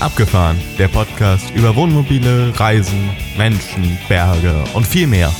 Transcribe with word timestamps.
Abgefahren, 0.00 0.56
der 0.78 0.86
Podcast 0.86 1.50
über 1.56 1.74
Wohnmobile, 1.74 2.52
Reisen, 2.56 3.10
Menschen, 3.36 3.98
Berge 4.08 4.54
und 4.72 4.86
viel 4.86 5.08
mehr. 5.08 5.34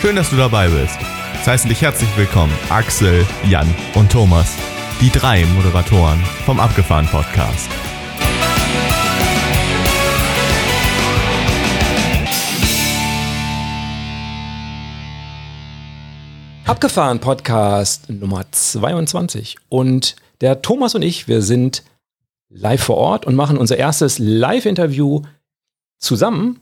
Schön, 0.00 0.16
dass 0.16 0.30
du 0.30 0.36
dabei 0.36 0.68
bist. 0.68 0.98
Es 1.38 1.46
heißen 1.46 1.68
dich 1.68 1.82
herzlich 1.82 2.08
willkommen 2.16 2.52
Axel, 2.70 3.26
Jan 3.46 3.68
und 3.94 4.10
Thomas, 4.10 4.56
die 5.02 5.10
drei 5.10 5.44
Moderatoren 5.44 6.18
vom 6.46 6.60
Abgefahren 6.60 7.06
Podcast. 7.08 7.68
Abgefahren 16.64 17.20
Podcast 17.20 18.08
Nummer 18.08 18.50
22. 18.50 19.56
Und 19.68 20.16
der 20.40 20.62
Thomas 20.62 20.94
und 20.94 21.02
ich, 21.02 21.28
wir 21.28 21.42
sind 21.42 21.82
live 22.50 22.82
vor 22.82 22.96
Ort 22.96 23.26
und 23.26 23.34
machen 23.34 23.56
unser 23.56 23.76
erstes 23.76 24.18
Live-Interview 24.18 25.22
zusammen. 25.98 26.60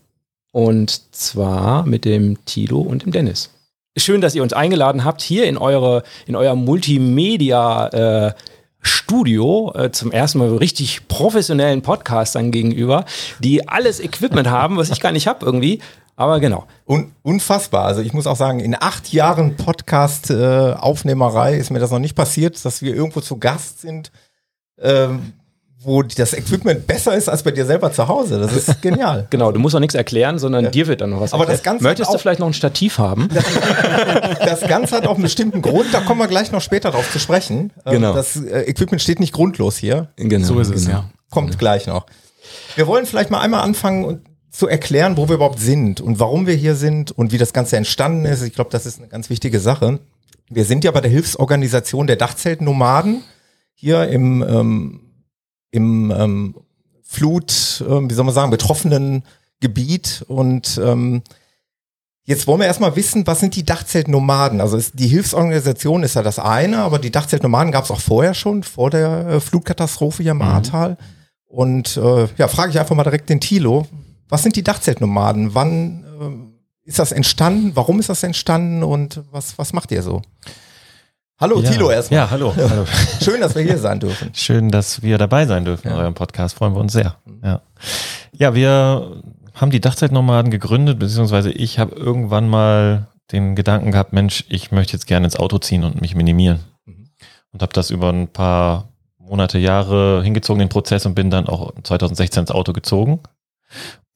Und 0.53 1.15
zwar 1.15 1.85
mit 1.85 2.05
dem 2.05 2.45
Tilo 2.45 2.81
und 2.81 3.05
dem 3.05 3.13
Dennis. 3.13 3.51
Schön, 3.97 4.21
dass 4.21 4.35
ihr 4.35 4.43
uns 4.43 4.53
eingeladen 4.53 5.05
habt, 5.05 5.21
hier 5.21 5.47
in, 5.47 5.59
eure, 5.59 6.03
in 6.27 6.37
euer 6.37 6.55
Multimedia- 6.55 8.29
äh, 8.29 8.35
Studio 8.81 9.73
äh, 9.75 9.91
zum 9.91 10.13
ersten 10.13 10.39
Mal 10.39 10.55
richtig 10.57 11.09
professionellen 11.09 11.83
Podcastern 11.83 12.53
gegenüber, 12.53 13.05
die 13.41 13.69
alles 13.69 13.99
Equipment 14.01 14.49
haben, 14.51 14.77
was 14.77 14.91
ich 14.91 15.01
gar 15.01 15.11
nicht 15.13 15.27
habe 15.27 15.45
irgendwie. 15.45 15.81
Aber 16.15 16.39
genau. 16.41 16.67
Un 16.87 17.13
unfassbar. 17.23 17.85
Also 17.85 18.01
ich 18.01 18.13
muss 18.13 18.27
auch 18.27 18.37
sagen, 18.37 18.61
in 18.61 18.75
acht 18.75 19.13
Jahren 19.13 19.57
Podcast-Aufnehmerei 19.57 21.55
äh, 21.55 21.59
ist 21.59 21.71
mir 21.71 21.79
das 21.79 21.91
noch 21.91 21.99
nicht 22.01 22.15
passiert, 22.17 22.65
dass 22.65 22.83
wir 22.83 22.95
irgendwo 22.95 23.21
zu 23.21 23.39
Gast 23.39 23.81
sind, 23.81 24.11
ähm, 24.81 25.33
wo 25.81 26.03
das 26.03 26.33
Equipment 26.33 26.87
besser 26.89 27.15
ist 27.15 27.29
als 27.29 27.45
bei 27.45 27.53
dir 27.53 27.65
selber 27.65 27.93
zu 27.93 28.09
Hause. 28.09 28.41
Das 28.41 28.53
ist 28.53 28.83
genial. 28.83 29.29
genau, 29.31 29.53
du 29.53 29.61
musst 29.61 29.77
auch 29.77 29.81
nichts 29.81 29.95
erklären, 29.95 30.39
sondern 30.39 30.65
ja. 30.65 30.71
dir 30.71 30.87
wird 30.89 31.01
dann 31.01 31.11
noch 31.11 31.21
was 31.21 31.33
Aber 31.33 31.45
erklärt. 31.45 31.61
Das 31.61 31.65
Ganze 31.65 31.85
Möchtest 31.85 32.13
du 32.13 32.19
vielleicht 32.19 32.41
noch 32.41 32.49
ein 32.49 32.53
Stativ 32.53 32.99
haben? 32.99 33.29
Das, 33.33 33.45
das, 34.41 34.69
Ganze 34.69 34.97
hat 34.97 35.07
auch 35.07 35.15
einen 35.15 35.23
bestimmten 35.23 35.63
Grund, 35.63 35.87
da 35.93 36.01
kommen 36.01 36.21
wir 36.21 36.27
gleich 36.27 36.51
noch 36.51 36.61
später 36.61 36.91
drauf 36.91 37.11
zu 37.13 37.21
sprechen. 37.21 37.73
Ähm, 37.87 37.93
genau. 37.93 38.13
Das 38.13 38.37
äh, 38.37 38.63
Equipment 38.63 39.01
steht 39.01 39.21
nicht 39.21 39.33
grundlos 39.33 39.77
hier. 39.77 40.09
Genau. 40.17 40.45
So 40.45 40.59
ist 40.59 40.71
es, 40.71 40.87
genau. 40.87 40.99
ja. 40.99 41.11
Kommt 41.31 41.51
genau. 41.51 41.59
gleich 41.59 41.87
noch. 41.87 42.07
Wir 42.75 42.87
wollen 42.87 43.07
vielleicht 43.07 43.31
mal 43.31 43.41
einmal 43.41 43.63
anfangen 43.63 44.05
und 44.05 44.23
zu 44.51 44.67
erklären, 44.67 45.17
wo 45.17 45.29
wir 45.29 45.37
überhaupt 45.37 45.61
sind 45.61 46.01
und 46.01 46.19
warum 46.19 46.47
wir 46.47 46.55
hier 46.55 46.75
sind 46.75 47.13
und 47.13 47.33
wie 47.33 47.39
das 47.39 47.53
Ganze 47.53 47.77
entstanden 47.77 48.25
ist. 48.25 48.43
Ich 48.43 48.55
glaube, 48.55 48.71
das 48.71 48.87
ist 48.87 48.99
eine 48.99 49.09
ganz 49.09 49.31
wichtige 49.31 49.61
Sache. 49.61 50.01
Wir 50.49 50.65
sind 50.65 50.83
ja 50.83 50.91
bei 50.91 51.01
der 51.01 51.11
Hilfsorganisation 51.11 52.07
der 52.07 52.17
Dachzeltnomaden 52.17 53.23
hier 53.75 54.09
im, 54.09 54.43
ähm, 54.43 55.01
im 55.71 56.11
ähm, 56.11 56.55
Flut, 57.03 57.85
ähm, 57.89 58.11
wie 58.11 58.15
soll 58.15 58.25
man 58.25 58.35
sagen, 58.35 58.51
betroffenen 58.51 59.23
Gebiet 59.61 60.25
und 60.29 60.81
ähm, 60.83 61.23
Jetzt 62.29 62.47
wollen 62.47 62.61
wir 62.61 62.67
erstmal 62.67 62.95
wissen, 62.95 63.27
was 63.27 63.41
sind 63.41 63.57
die 63.57 63.65
Dachzeltnomaden? 63.65 64.61
Also 64.61 64.77
ist, 64.77 64.99
die 64.99 65.07
Hilfsorganisation 65.07 66.03
ist 66.03 66.15
ja 66.15 66.21
das 66.23 66.39
eine, 66.39 66.81
aber 66.81 66.99
die 66.99 67.11
Dachzeltnomaden 67.11 67.73
gab 67.73 67.85
es 67.85 67.91
auch 67.91 68.03
vorher 68.03 68.35
schon, 68.35 68.65
vor 68.65 68.91
der 68.91 69.27
äh, 69.27 69.41
Flutkatastrophe 69.41 70.23
hier 70.23 70.33
im 70.33 70.37
mhm. 70.37 70.43
Ahrtal. 70.43 70.99
Und 71.47 71.97
äh, 71.97 72.29
ja, 72.37 72.49
frage 72.49 72.71
ich 72.71 72.79
einfach 72.79 72.95
mal 72.95 73.05
direkt 73.05 73.31
den 73.31 73.41
Tilo. 73.41 73.87
Was 74.29 74.43
sind 74.43 74.57
die 74.57 74.63
Dachzeltnomaden? 74.63 75.55
Wann 75.55 76.05
äh, 76.85 76.87
ist 76.87 76.99
das 76.99 77.13
entstanden? 77.13 77.73
Warum 77.73 77.99
ist 77.99 78.11
das 78.11 78.23
entstanden? 78.23 78.83
Und 78.83 79.23
was, 79.31 79.57
was 79.57 79.73
macht 79.73 79.91
ihr 79.91 80.03
so? 80.03 80.21
Hallo, 81.41 81.61
ja. 81.61 81.71
Tilo 81.71 81.89
erstmal. 81.89 82.19
Ja, 82.19 82.31
hallo, 82.33 82.53
hallo. 82.57 82.85
Schön, 83.23 83.41
dass 83.41 83.55
wir 83.55 83.63
hier 83.63 83.79
sein 83.79 84.01
dürfen. 84.01 84.31
Schön, 84.35 84.71
dass 84.71 85.03
wir 85.03 85.19
dabei 85.19 85.47
sein 85.47 85.65
dürfen 85.65 85.87
ja. 85.87 85.95
in 85.95 86.01
eurem 86.01 86.15
Podcast. 86.15 86.57
Freuen 86.57 86.75
wir 86.75 86.81
uns 86.81 86.93
sehr. 86.93 87.15
Ja, 87.45 87.61
ja 88.33 88.55
wir 88.57 89.23
haben 89.55 89.71
die 89.71 89.81
Dachzeltnomaden 89.81 90.51
gegründet, 90.51 90.99
beziehungsweise 90.99 91.53
ich 91.53 91.79
habe 91.79 91.95
irgendwann 91.95 92.49
mal 92.49 93.07
den 93.31 93.55
Gedanken 93.55 93.93
gehabt, 93.93 94.13
Mensch, 94.13 94.47
ich 94.49 94.73
möchte 94.73 94.95
jetzt 94.95 95.07
gerne 95.07 95.27
ins 95.27 95.37
Auto 95.37 95.59
ziehen 95.59 95.85
und 95.85 96.01
mich 96.01 96.17
minimieren. 96.17 96.59
Mhm. 96.87 97.11
Und 97.53 97.63
habe 97.63 97.73
das 97.73 97.91
über 97.91 98.11
ein 98.11 98.27
paar 98.27 98.89
Monate, 99.21 99.59
Jahre 99.59 100.23
hingezogen, 100.25 100.59
den 100.59 100.69
Prozess, 100.69 101.07
und 101.07 101.15
bin 101.15 101.31
dann 101.31 101.47
auch 101.47 101.73
2016 101.85 102.41
ins 102.41 102.51
Auto 102.51 102.73
gezogen. 102.73 103.21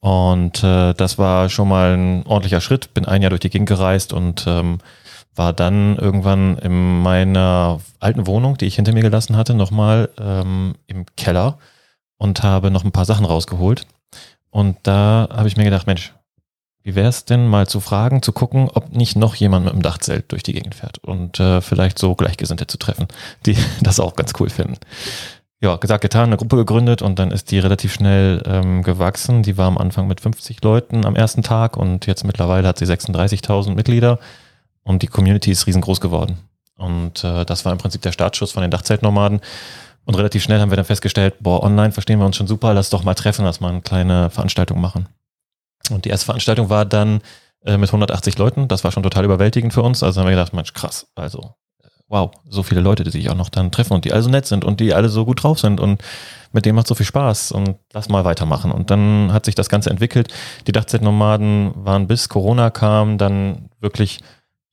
Und 0.01 0.61
äh, 0.61 0.93
das 0.93 1.17
war 1.17 1.47
schon 1.47 1.69
mal 1.69 1.95
ein 1.95 2.25
ordentlicher 2.27 2.59
Schritt. 2.59 2.93
Bin 2.93 3.05
ein 3.05 3.21
Jahr 3.21 3.29
durch 3.29 3.39
die 3.39 3.49
Gegend 3.49 3.69
gereist 3.69 4.11
und 4.11 4.43
ähm, 4.45 4.79
war 5.35 5.53
dann 5.53 5.97
irgendwann 5.97 6.57
in 6.57 7.01
meiner 7.01 7.79
alten 7.99 8.27
Wohnung, 8.27 8.57
die 8.57 8.65
ich 8.65 8.75
hinter 8.75 8.93
mir 8.93 9.01
gelassen 9.01 9.35
hatte, 9.35 9.53
nochmal 9.53 10.09
ähm, 10.19 10.75
im 10.87 11.05
Keller 11.15 11.57
und 12.17 12.43
habe 12.43 12.71
noch 12.71 12.83
ein 12.83 12.91
paar 12.91 13.05
Sachen 13.05 13.25
rausgeholt. 13.25 13.87
Und 14.49 14.77
da 14.83 15.27
habe 15.31 15.47
ich 15.47 15.57
mir 15.57 15.63
gedacht, 15.63 15.87
Mensch, 15.87 16.13
wie 16.83 16.95
wäre 16.95 17.07
es 17.07 17.25
denn 17.25 17.47
mal 17.47 17.67
zu 17.67 17.79
fragen, 17.79 18.21
zu 18.21 18.33
gucken, 18.33 18.69
ob 18.73 18.91
nicht 18.91 19.15
noch 19.15 19.35
jemand 19.35 19.65
mit 19.65 19.73
dem 19.73 19.81
Dachzelt 19.81 20.31
durch 20.31 20.43
die 20.43 20.53
Gegend 20.53 20.75
fährt 20.75 20.99
und 20.99 21.39
äh, 21.39 21.61
vielleicht 21.61 21.97
so 21.97 22.13
Gleichgesinnte 22.13 22.67
zu 22.67 22.77
treffen, 22.77 23.07
die 23.45 23.57
das 23.81 23.99
auch 23.99 24.15
ganz 24.15 24.33
cool 24.39 24.49
finden 24.49 24.77
ja, 25.63 25.77
gesagt, 25.77 26.01
getan, 26.01 26.25
eine 26.25 26.35
Gruppe 26.35 26.57
gegründet 26.57 27.01
und 27.01 27.19
dann 27.19 27.31
ist 27.31 27.49
die 27.49 27.57
relativ 27.57 27.93
schnell 27.93 28.43
ähm, 28.45 28.83
gewachsen. 28.83 29.43
Die 29.43 29.57
war 29.57 29.67
am 29.67 29.77
Anfang 29.77 30.07
mit 30.07 30.19
50 30.19 30.61
Leuten 30.61 31.05
am 31.05 31.15
ersten 31.15 31.41
Tag 31.41 31.77
und 31.77 32.05
jetzt 32.05 32.25
mittlerweile 32.25 32.67
hat 32.67 32.77
sie 32.77 32.85
36.000 32.85 33.73
Mitglieder 33.73 34.19
und 34.83 35.01
die 35.01 35.07
Community 35.07 35.51
ist 35.51 35.67
riesengroß 35.67 36.01
geworden. 36.01 36.37
Und 36.75 37.23
äh, 37.23 37.45
das 37.45 37.65
war 37.65 37.71
im 37.71 37.77
Prinzip 37.77 38.01
der 38.01 38.11
Startschuss 38.11 38.51
von 38.51 38.61
den 38.61 38.71
Dachzeltnomaden. 38.71 39.41
Und 40.05 40.15
relativ 40.15 40.43
schnell 40.43 40.59
haben 40.59 40.71
wir 40.71 40.75
dann 40.75 40.85
festgestellt, 40.85 41.35
boah, 41.39 41.63
online 41.63 41.91
verstehen 41.91 42.19
wir 42.19 42.25
uns 42.25 42.35
schon 42.35 42.47
super, 42.47 42.73
lass 42.73 42.89
doch 42.89 43.03
mal 43.03 43.13
treffen, 43.13 43.45
lass 43.45 43.61
mal 43.61 43.69
eine 43.69 43.81
kleine 43.81 44.29
Veranstaltung 44.29 44.81
machen. 44.81 45.07
Und 45.89 46.05
die 46.05 46.09
erste 46.09 46.25
Veranstaltung 46.25 46.69
war 46.69 46.85
dann 46.85 47.21
äh, 47.65 47.77
mit 47.77 47.89
180 47.89 48.37
Leuten. 48.37 48.67
Das 48.67 48.83
war 48.83 48.91
schon 48.91 49.03
total 49.03 49.23
überwältigend 49.23 49.73
für 49.73 49.81
uns. 49.81 50.03
Also 50.03 50.19
haben 50.19 50.27
wir 50.27 50.31
gedacht, 50.31 50.53
Mensch, 50.53 50.73
krass, 50.73 51.07
also 51.15 51.55
wow, 52.13 52.29
so 52.47 52.61
viele 52.61 52.81
Leute, 52.81 53.03
die 53.03 53.09
sich 53.09 53.29
auch 53.29 53.35
noch 53.35 53.49
dann 53.49 53.71
treffen 53.71 53.93
und 53.93 54.05
die 54.05 54.13
alle 54.13 54.21
so 54.21 54.29
nett 54.29 54.45
sind 54.45 54.63
und 54.63 54.79
die 54.79 54.93
alle 54.93 55.09
so 55.09 55.25
gut 55.25 55.41
drauf 55.41 55.59
sind 55.59 55.79
und 55.79 56.01
mit 56.51 56.65
dem 56.65 56.75
macht 56.75 56.85
so 56.85 56.93
viel 56.93 57.07
Spaß 57.07 57.51
und 57.51 57.77
lass 57.91 58.07
mal 58.07 58.23
weitermachen. 58.23 58.71
Und 58.71 58.91
dann 58.91 59.33
hat 59.33 59.45
sich 59.45 59.55
das 59.55 59.67
Ganze 59.67 59.89
entwickelt. 59.89 60.31
Die 60.67 60.71
Dachzeltnomaden 60.71 61.71
waren 61.75 62.05
bis 62.05 62.29
Corona 62.29 62.69
kam 62.69 63.17
dann 63.17 63.69
wirklich 63.79 64.19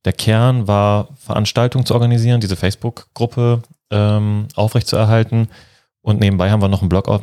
der 0.05 0.13
Kern 0.13 0.67
war, 0.67 1.09
Veranstaltungen 1.17 1.87
zu 1.87 1.95
organisieren, 1.95 2.41
diese 2.41 2.57
Facebook-Gruppe 2.57 3.63
ähm, 3.91 4.49
aufrechtzuerhalten. 4.57 5.49
Und 6.03 6.21
nebenbei 6.21 6.51
haben 6.51 6.63
wir 6.63 6.69
noch 6.69 6.81
einen 6.81 6.89
Blog 6.89 7.09
auf, 7.09 7.21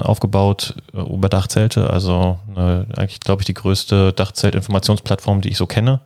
aufgebaut 0.00 0.74
äh, 0.92 1.00
über 1.00 1.28
Dachzelte, 1.28 1.88
also 1.88 2.38
eine, 2.48 2.86
eigentlich, 2.96 3.20
glaube 3.20 3.42
ich, 3.42 3.46
die 3.46 3.54
größte 3.54 4.12
Dachzelt-Informationsplattform, 4.12 5.40
die 5.40 5.48
ich 5.48 5.56
so 5.56 5.66
kenne. 5.66 6.00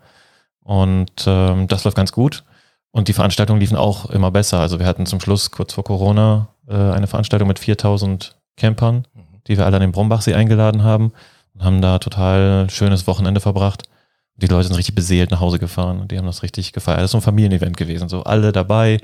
Und 0.62 1.25
ähm, 1.27 1.66
das 1.66 1.82
läuft 1.84 1.97
ganz 1.97 2.12
gut. 2.12 2.44
Und 2.93 3.09
die 3.09 3.15
Veranstaltungen 3.15 3.61
liefen 3.61 3.77
auch 3.77 4.11
immer 4.11 4.31
besser. 4.31 4.61
Also 4.61 4.78
wir 4.78 4.87
hatten 4.87 5.06
zum 5.06 5.21
Schluss 5.21 5.50
kurz 5.50 5.72
vor 5.72 5.82
Corona 5.82 6.49
äh, 6.69 6.75
eine 6.75 7.09
Veranstaltung 7.09 7.49
mit 7.49 7.59
4000 7.59 8.37
Campern, 8.56 9.06
mhm. 9.15 9.41
die 9.49 9.56
wir 9.56 9.66
alle 9.66 9.77
an 9.77 9.81
den 9.81 9.93
Brombachsee 9.93 10.34
eingeladen 10.34 10.84
haben 10.84 11.12
und 11.55 11.65
haben 11.65 11.82
da 11.82 11.99
total 11.99 12.71
schönes 12.71 13.06
Wochenende 13.06 13.41
verbracht. 13.41 13.88
Die 14.37 14.47
Leute 14.47 14.69
sind 14.69 14.76
richtig 14.76 14.94
beseelt 14.94 15.31
nach 15.31 15.41
Hause 15.41 15.59
gefahren 15.59 16.00
und 16.00 16.10
die 16.10 16.19
haben 16.19 16.25
das 16.26 16.43
richtig 16.43 16.72
gefeiert. 16.72 16.98
Das 16.98 17.06
ist 17.06 17.10
so 17.12 17.19
ein 17.19 17.22
Familienevent 17.22 17.76
gewesen. 17.76 18.09
So 18.09 18.25
alle 18.25 18.50
dabei, 18.50 18.98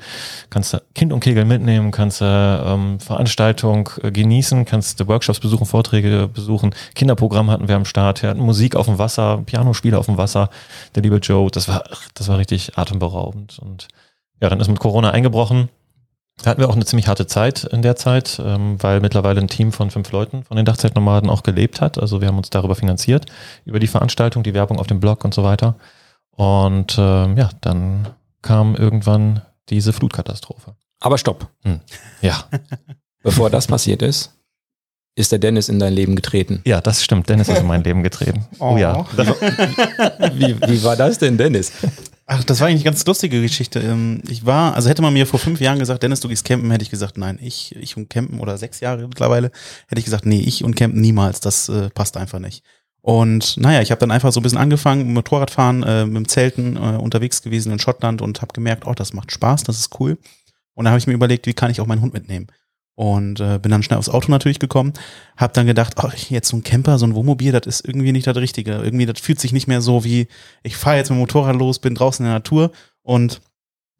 kannst 0.48 0.72
du 0.72 0.82
Kind 0.94 1.12
und 1.12 1.20
Kegel 1.20 1.44
mitnehmen, 1.44 1.90
kannst 1.90 2.22
du 2.22 2.24
ähm, 2.24 2.98
Veranstaltung 2.98 3.90
äh, 4.02 4.10
genießen, 4.10 4.64
kannst 4.64 4.98
du 4.98 5.06
Workshops 5.06 5.38
besuchen, 5.38 5.66
Vorträge 5.66 6.28
besuchen. 6.28 6.74
Kinderprogramm 6.94 7.50
hatten 7.50 7.68
wir 7.68 7.76
am 7.76 7.84
Start, 7.84 8.22
wir 8.22 8.30
hatten 8.30 8.40
Musik 8.40 8.74
auf 8.74 8.86
dem 8.86 8.98
Wasser, 8.98 9.42
Pianospieler 9.44 9.98
auf 9.98 10.06
dem 10.06 10.16
Wasser, 10.16 10.48
der 10.94 11.02
liebe 11.02 11.16
Joe. 11.18 11.50
Das 11.50 11.68
war, 11.68 11.84
das 12.14 12.28
war 12.28 12.38
richtig 12.38 12.78
atemberaubend. 12.78 13.58
Und 13.58 13.88
ja, 14.40 14.48
dann 14.48 14.60
ist 14.60 14.68
mit 14.68 14.80
Corona 14.80 15.10
eingebrochen 15.10 15.68
da 16.42 16.50
hatten 16.50 16.60
wir 16.60 16.68
auch 16.68 16.74
eine 16.74 16.84
ziemlich 16.84 17.08
harte 17.08 17.26
Zeit 17.26 17.64
in 17.64 17.82
der 17.82 17.96
Zeit, 17.96 18.40
ähm, 18.44 18.82
weil 18.82 19.00
mittlerweile 19.00 19.40
ein 19.40 19.48
Team 19.48 19.72
von 19.72 19.90
fünf 19.90 20.10
Leuten 20.12 20.44
von 20.44 20.56
den 20.56 20.66
Dachzeitnomaden 20.66 21.30
auch 21.30 21.42
gelebt 21.42 21.80
hat. 21.80 21.98
Also 21.98 22.20
wir 22.20 22.28
haben 22.28 22.38
uns 22.38 22.50
darüber 22.50 22.74
finanziert, 22.74 23.26
über 23.64 23.80
die 23.80 23.86
Veranstaltung, 23.86 24.42
die 24.42 24.54
Werbung 24.54 24.78
auf 24.78 24.86
dem 24.86 25.00
Blog 25.00 25.24
und 25.24 25.34
so 25.34 25.42
weiter. 25.42 25.76
Und 26.30 26.96
ähm, 26.98 27.36
ja, 27.36 27.50
dann 27.60 28.08
kam 28.42 28.76
irgendwann 28.76 29.42
diese 29.68 29.92
Flutkatastrophe. 29.92 30.76
Aber 31.00 31.18
stopp. 31.18 31.48
Hm. 31.62 31.80
Ja. 32.22 32.44
Bevor 33.22 33.50
das 33.50 33.66
passiert 33.66 34.02
ist, 34.02 34.34
ist 35.16 35.32
der 35.32 35.40
Dennis 35.40 35.68
in 35.68 35.80
dein 35.80 35.92
Leben 35.92 36.14
getreten. 36.14 36.62
Ja, 36.64 36.80
das 36.80 37.02
stimmt. 37.02 37.28
Dennis 37.28 37.48
ist 37.48 37.58
in 37.58 37.66
mein 37.66 37.82
Leben 37.82 38.02
getreten. 38.02 38.46
Oh, 38.60 38.74
oh 38.74 38.78
ja. 38.78 39.04
wie, 40.34 40.60
wie 40.60 40.84
war 40.84 40.96
das 40.96 41.18
denn, 41.18 41.36
Dennis? 41.36 41.72
Ach, 42.30 42.44
das 42.44 42.60
war 42.60 42.68
eigentlich 42.68 42.82
eine 42.82 42.92
ganz 42.92 43.06
lustige 43.06 43.40
Geschichte. 43.40 43.80
Ähm, 43.80 44.20
ich 44.28 44.44
war, 44.44 44.74
also 44.74 44.90
hätte 44.90 45.00
man 45.00 45.14
mir 45.14 45.26
vor 45.26 45.40
fünf 45.40 45.62
Jahren 45.62 45.78
gesagt, 45.78 46.02
Dennis, 46.02 46.20
du 46.20 46.28
gehst 46.28 46.44
campen, 46.44 46.70
hätte 46.70 46.82
ich 46.82 46.90
gesagt, 46.90 47.16
nein, 47.16 47.38
ich, 47.40 47.74
ich 47.74 47.96
und 47.96 48.10
campen 48.10 48.38
oder 48.38 48.58
sechs 48.58 48.80
Jahre 48.80 49.08
mittlerweile, 49.08 49.50
hätte 49.86 49.98
ich 49.98 50.04
gesagt, 50.04 50.26
nee, 50.26 50.40
ich 50.40 50.62
und 50.62 50.76
campen 50.76 51.00
niemals, 51.00 51.40
das 51.40 51.70
äh, 51.70 51.88
passt 51.88 52.18
einfach 52.18 52.38
nicht. 52.38 52.62
Und 53.00 53.56
naja, 53.56 53.80
ich 53.80 53.90
habe 53.90 54.00
dann 54.00 54.10
einfach 54.10 54.30
so 54.30 54.40
ein 54.40 54.42
bisschen 54.42 54.58
angefangen, 54.58 55.10
Motorradfahren, 55.14 55.82
äh, 55.84 56.04
mit 56.04 56.16
dem 56.16 56.28
Zelten 56.28 56.76
äh, 56.76 56.98
unterwegs 56.98 57.40
gewesen 57.40 57.72
in 57.72 57.78
Schottland 57.78 58.20
und 58.20 58.42
habe 58.42 58.52
gemerkt, 58.52 58.86
oh, 58.86 58.92
das 58.92 59.14
macht 59.14 59.32
Spaß, 59.32 59.62
das 59.62 59.78
ist 59.78 59.98
cool. 59.98 60.18
Und 60.74 60.84
dann 60.84 60.90
habe 60.90 60.98
ich 60.98 61.06
mir 61.06 61.14
überlegt, 61.14 61.46
wie 61.46 61.54
kann 61.54 61.70
ich 61.70 61.80
auch 61.80 61.86
meinen 61.86 62.02
Hund 62.02 62.12
mitnehmen? 62.12 62.48
Und 62.98 63.38
äh, 63.38 63.60
bin 63.62 63.70
dann 63.70 63.84
schnell 63.84 63.96
aufs 63.96 64.08
Auto 64.08 64.28
natürlich 64.28 64.58
gekommen, 64.58 64.92
habe 65.36 65.52
dann 65.52 65.68
gedacht, 65.68 65.94
ach, 65.98 66.16
jetzt 66.16 66.48
so 66.48 66.56
ein 66.56 66.64
Camper, 66.64 66.98
so 66.98 67.06
ein 67.06 67.14
Wohnmobil, 67.14 67.52
das 67.52 67.64
ist 67.64 67.86
irgendwie 67.86 68.10
nicht 68.10 68.26
das 68.26 68.36
Richtige. 68.36 68.72
Irgendwie, 68.72 69.06
das 69.06 69.20
fühlt 69.20 69.38
sich 69.38 69.52
nicht 69.52 69.68
mehr 69.68 69.80
so 69.80 70.02
wie, 70.02 70.26
ich 70.64 70.76
fahre 70.76 70.96
jetzt 70.96 71.08
mit 71.08 71.16
dem 71.16 71.20
Motorrad 71.20 71.54
los, 71.54 71.78
bin 71.78 71.94
draußen 71.94 72.26
in 72.26 72.28
der 72.28 72.40
Natur 72.40 72.72
und 73.02 73.40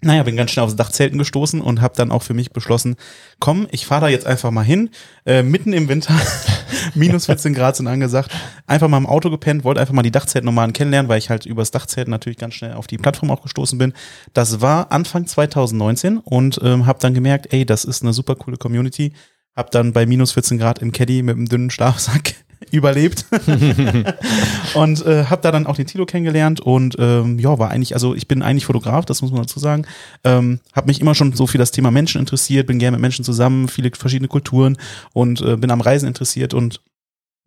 naja, 0.00 0.22
bin 0.22 0.36
ganz 0.36 0.52
schnell 0.52 0.64
aufs 0.64 0.76
Dachzelten 0.76 1.18
gestoßen 1.18 1.60
und 1.60 1.80
habe 1.80 1.94
dann 1.96 2.12
auch 2.12 2.22
für 2.22 2.34
mich 2.34 2.52
beschlossen, 2.52 2.94
komm, 3.40 3.66
ich 3.72 3.84
fahre 3.84 4.02
da 4.02 4.08
jetzt 4.08 4.26
einfach 4.26 4.52
mal 4.52 4.62
hin, 4.62 4.90
äh, 5.26 5.42
mitten 5.42 5.72
im 5.72 5.88
Winter, 5.88 6.14
minus 6.94 7.26
14 7.26 7.52
Grad 7.52 7.74
sind 7.74 7.88
angesagt, 7.88 8.30
einfach 8.68 8.86
mal 8.86 8.98
im 8.98 9.06
Auto 9.06 9.28
gepennt, 9.28 9.64
wollte 9.64 9.80
einfach 9.80 9.94
mal 9.94 10.02
die 10.02 10.12
Dachzeltnomaden 10.12 10.72
kennenlernen, 10.72 11.08
weil 11.08 11.18
ich 11.18 11.30
halt 11.30 11.46
übers 11.46 11.72
Dachzelten 11.72 12.12
natürlich 12.12 12.38
ganz 12.38 12.54
schnell 12.54 12.74
auf 12.74 12.86
die 12.86 12.96
Plattform 12.96 13.32
auch 13.32 13.42
gestoßen 13.42 13.76
bin. 13.76 13.92
Das 14.34 14.60
war 14.60 14.92
Anfang 14.92 15.26
2019 15.26 16.18
und 16.18 16.60
ähm, 16.62 16.86
habe 16.86 17.00
dann 17.00 17.12
gemerkt, 17.12 17.52
ey, 17.52 17.66
das 17.66 17.84
ist 17.84 18.02
eine 18.02 18.12
super 18.12 18.36
coole 18.36 18.56
Community. 18.56 19.14
Hab 19.56 19.72
dann 19.72 19.92
bei 19.92 20.06
minus 20.06 20.30
14 20.30 20.58
Grad 20.58 20.78
im 20.78 20.92
Caddy 20.92 21.22
mit 21.22 21.34
einem 21.34 21.48
dünnen 21.48 21.70
Schlafsack 21.70 22.34
überlebt. 22.70 23.26
Und 24.74 25.06
äh, 25.06 25.24
habe 25.24 25.42
da 25.42 25.52
dann 25.52 25.66
auch 25.66 25.76
den 25.76 25.86
Tilo 25.86 26.06
kennengelernt 26.06 26.60
und 26.60 26.96
ähm, 26.98 27.38
ja 27.38 27.58
war 27.58 27.70
eigentlich 27.70 27.94
also 27.94 28.14
ich 28.14 28.28
bin 28.28 28.42
eigentlich 28.42 28.66
Fotograf 28.66 29.04
das 29.06 29.22
muss 29.22 29.30
man 29.30 29.42
dazu 29.42 29.58
sagen. 29.58 29.86
Ähm, 30.24 30.60
habe 30.74 30.88
mich 30.88 31.00
immer 31.00 31.14
schon 31.14 31.32
so 31.32 31.46
für 31.46 31.58
das 31.58 31.70
Thema 31.70 31.90
Menschen 31.90 32.20
interessiert 32.20 32.66
bin 32.66 32.78
gerne 32.78 32.96
mit 32.96 33.02
Menschen 33.02 33.24
zusammen 33.24 33.68
viele 33.68 33.90
verschiedene 33.94 34.28
Kulturen 34.28 34.76
und 35.12 35.40
äh, 35.40 35.56
bin 35.56 35.70
am 35.70 35.80
Reisen 35.80 36.06
interessiert 36.06 36.54
und 36.54 36.80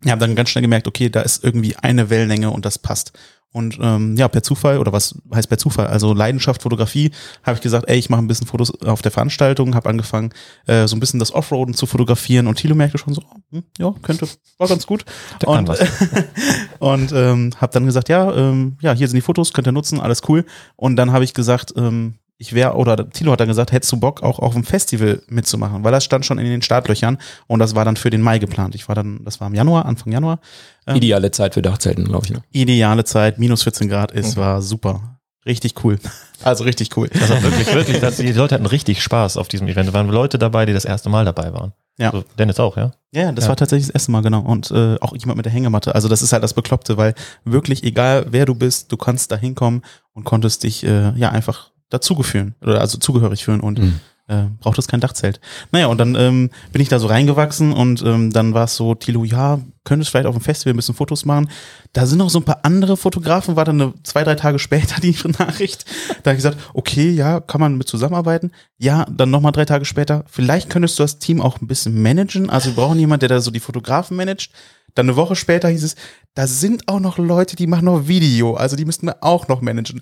ja, 0.03 0.11
habe 0.11 0.21
dann 0.21 0.35
ganz 0.35 0.49
schnell 0.49 0.61
gemerkt, 0.61 0.87
okay, 0.87 1.09
da 1.09 1.21
ist 1.21 1.43
irgendwie 1.43 1.75
eine 1.75 2.09
Wellenlänge 2.09 2.51
und 2.51 2.65
das 2.65 2.79
passt. 2.79 3.13
Und 3.53 3.77
ähm, 3.81 4.15
ja, 4.15 4.29
per 4.29 4.43
Zufall, 4.43 4.77
oder 4.77 4.93
was 4.93 5.15
heißt 5.33 5.49
per 5.49 5.57
Zufall? 5.57 5.87
Also 5.87 6.13
Leidenschaft, 6.13 6.61
Fotografie, 6.61 7.11
habe 7.43 7.55
ich 7.55 7.61
gesagt, 7.61 7.89
ey, 7.89 7.97
ich 7.97 8.09
mache 8.09 8.21
ein 8.21 8.27
bisschen 8.27 8.47
Fotos 8.47 8.71
auf 8.81 9.01
der 9.01 9.11
Veranstaltung, 9.11 9.75
habe 9.75 9.89
angefangen, 9.89 10.31
äh, 10.67 10.87
so 10.87 10.95
ein 10.95 11.01
bisschen 11.01 11.19
das 11.19 11.33
Offroaden 11.33 11.73
zu 11.73 11.85
fotografieren 11.85 12.47
und 12.47 12.55
Thilo 12.55 12.75
merkte 12.75 12.97
schon 12.97 13.13
so, 13.13 13.21
hm, 13.51 13.63
ja, 13.77 13.93
könnte, 14.01 14.27
war 14.57 14.69
ganz 14.69 14.87
gut. 14.87 15.03
Der 15.41 15.47
kann 15.47 15.59
und 15.59 15.67
was. 15.67 15.81
und 16.79 17.11
ähm, 17.11 17.51
habe 17.59 17.73
dann 17.73 17.85
gesagt, 17.85 18.07
ja, 18.07 18.33
ähm, 18.33 18.77
ja, 18.79 18.93
hier 18.93 19.09
sind 19.09 19.17
die 19.17 19.21
Fotos, 19.21 19.51
könnt 19.51 19.67
ihr 19.67 19.73
nutzen, 19.73 19.99
alles 19.99 20.21
cool. 20.29 20.45
Und 20.77 20.95
dann 20.95 21.11
habe 21.11 21.25
ich 21.25 21.33
gesagt, 21.33 21.73
ähm, 21.75 22.15
ich 22.41 22.53
wäre, 22.53 22.73
oder 22.75 23.07
Thilo 23.09 23.31
hat 23.31 23.39
dann 23.39 23.47
gesagt, 23.47 23.71
hättest 23.71 23.91
du 23.91 23.97
Bock, 23.99 24.23
auch 24.23 24.39
auf 24.39 24.53
dem 24.53 24.63
Festival 24.63 25.21
mitzumachen, 25.27 25.83
weil 25.83 25.91
das 25.91 26.03
stand 26.03 26.25
schon 26.25 26.39
in 26.39 26.45
den 26.45 26.61
Startlöchern 26.63 27.19
und 27.47 27.59
das 27.59 27.75
war 27.75 27.85
dann 27.85 27.95
für 27.97 28.09
den 28.09 28.21
Mai 28.21 28.39
geplant. 28.39 28.73
Ich 28.73 28.87
war 28.87 28.95
dann, 28.95 29.23
das 29.23 29.39
war 29.39 29.47
im 29.47 29.53
Januar, 29.53 29.85
Anfang 29.85 30.11
Januar. 30.11 30.39
Ähm, 30.87 30.95
Ideale 30.95 31.29
Zeit 31.31 31.53
für 31.53 31.61
Dachzelten, 31.61 32.05
glaube 32.05 32.25
ich. 32.25 32.31
Ne? 32.31 32.41
ideale 32.51 33.03
Zeit, 33.03 33.37
minus 33.37 33.63
14 33.63 33.87
Grad, 33.87 34.11
es 34.11 34.35
war 34.37 34.61
super. 34.61 35.19
Richtig 35.45 35.75
cool. 35.83 35.99
Also 36.43 36.63
richtig 36.63 36.97
cool. 36.97 37.07
War 37.13 37.43
wirklich, 37.43 37.71
wirklich, 37.71 37.99
das, 37.99 38.15
die 38.17 38.31
Leute 38.31 38.55
hatten 38.55 38.65
richtig 38.65 39.03
Spaß 39.03 39.37
auf 39.37 39.47
diesem 39.47 39.67
Event. 39.67 39.89
Da 39.89 39.93
waren 39.93 40.09
Leute 40.09 40.39
dabei, 40.39 40.65
die 40.65 40.73
das 40.73 40.85
erste 40.85 41.07
Mal 41.07 41.23
dabei 41.23 41.53
waren. 41.53 41.73
Ja. 41.99 42.09
So, 42.11 42.23
Dennis 42.39 42.59
auch, 42.59 42.77
ja? 42.77 42.93
Ja, 43.13 43.31
das 43.31 43.45
Ja. 43.45 43.49
war 43.49 43.57
tatsächlich 43.57 43.85
das 43.89 43.93
erste 43.93 44.11
Mal, 44.11 44.21
genau. 44.23 44.39
Und 44.39 44.71
äh, 44.71 44.97
auch 45.01 45.15
jemand 45.15 45.37
mit 45.37 45.45
der 45.45 45.53
Hängematte. 45.53 45.93
Also 45.93 46.07
das 46.07 46.23
ist 46.23 46.33
halt 46.33 46.41
das 46.43 46.55
Bekloppte, 46.55 46.97
weil 46.97 47.13
wirklich 47.45 47.83
egal 47.83 48.25
wer 48.31 48.47
du 48.47 48.55
bist, 48.55 48.91
du 48.91 48.97
kannst 48.97 49.31
da 49.31 49.35
hinkommen 49.37 49.83
und 50.13 50.23
konntest 50.23 50.63
dich 50.63 50.83
äh, 50.83 51.11
ja 51.15 51.29
einfach 51.29 51.69
dazugefühlen 51.91 52.55
oder 52.61 52.81
also 52.81 52.97
zugehörig 52.97 53.45
fühlen 53.45 53.59
und 53.59 53.77
Mhm. 53.79 53.99
äh, 54.27 54.45
brauchtest 54.61 54.87
kein 54.87 55.01
Dachzelt. 55.01 55.39
Naja, 55.71 55.87
und 55.87 55.97
dann 55.97 56.15
ähm, 56.15 56.49
bin 56.71 56.81
ich 56.81 56.87
da 56.89 56.99
so 56.99 57.07
reingewachsen 57.07 57.73
und 57.73 58.01
ähm, 58.03 58.31
dann 58.31 58.53
war 58.53 58.63
es 58.63 58.75
so, 58.75 58.95
Tilo, 58.95 59.23
ja, 59.25 59.59
könntest 59.83 60.09
vielleicht 60.11 60.25
auf 60.27 60.35
dem 60.35 60.41
Festival 60.43 60.73
ein 60.73 60.77
bisschen 60.77 60.95
Fotos 60.95 61.25
machen. 61.25 61.49
Da 61.91 62.05
sind 62.05 62.19
noch 62.19 62.29
so 62.29 62.39
ein 62.39 62.45
paar 62.45 62.59
andere 62.63 62.95
Fotografen, 62.97 63.55
war 63.57 63.65
dann 63.65 63.81
eine, 63.81 63.93
zwei, 64.03 64.23
drei 64.23 64.35
Tage 64.35 64.57
später 64.57 65.01
die 65.01 65.15
Nachricht. 65.39 65.85
Da 66.23 66.29
habe 66.31 66.37
ich 66.37 66.43
gesagt, 66.43 66.57
okay, 66.73 67.09
ja, 67.09 67.39
kann 67.41 67.59
man 67.59 67.77
mit 67.77 67.87
zusammenarbeiten. 67.89 68.51
Ja, 68.77 69.05
dann 69.11 69.31
nochmal 69.31 69.51
drei 69.51 69.65
Tage 69.65 69.83
später, 69.85 70.23
vielleicht 70.27 70.69
könntest 70.69 70.97
du 70.97 71.03
das 71.03 71.19
Team 71.19 71.41
auch 71.41 71.59
ein 71.59 71.67
bisschen 71.67 72.01
managen. 72.01 72.49
Also 72.49 72.69
wir 72.69 72.75
brauchen 72.75 72.99
jemanden, 72.99 73.21
der 73.21 73.29
da 73.29 73.41
so 73.41 73.51
die 73.51 73.59
Fotografen 73.59 74.15
managt. 74.15 74.51
Dann 74.95 75.07
eine 75.07 75.15
Woche 75.17 75.35
später 75.35 75.69
hieß 75.69 75.83
es, 75.83 75.95
da 76.35 76.47
sind 76.47 76.87
auch 76.87 76.99
noch 76.99 77.17
Leute, 77.17 77.55
die 77.55 77.67
machen 77.67 77.85
noch 77.85 78.07
Video, 78.07 78.55
also 78.55 78.75
die 78.75 78.83
müssten 78.85 79.07
wir 79.07 79.23
auch 79.23 79.47
noch 79.47 79.61
managen. 79.61 80.01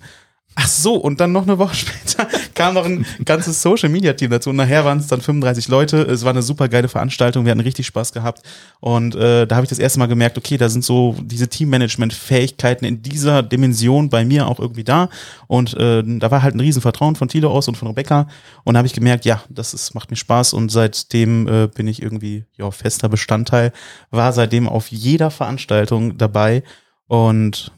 Ach 0.56 0.66
so, 0.66 0.96
und 0.96 1.20
dann 1.20 1.30
noch 1.30 1.44
eine 1.44 1.58
Woche 1.58 1.74
später 1.76 2.26
kam 2.54 2.74
noch 2.74 2.84
ein 2.84 3.06
ganzes 3.24 3.62
Social 3.62 3.88
Media 3.88 4.12
Team 4.12 4.30
dazu. 4.30 4.50
Und 4.50 4.56
nachher 4.56 4.84
waren 4.84 4.98
es 4.98 5.06
dann 5.06 5.20
35 5.20 5.68
Leute. 5.68 6.02
Es 6.02 6.24
war 6.24 6.30
eine 6.30 6.42
super 6.42 6.68
geile 6.68 6.88
Veranstaltung. 6.88 7.44
Wir 7.44 7.52
hatten 7.52 7.60
richtig 7.60 7.86
Spaß 7.86 8.12
gehabt. 8.12 8.42
Und 8.80 9.14
äh, 9.14 9.46
da 9.46 9.56
habe 9.56 9.64
ich 9.64 9.70
das 9.70 9.78
erste 9.78 10.00
Mal 10.00 10.06
gemerkt, 10.06 10.36
okay, 10.36 10.56
da 10.56 10.68
sind 10.68 10.84
so 10.84 11.14
diese 11.22 11.48
Teammanagement-Fähigkeiten 11.48 12.84
in 12.84 13.00
dieser 13.00 13.42
Dimension 13.42 14.10
bei 14.10 14.24
mir 14.24 14.48
auch 14.48 14.58
irgendwie 14.58 14.84
da. 14.84 15.08
Und 15.46 15.74
äh, 15.74 16.02
da 16.04 16.30
war 16.30 16.42
halt 16.42 16.56
ein 16.56 16.60
Riesenvertrauen 16.60 17.14
von 17.14 17.28
Tilo 17.28 17.50
aus 17.50 17.68
und 17.68 17.76
von 17.76 17.88
Rebecca. 17.88 18.26
Und 18.64 18.74
da 18.74 18.78
habe 18.78 18.86
ich 18.86 18.94
gemerkt, 18.94 19.24
ja, 19.24 19.42
das 19.48 19.72
ist, 19.72 19.94
macht 19.94 20.10
mir 20.10 20.16
Spaß. 20.16 20.52
Und 20.52 20.70
seitdem 20.70 21.46
äh, 21.46 21.68
bin 21.68 21.86
ich 21.86 22.02
irgendwie 22.02 22.44
ja, 22.58 22.70
fester 22.72 23.08
Bestandteil, 23.08 23.72
war 24.10 24.32
seitdem 24.32 24.68
auf 24.68 24.88
jeder 24.88 25.30
Veranstaltung 25.30 26.18
dabei. 26.18 26.64
Und 27.06 27.72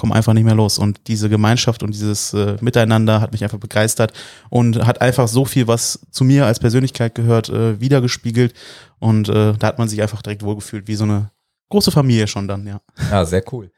komme 0.00 0.14
einfach 0.14 0.32
nicht 0.32 0.44
mehr 0.44 0.54
los. 0.54 0.78
Und 0.78 1.06
diese 1.08 1.28
Gemeinschaft 1.28 1.82
und 1.82 1.92
dieses 1.92 2.32
äh, 2.32 2.56
Miteinander 2.60 3.20
hat 3.20 3.32
mich 3.32 3.44
einfach 3.44 3.58
begeistert 3.58 4.12
und 4.48 4.86
hat 4.86 5.02
einfach 5.02 5.28
so 5.28 5.44
viel, 5.44 5.66
was 5.68 6.00
zu 6.10 6.24
mir 6.24 6.46
als 6.46 6.58
Persönlichkeit 6.58 7.14
gehört, 7.14 7.50
äh, 7.50 7.78
wiedergespiegelt. 7.80 8.54
Und 8.98 9.28
äh, 9.28 9.52
da 9.52 9.66
hat 9.66 9.78
man 9.78 9.88
sich 9.88 10.00
einfach 10.00 10.22
direkt 10.22 10.42
wohlgefühlt, 10.42 10.88
wie 10.88 10.94
so 10.94 11.04
eine 11.04 11.30
große 11.68 11.90
Familie 11.90 12.26
schon 12.26 12.48
dann, 12.48 12.66
ja. 12.66 12.80
Ja, 13.10 13.24
sehr 13.26 13.44
cool. 13.52 13.70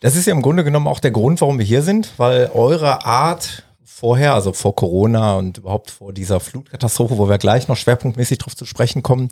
Das 0.00 0.16
ist 0.16 0.26
ja 0.26 0.32
im 0.32 0.42
Grunde 0.42 0.64
genommen 0.64 0.88
auch 0.88 1.00
der 1.00 1.10
Grund, 1.10 1.40
warum 1.42 1.58
wir 1.58 1.66
hier 1.66 1.82
sind, 1.82 2.12
weil 2.16 2.50
eure 2.54 3.04
Art 3.04 3.64
vorher, 3.84 4.34
also 4.34 4.54
vor 4.54 4.74
Corona 4.74 5.34
und 5.34 5.58
überhaupt 5.58 5.90
vor 5.90 6.14
dieser 6.14 6.40
Flutkatastrophe, 6.40 7.18
wo 7.18 7.28
wir 7.28 7.38
gleich 7.38 7.68
noch 7.68 7.76
schwerpunktmäßig 7.76 8.38
drauf 8.38 8.56
zu 8.56 8.64
sprechen 8.64 9.02
kommen, 9.02 9.28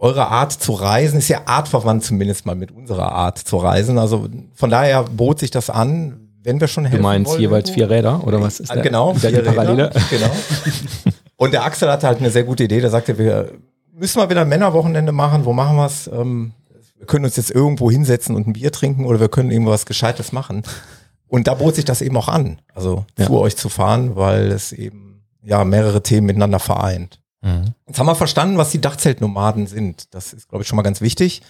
eure 0.00 0.28
Art 0.28 0.52
zu 0.52 0.72
reisen 0.72 1.18
ist 1.18 1.28
ja 1.28 1.42
artverwandt 1.46 2.04
zumindest 2.04 2.46
mal 2.46 2.54
mit 2.54 2.70
unserer 2.70 3.12
Art 3.12 3.38
zu 3.38 3.56
reisen. 3.56 3.98
Also 3.98 4.28
von 4.54 4.70
daher 4.70 5.02
bot 5.04 5.40
sich 5.40 5.50
das 5.50 5.70
an, 5.70 6.28
wenn 6.42 6.60
wir 6.60 6.68
schon 6.68 6.84
helfen 6.84 6.98
Du 6.98 7.02
meinst 7.02 7.30
wollen 7.32 7.40
jeweils 7.40 7.70
vier 7.70 7.90
Räder 7.90 8.24
oder 8.26 8.40
was 8.40 8.60
ist 8.60 8.70
Ah, 8.70 8.74
der, 8.74 8.82
genau, 8.84 9.12
der 9.14 9.30
vier? 9.30 9.38
Räder, 9.46 9.90
genau. 10.10 10.30
Und 11.36 11.52
der 11.52 11.64
Axel 11.64 11.90
hatte 11.90 12.06
halt 12.06 12.18
eine 12.18 12.30
sehr 12.30 12.44
gute 12.44 12.64
Idee, 12.64 12.80
der 12.80 12.90
sagte, 12.90 13.18
wir 13.18 13.52
müssen 13.92 14.18
mal 14.18 14.30
wieder 14.30 14.42
ein 14.42 14.48
Männerwochenende 14.48 15.12
machen, 15.12 15.44
wo 15.44 15.52
machen 15.52 15.76
wir 15.76 15.86
es? 15.86 16.08
Ähm, 16.08 16.52
wir 16.96 17.06
können 17.06 17.24
uns 17.24 17.36
jetzt 17.36 17.50
irgendwo 17.50 17.90
hinsetzen 17.90 18.34
und 18.34 18.46
ein 18.48 18.52
Bier 18.54 18.72
trinken 18.72 19.04
oder 19.04 19.20
wir 19.20 19.28
können 19.28 19.50
irgendwas 19.50 19.86
Gescheites 19.86 20.32
machen. 20.32 20.62
Und 21.28 21.46
da 21.46 21.54
bot 21.54 21.74
sich 21.76 21.84
das 21.84 22.02
eben 22.02 22.16
auch 22.16 22.28
an, 22.28 22.60
also 22.74 23.04
Ja. 23.18 23.26
zu 23.26 23.38
euch 23.38 23.56
zu 23.56 23.68
fahren, 23.68 24.16
weil 24.16 24.50
es 24.50 24.72
eben 24.72 25.22
ja 25.42 25.64
mehrere 25.64 26.02
Themen 26.02 26.26
miteinander 26.26 26.58
vereint. 26.58 27.20
Mhm. 27.40 27.74
Jetzt 27.86 27.98
haben 27.98 28.06
wir 28.06 28.14
verstanden, 28.14 28.58
was 28.58 28.70
die 28.70 28.80
Dachzeltnomaden 28.80 29.66
sind. 29.66 30.14
Das 30.14 30.32
ist, 30.32 30.48
glaube 30.48 30.62
ich, 30.62 30.68
schon 30.68 30.76
mal 30.76 30.82
ganz 30.82 31.00
wichtig. 31.00 31.42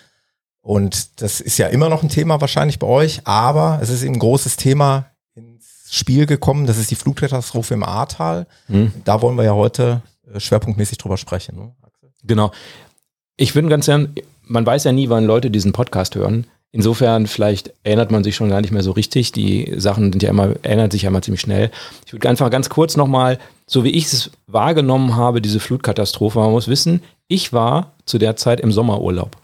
Und 0.61 1.23
das 1.23 1.40
ist 1.40 1.59
ja 1.59 1.68
immer 1.68 1.88
noch 1.88 2.02
ein 2.02 2.09
Thema 2.09 2.40
wahrscheinlich 2.40 2.78
bei 2.78 2.87
euch, 2.87 3.26
aber 3.26 3.78
es 3.80 3.88
ist 3.88 4.02
eben 4.02 4.14
ein 4.14 4.18
großes 4.18 4.57
Thema 4.57 5.07
ins 5.35 5.87
Spiel 5.90 6.26
gekommen. 6.26 6.66
Das 6.66 6.78
ist 6.78 6.90
die 6.90 6.97
Flugkatastrophe 6.97 7.75
im 7.75 7.85
Ahrtal. 7.85 8.47
Hm. 8.66 8.92
Da 9.04 9.23
wollen 9.23 9.37
wir 9.37 9.45
ja 9.45 9.54
heute 9.54 10.02
äh, 10.33 10.40
schwerpunktmäßig 10.40 10.99
drüber 10.99 11.16
sprechen. 11.16 11.57
Ne? 11.57 11.73
Genau. 12.25 12.52
Ich 13.37 13.54
würde 13.54 13.68
ganz 13.68 13.87
gern, 13.87 14.14
man 14.42 14.66
weiß 14.66 14.85
ja 14.85 14.92
nie, 14.92 15.09
wann 15.09 15.25
Leute 15.25 15.50
diesen 15.50 15.73
Podcast 15.73 16.16
hören. 16.16 16.47
Insofern, 16.71 17.27
vielleicht 17.27 17.73
erinnert 17.83 18.11
man 18.11 18.23
sich 18.23 18.37
schon 18.37 18.51
gar 18.51 18.61
nicht 18.61 18.73
mehr 18.73 18.83
so 18.83 18.91
richtig. 18.93 19.33
Die 19.33 19.73
Sachen 19.79 20.13
sind 20.13 20.23
ja 20.23 20.29
immer, 20.29 20.55
erinnert 20.63 20.93
sich 20.93 21.03
ja 21.03 21.09
immer 21.09 21.23
ziemlich 21.23 21.41
schnell. 21.41 21.71
Ich 22.05 22.13
würde 22.13 22.29
einfach 22.29 22.51
ganz 22.51 22.69
kurz 22.69 22.97
nochmal, 22.97 23.39
so 23.67 23.85
wie 23.85 23.91
ich 23.91 24.05
es 24.05 24.31
wahrgenommen 24.47 25.17
habe, 25.17 25.41
diese 25.41 25.61
Flutkatastrophe, 25.61 26.39
man 26.39 26.51
muss 26.51 26.69
wissen, 26.69 27.03
ich 27.27 27.53
war 27.53 27.93
zu 28.05 28.19
der 28.19 28.37
Zeit 28.37 28.61
im 28.61 28.73
Sommerurlaub. 28.73 29.37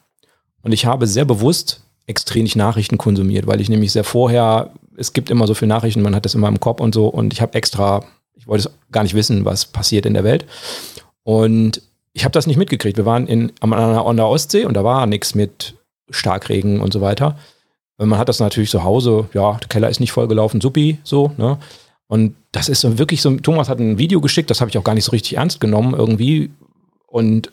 Und 0.62 0.73
ich 0.73 0.85
habe 0.85 1.07
sehr 1.07 1.25
bewusst 1.25 1.83
extrem 2.07 2.43
nicht 2.43 2.57
Nachrichten 2.57 2.99
konsumiert, 2.99 3.47
weil 3.47 3.61
ich 3.61 3.71
nämlich 3.71 3.93
sehr 3.93 4.04
vorher, 4.04 4.71
es 4.97 5.14
gibt 5.14 5.31
immer 5.31 5.47
so 5.47 5.54
viele 5.54 5.71
Nachrichten, 5.71 6.02
man 6.02 6.14
hat 6.14 6.26
das 6.26 6.35
immer 6.35 6.49
im 6.49 6.61
Kopf 6.61 6.81
und 6.81 6.95
so, 6.95 7.09
und 7.09 7.33
ich 7.33 7.40
habe 7.40 7.54
extra, 7.54 8.04
ich 8.35 8.47
wollte 8.47 8.71
gar 8.93 9.02
nicht 9.02 9.14
wissen, 9.14 9.47
was 9.47 9.64
passiert 9.64 10.04
in 10.04 10.14
der 10.14 10.25
Welt. 10.25 10.45
Und 11.23 11.81
ich 12.12 12.25
habe 12.25 12.33
das 12.33 12.47
nicht 12.47 12.59
mitgekriegt. 12.59 12.97
Wir 12.99 13.07
waren 13.07 13.26
in, 13.26 13.52
an 13.61 14.16
der 14.16 14.26
Ostsee 14.26 14.66
und 14.66 14.75
da 14.75 14.85
war 14.85 15.07
nichts 15.07 15.35
mit 15.35 15.75
Starkregen 16.11 16.80
und 16.80 16.92
so 16.92 17.00
weiter. 17.00 17.38
Und 17.96 18.08
Man 18.08 18.18
hat 18.18 18.28
das 18.28 18.40
natürlich 18.40 18.70
zu 18.70 18.82
Hause, 18.82 19.28
ja, 19.34 19.52
der 19.54 19.68
Keller 19.68 19.88
ist 19.88 20.00
nicht 20.00 20.12
vollgelaufen, 20.12 20.61
suppi, 20.61 20.99
so, 21.04 21.32
ne? 21.37 21.58
Und 22.06 22.37
das 22.52 22.68
ist 22.68 22.80
so 22.80 22.99
wirklich 22.99 23.23
so, 23.23 23.34
Thomas 23.37 23.68
hat 23.68 23.78
ein 23.78 23.99
Video 23.99 24.20
geschickt, 24.20 24.50
das 24.50 24.61
habe 24.61 24.68
ich 24.68 24.76
auch 24.76 24.84
gar 24.84 24.94
nicht 24.94 25.04
so 25.04 25.12
richtig 25.12 25.37
ernst 25.37 25.61
genommen 25.61 25.94
irgendwie 25.94 26.50
und 27.06 27.50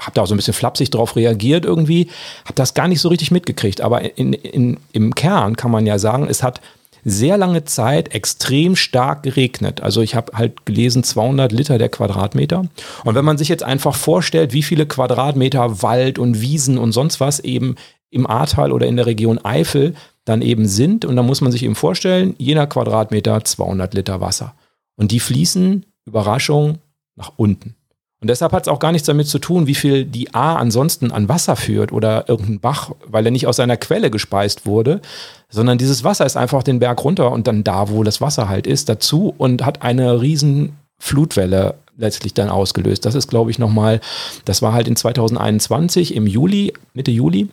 habe 0.00 0.12
da 0.14 0.22
auch 0.22 0.26
so 0.26 0.34
ein 0.34 0.38
bisschen 0.38 0.54
flapsig 0.54 0.90
drauf 0.90 1.16
reagiert 1.16 1.64
irgendwie, 1.64 2.08
habe 2.44 2.54
das 2.54 2.74
gar 2.74 2.88
nicht 2.88 3.00
so 3.00 3.08
richtig 3.08 3.30
mitgekriegt. 3.30 3.82
Aber 3.82 4.16
in, 4.16 4.32
in, 4.32 4.78
im 4.92 5.14
Kern 5.14 5.56
kann 5.56 5.70
man 5.70 5.86
ja 5.86 5.98
sagen, 5.98 6.26
es 6.28 6.42
hat 6.42 6.60
sehr 7.04 7.36
lange 7.36 7.64
Zeit 7.64 8.14
extrem 8.14 8.76
stark 8.76 9.22
geregnet. 9.22 9.80
Also 9.80 10.02
ich 10.02 10.14
habe 10.14 10.32
halt 10.36 10.66
gelesen 10.66 11.02
200 11.02 11.52
Liter 11.52 11.78
der 11.78 11.88
Quadratmeter. 11.88 12.66
Und 13.04 13.14
wenn 13.14 13.24
man 13.24 13.38
sich 13.38 13.48
jetzt 13.48 13.62
einfach 13.62 13.94
vorstellt, 13.94 14.52
wie 14.52 14.62
viele 14.62 14.86
Quadratmeter 14.86 15.82
Wald 15.82 16.18
und 16.18 16.40
Wiesen 16.40 16.78
und 16.78 16.92
sonst 16.92 17.20
was 17.20 17.40
eben 17.40 17.76
im 18.10 18.26
Ahrtal 18.26 18.72
oder 18.72 18.86
in 18.86 18.96
der 18.96 19.06
Region 19.06 19.38
Eifel 19.44 19.94
dann 20.24 20.42
eben 20.42 20.66
sind, 20.66 21.04
und 21.04 21.16
dann 21.16 21.26
muss 21.26 21.40
man 21.40 21.52
sich 21.52 21.62
eben 21.62 21.74
vorstellen, 21.74 22.34
jener 22.38 22.66
Quadratmeter 22.66 23.44
200 23.44 23.94
Liter 23.94 24.20
Wasser. 24.20 24.54
Und 24.96 25.12
die 25.12 25.20
fließen, 25.20 25.86
Überraschung, 26.04 26.78
nach 27.16 27.32
unten. 27.36 27.74
Und 28.20 28.28
deshalb 28.28 28.52
hat 28.52 28.64
es 28.64 28.68
auch 28.68 28.78
gar 28.78 28.92
nichts 28.92 29.06
damit 29.06 29.28
zu 29.28 29.38
tun, 29.38 29.66
wie 29.66 29.74
viel 29.74 30.04
die 30.04 30.34
A 30.34 30.56
ansonsten 30.56 31.10
an 31.10 31.28
Wasser 31.30 31.56
führt 31.56 31.90
oder 31.90 32.28
irgendein 32.28 32.60
Bach, 32.60 32.90
weil 33.06 33.24
er 33.24 33.30
nicht 33.30 33.46
aus 33.46 33.56
seiner 33.56 33.78
Quelle 33.78 34.10
gespeist 34.10 34.66
wurde, 34.66 35.00
sondern 35.48 35.78
dieses 35.78 36.04
Wasser 36.04 36.26
ist 36.26 36.36
einfach 36.36 36.62
den 36.62 36.80
Berg 36.80 37.02
runter 37.02 37.32
und 37.32 37.46
dann 37.46 37.64
da, 37.64 37.88
wo 37.88 38.02
das 38.02 38.20
Wasser 38.20 38.48
halt 38.48 38.66
ist, 38.66 38.90
dazu 38.90 39.34
und 39.38 39.64
hat 39.64 39.80
eine 39.80 40.20
riesen 40.20 40.76
Flutwelle 40.98 41.76
letztlich 41.96 42.34
dann 42.34 42.50
ausgelöst. 42.50 43.06
Das 43.06 43.14
ist, 43.14 43.28
glaube 43.28 43.50
ich, 43.50 43.58
nochmal, 43.58 44.00
das 44.44 44.60
war 44.60 44.74
halt 44.74 44.86
in 44.86 44.96
2021 44.96 46.14
im 46.14 46.26
Juli, 46.26 46.74
Mitte 46.92 47.10
Juli. 47.10 47.48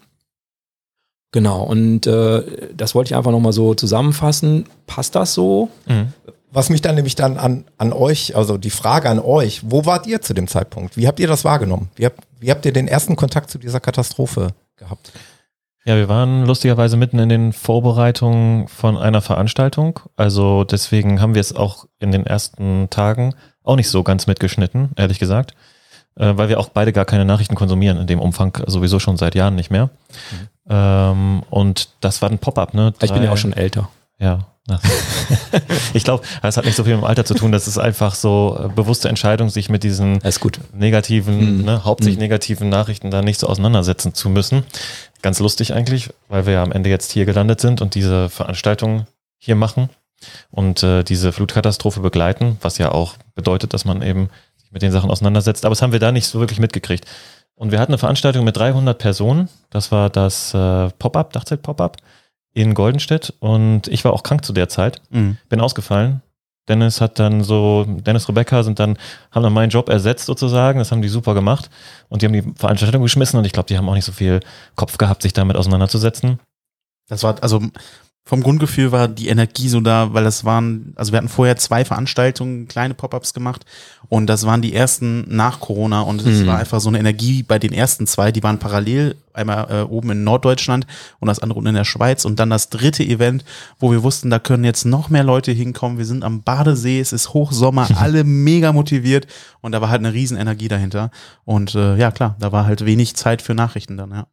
Genau, 1.31 1.63
und 1.63 2.07
äh, 2.07 2.43
das 2.75 2.93
wollte 2.93 3.11
ich 3.11 3.15
einfach 3.15 3.31
nochmal 3.31 3.53
so 3.53 3.73
zusammenfassen. 3.73 4.65
Passt 4.85 5.15
das 5.15 5.33
so? 5.33 5.69
Mhm. 5.85 6.13
Was 6.49 6.69
mich 6.69 6.81
dann 6.81 6.95
nämlich 6.95 7.15
dann 7.15 7.37
an, 7.37 7.65
an 7.77 7.91
euch, 7.91 8.35
also 8.35 8.57
die 8.57 8.69
Frage 8.69 9.09
an 9.09 9.19
euch, 9.19 9.61
wo 9.65 9.85
wart 9.85 10.07
ihr 10.07 10.21
zu 10.21 10.33
dem 10.33 10.47
Zeitpunkt? 10.47 10.95
Wie 10.95 11.07
habt 11.07 11.19
ihr 11.19 11.27
das 11.27 11.43
wahrgenommen? 11.43 11.89
Wie 11.95 12.05
habt, 12.05 12.21
wie 12.39 12.49
habt 12.51 12.65
ihr 12.65 12.71
den 12.71 12.87
ersten 12.87 13.15
Kontakt 13.15 13.49
zu 13.49 13.57
dieser 13.57 13.79
Katastrophe 13.79 14.53
gehabt? 14.77 15.11
Ja, 15.83 15.95
wir 15.95 16.09
waren 16.09 16.45
lustigerweise 16.45 16.97
mitten 16.97 17.19
in 17.19 17.29
den 17.29 17.53
Vorbereitungen 17.53 18.67
von 18.67 18.97
einer 18.97 19.21
Veranstaltung. 19.21 19.99
Also 20.15 20.63
deswegen 20.63 21.21
haben 21.21 21.33
wir 21.33 21.41
es 21.41 21.55
auch 21.55 21.85
in 21.99 22.11
den 22.11 22.25
ersten 22.25 22.89
Tagen 22.89 23.35
auch 23.63 23.75
nicht 23.75 23.89
so 23.89 24.03
ganz 24.03 24.27
mitgeschnitten, 24.27 24.91
ehrlich 24.95 25.19
gesagt. 25.19 25.53
Äh, 26.15 26.35
weil 26.35 26.49
wir 26.49 26.59
auch 26.59 26.69
beide 26.69 26.93
gar 26.93 27.05
keine 27.05 27.25
Nachrichten 27.25 27.55
konsumieren 27.55 27.97
in 27.97 28.07
dem 28.07 28.19
Umfang, 28.19 28.57
sowieso 28.65 28.99
schon 28.99 29.17
seit 29.17 29.35
Jahren 29.35 29.55
nicht 29.55 29.69
mehr. 29.69 29.85
Mhm. 29.85 30.47
Ähm, 30.69 31.43
und 31.49 31.89
das 32.01 32.21
war 32.21 32.29
ein 32.29 32.39
Pop-up, 32.39 32.73
ne? 32.73 32.91
Drei, 32.91 33.05
ich 33.05 33.13
bin 33.13 33.23
ja 33.23 33.31
auch 33.31 33.37
schon 33.37 33.53
älter. 33.53 33.89
Ja, 34.19 34.47
ich 35.93 36.03
glaube, 36.03 36.23
es 36.43 36.57
hat 36.57 36.65
nicht 36.65 36.75
so 36.75 36.83
viel 36.83 36.93
mit 36.93 37.03
dem 37.03 37.07
Alter 37.07 37.25
zu 37.25 37.33
tun. 37.33 37.51
Das 37.51 37.67
ist 37.67 37.77
einfach 37.77 38.15
so 38.15 38.59
äh, 38.61 38.67
bewusste 38.67 39.09
Entscheidung, 39.09 39.49
sich 39.49 39.69
mit 39.69 39.83
diesen 39.83 40.19
negativen, 40.73 41.59
mhm. 41.59 41.65
ne, 41.65 41.85
hauptsächlich 41.85 42.17
mhm. 42.17 42.23
negativen 42.23 42.69
Nachrichten 42.69 43.09
da 43.09 43.21
nicht 43.21 43.39
so 43.39 43.47
auseinandersetzen 43.47 44.13
zu 44.13 44.29
müssen. 44.29 44.63
Ganz 45.21 45.39
lustig 45.39 45.73
eigentlich, 45.73 46.09
weil 46.27 46.45
wir 46.45 46.53
ja 46.53 46.63
am 46.63 46.71
Ende 46.71 46.89
jetzt 46.89 47.11
hier 47.11 47.25
gelandet 47.25 47.61
sind 47.61 47.81
und 47.81 47.95
diese 47.95 48.29
Veranstaltung 48.29 49.07
hier 49.37 49.55
machen 49.55 49.89
und 50.51 50.83
äh, 50.83 51.03
diese 51.03 51.31
Flutkatastrophe 51.31 52.01
begleiten, 52.01 52.57
was 52.61 52.77
ja 52.77 52.91
auch 52.91 53.15
bedeutet, 53.35 53.73
dass 53.73 53.85
man 53.85 54.01
eben 54.01 54.29
sich 54.57 54.71
mit 54.71 54.81
den 54.81 54.91
Sachen 54.91 55.09
auseinandersetzt. 55.09 55.65
Aber 55.65 55.73
das 55.73 55.81
haben 55.81 55.93
wir 55.93 55.99
da 55.99 56.11
nicht 56.11 56.27
so 56.27 56.39
wirklich 56.39 56.59
mitgekriegt. 56.59 57.05
Und 57.55 57.71
wir 57.71 57.79
hatten 57.79 57.91
eine 57.91 57.97
Veranstaltung 57.97 58.43
mit 58.43 58.57
300 58.57 58.97
Personen. 58.97 59.49
Das 59.69 59.91
war 59.91 60.09
das 60.09 60.53
äh, 60.53 60.89
Pop-up, 60.99 61.33
Dachzelt-Pop-up 61.33 61.97
in 62.53 62.73
Goldenstedt 62.73 63.33
und 63.39 63.87
ich 63.87 64.03
war 64.03 64.13
auch 64.13 64.23
krank 64.23 64.43
zu 64.43 64.53
der 64.53 64.69
Zeit. 64.69 65.01
Mhm. 65.09 65.37
Bin 65.49 65.61
ausgefallen. 65.61 66.21
Dennis 66.67 66.99
hat 66.99 67.17
dann 67.19 67.43
so, 67.43 67.85
Dennis 67.87 68.27
Rebecca 68.27 68.63
sind 68.63 68.79
dann, 68.79 68.97
haben 69.31 69.43
dann 69.43 69.53
meinen 69.53 69.69
Job 69.69 69.89
ersetzt 69.89 70.25
sozusagen. 70.25 70.79
Das 70.79 70.91
haben 70.91 71.01
die 71.01 71.07
super 71.07 71.33
gemacht. 71.33 71.69
Und 72.09 72.21
die 72.21 72.25
haben 72.25 72.33
die 72.33 72.53
Veranstaltung 72.55 73.01
geschmissen 73.03 73.39
und 73.39 73.45
ich 73.45 73.53
glaube, 73.53 73.67
die 73.67 73.77
haben 73.77 73.87
auch 73.87 73.93
nicht 73.93 74.05
so 74.05 74.11
viel 74.11 74.41
Kopf 74.75 74.97
gehabt, 74.97 75.21
sich 75.21 75.33
damit 75.33 75.55
auseinanderzusetzen. 75.55 76.39
Das 77.07 77.23
war, 77.23 77.41
also 77.41 77.61
vom 78.27 78.43
Grundgefühl 78.43 78.91
war 78.91 79.07
die 79.07 79.29
Energie 79.29 79.69
so 79.69 79.79
da, 79.79 80.13
weil 80.13 80.25
das 80.25 80.43
waren, 80.43 80.91
also 80.97 81.13
wir 81.13 81.17
hatten 81.17 81.29
vorher 81.29 81.55
zwei 81.55 81.85
Veranstaltungen, 81.85 82.67
kleine 82.67 82.93
Pop-ups 82.93 83.33
gemacht 83.33 83.65
und 84.09 84.27
das 84.27 84.45
waren 84.45 84.61
die 84.61 84.73
ersten 84.73 85.23
nach 85.33 85.61
Corona 85.61 86.01
und 86.01 86.25
es 86.25 86.41
mhm. 86.41 86.47
war 86.47 86.57
einfach 86.57 86.81
so 86.81 86.89
eine 86.89 86.99
Energie 86.99 87.41
bei 87.43 87.57
den 87.57 87.71
ersten 87.71 88.05
zwei, 88.05 88.33
die 88.33 88.43
waren 88.43 88.59
parallel, 88.59 89.15
einmal 89.31 89.67
äh, 89.71 89.81
oben 89.83 90.11
in 90.11 90.23
Norddeutschland 90.25 90.85
und 91.21 91.29
das 91.29 91.39
andere 91.39 91.57
unten 91.57 91.69
in 91.69 91.75
der 91.75 91.85
Schweiz 91.85 92.25
und 92.25 92.37
dann 92.37 92.49
das 92.49 92.69
dritte 92.69 93.01
Event, 93.01 93.45
wo 93.79 93.91
wir 93.91 94.03
wussten, 94.03 94.29
da 94.29 94.39
können 94.39 94.65
jetzt 94.65 94.83
noch 94.83 95.09
mehr 95.09 95.23
Leute 95.23 95.53
hinkommen, 95.53 95.97
wir 95.97 96.05
sind 96.05 96.25
am 96.25 96.43
Badesee, 96.43 96.99
es 96.99 97.13
ist 97.13 97.33
Hochsommer, 97.33 97.87
alle 97.95 98.25
mega 98.25 98.73
motiviert 98.73 99.25
und 99.61 99.71
da 99.71 99.79
war 99.79 99.89
halt 99.89 100.01
eine 100.01 100.11
riesen 100.11 100.35
Energie 100.35 100.67
dahinter 100.67 101.11
und 101.45 101.75
äh, 101.75 101.95
ja 101.95 102.11
klar, 102.11 102.35
da 102.39 102.51
war 102.51 102.65
halt 102.65 102.85
wenig 102.85 103.15
Zeit 103.15 103.41
für 103.41 103.55
Nachrichten 103.55 103.95
dann, 103.95 104.11
ja. 104.11 104.27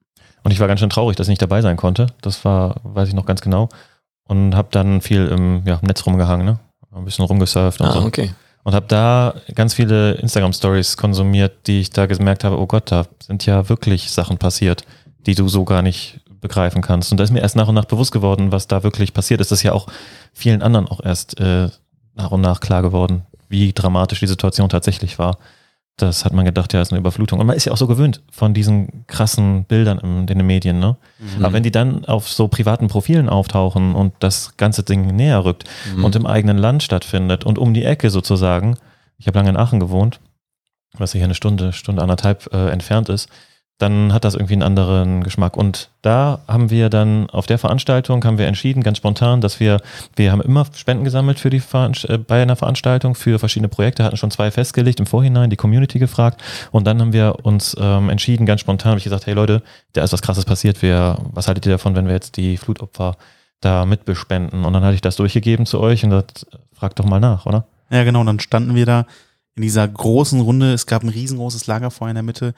Und 0.45 0.51
ich 0.51 0.61
war 0.61 0.69
ganz 0.69 0.81
schön 0.81 0.91
traurig, 0.91 1.17
dass 1.17 1.27
ich 1.27 1.31
nicht 1.31 1.43
dabei 1.43 1.63
sein 1.63 1.77
konnte. 1.77 2.07
Das 2.21 2.45
war, 2.45 2.77
weiß 2.85 3.09
ich 3.09 3.15
noch 3.15 3.27
ganz 3.27 3.41
genau. 3.41 3.71
Und 4.29 4.55
habe 4.55 4.69
dann 4.71 5.01
viel 5.01 5.27
im, 5.27 5.63
ja, 5.67 5.79
im 5.81 5.87
Netz 5.87 6.07
rumgehangen, 6.07 6.47
ne? 6.47 6.61
Ein 6.95 7.05
bisschen 7.05 7.25
rumgesurft 7.25 7.81
und 7.81 7.87
ah, 7.89 7.93
so. 7.93 8.07
okay. 8.07 8.33
Und 8.63 8.75
habe 8.75 8.87
da 8.87 9.35
ganz 9.55 9.75
viele 9.75 10.13
Instagram-Stories 10.13 10.97
konsumiert, 10.97 11.67
die 11.67 11.81
ich 11.81 11.91
da 11.91 12.07
gemerkt 12.07 12.45
habe, 12.45 12.59
oh 12.59 12.67
Gott, 12.67 12.93
da 12.93 13.07
sind 13.21 13.45
ja 13.47 13.69
wirklich 13.69 14.11
Sachen 14.13 14.39
passiert, 14.39 14.85
die 15.27 15.35
du 15.35 15.49
so 15.49 15.65
gar 15.65 15.83
nicht 15.83 16.21
begreifen 16.41 16.83
kannst. 16.83 17.11
Und 17.11 17.19
da 17.19 17.25
ist 17.25 17.31
mir 17.31 17.41
erst 17.41 17.57
nach 17.57 17.69
und 17.69 17.75
nach 17.75 17.87
bewusst 17.87 18.13
geworden, 18.13 18.53
was 18.53 18.69
da 18.69 18.83
wirklich 18.83 19.13
passiert 19.13 19.41
ist. 19.41 19.51
Das 19.51 19.59
ist 19.59 19.65
ja 19.65 19.73
auch 19.73 19.89
vielen 20.33 20.63
anderen 20.63 20.87
auch 20.87 21.01
erst 21.03 21.41
äh, 21.41 21.69
nach 22.15 22.31
und 22.31 22.43
nach 22.43 22.61
klar 22.61 22.83
geworden, 22.83 23.27
wie 23.49 23.73
dramatisch 23.73 24.21
die 24.21 24.27
Situation 24.27 24.69
tatsächlich 24.69 25.19
war 25.19 25.39
das 25.97 26.25
hat 26.25 26.33
man 26.33 26.45
gedacht, 26.45 26.73
ja, 26.73 26.83
ist 26.83 26.91
eine 26.91 26.99
Überflutung. 26.99 27.39
Und 27.39 27.47
man 27.47 27.57
ist 27.57 27.67
ja 27.67 27.73
auch 27.73 27.77
so 27.77 27.87
gewöhnt 27.87 28.21
von 28.31 28.53
diesen 28.53 29.05
krassen 29.07 29.65
Bildern 29.65 29.99
in, 29.99 30.27
den 30.27 30.45
Medien, 30.45 30.81
ne? 30.81 30.97
Mhm. 31.19 31.45
Aber 31.45 31.55
wenn 31.55 31.63
die 31.63 31.71
dann 31.71 32.05
auf 32.05 32.29
so 32.29 32.49
privaten 32.49 32.89
Profilen 32.89 33.29
auftauchen 33.29 33.95
und 33.95 34.13
das 34.19 34.57
ganze 34.57 34.83
Ding 34.83 35.15
näher 35.15 35.45
rückt 35.45 35.65
mhm. 35.95 36.05
und 36.05 36.17
im 36.17 36.27
eigenen 36.27 36.59
Land 36.59 36.83
stattfindet 36.83 37.45
und 37.45 37.59
um 37.59 37.75
die 37.75 37.85
Ecke 37.85 38.11
sozusagen, 38.11 38.77
ich 39.19 39.29
habe 39.29 39.39
lange 39.39 39.51
in 39.51 39.57
Aachen 39.57 39.79
gewohnt, 39.79 40.19
was 40.95 41.13
hier 41.13 41.23
eine 41.23 41.35
Stunde, 41.35 41.73
Stunde 41.73 42.03
anderthalb 42.03 42.53
äh, 42.53 42.71
entfernt 42.71 43.09
ist, 43.09 43.29
dann 43.79 44.13
hat 44.13 44.25
das 44.25 44.35
irgendwie 44.35 44.53
einen 44.53 44.63
anderen 44.63 45.25
Geschmack. 45.25 45.57
Und 45.57 45.91
da 46.01 46.41
haben 46.47 46.71
wir 46.71 46.91
dann 46.91 47.29
auf 47.31 47.47
der 47.47 47.59
Veranstaltung 47.59 48.25
haben 48.25 48.39
wir 48.39 48.47
entschieden, 48.47 48.85
ganz 48.85 48.99
spontan, 48.99 49.41
dass 49.41 49.59
wir, 49.59 49.81
wir 50.15 50.31
haben 50.31 50.41
immer 50.41 50.67
Spenden 50.75 51.05
gesammelt 51.05 51.41
für 51.41 51.51
die 51.51 51.63
äh, 52.09 52.19
bei 52.19 52.43
einer 52.43 52.55
Veranstaltung 52.55 53.17
für 53.17 53.39
verschiedene 53.39 53.69
Projekte, 53.69 54.05
hatten 54.05 54.17
schon 54.17 54.31
zwei 54.31 54.53
festgelegt 54.53 55.01
im 55.01 55.07
Vorhinein, 55.07 55.51
die 55.51 55.57
Community 55.57 55.99
gefragt 55.99 56.41
und 56.71 56.87
dann 56.87 57.01
haben 57.01 57.13
wir 57.13 57.39
uns 57.43 57.77
ähm, 57.79 58.11
entschieden, 58.11 58.47
ganz 58.47 58.61
spontan 58.61 58.91
habe 58.91 58.99
ich 58.99 59.05
gesagt, 59.05 59.27
hey 59.27 59.35
Leute, 59.35 59.63
da 59.93 60.05
ist 60.05 60.13
was 60.13 60.23
krasses 60.23 60.45
passiert, 60.45 60.81
wir, 60.81 61.19
was 61.33 61.49
haltet 61.49 61.67
ihr 61.67 61.73
davon, 61.73 61.97
wenn 61.97 62.07
wir 62.07 62.15
jetzt 62.15 62.37
die 62.37 62.57
Flutopfer 62.57 63.17
da 63.61 63.87
mitbespenden? 63.87 64.65
Und 64.65 64.73
dann 64.73 64.85
hatte 64.85 64.95
ich 64.95 65.01
das 65.01 65.17
durchgegeben 65.17 65.67
zu 65.67 65.81
euch 65.81 66.05
und 66.05 66.11
das 66.11 66.25
fragt 66.73 67.01
doch 67.01 67.07
mal 67.07 67.21
nach, 67.21 67.47
oder? 67.47 67.67
Ja, 67.91 68.05
genau, 68.05 68.21
und 68.21 68.27
dann 68.27 68.41
standen 68.41 68.75
wir 68.77 68.87
da 68.87 69.07
in 69.57 69.63
dieser 69.63 69.87
großen 69.87 70.41
Runde, 70.41 70.73
es 70.73 70.87
gab 70.87 71.03
ein 71.03 71.09
riesengroßes 71.09 71.67
Lagerfeuer 71.67 72.11
in 72.11 72.17
der 72.17 72.23
Mitte 72.23 72.55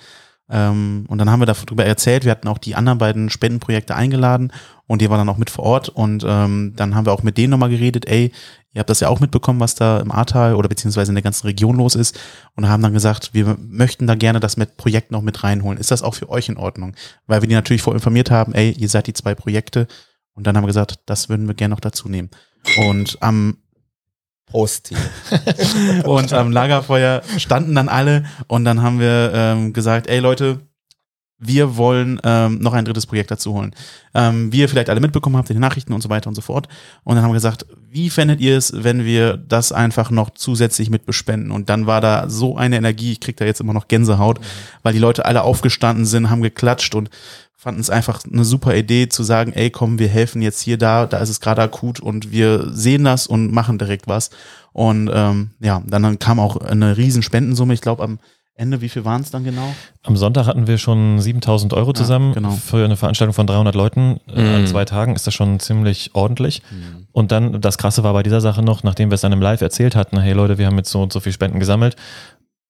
ähm, 0.49 1.07
und 1.09 1.19
dann 1.19 1.31
haben 1.31 1.41
wir 1.41 1.47
darüber 1.47 1.85
erzählt, 1.85 2.25
wir 2.25 2.31
hatten 2.31 2.47
auch 2.47 2.59
die 2.59 2.77
anderen 2.77 2.99
beiden 2.99 3.31
Spendenprojekte 3.31 3.97
eingeladen 3.97 4.53
und 4.87 5.03
die 5.03 5.11
waren 5.11 5.19
dann 5.19 5.29
auch 5.29 5.39
mit 5.39 5.51
vor 5.51 5.65
Ort 5.65 5.89
und 5.89 6.25
ähm, 6.27 6.75
dann 6.77 6.95
haben 6.95 7.05
wir 7.05 7.13
auch 7.13 7.25
mit 7.25 7.37
denen 7.37 7.51
nochmal 7.51 7.71
geredet, 7.71 8.07
ey, 8.07 8.33
ihr 8.73 8.79
habt 8.79 8.91
das 8.91 9.01
ja 9.01 9.09
auch 9.09 9.19
mitbekommen, 9.19 9.59
was 9.59 9.75
da 9.75 9.99
im 9.99 10.13
Ahrtal 10.13 10.55
oder 10.55 10.69
beziehungsweise 10.69 11.11
in 11.11 11.17
der 11.17 11.23
ganzen 11.23 11.47
Region 11.49 11.77
los 11.77 11.97
ist 11.97 12.21
und 12.55 12.69
haben 12.69 12.83
dann 12.83 12.93
gesagt, 12.93 13.31
wir 13.33 13.57
möchten 13.59 14.07
da 14.07 14.15
gerne 14.15 14.39
das 14.39 14.57
mit 14.57 14.77
Projekt 14.77 15.11
noch 15.11 15.23
mit 15.23 15.43
reinholen. 15.43 15.79
Ist 15.79 15.91
das 15.91 16.03
auch 16.03 16.15
für 16.15 16.29
euch 16.29 16.49
in 16.49 16.59
Ordnung? 16.59 16.95
Weil 17.27 17.43
wir 17.43 17.49
die 17.49 17.55
natürlich 17.55 17.83
vorinformiert 17.83 18.31
haben, 18.31 18.55
ey, 18.55 18.71
ihr 18.71 18.89
seid 18.89 19.09
die 19.09 19.15
zwei 19.15 19.35
Projekte 19.35 19.89
und 20.35 20.47
dann 20.47 20.57
haben 20.57 20.63
wir 20.63 20.69
gesagt, 20.69 21.01
das 21.07 21.29
würden 21.29 21.49
wir 21.49 21.55
gerne 21.55 21.75
noch 21.75 21.81
dazu 21.81 22.09
nehmen. 22.09 22.31
Und 22.77 23.19
am 23.21 23.57
Prost. 24.47 24.93
und 26.05 26.33
am 26.33 26.53
Lagerfeuer 26.53 27.23
standen 27.37 27.75
dann 27.75 27.89
alle 27.89 28.25
und 28.47 28.65
dann 28.65 28.83
haben 28.83 29.01
wir 29.01 29.33
ähm, 29.35 29.73
gesagt, 29.73 30.07
ey 30.09 30.21
Leute, 30.21 30.61
wir 31.39 31.77
wollen 31.77 32.19
ähm, 32.25 32.59
noch 32.61 32.73
ein 32.73 32.85
drittes 32.87 33.07
Projekt 33.07 33.31
dazu 33.31 33.53
holen. 33.53 33.75
Ähm, 34.15 34.51
wie 34.53 34.61
ihr 34.61 34.69
vielleicht 34.69 34.89
alle 34.89 35.01
mitbekommen 35.01 35.37
habt 35.37 35.51
in 35.51 35.57
den 35.57 35.61
Nachrichten 35.61 35.93
und 35.93 36.01
so 36.01 36.09
weiter 36.09 36.29
und 36.29 36.35
so 36.35 36.41
fort. 36.41 36.67
Und 37.05 37.17
dann 37.17 37.25
haben 37.25 37.31
wir 37.31 37.35
gesagt, 37.35 37.67
wie 37.91 38.09
fändet 38.09 38.41
ihr 38.41 38.57
es, 38.57 38.73
wenn 38.85 39.05
wir 39.05 39.37
das 39.37 39.71
einfach 39.71 40.11
noch 40.11 40.31
zusätzlich 40.31 40.89
mit 40.89 41.05
bespenden? 41.05 41.51
Und 41.51 41.69
dann 41.69 41.87
war 41.87 42.01
da 42.01 42.31
so 42.31 42.57
eine 42.57 42.77
Energie, 42.77 43.13
ich 43.13 43.21
krieg 43.21 43.37
da 43.37 43.45
jetzt 43.45 43.61
immer 43.61 43.75
noch 43.75 43.89
Gänsehaut, 43.89 44.41
mhm. 44.41 44.45
weil 44.83 44.93
die 44.95 44.99
Leute 44.99 45.27
alle 45.27 45.43
aufgestanden 45.43 46.07
sind, 46.07 46.31
haben 46.31 46.41
geklatscht 46.41 46.95
und 46.95 47.11
fanden 47.67 47.81
es 47.81 47.91
einfach 47.91 48.21
eine 48.33 48.45
super 48.45 48.77
Idee 48.77 49.09
zu 49.09 49.25
sagen, 49.25 49.53
ey, 49.53 49.71
komm, 49.71 49.99
wir 49.99 50.07
helfen 50.07 50.41
jetzt 50.41 50.61
hier 50.61 50.79
da, 50.79 51.05
da 51.05 51.19
ist 51.19 51.31
es 51.31 51.41
gerade 51.41 51.63
akut 51.63 51.99
und 51.99 52.31
wir 52.31 52.69
sehen 52.71 53.03
das 53.03 53.27
und 53.27 53.51
machen 53.51 53.77
direkt 53.77 54.07
was. 54.07 54.31
Und 54.73 55.11
ähm, 55.13 55.51
ja, 55.59 55.83
dann 55.85 56.21
kam 56.21 56.39
auch 56.39 56.59
eine 56.59 56.97
riesen 56.97 57.25
Spendensumme. 57.25 57.75
Ich 57.75 57.81
glaube, 57.81 58.05
am 58.05 58.21
Ende, 58.55 58.83
wie 58.83 58.89
viel 58.89 59.05
waren 59.05 59.21
es 59.21 59.33
dann 59.33 59.43
genau? 59.43 59.75
Am 60.05 60.17
Sonntag 60.17 60.47
hatten 60.47 60.69
wir 60.69 60.79
schon 60.79 61.19
7000 61.19 61.75
Euro 61.75 61.93
zusammen. 61.93 62.29
Ja, 62.29 62.35
genau. 62.35 62.51
Für 62.53 62.85
eine 62.85 62.97
Veranstaltung 62.97 63.35
von 63.35 63.49
300 63.49 63.75
Leuten 63.75 64.21
äh, 64.29 64.41
mhm. 64.41 64.55
an 64.55 64.67
zwei 64.69 64.85
Tagen 64.85 65.17
ist 65.17 65.27
das 65.27 65.35
schon 65.35 65.59
ziemlich 65.59 66.13
ordentlich. 66.15 66.63
Mhm. 66.71 67.09
Und 67.11 67.33
dann, 67.33 67.61
das 67.61 67.79
Krasse 67.79 68.05
war 68.05 68.13
bei 68.13 68.23
dieser 68.23 68.41
Sache 68.41 68.63
noch, 68.63 68.85
nachdem 68.85 69.11
wir 69.11 69.17
es 69.17 69.23
dann 69.23 69.33
im 69.33 69.43
Live 69.43 69.61
erzählt 69.61 69.97
hatten, 69.97 70.21
hey 70.21 70.35
Leute, 70.35 70.57
wir 70.57 70.67
haben 70.67 70.77
jetzt 70.77 70.91
so 70.91 71.03
und 71.03 71.13
so 71.13 71.19
viel 71.19 71.33
Spenden 71.33 71.59
gesammelt, 71.59 71.97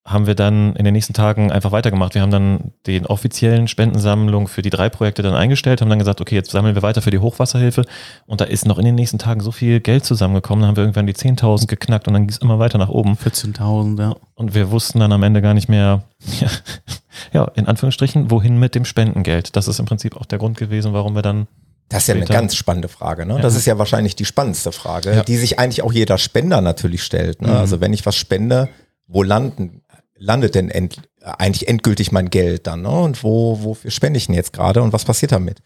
haben 0.06 0.28
wir 0.28 0.36
dann 0.36 0.76
in 0.76 0.84
den 0.84 0.94
nächsten 0.94 1.14
Tagen 1.14 1.50
einfach 1.50 1.72
weitergemacht. 1.72 2.14
Wir 2.14 2.22
haben 2.22 2.30
dann 2.30 2.72
den 2.86 3.06
offiziellen 3.06 3.66
Spendensammlung 3.66 4.46
für 4.46 4.62
die 4.62 4.70
drei 4.70 4.88
Projekte 4.88 5.22
dann 5.22 5.34
eingestellt, 5.34 5.80
haben 5.80 5.90
dann 5.90 5.98
gesagt, 5.98 6.20
okay, 6.20 6.36
jetzt 6.36 6.52
sammeln 6.52 6.76
wir 6.76 6.82
weiter 6.82 7.02
für 7.02 7.10
die 7.10 7.18
Hochwasserhilfe. 7.18 7.84
Und 8.24 8.40
da 8.40 8.44
ist 8.44 8.66
noch 8.66 8.78
in 8.78 8.84
den 8.84 8.94
nächsten 8.94 9.18
Tagen 9.18 9.40
so 9.40 9.50
viel 9.50 9.80
Geld 9.80 10.04
zusammengekommen, 10.04 10.62
dann 10.62 10.68
haben 10.68 10.76
wir 10.76 10.84
irgendwann 10.84 11.08
die 11.08 11.14
10.000 11.14 11.66
geknackt 11.66 12.06
und 12.06 12.14
dann 12.14 12.22
ging 12.22 12.30
es 12.30 12.38
immer 12.38 12.60
weiter 12.60 12.78
nach 12.78 12.88
oben. 12.88 13.14
14.000, 13.14 14.00
ja. 14.00 14.16
Und 14.34 14.54
wir 14.54 14.70
wussten 14.70 15.00
dann 15.00 15.10
am 15.12 15.24
Ende 15.24 15.42
gar 15.42 15.54
nicht 15.54 15.68
mehr, 15.68 16.04
ja, 16.40 16.48
ja, 17.32 17.44
in 17.56 17.66
Anführungsstrichen, 17.66 18.30
wohin 18.30 18.58
mit 18.58 18.76
dem 18.76 18.84
Spendengeld. 18.84 19.56
Das 19.56 19.66
ist 19.66 19.80
im 19.80 19.86
Prinzip 19.86 20.16
auch 20.16 20.26
der 20.26 20.38
Grund 20.38 20.56
gewesen, 20.56 20.92
warum 20.92 21.16
wir 21.16 21.22
dann 21.22 21.48
das 21.88 22.02
ist 22.02 22.08
ja 22.08 22.14
eine 22.14 22.24
ganz 22.24 22.56
spannende 22.56 22.88
Frage. 22.88 23.26
Ne? 23.26 23.34
Ja. 23.34 23.40
Das 23.40 23.54
ist 23.54 23.64
ja 23.64 23.78
wahrscheinlich 23.78 24.16
die 24.16 24.24
spannendste 24.24 24.72
Frage, 24.72 25.14
ja. 25.14 25.22
die 25.22 25.36
sich 25.36 25.58
eigentlich 25.60 25.82
auch 25.82 25.92
jeder 25.92 26.18
Spender 26.18 26.60
natürlich 26.60 27.04
stellt. 27.04 27.42
Ne? 27.42 27.48
Mhm. 27.48 27.56
Also 27.56 27.80
wenn 27.80 27.92
ich 27.92 28.04
was 28.04 28.16
spende, 28.16 28.68
wo 29.06 29.22
landen 29.22 29.82
landet 30.18 30.54
denn 30.54 30.70
end, 30.70 31.02
eigentlich 31.22 31.68
endgültig 31.68 32.12
mein 32.12 32.30
Geld 32.30 32.66
dann? 32.66 32.82
Ne? 32.82 32.90
Und 32.90 33.22
wo, 33.22 33.62
wofür 33.62 33.90
spende 33.90 34.18
ich 34.18 34.26
denn 34.26 34.34
jetzt 34.34 34.52
gerade 34.52 34.82
und 34.82 34.92
was 34.92 35.04
passiert 35.04 35.32
damit? 35.32 35.60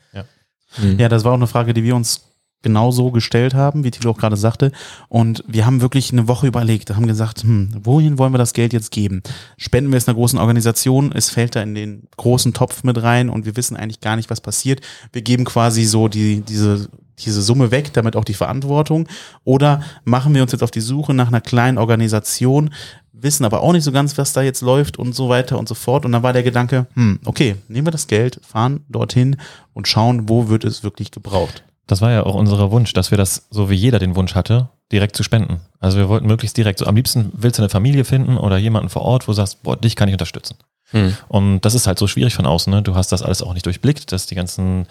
Ja, 0.99 1.09
das 1.09 1.25
war 1.25 1.33
auch 1.33 1.37
eine 1.37 1.47
Frage, 1.47 1.75
die 1.75 1.83
wir 1.83 1.97
uns 1.97 2.30
genau 2.62 2.90
so 2.90 3.11
gestellt 3.11 3.55
haben, 3.55 3.85
wie 3.85 3.90
Thilo 3.90 4.11
auch 4.11 4.19
gerade 4.19 4.37
sagte. 4.37 4.73
Und 5.09 5.43
wir 5.47 5.67
haben 5.67 5.81
wirklich 5.81 6.12
eine 6.12 6.29
Woche 6.29 6.47
überlegt, 6.47 6.95
haben 6.95 7.07
gesagt, 7.07 7.43
hm, 7.43 7.71
wohin 7.83 8.19
wollen 8.19 8.35
wir 8.35 8.38
das 8.38 8.52
Geld 8.52 8.73
jetzt 8.73 8.90
geben? 8.90 9.23
Spenden 9.57 9.90
wir 9.90 9.97
es 9.97 10.09
einer 10.09 10.17
großen 10.17 10.38
Organisation, 10.38 11.12
es 11.12 11.31
fällt 11.31 11.57
da 11.57 11.62
in 11.62 11.75
den 11.75 12.09
großen 12.17 12.52
Topf 12.52 12.85
mit 12.85 13.02
rein 13.02 13.29
und 13.31 13.47
wir 13.47 13.57
wissen 13.57 13.76
eigentlich 13.76 14.00
gar 14.00 14.17
nicht, 14.17 14.31
was 14.31 14.40
passiert. 14.40 14.81
Wir 15.12 15.23
geben 15.23 15.45
quasi 15.45 15.85
so 15.85 16.09
die, 16.09 16.40
diese, 16.43 16.88
diese 17.19 17.43
Summe 17.43 17.71
weg, 17.71 17.93
damit 17.93 18.17
auch 18.17 18.25
die 18.25 18.35
Verantwortung. 18.35 19.09
Oder 19.45 19.83
machen 20.05 20.35
wir 20.35 20.43
uns 20.43 20.52
jetzt 20.52 20.62
auf 20.62 20.71
die 20.71 20.81
Suche 20.81 21.14
nach 21.14 21.29
einer 21.29 21.40
kleinen 21.40 21.79
Organisation, 21.79 22.71
wissen 23.12 23.45
aber 23.45 23.62
auch 23.62 23.73
nicht 23.73 23.85
so 23.85 23.93
ganz, 23.93 24.17
was 24.19 24.33
da 24.33 24.43
jetzt 24.43 24.62
läuft 24.62 24.99
und 24.99 25.14
so 25.14 25.29
weiter 25.29 25.59
und 25.59 25.69
so 25.69 25.75
fort. 25.75 26.05
Und 26.05 26.12
dann 26.12 26.23
war 26.23 26.33
der 26.33 26.43
Gedanke, 26.43 26.87
hm, 26.95 27.21
okay, 27.25 27.57
nehmen 27.69 27.87
wir 27.87 27.93
das 27.93 28.07
Geld, 28.07 28.40
fahren 28.47 28.81
dorthin 28.88 29.37
und 29.75 29.88
schauen, 29.88 30.29
wo 30.29 30.49
wird 30.49 30.64
es 30.64 30.83
wirklich 30.83 31.11
gebraucht. 31.11 31.64
Das 31.91 32.01
war 32.01 32.13
ja 32.13 32.25
auch 32.25 32.37
unser 32.37 32.71
Wunsch, 32.71 32.93
dass 32.93 33.11
wir 33.11 33.19
das, 33.19 33.49
so 33.51 33.69
wie 33.69 33.75
jeder 33.75 33.99
den 33.99 34.15
Wunsch 34.15 34.37
hatte, 34.37 34.69
direkt 34.93 35.17
zu 35.17 35.25
spenden. 35.25 35.61
Also 35.81 35.99
wir 35.99 36.09
wollten 36.09 36.29
möglichst 36.29 36.57
direkt, 36.57 36.79
so 36.79 36.87
am 36.87 36.95
liebsten 36.95 37.33
willst 37.33 37.59
du 37.59 37.63
eine 37.63 37.69
Familie 37.69 38.05
finden 38.05 38.39
oder 38.39 38.59
jemanden 38.59 38.91
vor 38.91 39.03
Ort, 39.03 39.27
wo 39.27 39.33
du 39.33 39.37
sagst, 39.37 39.65
boah, 39.65 39.77
dich 39.77 39.97
kann 39.97 40.09
ich 40.09 40.15
unterstützen. 40.15 40.55
Hm. 40.93 41.17
Und 41.27 41.61
das 41.63 41.75
ist 41.75 41.89
halt 41.89 41.99
so 41.99 42.07
schwierig 42.07 42.35
von 42.35 42.47
außen, 42.47 42.73
ne? 42.73 42.83
Du 42.83 42.95
hast 42.95 43.11
das 43.11 43.23
alles 43.23 43.43
auch 43.43 43.55
nicht 43.55 43.67
durchblickt, 43.67 44.13
dass 44.13 44.27
die 44.27 44.37
ganzen, 44.37 44.87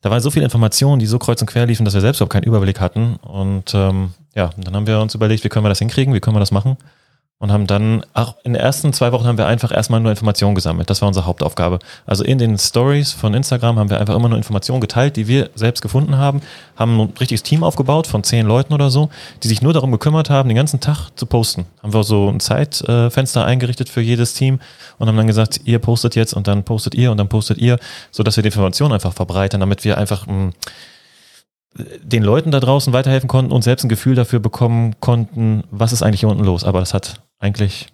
da 0.00 0.12
waren 0.12 0.20
so 0.20 0.30
viele 0.30 0.44
Informationen, 0.44 1.00
die 1.00 1.06
so 1.06 1.18
kreuz 1.18 1.40
und 1.40 1.48
quer 1.48 1.66
liefen, 1.66 1.84
dass 1.84 1.94
wir 1.94 2.00
selbst 2.00 2.20
überhaupt 2.20 2.32
keinen 2.32 2.44
Überblick 2.44 2.80
hatten. 2.80 3.16
Und 3.16 3.74
ähm, 3.74 4.14
ja, 4.36 4.50
dann 4.56 4.76
haben 4.76 4.86
wir 4.86 5.00
uns 5.00 5.16
überlegt, 5.16 5.42
wie 5.42 5.48
können 5.48 5.64
wir 5.64 5.70
das 5.70 5.80
hinkriegen, 5.80 6.14
wie 6.14 6.20
können 6.20 6.36
wir 6.36 6.40
das 6.40 6.52
machen? 6.52 6.76
Und 7.40 7.52
haben 7.52 7.66
dann, 7.66 8.06
auch 8.14 8.36
in 8.44 8.54
den 8.54 8.62
ersten 8.62 8.92
zwei 8.92 9.12
Wochen 9.12 9.26
haben 9.26 9.36
wir 9.36 9.46
einfach 9.46 9.72
erstmal 9.72 10.00
nur 10.00 10.10
Informationen 10.10 10.54
gesammelt. 10.54 10.88
Das 10.88 11.02
war 11.02 11.08
unsere 11.08 11.26
Hauptaufgabe. 11.26 11.80
Also 12.06 12.24
in 12.24 12.38
den 12.38 12.56
Stories 12.58 13.12
von 13.12 13.34
Instagram 13.34 13.78
haben 13.78 13.90
wir 13.90 14.00
einfach 14.00 14.14
immer 14.14 14.28
nur 14.28 14.38
Informationen 14.38 14.80
geteilt, 14.80 15.16
die 15.16 15.26
wir 15.26 15.50
selbst 15.54 15.82
gefunden 15.82 16.16
haben, 16.16 16.40
haben 16.76 16.98
ein 17.00 17.12
richtiges 17.20 17.42
Team 17.42 17.64
aufgebaut 17.64 18.06
von 18.06 18.22
zehn 18.22 18.46
Leuten 18.46 18.72
oder 18.72 18.88
so, 18.88 19.10
die 19.42 19.48
sich 19.48 19.62
nur 19.62 19.72
darum 19.72 19.90
gekümmert 19.90 20.30
haben, 20.30 20.48
den 20.48 20.56
ganzen 20.56 20.80
Tag 20.80 21.10
zu 21.16 21.26
posten. 21.26 21.66
Haben 21.82 21.92
wir 21.92 22.04
so 22.04 22.28
ein 22.30 22.40
Zeitfenster 22.40 23.44
eingerichtet 23.44 23.88
für 23.88 24.00
jedes 24.00 24.34
Team 24.34 24.60
und 24.98 25.08
haben 25.08 25.16
dann 25.16 25.26
gesagt, 25.26 25.60
ihr 25.64 25.80
postet 25.80 26.14
jetzt 26.14 26.34
und 26.34 26.46
dann 26.46 26.62
postet 26.62 26.94
ihr 26.94 27.10
und 27.10 27.18
dann 27.18 27.28
postet 27.28 27.58
ihr, 27.58 27.78
sodass 28.10 28.36
wir 28.36 28.42
die 28.42 28.48
Informationen 28.48 28.94
einfach 28.94 29.12
verbreitern, 29.12 29.60
damit 29.60 29.84
wir 29.84 29.98
einfach 29.98 30.26
mh, 30.26 30.52
den 32.02 32.22
Leuten 32.22 32.50
da 32.50 32.60
draußen 32.60 32.92
weiterhelfen 32.92 33.28
konnten 33.28 33.52
und 33.52 33.62
selbst 33.62 33.84
ein 33.84 33.88
Gefühl 33.88 34.14
dafür 34.14 34.38
bekommen 34.38 35.00
konnten, 35.00 35.64
was 35.70 35.92
ist 35.92 36.02
eigentlich 36.02 36.20
hier 36.20 36.28
unten 36.28 36.44
los. 36.44 36.64
Aber 36.64 36.80
das 36.80 36.94
hat 36.94 37.22
eigentlich 37.38 37.88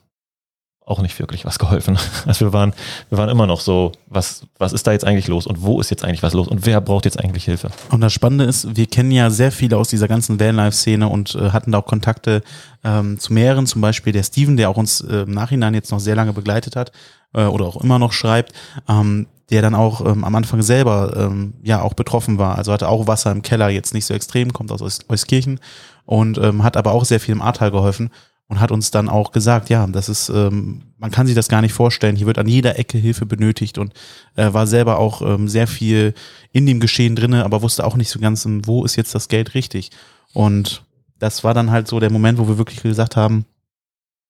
auch 0.91 1.01
nicht 1.01 1.19
wirklich 1.19 1.45
was 1.45 1.59
geholfen. 1.59 1.97
Also 2.27 2.47
wir 2.47 2.53
waren, 2.53 2.75
wir 3.09 3.19
waren 3.19 3.29
immer 3.29 3.47
noch 3.47 3.61
so, 3.61 3.93
was, 4.07 4.47
was 4.59 4.73
ist 4.73 4.87
da 4.87 4.93
jetzt 4.93 5.05
eigentlich 5.05 5.29
los 5.29 5.47
und 5.47 5.63
wo 5.63 5.81
ist 5.81 5.91
jetzt 5.91 6.05
eigentlich 6.05 6.23
was 6.23 6.35
los 6.35 6.49
und 6.49 6.67
wer 6.67 6.81
braucht 6.81 7.05
jetzt 7.05 7.19
eigentlich 7.19 7.45
Hilfe? 7.45 7.71
Und 7.91 8.01
das 8.01 8.13
Spannende 8.13 8.45
ist, 8.45 8.77
wir 8.77 8.87
kennen 8.87 9.11
ja 9.11 9.31
sehr 9.31 9.53
viele 9.53 9.77
aus 9.77 9.89
dieser 9.89 10.09
ganzen 10.09 10.41
Vanlife-Szene 10.41 11.09
und 11.09 11.35
äh, 11.35 11.51
hatten 11.51 11.73
da 11.73 11.79
auch 11.79 11.87
Kontakte 11.87 12.43
ähm, 12.85 13.19
zu 13.19 13.33
mehreren, 13.33 13.67
zum 13.67 13.81
Beispiel 13.81 14.13
der 14.13 14.23
Steven, 14.23 14.57
der 14.57 14.69
auch 14.69 14.77
uns 14.77 15.01
äh, 15.01 15.23
im 15.23 15.31
Nachhinein 15.31 15.75
jetzt 15.75 15.93
noch 15.93 16.01
sehr 16.01 16.17
lange 16.17 16.33
begleitet 16.33 16.77
hat 16.77 16.93
äh, 17.35 17.45
oder 17.45 17.67
auch 17.67 17.83
immer 17.83 17.99
noch 17.99 18.13
schreibt, 18.13 18.53
ähm, 18.89 19.27
der 19.51 19.63
dann 19.63 19.75
auch 19.75 20.05
ähm, 20.07 20.25
am 20.25 20.35
Anfang 20.35 20.63
selber 20.63 21.15
ähm, 21.17 21.55
ja 21.63 21.83
auch 21.83 21.95
betroffen 21.95 22.39
war. 22.39 22.57
Also 22.57 22.73
hatte 22.73 22.89
auch 22.89 23.07
Wasser 23.07 23.33
im 23.33 23.43
Keller, 23.43 23.69
jetzt 23.69 23.95
nicht 23.95 24.07
so 24.07 24.15
extrem, 24.15 24.53
kommt 24.53 24.73
aus 24.73 24.83
Eus- 24.83 25.01
Euskirchen 25.09 25.61
und 26.05 26.39
ähm, 26.39 26.63
hat 26.63 26.77
aber 26.77 26.93
auch 26.93 27.05
sehr 27.05 27.21
viel 27.21 27.33
im 27.33 27.43
Ahrtal 27.43 27.71
geholfen 27.71 28.11
und 28.49 28.61
hat 28.61 28.73
uns 28.73 28.91
dann 28.91 29.09
auch 29.09 29.31
gesagt, 29.31 29.71
ja, 29.71 29.87
das 29.87 30.09
ist, 30.09 30.29
ähm, 30.29 30.83
man 30.99 31.11
kann 31.13 31.27
sich 31.27 31.37
das 31.37 31.49
gar 31.49 31.61
nicht 31.61 31.73
vorstellen. 31.73 32.17
Hier 32.17 32.27
wird 32.27 32.39
an 32.39 32.49
jeder 32.49 32.79
Ecke 32.79 32.99
Hilfe 32.99 33.25
benötigt 33.27 33.79
und 33.79 33.93
äh, 34.35 34.53
war 34.53 34.67
selber 34.67 34.99
auch 34.99 35.23
ähm, 35.23 35.49
sehr 35.49 35.67
viel 35.67 36.15
in 36.53 36.67
dem 36.67 36.81
Geschehen 36.81 37.15
drinne, 37.15 37.45
aber 37.45 37.63
wusste 37.63 37.87
auch 37.87 37.97
nicht 37.97 38.11
so 38.11 38.19
ganz, 38.19 38.45
ähm, 38.45 38.67
wo 38.67 38.85
ist 38.85 38.97
jetzt 38.97 39.15
das 39.15 39.29
Geld 39.29 39.55
richtig. 39.55 39.91
Und 40.33 40.85
das 41.19 41.45
war 41.45 41.55
dann 41.55 41.71
halt 41.71 41.87
so 41.87 42.01
der 42.01 42.11
Moment, 42.11 42.39
wo 42.39 42.49
wir 42.49 42.59
wirklich 42.59 42.83
gesagt 42.83 43.15
haben, 43.15 43.45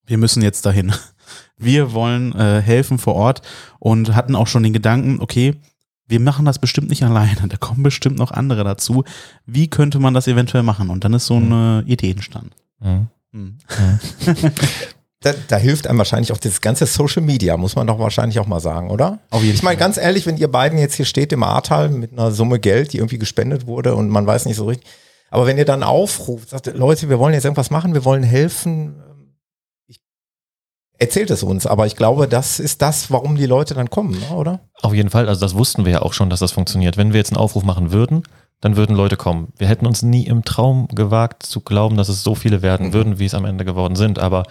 wir 0.07 0.19
müssen 0.19 0.43
jetzt 0.43 0.67
dahin. 0.67 0.93
Wir 1.57 1.93
wollen 1.93 2.35
äh, 2.35 2.61
helfen 2.61 2.99
vor 2.99 3.15
Ort 3.15 3.43
und 3.79 4.15
hatten 4.15 4.35
auch 4.35 4.47
schon 4.47 4.63
den 4.63 4.73
Gedanken, 4.73 5.21
okay, 5.21 5.57
wir 6.07 6.21
machen 6.21 6.45
das 6.45 6.59
bestimmt 6.59 6.91
nicht 6.91 7.03
alleine, 7.05 7.37
da 7.49 7.57
kommen 7.57 7.83
bestimmt 7.83 8.19
noch 8.19 8.33
andere 8.33 8.65
dazu. 8.65 9.05
Wie 9.47 9.69
könnte 9.69 9.99
man 9.99 10.15
das 10.15 10.27
eventuell 10.27 10.63
machen? 10.63 10.91
Und 10.91 11.05
dann 11.05 11.15
ist 11.15 11.27
so 11.27 11.37
eine 11.37 11.85
Idee 11.87 12.11
entstanden. 12.11 12.53
Mhm. 12.81 13.07
Hm. 13.33 13.59
Da, 15.23 15.35
da 15.49 15.57
hilft 15.59 15.87
einem 15.87 15.99
wahrscheinlich 15.99 16.33
auch 16.33 16.39
das 16.39 16.63
ganze 16.63 16.87
Social 16.87 17.21
Media, 17.21 17.59
muss 17.59 17.77
man 17.77 17.87
doch 17.87 17.99
wahrscheinlich 17.99 18.41
auch 18.41 18.47
mal 18.47 18.59
sagen, 18.59 18.89
oder? 18.89 19.19
Auf 19.29 19.43
jeden 19.43 19.55
Ich 19.55 19.63
meine, 19.63 19.77
ganz 19.77 19.99
ehrlich, 19.99 20.25
wenn 20.25 20.39
ihr 20.39 20.51
beiden 20.51 20.79
jetzt 20.79 20.95
hier 20.95 21.05
steht 21.05 21.31
im 21.35 21.43
Ahrtal 21.43 21.91
mit 21.91 22.13
einer 22.13 22.31
Summe 22.31 22.59
Geld, 22.59 22.95
die 22.95 22.97
irgendwie 22.97 23.19
gespendet 23.19 23.67
wurde 23.67 23.95
und 23.95 24.09
man 24.09 24.27
weiß 24.27 24.47
nicht 24.47 24.57
so 24.57 24.65
richtig, 24.65 24.89
aber 25.31 25.47
wenn 25.47 25.59
ihr 25.59 25.67
dann 25.67 25.83
aufruft, 25.83 26.49
sagt, 26.49 26.75
Leute, 26.75 27.11
wir 27.11 27.19
wollen 27.19 27.35
jetzt 27.35 27.45
irgendwas 27.45 27.71
machen, 27.71 27.93
wir 27.93 28.07
wollen 28.07 28.23
helfen, 28.23 28.95
erzählt 31.01 31.31
es 31.31 31.43
uns, 31.43 31.67
aber 31.67 31.87
ich 31.87 31.97
glaube, 31.97 32.29
das 32.29 32.61
ist 32.61 32.81
das, 32.83 33.11
warum 33.11 33.35
die 33.37 33.47
Leute 33.47 33.75
dann 33.75 33.91
kommen, 33.91 34.13
ne, 34.21 34.37
oder? 34.37 34.61
Auf 34.83 34.95
jeden 34.95 35.11
Fall, 35.11 35.29
also 35.29 35.41
das 35.41 35.55
wussten 35.57 35.85
wir 35.85 35.93
ja 35.93 36.03
auch 36.03 36.13
schon, 36.13 36.31
dass 36.31 36.39
das 36.41 36.53
funktioniert. 36.53 36.97
Wenn 36.97 37.13
wir 37.13 37.19
jetzt 37.19 37.33
einen 37.33 37.39
Aufruf 37.41 37.65
machen 37.65 37.91
würden, 37.91 38.23
dann 38.61 38.77
würden 38.77 38.95
Leute 38.95 39.17
kommen. 39.17 39.49
Wir 39.59 39.67
hätten 39.69 39.87
uns 39.87 40.03
nie 40.03 40.27
im 40.27 40.45
Traum 40.45 40.87
gewagt 40.89 41.43
zu 41.43 41.61
glauben, 41.63 41.97
dass 41.97 42.09
es 42.09 42.23
so 42.23 42.35
viele 42.35 42.63
werden 42.63 42.89
Mhm. 42.89 42.93
würden, 42.93 43.19
wie 43.19 43.25
es 43.25 43.35
am 43.35 43.45
Ende 43.47 43.65
geworden 43.65 43.97
sind. 43.97 44.19
Aber 44.19 44.45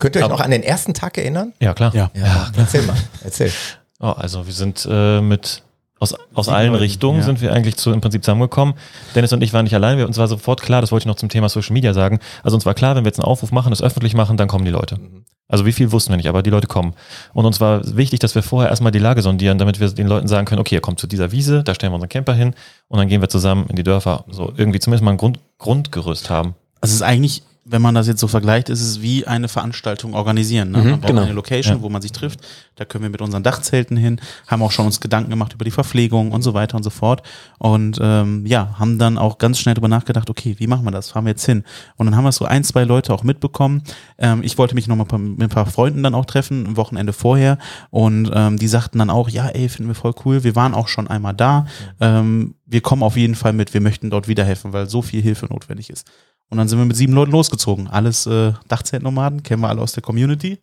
Könnt 0.00 0.16
ihr 0.16 0.20
euch 0.20 0.24
Aber- 0.24 0.34
noch 0.34 0.40
an 0.44 0.50
den 0.50 0.62
ersten 0.64 0.92
Tag 0.94 1.18
erinnern? 1.18 1.52
ja, 1.60 1.72
klar. 1.74 1.92
Ja. 1.94 2.10
erzähl 2.56 2.82
mal, 2.82 2.96
erzähl. 3.22 3.52
Oh, 4.00 4.06
also 4.08 4.44
wir 4.46 4.52
sind 4.52 4.86
äh, 4.90 5.20
mit 5.20 5.62
aus, 6.00 6.14
aus 6.34 6.48
allen 6.48 6.72
Leuten, 6.72 6.82
Richtungen 6.82 7.18
ja. 7.20 7.24
sind 7.24 7.40
wir 7.40 7.52
eigentlich 7.52 7.76
zu, 7.76 7.92
im 7.92 8.00
Prinzip 8.00 8.24
zusammengekommen. 8.24 8.74
Dennis 9.14 9.32
und 9.32 9.42
ich 9.42 9.52
waren 9.52 9.64
nicht 9.64 9.74
allein. 9.74 9.96
Wir, 9.96 10.06
uns 10.06 10.18
war 10.18 10.26
sofort 10.26 10.60
klar, 10.62 10.80
das 10.80 10.90
wollte 10.90 11.02
ich 11.04 11.06
noch 11.06 11.14
zum 11.16 11.28
Thema 11.28 11.48
Social 11.48 11.72
Media 11.72 11.94
sagen. 11.94 12.18
Also 12.42 12.56
uns 12.56 12.66
war 12.66 12.74
klar, 12.74 12.96
wenn 12.96 13.04
wir 13.04 13.08
jetzt 13.08 13.20
einen 13.20 13.26
Aufruf 13.28 13.52
machen, 13.52 13.70
das 13.70 13.80
öffentlich 13.82 14.14
machen, 14.14 14.36
dann 14.36 14.48
kommen 14.48 14.64
die 14.64 14.70
Leute. 14.72 14.98
Also 15.48 15.66
wie 15.66 15.72
viel 15.72 15.92
wussten 15.92 16.12
wir 16.12 16.16
nicht, 16.16 16.28
aber 16.28 16.42
die 16.42 16.50
Leute 16.50 16.66
kommen. 16.66 16.94
Und 17.34 17.44
uns 17.44 17.60
war 17.60 17.82
wichtig, 17.96 18.20
dass 18.20 18.34
wir 18.34 18.42
vorher 18.42 18.70
erstmal 18.70 18.92
die 18.92 18.98
Lage 18.98 19.20
sondieren, 19.20 19.58
damit 19.58 19.78
wir 19.78 19.88
den 19.90 20.06
Leuten 20.06 20.26
sagen 20.26 20.46
können, 20.46 20.60
okay, 20.60 20.76
ihr 20.76 20.80
kommt 20.80 20.98
zu 20.98 21.06
dieser 21.06 21.32
Wiese, 21.32 21.62
da 21.62 21.74
stellen 21.74 21.92
wir 21.92 21.96
unseren 21.96 22.08
Camper 22.08 22.34
hin 22.34 22.54
und 22.88 22.98
dann 22.98 23.08
gehen 23.08 23.20
wir 23.20 23.28
zusammen 23.28 23.66
in 23.68 23.76
die 23.76 23.82
Dörfer. 23.82 24.24
So 24.28 24.52
irgendwie 24.56 24.80
zumindest 24.80 25.04
mal 25.04 25.10
ein 25.10 25.16
Grund, 25.18 25.38
Grundgerüst 25.58 26.30
haben. 26.30 26.54
Also 26.80 26.92
es 26.92 26.96
ist 26.96 27.02
eigentlich, 27.02 27.42
wenn 27.66 27.80
man 27.80 27.94
das 27.94 28.06
jetzt 28.06 28.20
so 28.20 28.28
vergleicht, 28.28 28.68
ist 28.68 28.82
es 28.82 29.00
wie 29.00 29.26
eine 29.26 29.48
Veranstaltung 29.48 30.14
organisieren. 30.14 30.70
Ne? 30.70 30.78
Mhm, 30.78 30.90
man 30.90 31.00
braucht 31.00 31.10
genau. 31.10 31.22
eine 31.22 31.32
Location, 31.32 31.76
Ja. 31.76 31.82
wo 31.82 31.88
man 31.88 32.02
sich 32.02 32.12
trifft. 32.12 32.40
Da 32.76 32.84
können 32.84 33.04
wir 33.04 33.10
mit 33.10 33.22
unseren 33.22 33.42
Dachzelten 33.42 33.96
hin, 33.96 34.20
haben 34.46 34.62
auch 34.62 34.70
schon 34.70 34.84
uns 34.86 35.00
Gedanken 35.00 35.30
gemacht 35.30 35.54
über 35.54 35.64
die 35.64 35.70
Verpflegung 35.70 36.32
und 36.32 36.42
so 36.42 36.52
weiter 36.52 36.76
und 36.76 36.82
so 36.82 36.90
fort. 36.90 37.22
Und 37.58 37.98
ähm, 38.02 38.44
ja, 38.46 38.74
haben 38.78 38.98
dann 38.98 39.16
auch 39.16 39.38
ganz 39.38 39.58
schnell 39.58 39.74
darüber 39.74 39.88
nachgedacht, 39.88 40.28
okay, 40.28 40.56
wie 40.58 40.66
machen 40.66 40.84
wir 40.84 40.90
das? 40.90 41.10
Fahren 41.10 41.24
wir 41.24 41.30
jetzt 41.30 41.46
hin? 41.46 41.64
Und 41.96 42.06
dann 42.06 42.16
haben 42.16 42.24
wir 42.24 42.32
so 42.32 42.44
ein, 42.44 42.64
zwei 42.64 42.84
Leute 42.84 43.14
auch 43.14 43.22
mitbekommen. 43.22 43.82
Ähm, 44.18 44.42
ich 44.42 44.58
wollte 44.58 44.74
mich 44.74 44.86
noch 44.86 44.96
mal 44.96 45.06
mit 45.18 45.42
ein 45.42 45.48
paar 45.48 45.66
Freunden 45.66 46.02
dann 46.02 46.14
auch 46.14 46.26
treffen, 46.26 46.66
ein 46.66 46.76
Wochenende 46.76 47.12
vorher. 47.12 47.58
Und 47.90 48.30
ähm, 48.34 48.58
die 48.58 48.68
sagten 48.68 48.98
dann 48.98 49.08
auch, 49.10 49.28
ja, 49.28 49.48
ey, 49.48 49.68
finden 49.68 49.88
wir 49.88 49.94
voll 49.94 50.14
cool. 50.24 50.44
Wir 50.44 50.54
waren 50.54 50.74
auch 50.74 50.88
schon 50.88 51.08
einmal 51.08 51.34
da. 51.34 51.66
Ähm, 52.00 52.56
wir 52.66 52.80
kommen 52.82 53.02
auf 53.02 53.16
jeden 53.16 53.34
Fall 53.36 53.52
mit. 53.52 53.72
Wir 53.72 53.80
möchten 53.80 54.10
dort 54.10 54.28
wieder 54.28 54.44
helfen, 54.44 54.72
weil 54.72 54.88
so 54.88 55.00
viel 55.02 55.22
Hilfe 55.22 55.46
notwendig 55.46 55.90
ist. 55.90 56.10
Und 56.50 56.58
dann 56.58 56.68
sind 56.68 56.78
wir 56.78 56.84
mit 56.84 56.96
sieben 56.96 57.14
Leuten 57.14 57.32
losgezogen. 57.32 57.88
Alles 57.88 58.26
äh, 58.26 58.52
Dachzeltnomaden, 58.68 59.42
kennen 59.42 59.62
wir 59.62 59.68
alle 59.68 59.80
aus 59.80 59.92
der 59.92 60.02
Community. 60.02 60.58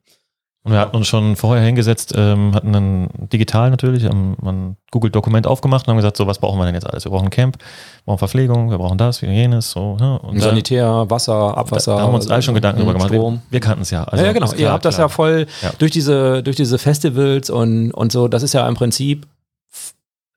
Und 0.63 0.74
wir 0.74 0.80
hatten 0.80 0.96
uns 0.96 1.08
schon 1.08 1.36
vorher 1.36 1.65
hingesetzt, 1.65 2.13
ähm, 2.15 2.54
hatten 2.54 2.72
dann 2.72 3.10
digital 3.34 3.72
natürlich, 3.72 4.06
haben 4.06 4.38
ein 4.46 4.78
Google-Dokument 4.91 5.48
aufgemacht 5.48 5.88
und 5.88 5.91
haben 5.91 5.98
gesagt, 5.98 6.17
so, 6.17 6.28
was 6.28 6.38
brauchen 6.38 6.60
wir 6.60 6.65
denn 6.65 6.76
jetzt 6.76 6.86
alles? 6.86 7.04
Wir 7.04 7.10
brauchen 7.10 7.26
ein 7.26 7.30
Camp, 7.32 7.58
wir 7.58 7.65
brauchen 8.06 8.20
Verpflegung, 8.20 8.70
wir 8.70 8.78
brauchen 8.78 9.00
das, 9.00 9.24
wir 9.24 9.32
jenes, 9.34 9.72
so. 9.72 9.98
Ja, 10.00 10.17
und 10.17 10.36
da- 10.38 10.41
Sanitär, 10.50 11.10
Wasser, 11.10 11.58
Abwasser. 11.58 11.96
Da 11.96 12.02
haben 12.04 12.12
wir 12.12 12.15
uns 12.17 12.30
alle 12.30 12.44
schon 12.44 12.54
Gedanken 12.54 12.82
drüber 12.82 12.94
gemacht. 12.94 13.08
Strom. 13.12 13.34
Wir, 13.50 13.54
wir 13.54 13.60
kannten 13.60 13.82
es 13.82 13.89
ja. 13.89 14.04
Also, 14.04 14.24
ja, 14.24 14.28
ja, 14.30 14.34
genau. 14.34 14.46
ist 14.46 14.52
Ihr 14.54 14.58
klar, 14.60 14.74
habt 14.74 14.86
das 14.86 14.96
klar. 14.96 15.06
ja 15.06 15.10
voll 15.10 15.48
Ja. 15.63 15.72
durch 15.80 15.89
diese 15.89 16.44
durch 16.44 16.58
diese 16.58 16.78
Festivals 16.78 17.50
und 17.50 17.91
und 17.91 18.12
so. 18.12 18.28
Das 18.28 18.44
ist 18.44 18.54
ja 18.54 18.67
im 18.67 18.76
Prinzip 18.76 19.26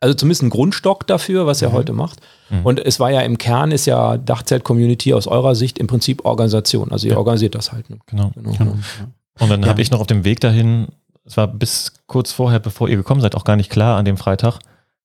also 0.05 0.15
zumindest 0.15 0.43
ein 0.43 0.51
Grundstock 0.51 1.07
dafür, 1.07 1.47
was 1.47 1.63
ihr 1.63 1.73
heute 1.73 1.93
macht. 1.93 2.21
Mhm. 2.51 2.67
Und 2.67 2.79
es 2.85 3.01
war 3.01 3.11
ja 3.11 3.21
im 3.23 3.39
Kern 3.39 3.71
ist 3.73 3.87
ja 3.87 4.17
Dachzelt-Community 4.19 5.15
aus 5.15 5.27
eurer 5.27 5.55
Sicht 5.55 5.79
im 5.79 5.87
Prinzip 5.87 6.25
Organisation. 6.25 6.93
Also 6.93 7.07
ihr 7.07 7.13
Ja. 7.15 7.19
organisiert 7.19 7.55
das 7.55 7.73
halt. 7.73 7.89
Ne? 7.91 7.99
Genau. 8.07 8.31
Genau. 8.35 8.77
Und 9.41 9.51
dann 9.51 9.63
Ja. 9.63 9.69
habe 9.69 9.81
ich 9.83 9.91
noch 9.91 10.01
auf 10.01 10.07
dem 10.07 10.25
Weg 10.25 10.41
dahin, 10.41 10.89
es 11.25 11.37
war 11.37 11.49
bis 11.49 11.93
kurz 12.07 12.33
vorher, 12.33 12.59
bevor 12.61 12.89
ihr 12.89 12.97
gekommen 12.97 13.21
seid, 13.23 13.35
auch 13.35 13.45
gar 13.45 13.57
nicht 13.57 13.71
klar 13.71 13.97
an 13.97 14.05
dem 14.05 14.17
Freitag. 14.17 14.59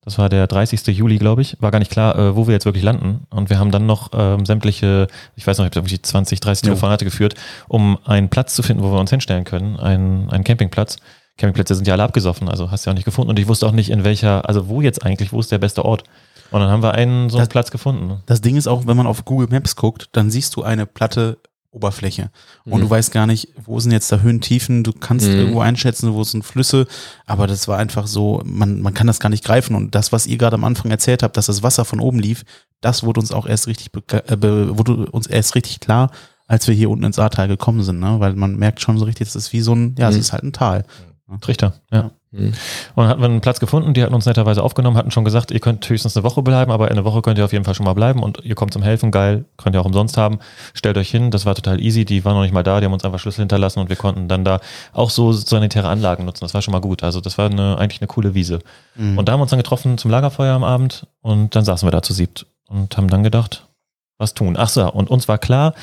Das 0.03 0.17
war 0.17 0.29
der 0.29 0.47
30. 0.47 0.87
Juli, 0.97 1.17
glaube 1.17 1.41
ich. 1.41 1.57
War 1.59 1.71
gar 1.71 1.79
nicht 1.79 1.91
klar, 1.91 2.17
äh, 2.17 2.35
wo 2.35 2.47
wir 2.47 2.53
jetzt 2.53 2.65
wirklich 2.65 2.83
landen. 2.83 3.25
Und 3.29 3.49
wir 3.49 3.59
haben 3.59 3.69
dann 3.71 3.85
noch 3.85 4.09
ähm, 4.13 4.45
sämtliche, 4.45 5.07
ich 5.35 5.45
weiß 5.45 5.57
noch, 5.57 5.65
ich 5.65 5.71
habe 5.71 5.79
irgendwie 5.79 6.01
20, 6.01 6.39
30 6.39 6.65
Ja. 6.65 6.69
Telefonate 6.73 7.05
geführt, 7.05 7.35
um 7.67 7.97
einen 8.05 8.29
Platz 8.29 8.55
zu 8.55 8.63
finden, 8.63 8.83
wo 8.83 8.91
wir 8.91 8.99
uns 8.99 9.09
hinstellen 9.09 9.43
können. 9.43 9.77
Einen, 9.77 10.29
einen 10.29 10.43
Campingplatz. 10.43 10.97
Campingplätze 11.39 11.73
sind 11.75 11.87
ja 11.87 11.93
alle 11.95 12.03
abgesoffen, 12.03 12.47
also 12.49 12.69
hast 12.69 12.85
du 12.85 12.89
ja 12.89 12.93
auch 12.93 12.95
nicht 12.95 13.05
gefunden. 13.05 13.29
Und 13.31 13.39
ich 13.39 13.47
wusste 13.47 13.65
auch 13.65 13.71
nicht, 13.71 13.89
in 13.89 14.03
welcher, 14.03 14.47
also 14.47 14.67
wo 14.69 14.81
jetzt 14.81 15.03
eigentlich, 15.05 15.31
wo 15.33 15.39
ist 15.39 15.51
der 15.51 15.57
beste 15.57 15.83
Ort. 15.85 16.03
Und 16.51 16.59
dann 16.61 16.69
haben 16.69 16.83
wir 16.83 16.93
einen 16.93 17.29
so 17.29 17.37
einen 17.37 17.41
Das- 17.45 17.49
Platz 17.49 17.71
gefunden. 17.71 18.21
Das 18.25 18.41
Ding 18.41 18.55
ist 18.57 18.67
auch, 18.67 18.85
wenn 18.87 18.97
man 18.97 19.07
auf 19.07 19.25
Google 19.25 19.47
Maps 19.49 19.75
guckt, 19.75 20.09
dann 20.11 20.29
siehst 20.29 20.55
du 20.55 20.63
eine 20.63 20.85
Platte 20.85 21.37
Oberfläche. 21.71 22.31
Und 22.65 22.79
Mhm. 22.79 22.81
du 22.85 22.89
weißt 22.89 23.11
gar 23.11 23.27
nicht, 23.27 23.49
wo 23.63 23.79
sind 23.79 23.91
jetzt 23.91 24.11
da 24.11 24.21
Höhen, 24.21 24.41
Tiefen, 24.41 24.83
du 24.83 24.91
kannst 24.91 25.27
Mhm. 25.27 25.35
irgendwo 25.35 25.59
einschätzen, 25.59 26.13
wo 26.15 26.23
sind 26.23 26.43
Flüsse, 26.43 26.87
aber 27.27 27.45
das 27.45 27.67
war 27.67 27.77
einfach 27.77 28.07
so, 28.07 28.41
man, 28.43 28.81
man 28.81 28.95
kann 28.95 29.05
das 29.05 29.19
gar 29.19 29.29
nicht 29.29 29.43
greifen. 29.45 29.75
Und 29.75 29.93
das, 29.93 30.11
was 30.11 30.25
ihr 30.25 30.39
gerade 30.39 30.55
am 30.55 30.63
Anfang 30.63 30.89
erzählt 30.89 31.21
habt, 31.21 31.37
dass 31.37 31.45
das 31.45 31.61
Wasser 31.61 31.85
von 31.85 31.99
oben 31.99 32.17
lief, 32.17 32.43
das 32.81 33.03
wurde 33.03 33.19
uns 33.19 33.31
auch 33.31 33.45
erst 33.45 33.67
richtig, 33.67 33.91
äh, 34.11 34.21
wurde 34.41 35.05
uns 35.11 35.27
erst 35.27 35.53
richtig 35.53 35.79
klar, 35.79 36.09
als 36.47 36.67
wir 36.67 36.73
hier 36.73 36.89
unten 36.89 37.03
ins 37.05 37.19
Ahrtal 37.19 37.47
gekommen 37.47 37.83
sind, 37.83 37.99
ne? 37.99 38.19
Weil 38.19 38.33
man 38.33 38.55
merkt 38.55 38.81
schon 38.81 38.97
so 38.97 39.05
richtig, 39.05 39.27
das 39.27 39.35
ist 39.35 39.53
wie 39.53 39.61
so 39.61 39.75
ein, 39.75 39.93
ja, 39.99 40.09
es 40.09 40.15
Mhm. 40.15 40.21
ist 40.21 40.33
halt 40.33 40.43
ein 40.43 40.53
Tal. 40.53 40.85
Trichter, 41.41 41.73
ja. 41.91 42.11
Mhm. 42.31 42.47
Und 42.49 42.55
dann 42.95 43.07
hatten 43.07 43.21
wir 43.21 43.25
einen 43.25 43.41
Platz 43.41 43.59
gefunden, 43.59 43.93
die 43.93 44.03
hatten 44.03 44.13
uns 44.13 44.25
netterweise 44.25 44.61
aufgenommen, 44.63 44.97
hatten 44.97 45.09
schon 45.09 45.25
gesagt, 45.25 45.49
ihr 45.51 45.59
könnt 45.59 45.87
höchstens 45.89 46.15
eine 46.15 46.23
Woche 46.23 46.43
bleiben, 46.43 46.71
aber 46.71 46.89
eine 46.89 47.03
Woche 47.03 47.21
könnt 47.21 47.39
ihr 47.39 47.45
auf 47.45 47.53
jeden 47.53 47.65
Fall 47.65 47.73
schon 47.73 47.85
mal 47.85 47.93
bleiben 47.93 48.21
und 48.21 48.43
ihr 48.43 48.55
kommt 48.55 48.73
zum 48.73 48.83
Helfen, 48.83 49.09
geil, 49.09 49.45
könnt 49.57 49.75
ihr 49.75 49.81
auch 49.81 49.85
umsonst 49.85 50.17
haben. 50.17 50.39
Stellt 50.73 50.97
euch 50.97 51.09
hin, 51.09 51.31
das 51.31 51.45
war 51.45 51.55
total 51.55 51.81
easy, 51.81 52.05
die 52.05 52.25
waren 52.25 52.35
noch 52.35 52.43
nicht 52.43 52.53
mal 52.53 52.63
da, 52.63 52.79
die 52.79 52.85
haben 52.85 52.93
uns 52.93 53.03
einfach 53.03 53.19
Schlüssel 53.19 53.41
hinterlassen 53.41 53.79
und 53.79 53.89
wir 53.89 53.95
konnten 53.95 54.27
dann 54.27 54.45
da 54.45 54.59
auch 54.93 55.09
so 55.09 55.31
sanitäre 55.31 55.87
Anlagen 55.87 56.25
nutzen. 56.25 56.45
Das 56.45 56.53
war 56.53 56.61
schon 56.61 56.71
mal 56.71 56.81
gut. 56.81 57.03
Also 57.03 57.19
das 57.19 57.37
war 57.37 57.49
eine, 57.49 57.77
eigentlich 57.77 58.01
eine 58.01 58.07
coole 58.07 58.35
Wiese. 58.35 58.59
Mhm. 58.95 59.17
Und 59.17 59.27
da 59.27 59.33
haben 59.33 59.39
wir 59.39 59.43
uns 59.43 59.51
dann 59.51 59.59
getroffen 59.59 59.97
zum 59.97 60.11
Lagerfeuer 60.11 60.53
am 60.53 60.63
Abend 60.63 61.07
und 61.21 61.55
dann 61.55 61.65
saßen 61.65 61.87
wir 61.87 61.91
da 61.91 62.03
zu 62.03 62.13
siebt 62.13 62.45
und 62.67 62.95
haben 62.95 63.07
dann 63.07 63.23
gedacht, 63.23 63.67
was 64.19 64.33
tun. 64.33 64.55
Ach 64.57 64.69
so, 64.69 64.91
und 64.91 65.09
uns 65.09 65.27
war 65.27 65.37
klar, 65.37 65.73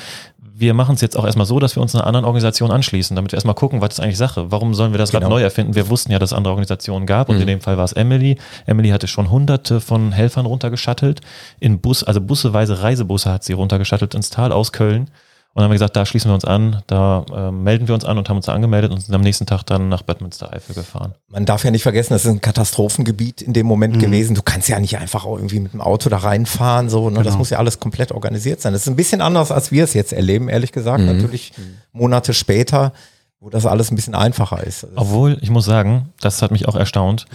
wir 0.59 0.73
machen 0.73 0.95
es 0.95 1.01
jetzt 1.01 1.15
auch 1.15 1.25
erstmal 1.25 1.45
so, 1.45 1.59
dass 1.59 1.75
wir 1.75 1.81
uns 1.83 1.93
einer 1.93 2.07
anderen 2.07 2.25
Organisation 2.25 2.71
anschließen, 2.71 3.15
damit 3.15 3.31
wir 3.31 3.35
erstmal 3.37 3.53
gucken, 3.53 3.79
was 3.79 3.89
ist 3.93 3.99
eigentlich 3.99 4.17
Sache? 4.17 4.49
Warum 4.51 4.73
sollen 4.73 4.91
wir 4.91 4.97
das 4.97 5.13
Rad 5.13 5.21
Genau. 5.21 5.35
neu 5.35 5.41
erfinden? 5.43 5.75
Wir 5.75 5.87
wussten 5.89 6.11
ja, 6.11 6.17
dass 6.17 6.31
es 6.31 6.37
andere 6.37 6.51
Organisationen 6.53 7.05
gab 7.05 7.29
und 7.29 7.35
Mhm. 7.35 7.41
in 7.41 7.47
dem 7.47 7.61
Fall 7.61 7.77
war 7.77 7.85
es 7.85 7.93
Emily. 7.93 8.37
Emily 8.65 8.89
hatte 8.89 9.07
schon 9.07 9.29
hunderte 9.29 9.79
von 9.81 10.11
Helfern 10.11 10.47
runtergeschattelt, 10.47 11.21
in 11.59 11.79
Bus, 11.79 12.03
also 12.03 12.21
busseweise 12.21 12.81
Reisebusse 12.81 13.31
hat 13.31 13.43
sie 13.43 13.53
runtergeschattelt 13.53 14.15
ins 14.15 14.31
Tal 14.31 14.51
aus 14.51 14.71
Köln. 14.71 15.09
Und 15.53 15.61
dann 15.61 15.63
haben 15.65 15.71
wir 15.71 15.75
gesagt, 15.75 15.95
da 15.95 16.05
schließen 16.05 16.29
wir 16.29 16.35
uns 16.35 16.45
an, 16.45 16.83
da 16.85 17.25
äh, 17.33 17.51
melden 17.51 17.87
wir 17.87 17.95
uns 17.95 18.05
an 18.05 18.17
und 18.19 18.29
haben 18.29 18.37
uns 18.37 18.45
da 18.45 18.53
angemeldet 18.53 18.91
und 18.91 18.99
sind 19.01 19.15
am 19.15 19.21
nächsten 19.21 19.47
Tag 19.47 19.63
dann 19.63 19.89
nach 19.89 20.03
Bad 20.03 20.21
Münstereifel 20.21 20.75
gefahren. 20.75 21.15
Man 21.29 21.45
darf 21.45 21.63
ja 21.63 21.71
nicht 21.71 21.81
vergessen, 21.81 22.13
das 22.13 22.25
ist 22.25 22.31
ein 22.31 22.41
Katastrophengebiet 22.41 23.41
in 23.41 23.53
dem 23.53 23.65
Moment 23.65 23.95
Mhm. 23.95 23.99
gewesen. 24.01 24.35
Du 24.35 24.43
kannst 24.43 24.69
ja 24.69 24.79
nicht 24.79 24.99
einfach 24.99 25.25
irgendwie 25.25 25.59
mit 25.59 25.73
dem 25.73 25.81
Auto 25.81 26.09
da 26.09 26.17
reinfahren. 26.17 26.89
So, 26.89 27.09
ne? 27.09 27.17
Das 27.17 27.25
Genau. 27.25 27.37
muss 27.39 27.49
ja 27.49 27.57
alles 27.57 27.79
komplett 27.79 28.11
organisiert 28.11 28.61
sein. 28.61 28.73
Das 28.73 28.83
ist 28.83 28.87
ein 28.87 28.95
bisschen 28.95 29.19
anders, 29.21 29.51
als 29.51 29.71
wir 29.71 29.83
es 29.83 29.95
jetzt 29.95 30.13
erleben, 30.13 30.47
ehrlich 30.47 30.71
gesagt. 30.71 30.99
Mhm. 31.01 31.07
Natürlich 31.07 31.53
Monate 31.91 32.35
später, 32.35 32.93
wo 33.39 33.49
das 33.49 33.65
alles 33.65 33.91
ein 33.91 33.95
bisschen 33.95 34.13
einfacher 34.15 34.63
ist. 34.63 34.83
Also 34.83 34.95
Obwohl, 34.97 35.37
ich 35.41 35.49
muss 35.49 35.65
sagen, 35.65 36.09
das 36.21 36.43
hat 36.43 36.51
mich 36.51 36.67
auch 36.67 36.75
erstaunt, 36.75 37.25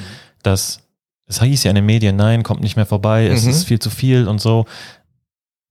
dass 0.44 0.78
es 1.26 1.40
hieß 1.40 1.64
ja 1.64 1.70
in 1.70 1.76
den 1.76 1.86
Medien, 1.86 2.14
nein, 2.16 2.42
kommt 2.44 2.60
nicht 2.60 2.76
mehr 2.76 2.86
vorbei, 2.86 3.26
es 3.26 3.44
Mhm. 3.44 3.50
ist 3.50 3.64
viel 3.64 3.78
zu 3.80 3.90
viel 3.90 4.28
und 4.28 4.40
so. 4.40 4.66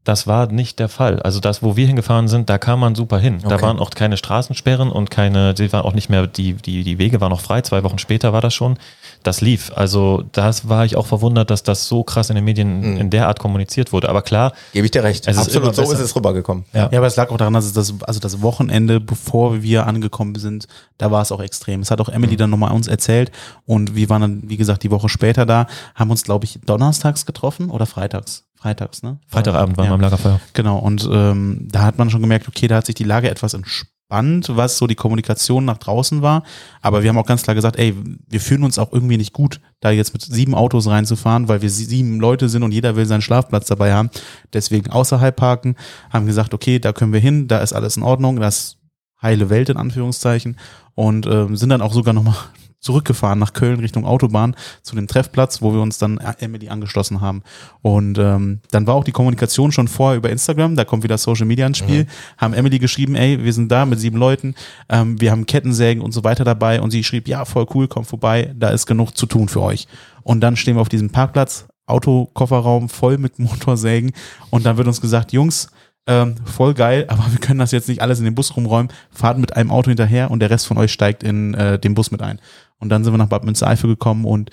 Das 0.03 0.25
war 0.25 0.47
nicht 0.51 0.79
der 0.79 0.89
Fall. 0.89 1.21
Also 1.21 1.39
das, 1.39 1.61
wo 1.61 1.75
wir 1.75 1.85
hingefahren 1.85 2.27
sind, 2.27 2.49
da 2.49 2.57
kam 2.57 2.79
man 2.79 2.95
super 2.95 3.19
hin. 3.19 3.37
Da 3.43 3.53
Okay. 3.55 3.61
waren 3.63 3.77
auch 3.77 3.91
keine 3.91 4.17
Straßensperren 4.17 4.89
und 4.89 5.11
keine, 5.11 5.53
die 5.53 5.71
waren 5.71 5.85
auch 5.85 5.93
nicht 5.93 6.09
mehr, 6.09 6.25
die, 6.25 6.53
die, 6.53 6.83
die 6.83 6.97
Wege 6.97 7.21
waren 7.21 7.29
noch 7.29 7.41
frei. 7.41 7.61
Zwei 7.61 7.83
Wochen 7.83 7.99
später 7.99 8.33
war 8.33 8.41
das 8.41 8.51
schon. 8.55 8.79
Das 9.21 9.41
lief. 9.41 9.71
Also 9.75 10.23
das 10.31 10.67
war 10.67 10.85
ich 10.85 10.95
auch 10.95 11.05
verwundert, 11.05 11.51
dass 11.51 11.61
das 11.61 11.87
so 11.87 12.03
krass 12.03 12.31
in 12.31 12.35
den 12.35 12.45
Medien 12.45 12.79
Mhm. 12.81 12.97
in 12.97 13.09
der 13.11 13.27
Art 13.27 13.37
kommuniziert 13.37 13.93
wurde. 13.93 14.09
Aber 14.09 14.23
klar, 14.23 14.53
Gebe 14.73 14.85
ich 14.85 14.91
dir 14.91 15.03
recht. 15.03 15.27
Es 15.27 15.37
ist 15.37 15.53
immer 15.55 15.67
Absolut, 15.67 15.75
so 15.75 15.81
besser. 15.83 15.93
ist 15.93 15.99
es 15.99 16.15
rübergekommen. 16.15 16.65
Ja. 16.73 16.89
Ja, 16.91 16.97
aber 16.97 17.05
es 17.05 17.15
lag 17.15 17.29
auch 17.29 17.37
daran, 17.37 17.53
dass 17.53 17.65
es 17.65 17.73
das, 17.73 17.93
also 18.01 18.19
das 18.19 18.41
Wochenende, 18.41 18.99
bevor 18.99 19.61
wir 19.61 19.85
angekommen 19.85 20.33
sind, 20.33 20.67
da 20.97 21.11
war 21.11 21.21
es 21.21 21.31
auch 21.31 21.41
extrem. 21.41 21.81
Es 21.81 21.91
hat 21.91 22.01
auch 22.01 22.09
Emily 22.09 22.37
dann 22.37 22.49
nochmal 22.49 22.71
uns 22.71 22.87
erzählt 22.87 23.31
und 23.67 23.95
wir 23.95 24.09
waren 24.09 24.21
dann, 24.21 24.41
wie 24.47 24.57
gesagt, 24.57 24.81
die 24.81 24.89
Woche 24.89 25.09
später 25.09 25.45
da, 25.45 25.67
haben 25.93 26.09
uns, 26.09 26.23
glaube 26.23 26.45
ich, 26.45 26.59
donnerstags 26.65 27.27
getroffen 27.27 27.69
oder 27.69 27.85
freitags? 27.85 28.45
Freitags, 28.61 29.01
ne? 29.01 29.17
Freitagabend 29.27 29.75
waren 29.77 29.85
Ja. 29.85 29.91
wir 29.91 29.95
am 29.95 30.01
Lagerfeuer. 30.01 30.39
Genau, 30.53 30.77
und 30.77 31.09
ähm, 31.11 31.67
da 31.71 31.81
hat 31.81 31.97
man 31.97 32.09
schon 32.11 32.21
gemerkt, 32.21 32.47
okay, 32.47 32.67
da 32.67 32.75
hat 32.77 32.85
sich 32.85 32.93
die 32.95 33.03
Lage 33.03 33.29
etwas 33.29 33.55
entspannt, 33.55 34.51
was 34.55 34.77
so 34.77 34.85
die 34.85 34.93
Kommunikation 34.95 35.65
nach 35.65 35.77
draußen 35.79 36.21
war. 36.21 36.43
Aber 36.81 37.01
wir 37.01 37.09
haben 37.09 37.17
auch 37.17 37.25
ganz 37.25 37.41
klar 37.41 37.55
gesagt, 37.55 37.77
ey, 37.79 37.95
wir 38.27 38.39
fühlen 38.39 38.63
uns 38.63 38.77
auch 38.77 38.93
irgendwie 38.93 39.17
nicht 39.17 39.33
gut, 39.33 39.61
da 39.79 39.89
jetzt 39.89 40.13
mit 40.13 40.21
sieben 40.21 40.53
Autos 40.53 40.85
reinzufahren, 40.87 41.47
weil 41.47 41.63
wir 41.63 41.69
sie- 41.71 41.85
sieben 41.85 42.19
Leute 42.19 42.49
sind 42.49 42.61
und 42.61 42.71
jeder 42.71 42.95
will 42.95 43.07
seinen 43.07 43.21
Schlafplatz 43.23 43.65
dabei 43.67 43.93
haben. 43.93 44.11
Deswegen 44.53 44.91
außerhalb 44.91 45.35
parken, 45.35 45.75
haben 46.11 46.27
gesagt, 46.27 46.53
okay, 46.53 46.77
da 46.77 46.93
können 46.93 47.13
wir 47.13 47.19
hin, 47.19 47.47
da 47.47 47.59
ist 47.59 47.73
alles 47.73 47.97
in 47.97 48.03
Ordnung, 48.03 48.39
das 48.39 48.77
heile 49.23 49.49
Welt 49.49 49.69
in 49.69 49.77
Anführungszeichen. 49.77 50.57
Und 50.93 51.25
ähm, 51.25 51.55
sind 51.55 51.69
dann 51.69 51.81
auch 51.81 51.93
sogar 51.93 52.13
nochmal 52.13 52.35
zurückgefahren 52.81 53.39
nach 53.39 53.53
Köln 53.53 53.79
Richtung 53.79 54.05
Autobahn 54.05 54.55
zu 54.81 54.95
dem 54.95 55.07
Treffplatz, 55.07 55.61
wo 55.61 55.73
wir 55.73 55.81
uns 55.81 55.97
dann 55.97 56.17
äh, 56.17 56.33
Emily 56.39 56.67
angeschlossen 56.69 57.21
haben. 57.21 57.43
Und 57.81 58.17
ähm, 58.17 58.59
dann 58.71 58.87
war 58.87 58.95
auch 58.95 59.03
die 59.03 59.11
Kommunikation 59.11 59.71
schon 59.71 59.87
vorher 59.87 60.17
über 60.17 60.29
Instagram, 60.29 60.75
da 60.75 60.83
kommt 60.83 61.03
wieder 61.03 61.17
Social 61.17 61.45
Media 61.45 61.67
ins 61.67 61.77
Spiel, 61.77 62.07
haben 62.37 62.53
Emily 62.53 62.79
geschrieben, 62.79 63.15
ey, 63.15 63.43
wir 63.43 63.53
sind 63.53 63.71
da 63.71 63.85
mit 63.85 63.99
sieben 63.99 64.17
Leuten, 64.17 64.55
ähm, 64.89 65.21
wir 65.21 65.31
haben 65.31 65.45
Kettensägen 65.45 66.03
und 66.03 66.11
so 66.11 66.23
weiter 66.23 66.43
dabei 66.43 66.81
und 66.81 66.91
sie 66.91 67.03
schrieb, 67.03 67.27
ja, 67.27 67.45
voll 67.45 67.67
cool, 67.73 67.87
komm 67.87 68.03
vorbei, 68.03 68.53
da 68.57 68.69
ist 68.69 68.87
genug 68.87 69.15
zu 69.15 69.27
tun 69.27 69.47
für 69.47 69.61
euch. 69.61 69.87
Und 70.23 70.41
dann 70.41 70.55
stehen 70.55 70.75
wir 70.75 70.81
auf 70.81 70.89
diesem 70.89 71.11
Parkplatz, 71.11 71.67
Autokofferraum 71.85 72.89
voll 72.89 73.17
mit 73.17 73.37
Motorsägen 73.39 74.11
und 74.49 74.65
dann 74.65 74.77
wird 74.77 74.87
uns 74.87 75.01
gesagt, 75.01 75.33
Jungs, 75.33 75.69
ähm, 76.07 76.35
voll 76.45 76.73
geil, 76.73 77.05
aber 77.09 77.23
wir 77.31 77.39
können 77.39 77.59
das 77.59 77.71
jetzt 77.71 77.87
nicht 77.89 78.01
alles 78.01 78.19
in 78.19 78.25
den 78.25 78.35
Bus 78.35 78.55
rumräumen. 78.55 78.91
Fahrt 79.11 79.37
mit 79.37 79.55
einem 79.55 79.71
Auto 79.71 79.89
hinterher 79.89 80.31
und 80.31 80.39
der 80.39 80.49
Rest 80.49 80.67
von 80.67 80.77
euch 80.77 80.91
steigt 80.91 81.23
in 81.23 81.53
äh, 81.53 81.79
den 81.79 81.93
Bus 81.93 82.11
mit 82.11 82.21
ein. 82.21 82.39
Und 82.79 82.89
dann 82.89 83.03
sind 83.03 83.13
wir 83.13 83.17
nach 83.17 83.27
Bad 83.29 83.43
Münstereifel 83.45 83.89
gekommen 83.89 84.25
und 84.25 84.49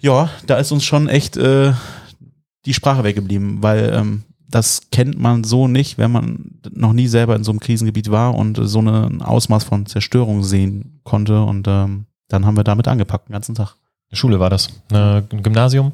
ja, 0.00 0.30
da 0.46 0.56
ist 0.56 0.72
uns 0.72 0.84
schon 0.84 1.08
echt 1.08 1.36
äh, 1.36 1.72
die 2.66 2.74
Sprache 2.74 3.04
weggeblieben, 3.04 3.62
weil 3.62 3.92
ähm, 3.94 4.22
das 4.48 4.82
kennt 4.90 5.18
man 5.18 5.44
so 5.44 5.68
nicht, 5.68 5.96
wenn 5.98 6.10
man 6.10 6.58
noch 6.72 6.92
nie 6.92 7.06
selber 7.06 7.36
in 7.36 7.44
so 7.44 7.52
einem 7.52 7.60
Krisengebiet 7.60 8.10
war 8.10 8.34
und 8.34 8.58
so 8.62 8.80
eine- 8.80 9.06
ein 9.06 9.22
Ausmaß 9.22 9.64
von 9.64 9.86
Zerstörung 9.86 10.42
sehen 10.42 11.00
konnte. 11.04 11.42
Und 11.42 11.68
ähm, 11.68 12.06
dann 12.28 12.44
haben 12.46 12.56
wir 12.56 12.64
damit 12.64 12.88
angepackt 12.88 13.28
den 13.28 13.32
ganzen 13.34 13.54
Tag. 13.54 13.76
Schule 14.12 14.40
war 14.40 14.50
das. 14.50 14.68
Eine, 14.90 15.22
ein 15.30 15.42
Gymnasium, 15.42 15.92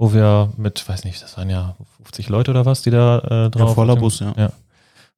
wo 0.00 0.14
wir 0.14 0.48
mit, 0.56 0.88
weiß 0.88 1.04
nicht, 1.04 1.22
das 1.22 1.36
waren 1.36 1.50
ja 1.50 1.76
50 1.98 2.30
Leute 2.30 2.50
oder 2.52 2.64
was, 2.64 2.80
die 2.80 2.90
da 2.90 3.18
äh, 3.46 3.50
drauf. 3.50 3.74
voller 3.74 3.96
Bus, 3.96 4.20
ja. 4.20 4.32
ja. 4.34 4.50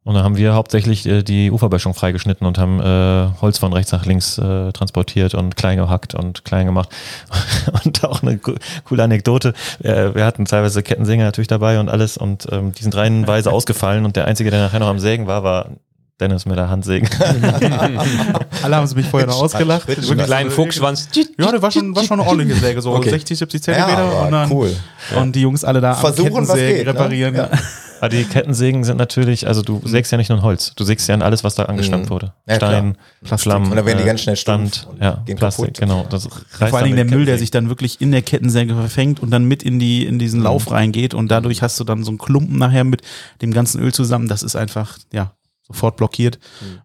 Und 0.03 0.15
dann 0.15 0.25
haben 0.25 0.37
wir 0.37 0.55
hauptsächlich 0.55 1.07
äh, 1.07 1.23
die 1.23 1.53
Uferböschung 1.53 1.95
freigeschnitten 1.95 2.45
und 2.45 2.59
haben 2.59 2.81
äh, 2.81 3.29
Holz 3.41 3.59
von 3.59 3.73
rechts 3.73 3.93
nach 3.93 4.05
links 4.07 4.39
äh, 4.39 4.73
transportiert 4.73 5.35
und 5.35 5.55
klein 5.55 5.79
gehackt 5.79 6.17
und 6.17 6.45
klein 6.45 6.67
gemacht. 6.67 6.89
und 7.85 8.05
auch 8.05 8.23
eine 8.23 8.39
co- 8.39 8.57
coole 8.85 9.05
Anekdote. 9.05 9.55
Äh, 9.85 10.17
wir 10.17 10.25
hatten 10.25 10.47
teilweise 10.47 10.83
Kettensäger 10.83 11.23
natürlich 11.23 11.47
dabei 11.47 11.79
und 11.79 11.89
alles 11.89 12.17
und 12.17 12.49
ähm, 12.51 12.73
die 12.73 12.83
sind 12.83 12.97
reihenweise 12.97 13.53
ausgefallen 13.53 14.05
und 14.05 14.17
der 14.17 14.25
Einzige, 14.27 14.51
der 14.51 14.63
nachher 14.65 14.81
noch 14.81 14.89
am 14.89 14.99
Sägen 14.99 15.29
war, 15.29 15.45
war 15.45 15.67
Dennis 16.23 16.47
mit 16.47 16.57
der 16.57 16.71
Handsäge. 16.71 17.09
Alle 18.63 18.77
haben 18.77 18.87
sie 18.87 18.95
mich 18.95 19.07
vorher 19.07 19.27
noch 19.29 19.41
ausgelacht. 19.43 19.89
So 20.01 20.13
einen 20.13 20.25
kleinen 20.25 20.51
Fuchsschwanz. 20.51 21.09
Ja, 21.39 21.51
der 21.51 21.63
war 21.63 21.71
schon, 21.71 21.95
war 21.95 22.05
schon 22.05 22.21
eine 22.21 22.29
ordentliche 22.29 22.59
Säge, 22.61 22.81
so 22.81 22.93
Okay. 22.93 23.11
60, 23.11 23.39
70 23.39 23.67
Ja, 23.67 23.75
Zentimeter. 23.75 23.99
aber 24.03 24.23
und, 24.27 24.33
dann, 24.33 24.53
cool. 24.53 24.77
und 25.17 25.35
die 25.35 25.41
Jungs 25.41 25.65
alle 25.65 25.81
da 25.81 25.95
Versuchen, 25.95 26.37
am 26.37 26.49
was 26.49 26.55
Kettensägen 26.55 26.77
geht, 26.77 26.87
ne? 26.87 26.93
reparieren. 26.95 27.35
Ja. 27.35 27.49
Aber 28.01 28.09
die 28.09 28.25
Kettensägen 28.25 28.83
sind 28.85 28.97
natürlich, 28.97 29.47
also 29.47 29.63
du 29.63 29.81
sägst 29.85 30.11
ja 30.11 30.19
nicht 30.19 30.29
nur 30.29 30.39
ein 30.39 30.43
Holz, 30.43 30.73
du 30.75 30.83
sägst 30.83 31.09
ja 31.09 31.15
an 31.15 31.23
alles, 31.23 31.45
was 31.45 31.55
da 31.55 31.65
angestampft 31.67 32.11
Mhm. 32.11 32.15
wurde. 32.15 32.33
Ja, 32.49 32.57
Stein, 32.57 32.97
Plastik. 33.23 33.45
Schlamm. 33.45 33.71
Und 33.71 33.77
dann 33.77 33.87
werden 33.87 33.99
die 33.99 34.03
äh, 34.03 34.07
ganz 34.07 34.21
schnell 34.23 34.35
stumpf 34.37 34.75
Stand, 34.75 34.89
ja, 35.01 35.23
gehen 35.25 35.37
Plastik, 35.37 35.67
kaputt. 35.75 35.81
genau. 35.81 36.07
Das 36.11 36.27
Vor 36.27 36.79
allen 36.79 36.85
Dingen 36.87 36.97
der 36.97 37.05
mit 37.05 37.15
Müll, 37.15 37.25
der 37.25 37.35
Kettensägen. 37.37 37.39
sich 37.39 37.51
dann 37.53 37.69
wirklich 37.69 38.01
in 38.01 38.11
der 38.13 38.23
Kettensäge 38.23 38.75
verfängt 38.75 39.21
und 39.21 39.31
dann 39.31 39.45
mit 39.45 39.63
in 39.63 39.79
die 39.79 40.05
in 40.05 40.19
diesen 40.19 40.43
Lauf 40.43 40.71
reingeht 40.73 41.15
und 41.15 41.29
dadurch 41.31 41.63
hast 41.63 41.79
du 41.79 41.85
dann 41.85 42.03
so 42.03 42.11
einen 42.11 42.19
Klumpen 42.19 42.59
nachher 42.59 42.83
mit 42.85 43.03
dem 43.41 43.53
ganzen 43.53 43.81
Öl 43.81 43.93
zusammen. 43.95 44.27
Das 44.29 44.43
ist 44.43 44.57
einfach 44.57 44.99
ja 45.13 45.33
sofort 45.73 45.97
blockiert 45.97 46.39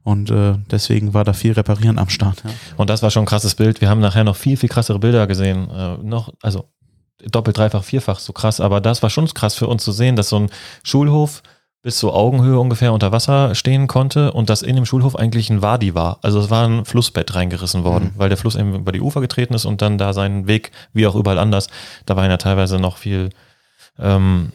und 0.04 0.30
äh, 0.30 0.56
deswegen 0.72 1.14
war 1.14 1.24
da 1.24 1.34
viel 1.34 1.54
Reparieren 1.54 2.00
am 2.00 2.10
Start. 2.10 2.44
Ja. 2.44 2.52
Und 2.78 2.90
das 2.90 3.04
war 3.04 3.12
schon 3.12 3.24
ein 3.24 3.28
krasses 3.28 3.56
Bild. 3.56 3.82
Wir 3.82 3.90
haben 3.90 4.02
nachher 4.02 4.24
noch 4.24 4.36
viel, 4.36 4.58
viel 4.58 4.70
krassere 4.70 5.00
Bilder 5.00 5.28
gesehen. 5.28 5.70
Äh, 5.70 5.98
noch, 5.98 6.34
also 6.42 6.70
doppelt, 7.24 7.58
dreifach, 7.58 7.84
vierfach 7.84 8.20
so 8.20 8.34
krass. 8.34 8.60
Aber 8.60 8.82
das 8.82 9.04
war 9.04 9.10
schon 9.10 9.28
krass 9.28 9.56
für 9.56 9.68
uns 9.68 9.84
zu 9.84 9.92
sehen, 9.92 10.16
dass 10.16 10.30
so 10.30 10.40
ein 10.40 10.50
Schulhof 10.84 11.44
bis 11.84 12.00
zur 12.00 12.16
Augenhöhe 12.16 12.60
ungefähr 12.60 12.92
unter 12.92 13.12
Wasser 13.12 13.56
stehen 13.56 13.88
konnte 13.88 14.34
und 14.34 14.50
dass 14.50 14.62
in 14.62 14.76
dem 14.76 14.86
Schulhof 14.86 15.16
eigentlich 15.16 15.50
ein 15.50 15.62
Wadi 15.62 15.96
war. 15.96 16.20
Also 16.22 16.40
es 16.40 16.50
war 16.50 16.68
ein 16.68 16.86
Flussbett 16.86 17.34
reingerissen 17.36 17.84
worden, 17.84 18.12
weil 18.18 18.30
der 18.30 18.38
Fluss 18.38 18.56
eben 18.56 18.76
über 18.76 18.92
die 18.92 19.00
Ufer 19.00 19.22
getreten 19.22 19.54
ist 19.54 19.66
und 19.66 19.82
dann 19.82 19.98
da 19.98 20.12
seinen 20.12 20.48
Weg, 20.48 20.72
wie 20.92 21.08
auch 21.08 21.16
überall 21.16 21.40
anders, 21.40 21.70
da 22.06 22.16
war 22.16 22.28
ja 22.28 22.38
teilweise 22.38 22.78
noch 22.78 22.98
viel, 22.98 23.30
ähm, 24.00 24.52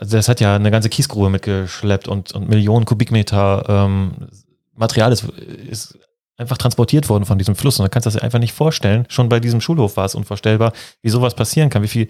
das 0.00 0.28
hat 0.28 0.40
ja 0.40 0.54
eine 0.54 0.70
ganze 0.70 0.88
Kiesgrube 0.88 1.28
mitgeschleppt 1.28 2.08
und, 2.08 2.32
und 2.32 2.48
Millionen 2.48 2.84
Kubikmeter 2.84 3.64
ähm, 3.68 4.28
Material 4.74 5.12
ist, 5.12 5.24
ist 5.24 5.98
einfach 6.36 6.56
transportiert 6.56 7.08
worden 7.08 7.26
von 7.26 7.38
diesem 7.38 7.54
Fluss. 7.54 7.78
Und 7.78 7.84
da 7.84 7.88
kannst 7.88 8.06
du 8.06 8.10
das 8.10 8.22
einfach 8.22 8.38
nicht 8.38 8.54
vorstellen. 8.54 9.04
Schon 9.08 9.28
bei 9.28 9.40
diesem 9.40 9.60
Schulhof 9.60 9.96
war 9.96 10.06
es 10.06 10.14
unvorstellbar, 10.14 10.72
wie 11.02 11.10
sowas 11.10 11.34
passieren 11.34 11.68
kann, 11.68 11.82
wie 11.82 11.88
viel 11.88 12.08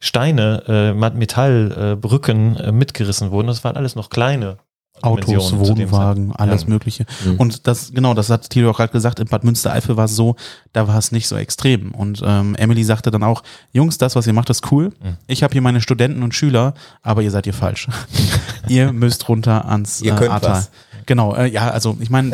Steine, 0.00 0.62
äh, 0.66 1.10
Metallbrücken 1.10 2.56
äh, 2.56 2.68
äh, 2.68 2.72
mitgerissen 2.72 3.30
wurden. 3.30 3.48
Das 3.48 3.64
waren 3.64 3.76
alles 3.76 3.94
noch 3.94 4.10
kleine 4.10 4.58
Autos, 5.02 5.56
Wohnwagen, 5.56 6.32
alles 6.34 6.62
Ja. 6.62 6.68
Mögliche. 6.68 7.06
Mhm. 7.24 7.36
Und 7.36 7.66
das, 7.66 7.92
genau, 7.92 8.14
das 8.14 8.30
hat 8.30 8.50
Thilo 8.50 8.70
auch 8.70 8.76
gerade 8.76 8.92
gesagt, 8.92 9.20
in 9.20 9.26
Bad 9.26 9.44
Münstereifel 9.44 9.96
war 9.96 10.06
es 10.06 10.16
so, 10.16 10.36
da 10.72 10.88
war 10.88 10.98
es 10.98 11.12
nicht 11.12 11.28
so 11.28 11.36
extrem. 11.36 11.92
Und 11.92 12.22
ähm, 12.24 12.54
Emily 12.56 12.84
sagte 12.84 13.10
dann 13.10 13.22
auch, 13.22 13.42
Jungs, 13.72 13.98
das, 13.98 14.16
was 14.16 14.26
ihr 14.26 14.32
macht, 14.32 14.50
ist 14.50 14.70
cool. 14.72 14.88
Mhm. 15.02 15.16
Ich 15.26 15.42
habe 15.42 15.52
hier 15.52 15.62
meine 15.62 15.80
Studenten 15.80 16.22
und 16.22 16.34
Schüler, 16.34 16.74
aber 17.02 17.22
ihr 17.22 17.30
seid 17.30 17.44
hier 17.44 17.54
falsch. 17.54 17.88
ihr 18.68 18.92
müsst 18.92 19.28
runter 19.28 19.66
ans 19.68 20.00
Ihr 20.02 20.20
äh, 20.20 20.28
Ahrtal. 20.28 20.50
was. 20.50 20.70
Genau, 21.08 21.34
äh, 21.34 21.46
ja, 21.48 21.70
also 21.70 21.96
ich 22.00 22.10
meine, 22.10 22.30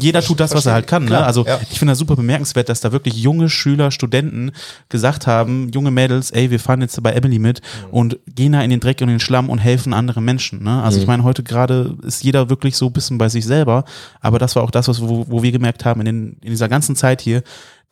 jeder 0.00 0.22
tut 0.22 0.38
das, 0.38 0.54
was 0.54 0.66
er 0.66 0.74
halt 0.74 0.86
kann. 0.86 1.02
Ne? 1.02 1.08
Klar, 1.08 1.26
Also 1.26 1.44
ja. 1.44 1.58
ich 1.68 1.80
finde 1.80 1.90
das 1.90 1.98
super 1.98 2.14
bemerkenswert, 2.14 2.68
dass 2.68 2.80
da 2.80 2.92
wirklich 2.92 3.16
junge 3.16 3.50
Schüler, 3.50 3.90
Studenten 3.90 4.52
gesagt 4.88 5.26
haben, 5.26 5.68
junge 5.74 5.90
Mädels, 5.90 6.30
ey, 6.30 6.52
wir 6.52 6.60
fahren 6.60 6.80
jetzt 6.80 7.02
bei 7.02 7.10
Emily 7.10 7.40
mit 7.40 7.60
Mhm. 7.60 7.90
und 7.90 8.18
gehen 8.32 8.52
da 8.52 8.62
in 8.62 8.70
den 8.70 8.78
Dreck 8.78 9.00
und 9.00 9.08
den 9.08 9.18
Schlamm 9.18 9.50
und 9.50 9.58
helfen 9.58 9.94
anderen 9.94 10.24
Menschen. 10.24 10.62
Ne? 10.62 10.80
Also 10.80 11.00
ich 11.00 11.08
meine, 11.08 11.24
heute 11.24 11.42
gerade 11.42 11.96
ist 12.06 12.22
jeder 12.22 12.48
wirklich 12.48 12.76
so 12.76 12.86
ein 12.86 12.92
bisschen 12.92 13.18
bei 13.18 13.28
sich 13.28 13.44
selber, 13.44 13.84
aber 14.20 14.38
das 14.38 14.54
war 14.54 14.62
auch 14.62 14.70
das, 14.70 14.86
was, 14.86 15.02
wo, 15.02 15.26
wo 15.28 15.42
wir 15.42 15.50
gemerkt 15.50 15.84
haben, 15.84 16.00
in, 16.02 16.04
den, 16.06 16.36
in 16.40 16.50
dieser 16.50 16.68
ganzen 16.68 16.94
Zeit 16.94 17.20
hier, 17.20 17.42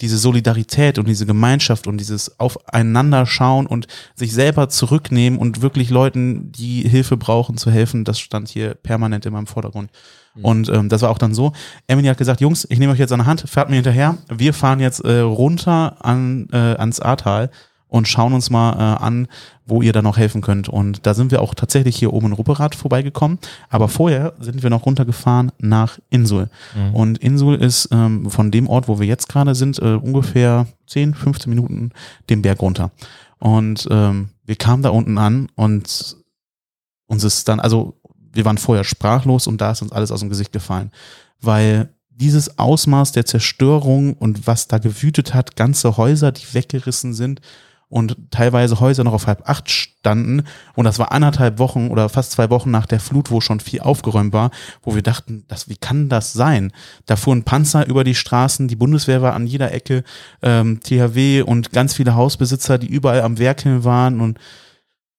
diese 0.01 0.19
Solidarität 0.19 0.99
und 0.99 1.09
diese 1.09 1.27
Gemeinschaft 1.27 1.87
und 1.87 1.99
dieses 1.99 2.39
Aufeinander 2.41 3.27
schauen 3.27 3.67
und 3.67 3.87
sich 4.15 4.33
selber 4.33 4.69
zurücknehmen 4.69 5.39
und 5.39 5.63
wirklich 5.63 5.91
Leuten, 5.91 6.53
die 6.53 6.89
Hilfe 6.89 7.17
brauchen, 7.17 7.57
zu 7.57 7.71
helfen, 7.71 8.05
das 8.05 8.19
stand 8.19 8.49
hier 8.49 8.75
permanent 8.75 9.27
in 9.27 9.33
meinem 9.33 9.47
Vordergrund. 9.47 9.91
Und 10.43 10.69
ähm, 10.69 10.89
das 10.89 11.03
war 11.03 11.11
auch 11.11 11.19
dann 11.19 11.35
so. 11.35 11.53
Emily 11.87 12.09
hat 12.09 12.19
gesagt, 12.19 12.41
Jungs, 12.41 12.67
ich 12.71 12.79
nehme 12.79 12.93
euch 12.93 12.99
jetzt 12.99 13.13
an 13.13 13.19
der 13.19 13.27
Hand, 13.27 13.45
fährt 13.47 13.69
mir 13.69 13.77
hinterher. 13.77 14.17
Wir 14.29 14.55
fahren 14.55 14.81
jetzt 14.81 15.05
äh, 15.05 15.21
runter 15.21 15.97
an, 16.05 16.49
äh, 16.53 16.57
ans 16.57 17.01
Ahrtal 17.01 17.51
und 17.91 18.09
schauen 18.09 18.33
uns 18.33 18.51
mal 18.51 18.73
äh, 18.73 19.03
an, 19.03 19.29
wo 19.67 19.83
ihr 19.83 19.93
da 19.93 20.01
noch 20.01 20.17
helfen 20.17 20.41
könnt. 20.41 20.69
Und 20.69 21.07
da 21.07 21.13
sind 21.13 21.31
wir 21.31 21.43
auch 21.43 21.55
tatsächlich 21.55 21.97
hier 21.97 22.13
oben 22.13 22.29
in 22.29 22.33
Rupperath 22.33 22.75
vorbeigekommen. 22.75 23.39
Aber 23.69 23.89
vorher 23.89 24.33
sind 24.41 24.63
wir 24.63 24.71
noch 24.71 24.87
runtergefahren 24.87 25.53
nach 25.59 25.99
Insul. 26.09 26.49
Und 26.93 27.19
Insul 27.19 27.57
ist 27.57 27.89
ähm, 27.93 28.31
von 28.31 28.51
dem 28.51 28.69
Ort, 28.69 28.89
wo 28.89 29.01
wir 29.01 29.07
jetzt 29.07 29.29
gerade 29.29 29.55
sind, 29.55 29.79
äh, 29.81 29.95
ungefähr 29.95 30.67
10, 30.87 31.15
15 31.15 31.51
Minuten 31.51 31.91
den 32.31 32.43
Berg 32.43 32.63
runter. 32.63 32.93
Und 33.39 33.87
ähm, 33.91 34.31
wir 34.45 34.57
kamen 34.57 34.83
da 34.83 34.91
unten 34.91 35.19
an 35.19 35.49
und 35.57 36.17
uns 37.07 37.25
ist 37.25 37.49
dann, 37.49 37.59
also 37.59 37.95
wir 38.33 38.45
waren 38.45 38.59
vorher 38.59 38.85
sprachlos 38.85 39.47
und 39.47 39.61
da 39.61 39.73
ist 39.73 39.83
uns 39.83 39.93
alles 39.93 40.13
aus 40.13 40.21
dem 40.21 40.29
Gesicht 40.29 40.53
gefallen. 40.53 40.93
Weil 41.41 41.89
dieses 42.09 42.59
Ausmaß 42.59 43.13
der 43.13 43.25
Zerstörung 43.25 44.13
und 44.15 44.47
was 44.47 44.69
da 44.69 44.79
gewütet 44.79 45.35
hat, 45.35 45.57
ganze 45.57 45.97
Häuser, 45.97 46.33
die 46.33 46.53
weggerissen 46.53 47.15
sind 47.15 47.41
und 47.91 48.17
teilweise 48.31 48.81
Häuser 48.81 49.05
noch 49.05 49.13
auf 49.13 49.27
halb 49.27 49.47
acht 49.49 49.69
standen 49.69 50.45
und 50.75 50.85
das 50.85 50.99
war 50.99 51.13
anderthalb 51.13 51.59
Wochen 51.59 51.89
oder 51.89 52.09
fast 52.09 52.33
zwei 52.33 52.49
Wochen 52.49 52.71
nach 52.71 52.87
der 52.87 53.01
Flut, 53.01 53.31
wo 53.31 53.41
schon 53.41 53.61
viel 53.61 53.81
aufgeräumt 53.81 54.33
war, 54.33 54.51
wo 54.83 54.95
wir 54.95 55.03
dachten, 55.03 55.45
das, 55.49 55.69
wie 55.69 55.77
kann 55.77 56.09
das 56.09 56.33
sein? 56.33 56.73
Da 57.07 57.17
fuhren 57.17 57.43
Panzer 57.43 57.87
über 57.87 58.05
die 58.05 58.15
Straßen, 58.15 58.69
die 58.69 58.77
Bundeswehr 58.77 59.21
war 59.21 59.35
an 59.35 59.47
jeder 59.47 59.73
Ecke, 59.75 60.05
ähm, 60.41 60.81
THW 60.81 61.43
und 61.43 61.73
ganz 61.73 61.95
viele 61.95 62.15
Hausbesitzer, 62.15 62.79
die 62.79 62.87
überall 62.87 63.23
am 63.23 63.39
Werkeln 63.39 63.85
waren 63.85 64.21
und 64.21 64.39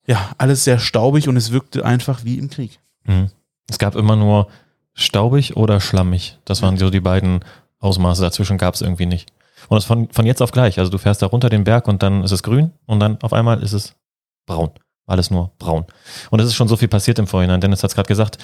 ja, 0.08 0.32
alles 0.38 0.64
sehr 0.64 0.80
staubig 0.80 1.28
und 1.28 1.38
es 1.38 1.52
wirkte 1.52 1.86
einfach 1.86 2.24
wie 2.24 2.38
im 2.38 2.50
Krieg. 2.50 2.80
Mhm. 3.04 3.30
Es 3.70 3.78
gab 3.78 3.96
immer 3.96 4.16
nur 4.16 4.48
staubig 4.94 5.58
oder 5.58 5.80
schlammig. 5.80 6.38
Das 6.46 6.62
waren 6.62 6.78
so 6.78 6.90
die 6.90 7.00
beiden 7.00 7.44
Ausmaße. 7.80 8.22
Dazwischen 8.22 8.58
gab 8.58 8.74
es 8.74 8.82
irgendwie 8.82 9.06
nicht. 9.06 9.32
Und 9.72 9.78
das 9.78 9.86
von, 9.86 10.10
von 10.12 10.26
jetzt 10.26 10.42
auf 10.42 10.52
gleich. 10.52 10.80
Also 10.80 10.92
du 10.92 10.98
fährst 10.98 11.22
da 11.22 11.28
runter 11.28 11.50
den 11.50 11.64
Berg 11.64 11.88
und 11.88 12.04
dann 12.04 12.26
ist 12.26 12.32
es 12.32 12.44
grün 12.44 12.72
und 12.88 13.00
dann 13.00 13.18
auf 13.22 13.32
einmal 13.32 13.64
ist 13.64 13.72
es 13.72 13.96
braun. 14.46 14.72
Alles 15.08 15.32
nur 15.32 15.52
braun. 15.60 15.86
Und 16.30 16.42
es 16.42 16.48
ist 16.48 16.56
schon 16.56 16.68
so 16.68 16.76
viel 16.76 16.90
passiert 16.90 17.20
im 17.20 17.26
Vorhinein. 17.26 17.62
Dennis 17.62 17.82
hat 17.82 17.90
es 17.90 17.96
gerade 17.96 18.10
gesagt, 18.10 18.38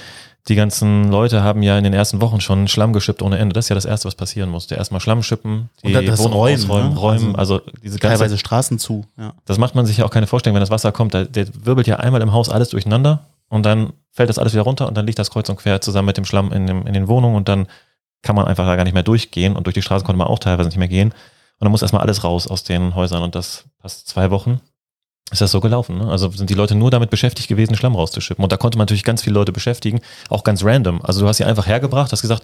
die 0.47 0.55
ganzen 0.55 1.11
Leute 1.11 1.43
haben 1.43 1.63
ja 1.63 1.77
in 1.77 1.83
den 1.83 1.91
ersten 1.91 2.21
Wochen 2.21 2.39
schon 2.39 2.69
Schlamm 2.69 2.93
geschippt 2.93 3.21
ohne 3.21 3.39
Ende. 3.39 3.51
Das 3.51 3.65
ist 3.65 3.69
ja 3.69 3.75
das 3.75 3.83
Erste, 3.83 4.07
was 4.07 4.15
passieren 4.15 4.49
musste. 4.49 4.75
Erstmal 4.75 5.01
Schlamm 5.01 5.21
schippen, 5.21 5.69
die 5.83 5.93
Und 5.93 6.07
das 6.07 6.17
Wohnung 6.19 6.31
Räumen, 6.31 6.55
ausräumen, 6.55 6.93
ne? 6.93 6.97
räumen. 6.97 7.35
Also, 7.35 7.59
diese 7.83 7.99
ganze 7.99 8.19
Teilweise 8.19 8.37
Straßen 8.37 8.79
zu. 8.79 9.03
Ja. 9.17 9.33
das 9.43 9.57
macht 9.57 9.75
man 9.75 9.85
sich 9.85 9.97
ja 9.97 10.05
auch 10.05 10.11
keine 10.11 10.27
Vorstellung, 10.27 10.55
wenn 10.55 10.61
das 10.61 10.71
Wasser 10.71 10.93
kommt. 10.93 11.13
Da, 11.13 11.25
der 11.25 11.47
wirbelt 11.65 11.87
ja 11.87 11.97
einmal 11.97 12.21
im 12.21 12.31
Haus 12.31 12.47
alles 12.47 12.69
durcheinander 12.69 13.25
und 13.49 13.65
dann 13.65 13.91
fällt 14.11 14.29
das 14.29 14.39
alles 14.39 14.53
wieder 14.53 14.63
runter 14.63 14.87
und 14.87 14.95
dann 14.95 15.05
liegt 15.05 15.19
das 15.19 15.29
kreuz 15.29 15.49
und 15.49 15.57
quer 15.57 15.81
zusammen 15.81 16.05
mit 16.05 16.15
dem 16.15 16.23
Schlamm 16.23 16.53
in, 16.53 16.67
dem, 16.67 16.87
in 16.87 16.93
den 16.93 17.09
Wohnungen 17.09 17.35
und 17.35 17.49
dann 17.49 17.67
kann 18.21 18.35
man 18.35 18.45
einfach 18.45 18.65
da 18.65 18.75
gar 18.75 18.83
nicht 18.83 18.93
mehr 18.93 19.03
durchgehen 19.03 19.55
und 19.55 19.65
durch 19.67 19.73
die 19.73 19.81
Straße 19.81 20.05
konnte 20.05 20.17
man 20.17 20.27
auch 20.27 20.39
teilweise 20.39 20.69
nicht 20.69 20.77
mehr 20.77 20.87
gehen. 20.87 21.09
Und 21.11 21.65
dann 21.65 21.71
muss 21.71 21.81
erstmal 21.81 22.01
alles 22.01 22.23
raus 22.23 22.47
aus 22.47 22.63
den 22.63 22.95
Häusern 22.95 23.23
und 23.23 23.35
das 23.35 23.65
fast 23.81 24.07
zwei 24.07 24.29
Wochen 24.31 24.61
ist 25.31 25.41
das 25.41 25.51
so 25.51 25.59
gelaufen. 25.59 25.97
Ne? 25.97 26.09
Also 26.09 26.29
sind 26.29 26.49
die 26.49 26.53
Leute 26.53 26.75
nur 26.75 26.91
damit 26.91 27.09
beschäftigt 27.09 27.47
gewesen, 27.47 27.75
Schlamm 27.75 27.95
rauszuschippen. 27.95 28.43
Und 28.43 28.51
da 28.51 28.57
konnte 28.57 28.77
man 28.77 28.83
natürlich 28.83 29.03
ganz 29.03 29.21
viele 29.23 29.33
Leute 29.33 29.51
beschäftigen, 29.51 30.01
auch 30.29 30.43
ganz 30.43 30.63
random. 30.63 31.01
Also 31.03 31.21
du 31.21 31.27
hast 31.27 31.37
sie 31.37 31.45
einfach 31.45 31.67
hergebracht, 31.67 32.11
hast 32.11 32.21
gesagt, 32.21 32.43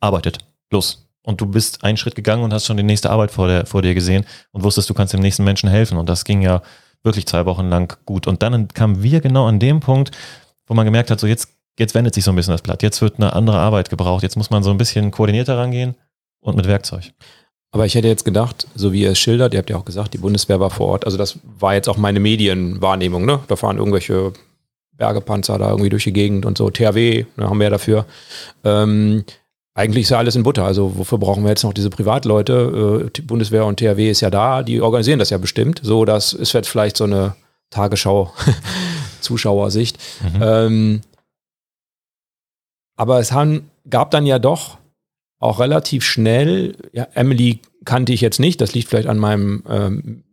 arbeitet, 0.00 0.38
los. 0.70 1.06
Und 1.22 1.40
du 1.40 1.46
bist 1.46 1.84
einen 1.84 1.96
Schritt 1.96 2.14
gegangen 2.14 2.42
und 2.42 2.52
hast 2.52 2.66
schon 2.66 2.76
die 2.76 2.82
nächste 2.82 3.10
Arbeit 3.10 3.30
vor, 3.30 3.48
der, 3.48 3.66
vor 3.66 3.82
dir 3.82 3.94
gesehen 3.94 4.24
und 4.52 4.62
wusstest, 4.62 4.88
du 4.90 4.94
kannst 4.94 5.12
dem 5.12 5.20
nächsten 5.20 5.44
Menschen 5.44 5.68
helfen. 5.68 5.96
Und 5.98 6.08
das 6.08 6.24
ging 6.24 6.42
ja 6.42 6.62
wirklich 7.02 7.26
zwei 7.26 7.46
Wochen 7.46 7.68
lang 7.68 7.96
gut. 8.04 8.26
Und 8.26 8.42
dann 8.42 8.68
kamen 8.68 9.02
wir 9.02 9.20
genau 9.20 9.46
an 9.46 9.58
dem 9.58 9.80
Punkt, 9.80 10.10
wo 10.66 10.74
man 10.74 10.84
gemerkt 10.84 11.10
hat, 11.10 11.20
so 11.20 11.26
jetzt, 11.26 11.48
jetzt 11.78 11.94
wendet 11.94 12.14
sich 12.14 12.24
so 12.24 12.32
ein 12.32 12.36
bisschen 12.36 12.52
das 12.52 12.62
Blatt. 12.62 12.82
Jetzt 12.82 13.02
wird 13.02 13.16
eine 13.16 13.32
andere 13.32 13.58
Arbeit 13.58 13.90
gebraucht. 13.90 14.22
Jetzt 14.22 14.36
muss 14.36 14.50
man 14.50 14.62
so 14.62 14.70
ein 14.70 14.78
bisschen 14.78 15.10
koordinierter 15.10 15.56
rangehen 15.56 15.94
und 16.40 16.56
mit 16.56 16.66
Werkzeug. 16.66 17.12
Aber 17.70 17.86
ich 17.86 17.94
hätte 17.96 18.06
jetzt 18.06 18.24
gedacht, 18.24 18.68
so 18.76 18.92
wie 18.92 19.02
ihr 19.02 19.10
es 19.10 19.18
schildert, 19.18 19.52
ihr 19.52 19.58
habt 19.58 19.70
ja 19.70 19.76
auch 19.76 19.84
gesagt, 19.84 20.14
die 20.14 20.18
Bundeswehr 20.18 20.60
war 20.60 20.70
vor 20.70 20.86
Ort. 20.86 21.06
Also 21.06 21.18
das 21.18 21.40
war 21.58 21.74
jetzt 21.74 21.88
auch 21.88 21.96
meine 21.96 22.20
Medienwahrnehmung, 22.20 23.24
ne? 23.24 23.40
Da 23.48 23.56
fahren 23.56 23.78
irgendwelche 23.78 24.32
Bergepanzer 24.96 25.58
da 25.58 25.70
irgendwie 25.70 25.90
durch 25.90 26.04
die 26.04 26.12
Gegend 26.12 26.46
und 26.46 26.56
so. 26.56 26.70
THW, 26.70 27.24
ne, 27.36 27.48
haben 27.48 27.58
wir 27.58 27.64
ja 27.64 27.70
dafür. 27.70 28.06
Ähm, 28.62 29.24
eigentlich 29.74 30.04
ist 30.04 30.10
ja 30.10 30.18
alles 30.18 30.36
in 30.36 30.44
Butter. 30.44 30.64
Also 30.64 30.96
wofür 30.96 31.18
brauchen 31.18 31.42
wir 31.42 31.50
jetzt 31.50 31.64
noch 31.64 31.72
diese 31.72 31.90
Privatleute? 31.90 33.06
Äh, 33.06 33.10
die 33.10 33.22
Bundeswehr 33.22 33.66
und 33.66 33.80
THW 33.80 34.08
ist 34.08 34.20
ja 34.20 34.30
da, 34.30 34.62
die 34.62 34.80
organisieren 34.80 35.18
das 35.18 35.30
ja 35.30 35.38
bestimmt. 35.38 35.80
So, 35.82 36.04
dass 36.04 36.32
es 36.32 36.52
jetzt 36.52 36.68
vielleicht 36.68 36.96
so 36.96 37.02
eine 37.04 37.34
Tagesschau-Zuschauersicht. 37.70 39.98
Mhm. 40.22 40.42
Ähm, 40.42 41.00
aber 42.96 43.18
es 43.18 43.32
haben, 43.32 43.70
gab 43.88 44.10
dann 44.10 44.26
ja 44.26 44.38
doch 44.38 44.78
auch 45.38 45.60
relativ 45.60 46.04
schnell, 46.04 46.76
ja, 46.92 47.06
Emily 47.14 47.60
kannte 47.84 48.12
ich 48.12 48.20
jetzt 48.20 48.40
nicht, 48.40 48.60
das 48.60 48.74
liegt 48.74 48.88
vielleicht 48.88 49.08
an 49.08 49.18
meinem 49.18 49.62
ähm, 49.68 50.24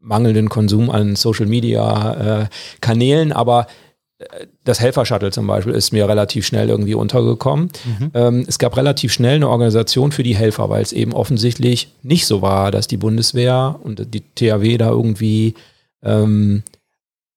mangelnden 0.00 0.48
Konsum 0.48 0.90
an 0.90 1.16
Social 1.16 1.46
Media 1.46 2.42
äh, 2.42 2.46
Kanälen, 2.80 3.32
aber 3.32 3.66
äh, 4.18 4.46
das 4.64 4.80
Helfer-Shuttle 4.80 5.30
zum 5.30 5.46
Beispiel 5.46 5.74
ist 5.74 5.92
mir 5.92 6.08
relativ 6.08 6.46
schnell 6.46 6.68
irgendwie 6.68 6.94
untergekommen. 6.94 7.70
Ähm, 8.14 8.44
es 8.48 8.58
gab 8.58 8.76
relativ 8.76 9.12
schnell 9.12 9.36
eine 9.36 9.48
Organisation 9.48 10.12
für 10.12 10.22
die 10.22 10.36
Helfer, 10.36 10.68
weil 10.68 10.82
es 10.82 10.92
eben 10.92 11.12
offensichtlich 11.12 11.88
nicht 12.02 12.26
so 12.26 12.42
war, 12.42 12.70
dass 12.70 12.86
die 12.86 12.96
Bundeswehr 12.96 13.78
und 13.82 14.14
die 14.14 14.22
THW 14.22 14.78
da 14.78 14.90
irgendwie 14.90 15.54
ähm, 16.02 16.62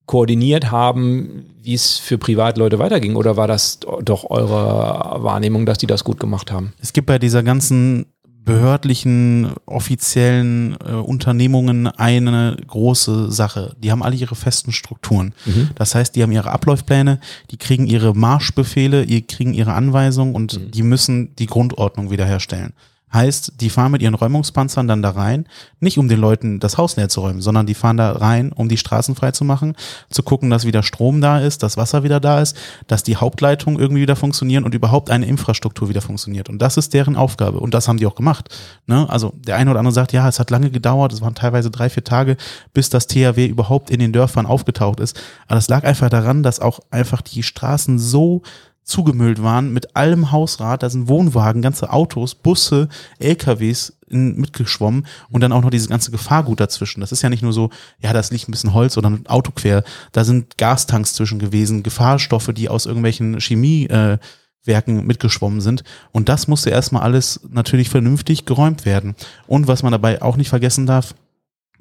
koordiniert 0.09 0.71
haben, 0.71 1.45
wie 1.61 1.75
es 1.75 1.99
für 1.99 2.17
Privatleute 2.17 2.79
weiterging? 2.79 3.15
Oder 3.15 3.37
war 3.37 3.47
das 3.47 3.79
doch 4.01 4.27
eure 4.31 5.23
Wahrnehmung, 5.23 5.67
dass 5.67 5.77
die 5.77 5.85
das 5.85 6.03
gut 6.03 6.19
gemacht 6.19 6.51
haben? 6.51 6.73
Es 6.81 6.93
gibt 6.93 7.05
bei 7.05 7.19
dieser 7.19 7.43
ganzen 7.43 8.07
behördlichen, 8.43 9.51
offiziellen 9.67 10.75
äh, 10.83 10.93
Unternehmungen 10.93 11.85
eine 11.85 12.57
große 12.65 13.31
Sache. 13.31 13.75
Die 13.77 13.91
haben 13.91 14.01
alle 14.01 14.15
ihre 14.15 14.33
festen 14.33 14.71
Strukturen. 14.71 15.35
Das 15.75 15.93
heißt, 15.93 16.15
die 16.15 16.23
haben 16.23 16.31
ihre 16.31 16.49
Abläufpläne, 16.49 17.19
die 17.51 17.57
kriegen 17.57 17.85
ihre 17.85 18.15
Marschbefehle, 18.15 19.05
die 19.05 19.21
kriegen 19.21 19.53
ihre 19.53 19.73
Anweisungen 19.73 20.33
und 20.33 20.73
die 20.73 20.81
müssen 20.81 21.35
die 21.35 21.45
Grundordnung 21.45 22.09
wiederherstellen. 22.09 22.73
Heißt, 23.11 23.53
die 23.59 23.69
fahren 23.69 23.91
mit 23.91 24.01
ihren 24.01 24.13
Räumungspanzern 24.13 24.87
dann 24.87 25.01
da 25.01 25.09
rein, 25.11 25.47
nicht 25.79 25.97
um 25.97 26.07
den 26.07 26.19
Leuten 26.19 26.59
das 26.59 26.77
Haus 26.77 26.95
leer 26.95 27.09
zu 27.09 27.21
räumen, 27.21 27.41
sondern 27.41 27.65
die 27.65 27.73
fahren 27.73 27.97
da 27.97 28.11
rein, 28.11 28.51
um 28.51 28.69
die 28.69 28.77
Straßen 28.77 29.15
frei 29.15 29.31
zu 29.31 29.43
machen, 29.43 29.75
zu 30.09 30.21
gucken, 30.21 30.49
dass 30.49 30.65
wieder 30.65 30.83
Strom 30.83 31.19
da 31.19 31.39
ist, 31.39 31.63
dass 31.63 31.75
Wasser 31.75 32.03
wieder 32.03 32.19
da 32.19 32.41
ist, 32.41 32.55
dass 32.87 33.03
die 33.03 33.15
Hauptleitungen 33.15 33.79
irgendwie 33.79 34.03
wieder 34.03 34.15
funktionieren 34.15 34.63
und 34.63 34.75
überhaupt 34.75 35.09
eine 35.09 35.25
Infrastruktur 35.25 35.89
wieder 35.89 36.01
funktioniert. 36.01 36.49
Und 36.49 36.61
das 36.61 36.77
ist 36.77 36.93
deren 36.93 37.15
Aufgabe. 37.15 37.59
Und 37.59 37.73
das 37.73 37.87
haben 37.87 37.97
die 37.97 38.05
auch 38.05 38.15
gemacht. 38.15 38.49
Ne? 38.85 39.09
Also 39.09 39.33
der 39.35 39.55
eine 39.55 39.71
oder 39.71 39.79
andere 39.79 39.93
sagt, 39.93 40.13
ja, 40.13 40.27
es 40.27 40.39
hat 40.39 40.51
lange 40.51 40.69
gedauert, 40.69 41.11
es 41.11 41.21
waren 41.21 41.35
teilweise 41.35 41.71
drei, 41.71 41.89
vier 41.89 42.03
Tage, 42.03 42.37
bis 42.73 42.89
das 42.89 43.07
THW 43.07 43.47
überhaupt 43.47 43.89
in 43.89 43.99
den 43.99 44.13
Dörfern 44.13 44.45
aufgetaucht 44.45 44.99
ist. 44.99 45.19
Aber 45.47 45.55
das 45.55 45.67
lag 45.67 45.83
einfach 45.83 46.09
daran, 46.09 46.43
dass 46.43 46.59
auch 46.59 46.79
einfach 46.91 47.21
die 47.21 47.41
Straßen 47.43 47.97
so 47.97 48.43
zugemüllt 48.89 49.41
waren 49.41 49.71
mit 49.71 49.95
allem 49.95 50.31
Hausrat, 50.31 50.83
da 50.83 50.89
sind 50.89 51.07
Wohnwagen, 51.07 51.61
ganze 51.61 51.91
Autos, 51.91 52.35
Busse, 52.35 52.89
LKWs 53.19 53.93
in, 54.07 54.35
mitgeschwommen 54.35 55.05
und 55.29 55.41
dann 55.41 55.51
auch 55.51 55.61
noch 55.61 55.69
dieses 55.69 55.87
ganze 55.87 56.11
Gefahrgut 56.11 56.59
dazwischen. 56.59 57.01
Das 57.01 57.11
ist 57.11 57.21
ja 57.21 57.29
nicht 57.29 57.43
nur 57.43 57.53
so, 57.53 57.69
ja, 57.99 58.13
das 58.13 58.31
liegt 58.31 58.49
ein 58.49 58.51
bisschen 58.51 58.73
Holz 58.73 58.97
oder 58.97 59.09
ein 59.09 59.27
Auto 59.27 59.51
quer. 59.51 59.83
Da 60.11 60.23
sind 60.23 60.57
Gastanks 60.57 61.13
zwischen 61.13 61.39
gewesen, 61.39 61.83
Gefahrstoffe, 61.83 62.51
die 62.53 62.69
aus 62.69 62.85
irgendwelchen 62.85 63.39
Chemie 63.39 63.85
äh, 63.85 64.17
Werken 64.65 65.05
mitgeschwommen 65.05 65.61
sind. 65.61 65.83
Und 66.11 66.27
das 66.27 66.47
musste 66.47 66.69
erstmal 66.69 67.03
alles 67.03 67.41
natürlich 67.49 67.89
vernünftig 67.89 68.45
geräumt 68.45 68.85
werden. 68.85 69.15
Und 69.47 69.67
was 69.67 69.83
man 69.83 69.91
dabei 69.91 70.21
auch 70.21 70.35
nicht 70.35 70.49
vergessen 70.49 70.85
darf, 70.85 71.15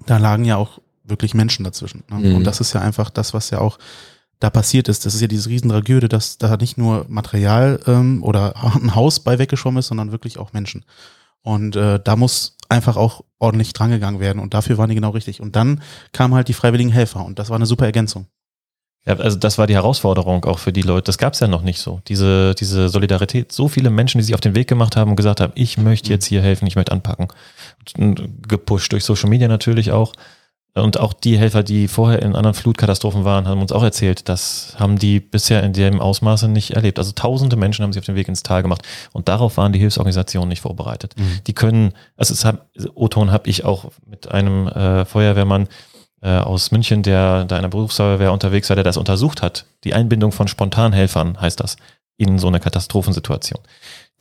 da 0.07 0.19
lagen 0.19 0.45
ja 0.45 0.57
auch 0.57 0.81
wirklich 1.05 1.35
Menschen 1.35 1.65
dazwischen. 1.65 2.05
Ne? 2.11 2.29
Mhm. 2.29 2.37
Und 2.37 2.45
das 2.45 2.61
ist 2.61 2.73
ja 2.75 2.81
einfach 2.81 3.11
das, 3.11 3.35
was 3.35 3.51
ja 3.51 3.61
auch 3.61 3.79
da 4.41 4.51
passiert 4.51 4.89
ist. 4.89 5.05
Das 5.07 5.15
ist 5.15 5.21
ja 5.21 5.27
diese 5.27 5.49
Riesentragödie, 5.49 6.09
dass 6.09 6.39
da 6.39 6.57
nicht 6.57 6.79
nur 6.79 7.07
Material 7.09 7.81
ähm, 7.87 8.23
oder 8.23 8.55
ein 8.77 8.95
Haus 8.95 9.21
bei 9.21 9.39
weggeschwommen 9.39 9.81
ist, 9.81 9.89
sondern 9.89 10.13
wirklich 10.13 10.39
auch 10.39 10.53
Menschen. 10.53 10.85
Und 11.43 11.77
äh, 11.77 12.01
da 12.03 12.17
muss 12.17 12.57
einfach 12.69 12.97
auch 12.97 13.25
ordentlich 13.39 13.73
drangegangen 13.73 14.21
werden. 14.21 14.41
Und 14.41 14.55
dafür 14.55 14.79
waren 14.79 14.89
die 14.89 14.95
genau 14.95 15.11
richtig. 15.11 15.41
Und 15.41 15.57
dann 15.57 15.83
kamen 16.13 16.35
halt 16.35 16.49
die 16.49 16.55
freiwilligen 16.55 16.91
Helfer 16.91 17.25
und 17.25 17.39
das 17.39 17.51
war 17.51 17.57
eine 17.57 17.67
super 17.67 17.87
Ergänzung. 17.87 18.27
Ja, 19.07 19.17
also 19.17 19.39
das 19.39 19.57
war 19.57 19.67
die 19.67 19.75
Herausforderung 19.75 20.45
auch 20.45 20.59
für 20.59 20.73
die 20.73 20.83
Leute. 20.83 21.05
Das 21.05 21.17
gab 21.17 21.33
es 21.33 21.41
ja 21.41 21.49
noch 21.49 21.63
nicht 21.63 21.81
so. 21.81 22.03
Diese, 22.09 22.55
diese 22.55 22.91
Solidarität, 22.91 23.53
so 23.53 23.69
viele 23.69 23.89
Menschen, 23.89 24.19
die 24.19 24.25
sich 24.25 24.35
auf 24.35 24.43
den 24.43 24.55
Weg 24.55 24.69
gemacht 24.69 24.97
haben 24.97 25.11
und 25.11 25.17
gesagt 25.17 25.41
haben, 25.41 25.53
ich 25.55 25.79
möchte 25.79 26.11
jetzt 26.11 26.27
hier 26.27 26.43
helfen, 26.43 26.67
ich 26.67 26.77
möchte 26.77 26.93
anpacken. 26.93 27.29
Und 27.97 28.47
gepusht 28.47 28.93
durch 28.93 29.05
Social 29.05 29.31
Media 29.31 29.49
natürlich 29.49 29.93
auch. 29.93 30.13
Und 30.75 31.01
auch 31.01 31.13
die 31.13 31.39
Helfer, 31.39 31.63
die 31.63 31.89
vorher 31.89 32.23
in 32.23 32.37
anderen 32.37 32.55
Flutkatastrophen 32.55 33.25
waren, 33.25 33.49
haben 33.49 33.61
uns 33.61 33.73
auch 33.73 33.83
erzählt, 33.83 34.29
das 34.29 34.75
haben 34.79 34.99
die 34.99 35.19
bisher 35.19 35.63
in 35.63 35.73
dem 35.73 36.01
Ausmaße 36.01 36.49
nicht 36.49 36.73
erlebt. 36.73 36.99
Also 36.99 37.13
tausende 37.13 37.57
Menschen 37.57 37.83
haben 37.83 37.93
sich 37.93 38.01
auf 38.01 38.07
den 38.07 38.15
Weg 38.15 38.29
ins 38.29 38.43
Tal 38.43 38.63
gemacht 38.63 38.83
und 39.13 39.29
darauf 39.29 39.57
waren 39.57 39.73
die 39.73 39.79
Hilfsorganisationen 39.79 40.49
nicht 40.49 40.61
vorbereitet. 40.61 41.15
Mhm. 41.17 41.41
Die 41.47 41.55
können, 41.55 41.95
also 42.17 42.33
es 42.33 42.45
hat, 42.45 42.67
O-Ton 42.95 43.33
habe 43.33 43.49
ich 43.51 43.65
auch 43.65 43.87
mit 44.07 44.31
einem 44.31 44.69
äh, 44.69 45.05
Feuerwehrmann 45.05 45.69
äh, 46.21 46.31
aus 46.31 46.71
München, 46.71 47.03
der 47.03 47.45
da 47.45 47.57
in 47.57 47.63
der 47.63 47.71
Berufsfeuerwehr 47.71 48.33
unterwegs 48.33 48.69
war, 48.69 48.77
der 48.77 48.85
das 48.85 48.97
untersucht 48.97 49.43
hat. 49.43 49.67
Die 49.85 49.95
Einbindung 49.95 50.33
von 50.33 50.49
Spontanhelfern 50.49 51.41
heißt 51.41 51.61
das 51.61 51.77
in 52.17 52.39
so 52.39 52.49
eine 52.49 52.61
Katastrophensituation 52.61 53.61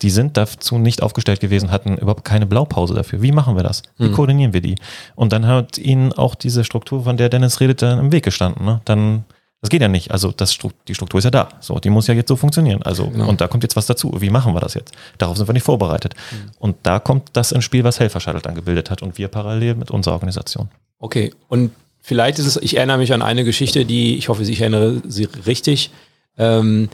die 0.02 0.10
sind 0.10 0.36
dazu 0.36 0.78
nicht 0.78 1.02
aufgestellt 1.02 1.40
gewesen, 1.40 1.70
hatten 1.70 1.96
überhaupt 1.96 2.24
keine 2.24 2.46
Blaupause 2.46 2.94
dafür. 2.94 3.20
Wie 3.20 3.32
machen 3.32 3.56
wir 3.56 3.64
das? 3.64 3.82
Wie 3.96 4.08
mhm. 4.08 4.12
koordinieren 4.12 4.52
wir 4.52 4.60
die? 4.60 4.76
Und 5.16 5.32
dann 5.32 5.46
hat 5.46 5.76
ihnen 5.78 6.12
auch 6.12 6.34
diese 6.34 6.64
Struktur, 6.64 7.04
von 7.04 7.16
der 7.16 7.28
Dennis 7.28 7.60
redet, 7.60 7.82
dann 7.82 7.98
im 7.98 8.12
Weg 8.12 8.24
gestanden. 8.24 8.64
Ne? 8.64 8.80
Dann, 8.84 9.24
das 9.60 9.70
geht 9.70 9.82
ja 9.82 9.88
nicht. 9.88 10.12
Also 10.12 10.30
das, 10.30 10.56
die 10.86 10.94
Struktur 10.94 11.18
ist 11.18 11.24
ja 11.24 11.32
da. 11.32 11.48
So, 11.60 11.80
die 11.80 11.90
muss 11.90 12.06
ja 12.06 12.14
jetzt 12.14 12.28
so 12.28 12.36
funktionieren. 12.36 12.82
Also, 12.84 13.08
genau. 13.08 13.28
und 13.28 13.40
da 13.40 13.48
kommt 13.48 13.64
jetzt 13.64 13.74
was 13.74 13.86
dazu. 13.86 14.12
Wie 14.20 14.30
machen 14.30 14.54
wir 14.54 14.60
das 14.60 14.74
jetzt? 14.74 14.92
Darauf 15.18 15.36
sind 15.36 15.48
wir 15.48 15.52
nicht 15.52 15.64
vorbereitet. 15.64 16.14
Mhm. 16.30 16.50
Und 16.60 16.76
da 16.84 17.00
kommt 17.00 17.30
das 17.32 17.50
ins 17.50 17.64
Spiel, 17.64 17.82
was 17.82 17.98
Helfer 17.98 18.20
dann 18.40 18.54
gebildet 18.54 18.90
hat 18.90 19.02
und 19.02 19.18
wir 19.18 19.26
parallel 19.26 19.74
mit 19.74 19.90
unserer 19.90 20.14
Organisation. 20.14 20.68
Okay. 21.00 21.34
Und 21.48 21.72
vielleicht 22.00 22.38
ist 22.38 22.46
es, 22.46 22.56
ich 22.56 22.76
erinnere 22.76 22.98
mich 22.98 23.12
an 23.12 23.22
eine 23.22 23.42
Geschichte, 23.42 23.84
die, 23.84 24.16
ich 24.16 24.28
hoffe, 24.28 24.44
ich 24.44 24.60
erinnere 24.60 25.02
sie 25.08 25.24
richtig. 25.44 25.90
Ähm, 26.36 26.88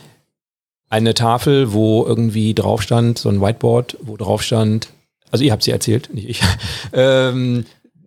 eine 0.95 1.15
Tafel, 1.15 1.73
wo 1.73 2.07
irgendwie 2.07 2.55
drauf 2.55 2.81
stand, 2.81 3.19
so 3.19 3.29
ein 3.29 3.41
Whiteboard, 3.41 3.99
wo 4.01 4.17
drauf 4.17 4.43
stand, 4.43 4.91
also 5.33 5.43
ihr 5.43 5.51
habt 5.51 5.65
sie 5.65 5.73
erzählt, 5.73 6.15
nicht 6.15 6.29
ich, 6.29 6.41
ähm, 6.93 7.65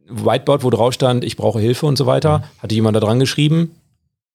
Whiteboard, 0.07 0.63
wo 0.63 0.69
drauf 0.69 0.93
stand, 0.93 1.25
ich 1.25 1.35
brauche 1.35 1.59
Hilfe 1.59 1.85
und 1.85 1.97
so 1.97 2.05
weiter, 2.05 2.45
hatte 2.59 2.75
jemand 2.75 2.95
da 2.95 3.01
dran 3.01 3.19
geschrieben, 3.19 3.75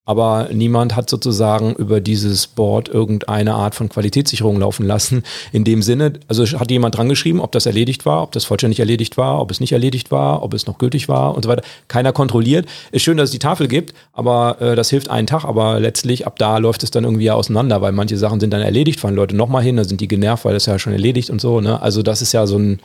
aber 0.04 0.48
niemand 0.52 0.96
hat 0.96 1.08
sozusagen 1.08 1.74
über 1.76 2.00
dieses 2.00 2.48
Board 2.48 2.88
irgendeine 2.88 3.54
Art 3.54 3.76
von 3.76 3.88
Qualitätssicherung 3.88 4.58
laufen 4.58 4.84
lassen. 4.84 5.22
In 5.52 5.62
dem 5.62 5.80
Sinne, 5.80 6.14
also 6.26 6.44
hat 6.44 6.70
jemand 6.72 6.96
dran 6.96 7.08
geschrieben, 7.08 7.40
ob 7.40 7.52
das 7.52 7.66
erledigt 7.66 8.04
war, 8.04 8.22
ob 8.22 8.32
das 8.32 8.44
vollständig 8.44 8.80
erledigt 8.80 9.16
war, 9.16 9.40
ob 9.40 9.52
es 9.52 9.60
nicht 9.60 9.72
erledigt 9.72 10.10
war, 10.10 10.42
ob 10.42 10.54
es 10.54 10.66
noch 10.66 10.78
gültig 10.78 11.08
war 11.08 11.36
und 11.36 11.44
so 11.44 11.48
weiter. 11.48 11.62
Keiner 11.86 12.12
kontrolliert. 12.12 12.66
Ist 12.90 13.02
schön, 13.02 13.16
dass 13.16 13.28
es 13.28 13.32
die 13.32 13.38
Tafel 13.38 13.68
gibt, 13.68 13.94
aber 14.12 14.60
äh, 14.60 14.74
das 14.74 14.90
hilft 14.90 15.08
einen 15.08 15.28
Tag, 15.28 15.44
aber 15.44 15.78
letztlich 15.78 16.26
ab 16.26 16.36
da 16.38 16.58
läuft 16.58 16.82
es 16.82 16.90
dann 16.90 17.04
irgendwie 17.04 17.30
auseinander, 17.30 17.80
weil 17.80 17.92
manche 17.92 18.16
Sachen 18.16 18.40
sind 18.40 18.52
dann 18.52 18.62
erledigt, 18.62 18.98
fahren 18.98 19.14
Leute 19.14 19.36
nochmal 19.36 19.62
hin, 19.62 19.76
da 19.76 19.84
sind 19.84 20.00
die 20.00 20.08
genervt, 20.08 20.44
weil 20.44 20.54
das 20.54 20.66
ja 20.66 20.78
schon 20.80 20.92
erledigt 20.92 21.30
und 21.30 21.40
so. 21.40 21.60
Ne? 21.60 21.80
Also 21.80 22.02
das 22.02 22.22
ist 22.22 22.32
ja 22.32 22.46
so 22.48 22.58
ein 22.58 22.80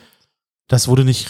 das 0.68 0.88
wurde 0.88 1.06
nicht 1.06 1.30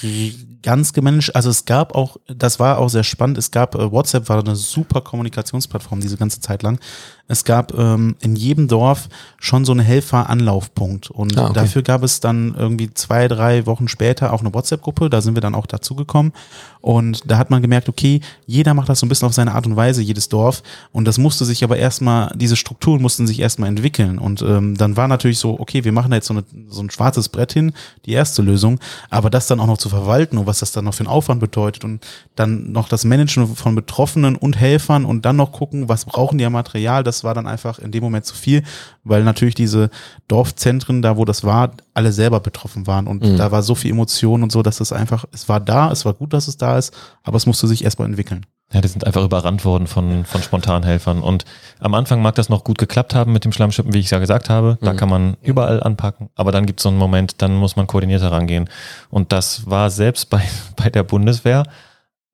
ganz 0.63 0.93
gemanagt. 0.93 1.35
Also 1.35 1.49
es 1.49 1.65
gab 1.65 1.95
auch, 1.95 2.17
das 2.27 2.59
war 2.59 2.79
auch 2.79 2.89
sehr 2.89 3.03
spannend, 3.03 3.37
es 3.37 3.51
gab, 3.51 3.75
äh, 3.75 3.91
WhatsApp 3.91 4.29
war 4.29 4.39
eine 4.39 4.55
super 4.55 5.01
Kommunikationsplattform 5.01 5.99
diese 5.99 6.17
ganze 6.17 6.39
Zeit 6.39 6.63
lang. 6.63 6.79
Es 7.27 7.43
gab 7.43 7.77
ähm, 7.77 8.15
in 8.21 8.35
jedem 8.35 8.67
Dorf 8.67 9.09
schon 9.37 9.65
so 9.65 9.73
einen 9.73 9.81
Helfer-Anlaufpunkt. 9.81 11.11
Und 11.11 11.37
ah, 11.37 11.45
okay. 11.45 11.53
dafür 11.53 11.81
gab 11.81 12.03
es 12.03 12.19
dann 12.19 12.55
irgendwie 12.57 12.93
zwei, 12.93 13.27
drei 13.27 13.65
Wochen 13.65 13.87
später 13.87 14.31
auch 14.33 14.41
eine 14.41 14.53
WhatsApp-Gruppe. 14.53 15.09
Da 15.09 15.21
sind 15.21 15.35
wir 15.35 15.41
dann 15.41 15.55
auch 15.55 15.65
dazugekommen. 15.65 16.31
Und 16.79 17.29
da 17.29 17.37
hat 17.37 17.49
man 17.49 17.61
gemerkt, 17.61 17.89
okay, 17.89 18.21
jeder 18.45 18.73
macht 18.73 18.87
das 18.87 18.99
so 18.99 19.05
ein 19.05 19.09
bisschen 19.09 19.27
auf 19.27 19.33
seine 19.33 19.53
Art 19.53 19.65
und 19.65 19.75
Weise, 19.75 20.01
jedes 20.01 20.29
Dorf. 20.29 20.63
Und 20.93 21.05
das 21.05 21.17
musste 21.17 21.43
sich 21.43 21.63
aber 21.63 21.77
erstmal, 21.77 22.31
diese 22.35 22.55
Strukturen 22.55 23.01
mussten 23.01 23.27
sich 23.27 23.41
erstmal 23.41 23.67
entwickeln. 23.67 24.19
Und 24.19 24.41
ähm, 24.41 24.77
dann 24.77 24.95
war 24.95 25.09
natürlich 25.09 25.39
so, 25.39 25.59
okay, 25.59 25.83
wir 25.83 25.91
machen 25.91 26.11
da 26.11 26.15
jetzt 26.15 26.27
so, 26.27 26.33
eine, 26.33 26.45
so 26.69 26.81
ein 26.81 26.89
schwarzes 26.89 27.27
Brett 27.27 27.51
hin, 27.51 27.73
die 28.05 28.13
erste 28.13 28.41
Lösung. 28.41 28.79
Aber 29.09 29.29
das 29.29 29.47
dann 29.47 29.59
auch 29.59 29.67
noch 29.67 29.77
zu 29.77 29.89
verwalten 29.89 30.37
und 30.37 30.47
was 30.47 30.59
das 30.59 30.71
dann 30.71 30.85
noch 30.85 30.93
für 30.93 31.01
einen 31.01 31.09
Aufwand 31.09 31.41
bedeutet 31.41 31.83
und 31.83 32.05
dann 32.35 32.71
noch 32.71 32.87
das 32.87 33.03
Managen 33.03 33.55
von 33.55 33.75
Betroffenen 33.75 34.37
und 34.37 34.57
Helfern 34.57 35.03
und 35.03 35.25
dann 35.25 35.35
noch 35.35 35.51
gucken, 35.51 35.89
was 35.89 36.05
brauchen 36.05 36.37
die 36.37 36.45
an 36.45 36.53
Material, 36.53 37.03
das 37.03 37.16
das 37.17 37.23
war 37.23 37.33
dann 37.33 37.47
einfach 37.47 37.79
in 37.79 37.91
dem 37.91 38.03
Moment 38.03 38.25
zu 38.25 38.35
viel, 38.35 38.63
weil 39.03 39.23
natürlich 39.23 39.55
diese 39.55 39.89
Dorfzentren, 40.27 41.01
da 41.01 41.17
wo 41.17 41.25
das 41.25 41.43
war, 41.43 41.71
alle 41.93 42.11
selber 42.11 42.39
betroffen 42.39 42.85
waren 42.85 43.07
und 43.07 43.23
mhm. 43.23 43.37
da 43.37 43.51
war 43.51 43.63
so 43.63 43.73
viel 43.73 43.91
Emotion 43.91 44.43
und 44.43 44.51
so, 44.51 44.61
dass 44.61 44.79
es 44.79 44.91
einfach, 44.91 45.25
es 45.31 45.49
war 45.49 45.59
da, 45.59 45.91
es 45.91 46.05
war 46.05 46.13
gut, 46.13 46.33
dass 46.33 46.47
es 46.47 46.57
da 46.57 46.77
ist, 46.77 46.95
aber 47.23 47.37
es 47.37 47.47
musste 47.47 47.67
sich 47.67 47.83
erstmal 47.83 48.07
entwickeln. 48.07 48.45
Ja, 48.71 48.81
die 48.81 48.89
sind 48.89 49.07
einfach 49.07 49.23
überrannt 49.23 49.63
worden 49.63 49.87
von, 49.87 50.25
von 50.25 50.43
Spontanhelfern. 50.43 51.21
Und 51.21 51.45
am 51.79 51.93
Anfang 51.93 52.21
mag 52.21 52.35
das 52.35 52.49
noch 52.49 52.65
gut 52.65 52.77
geklappt 52.77 53.15
haben 53.15 53.31
mit 53.31 53.45
dem 53.45 53.53
Schlammschippen, 53.53 53.93
wie 53.93 53.99
ich 53.99 54.11
ja 54.11 54.19
gesagt 54.19 54.49
habe. 54.49 54.77
Da 54.81 54.91
mhm. 54.91 54.97
kann 54.97 55.07
man 55.07 55.37
überall 55.41 55.81
anpacken. 55.81 56.29
Aber 56.35 56.51
dann 56.51 56.65
gibt 56.65 56.81
es 56.81 56.83
so 56.83 56.89
einen 56.89 56.97
Moment, 56.97 57.41
dann 57.41 57.55
muss 57.55 57.77
man 57.77 57.87
koordinierter 57.87 58.29
rangehen. 58.29 58.69
Und 59.09 59.31
das 59.31 59.69
war 59.69 59.89
selbst 59.89 60.29
bei, 60.29 60.41
bei 60.75 60.89
der 60.89 61.03
Bundeswehr, 61.03 61.63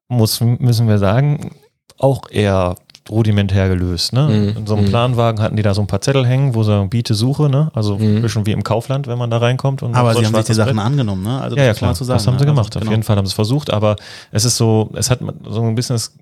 muss, 0.07 0.41
müssen 0.41 0.87
wir 0.87 0.97
sagen, 0.97 1.51
auch 1.99 2.29
eher 2.31 2.77
rudimentär 3.09 3.69
gelöst. 3.69 4.13
Ne? 4.13 4.27
Mhm. 4.27 4.57
In 4.57 4.67
so 4.67 4.75
einem 4.75 4.85
mhm. 4.85 4.89
Planwagen 4.89 5.41
hatten 5.41 5.55
die 5.55 5.63
da 5.63 5.73
so 5.73 5.81
ein 5.81 5.87
paar 5.87 6.01
Zettel 6.01 6.25
hängen, 6.25 6.55
wo 6.55 6.63
sie 6.63 6.87
Biete 6.87 7.13
Suche, 7.13 7.49
ne? 7.49 7.69
also 7.73 7.97
mhm. 7.97 8.17
ein 8.17 8.21
bisschen 8.21 8.45
wie 8.45 8.51
im 8.51 8.63
Kaufland, 8.63 9.07
wenn 9.07 9.17
man 9.17 9.29
da 9.29 9.37
reinkommt. 9.37 9.83
Und 9.83 9.95
aber 9.95 10.13
so 10.13 10.19
sie 10.19 10.25
haben 10.25 10.35
sich 10.35 10.45
die 10.45 10.53
Sachen 10.53 10.75
Brett. 10.75 10.85
angenommen, 10.85 11.23
ne? 11.23 11.41
Also 11.41 11.57
ja, 11.57 11.65
ja, 11.65 11.73
klar, 11.73 11.93
sagen, 11.95 12.09
das 12.09 12.27
haben 12.27 12.39
sie 12.39 12.45
ne? 12.45 12.51
gemacht. 12.51 12.67
Also, 12.67 12.79
genau. 12.79 12.89
Auf 12.89 12.91
jeden 12.91 13.03
Fall 13.03 13.17
haben 13.17 13.25
sie 13.25 13.31
es 13.31 13.35
versucht, 13.35 13.71
aber 13.71 13.95
es 14.31 14.45
ist 14.45 14.57
so, 14.57 14.89
es 14.93 15.09
hat 15.09 15.19
so 15.49 15.61
ein 15.61 15.75
bisschen 15.75 15.95
das 15.95 16.13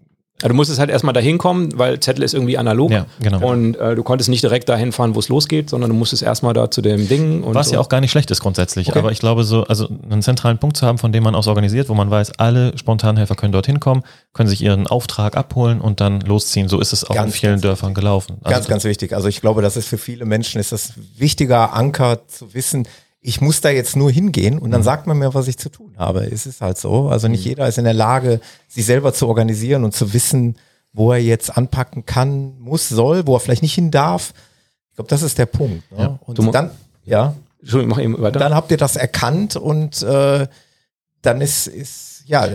ja, 0.42 0.48
du 0.48 0.54
musstest 0.56 0.80
halt 0.80 0.90
erstmal 0.90 1.14
dahin 1.14 1.38
kommen, 1.38 1.78
weil 1.78 2.00
Zettel 2.00 2.24
ist 2.24 2.34
irgendwie 2.34 2.58
analog. 2.58 2.92
Ja, 2.92 3.06
genau. 3.20 3.48
Und 3.52 3.76
äh, 3.76 3.96
du 3.96 4.04
konntest 4.04 4.30
nicht 4.30 4.44
direkt 4.44 4.70
dahin 4.70 4.92
fahren, 4.92 5.16
wo 5.16 5.20
es 5.20 5.30
losgeht, 5.30 5.70
sondern 5.70 5.90
du 5.90 5.96
musstest 5.96 6.24
erstmal 6.24 6.54
da 6.54 6.72
zu 6.72 6.82
dem 6.82 7.08
Ding. 7.08 7.44
Was 7.46 7.70
so. 7.70 7.76
ja 7.76 7.80
auch 7.80 7.90
gar 7.90 8.02
nicht 8.02 8.12
schlecht 8.12 8.32
ist 8.32 8.42
grundsätzlich. 8.42 8.90
Okay. 8.90 9.00
Aber 9.00 9.12
ich 9.12 9.20
glaube, 9.20 9.44
so, 9.44 9.64
also 9.66 9.88
einen 10.10 10.22
zentralen 10.22 10.58
Punkt 10.58 10.78
zu 10.78 10.86
haben, 10.86 10.98
von 10.98 11.12
dem 11.12 11.24
man 11.24 11.36
aus 11.36 11.48
organisiert, 11.48 11.90
wo 11.90 11.94
man 11.94 12.10
weiß, 12.10 12.40
alle 12.40 12.78
Spontanhelfer 12.78 13.36
können 13.36 13.52
dorthin 13.52 13.80
kommen, 13.80 14.04
können 14.34 14.50
sich 14.50 14.64
ihren 14.64 14.88
Auftrag 14.88 15.38
abholen 15.38 15.82
und 15.82 16.02
dann 16.02 16.22
losziehen. 16.22 16.68
So 16.68 16.80
ist 16.80 16.94
es 16.94 17.04
auch 17.04 17.16
ganz, 17.16 17.34
in 17.34 17.40
vielen 17.40 17.62
Dörfern 17.62 17.94
gelaufen. 17.94 18.38
Also 18.42 18.54
ganz, 18.54 18.68
ganz 18.68 18.84
wichtig. 18.84 19.14
Also 19.14 19.28
ich 19.28 19.42
glaube, 19.42 19.62
das 19.62 19.78
ist 19.78 19.88
für 19.88 19.98
viele 19.98 20.26
Menschen 20.26 20.60
ist 20.60 20.72
das 20.72 20.94
wichtiger 21.18 21.74
Anker 21.74 22.28
zu 22.28 22.54
wissen, 22.54 22.88
ich 23.22 23.40
muss 23.40 23.62
da 23.62 23.70
jetzt 23.70 23.96
nur 23.96 24.12
hingehen 24.12 24.58
und 24.58 24.72
dann 24.72 24.82
mhm. 24.82 24.86
sagt 24.86 25.08
man 25.08 25.18
mir, 25.20 25.34
was 25.34 25.48
ich 25.48 25.58
zu 25.58 25.70
tun 25.70 25.94
habe. 25.98 26.26
Es 26.26 26.48
ist 26.48 26.60
halt 26.60 26.78
so. 26.78 27.08
Also 27.08 27.28
nicht 27.28 27.46
mhm. 27.46 27.50
jeder 27.50 27.68
ist 27.68 27.78
in 27.78 27.84
der 27.84 27.94
Lage, 27.94 28.42
sich 28.68 28.86
selber 28.86 29.14
zu 29.14 29.28
organisieren 29.28 29.84
und 29.84 29.94
zu 29.94 30.14
wissen, 30.14 30.56
wo 30.92 31.14
er 31.14 31.20
jetzt 31.20 31.56
anpacken 31.56 32.06
kann, 32.06 32.60
muss, 32.60 32.90
soll, 32.90 33.28
wo 33.28 33.36
er 33.36 33.40
vielleicht 33.40 33.62
nicht 33.62 33.76
hin 33.76 33.92
darf. 33.92 34.34
Ich 34.90 34.96
glaube, 34.96 35.10
das 35.10 35.22
ist 35.22 35.38
der 35.38 35.46
Punkt. 35.46 35.90
Ne? 35.92 36.00
Ja. 36.00 36.20
Und 36.26 36.54
dann, 36.54 36.72
ja. 37.06 37.36
Entschuldigung, 37.60 37.96
mach 37.96 38.04
eben 38.04 38.20
weiter. 38.20 38.40
Dann 38.40 38.56
habt 38.56 38.72
ihr 38.72 38.78
das 38.78 38.96
erkannt 38.96 39.56
und 39.56 40.02
äh, 40.02 40.48
dann 41.22 41.42
ist, 41.42 41.68
ist 41.68 42.24
ja 42.26 42.48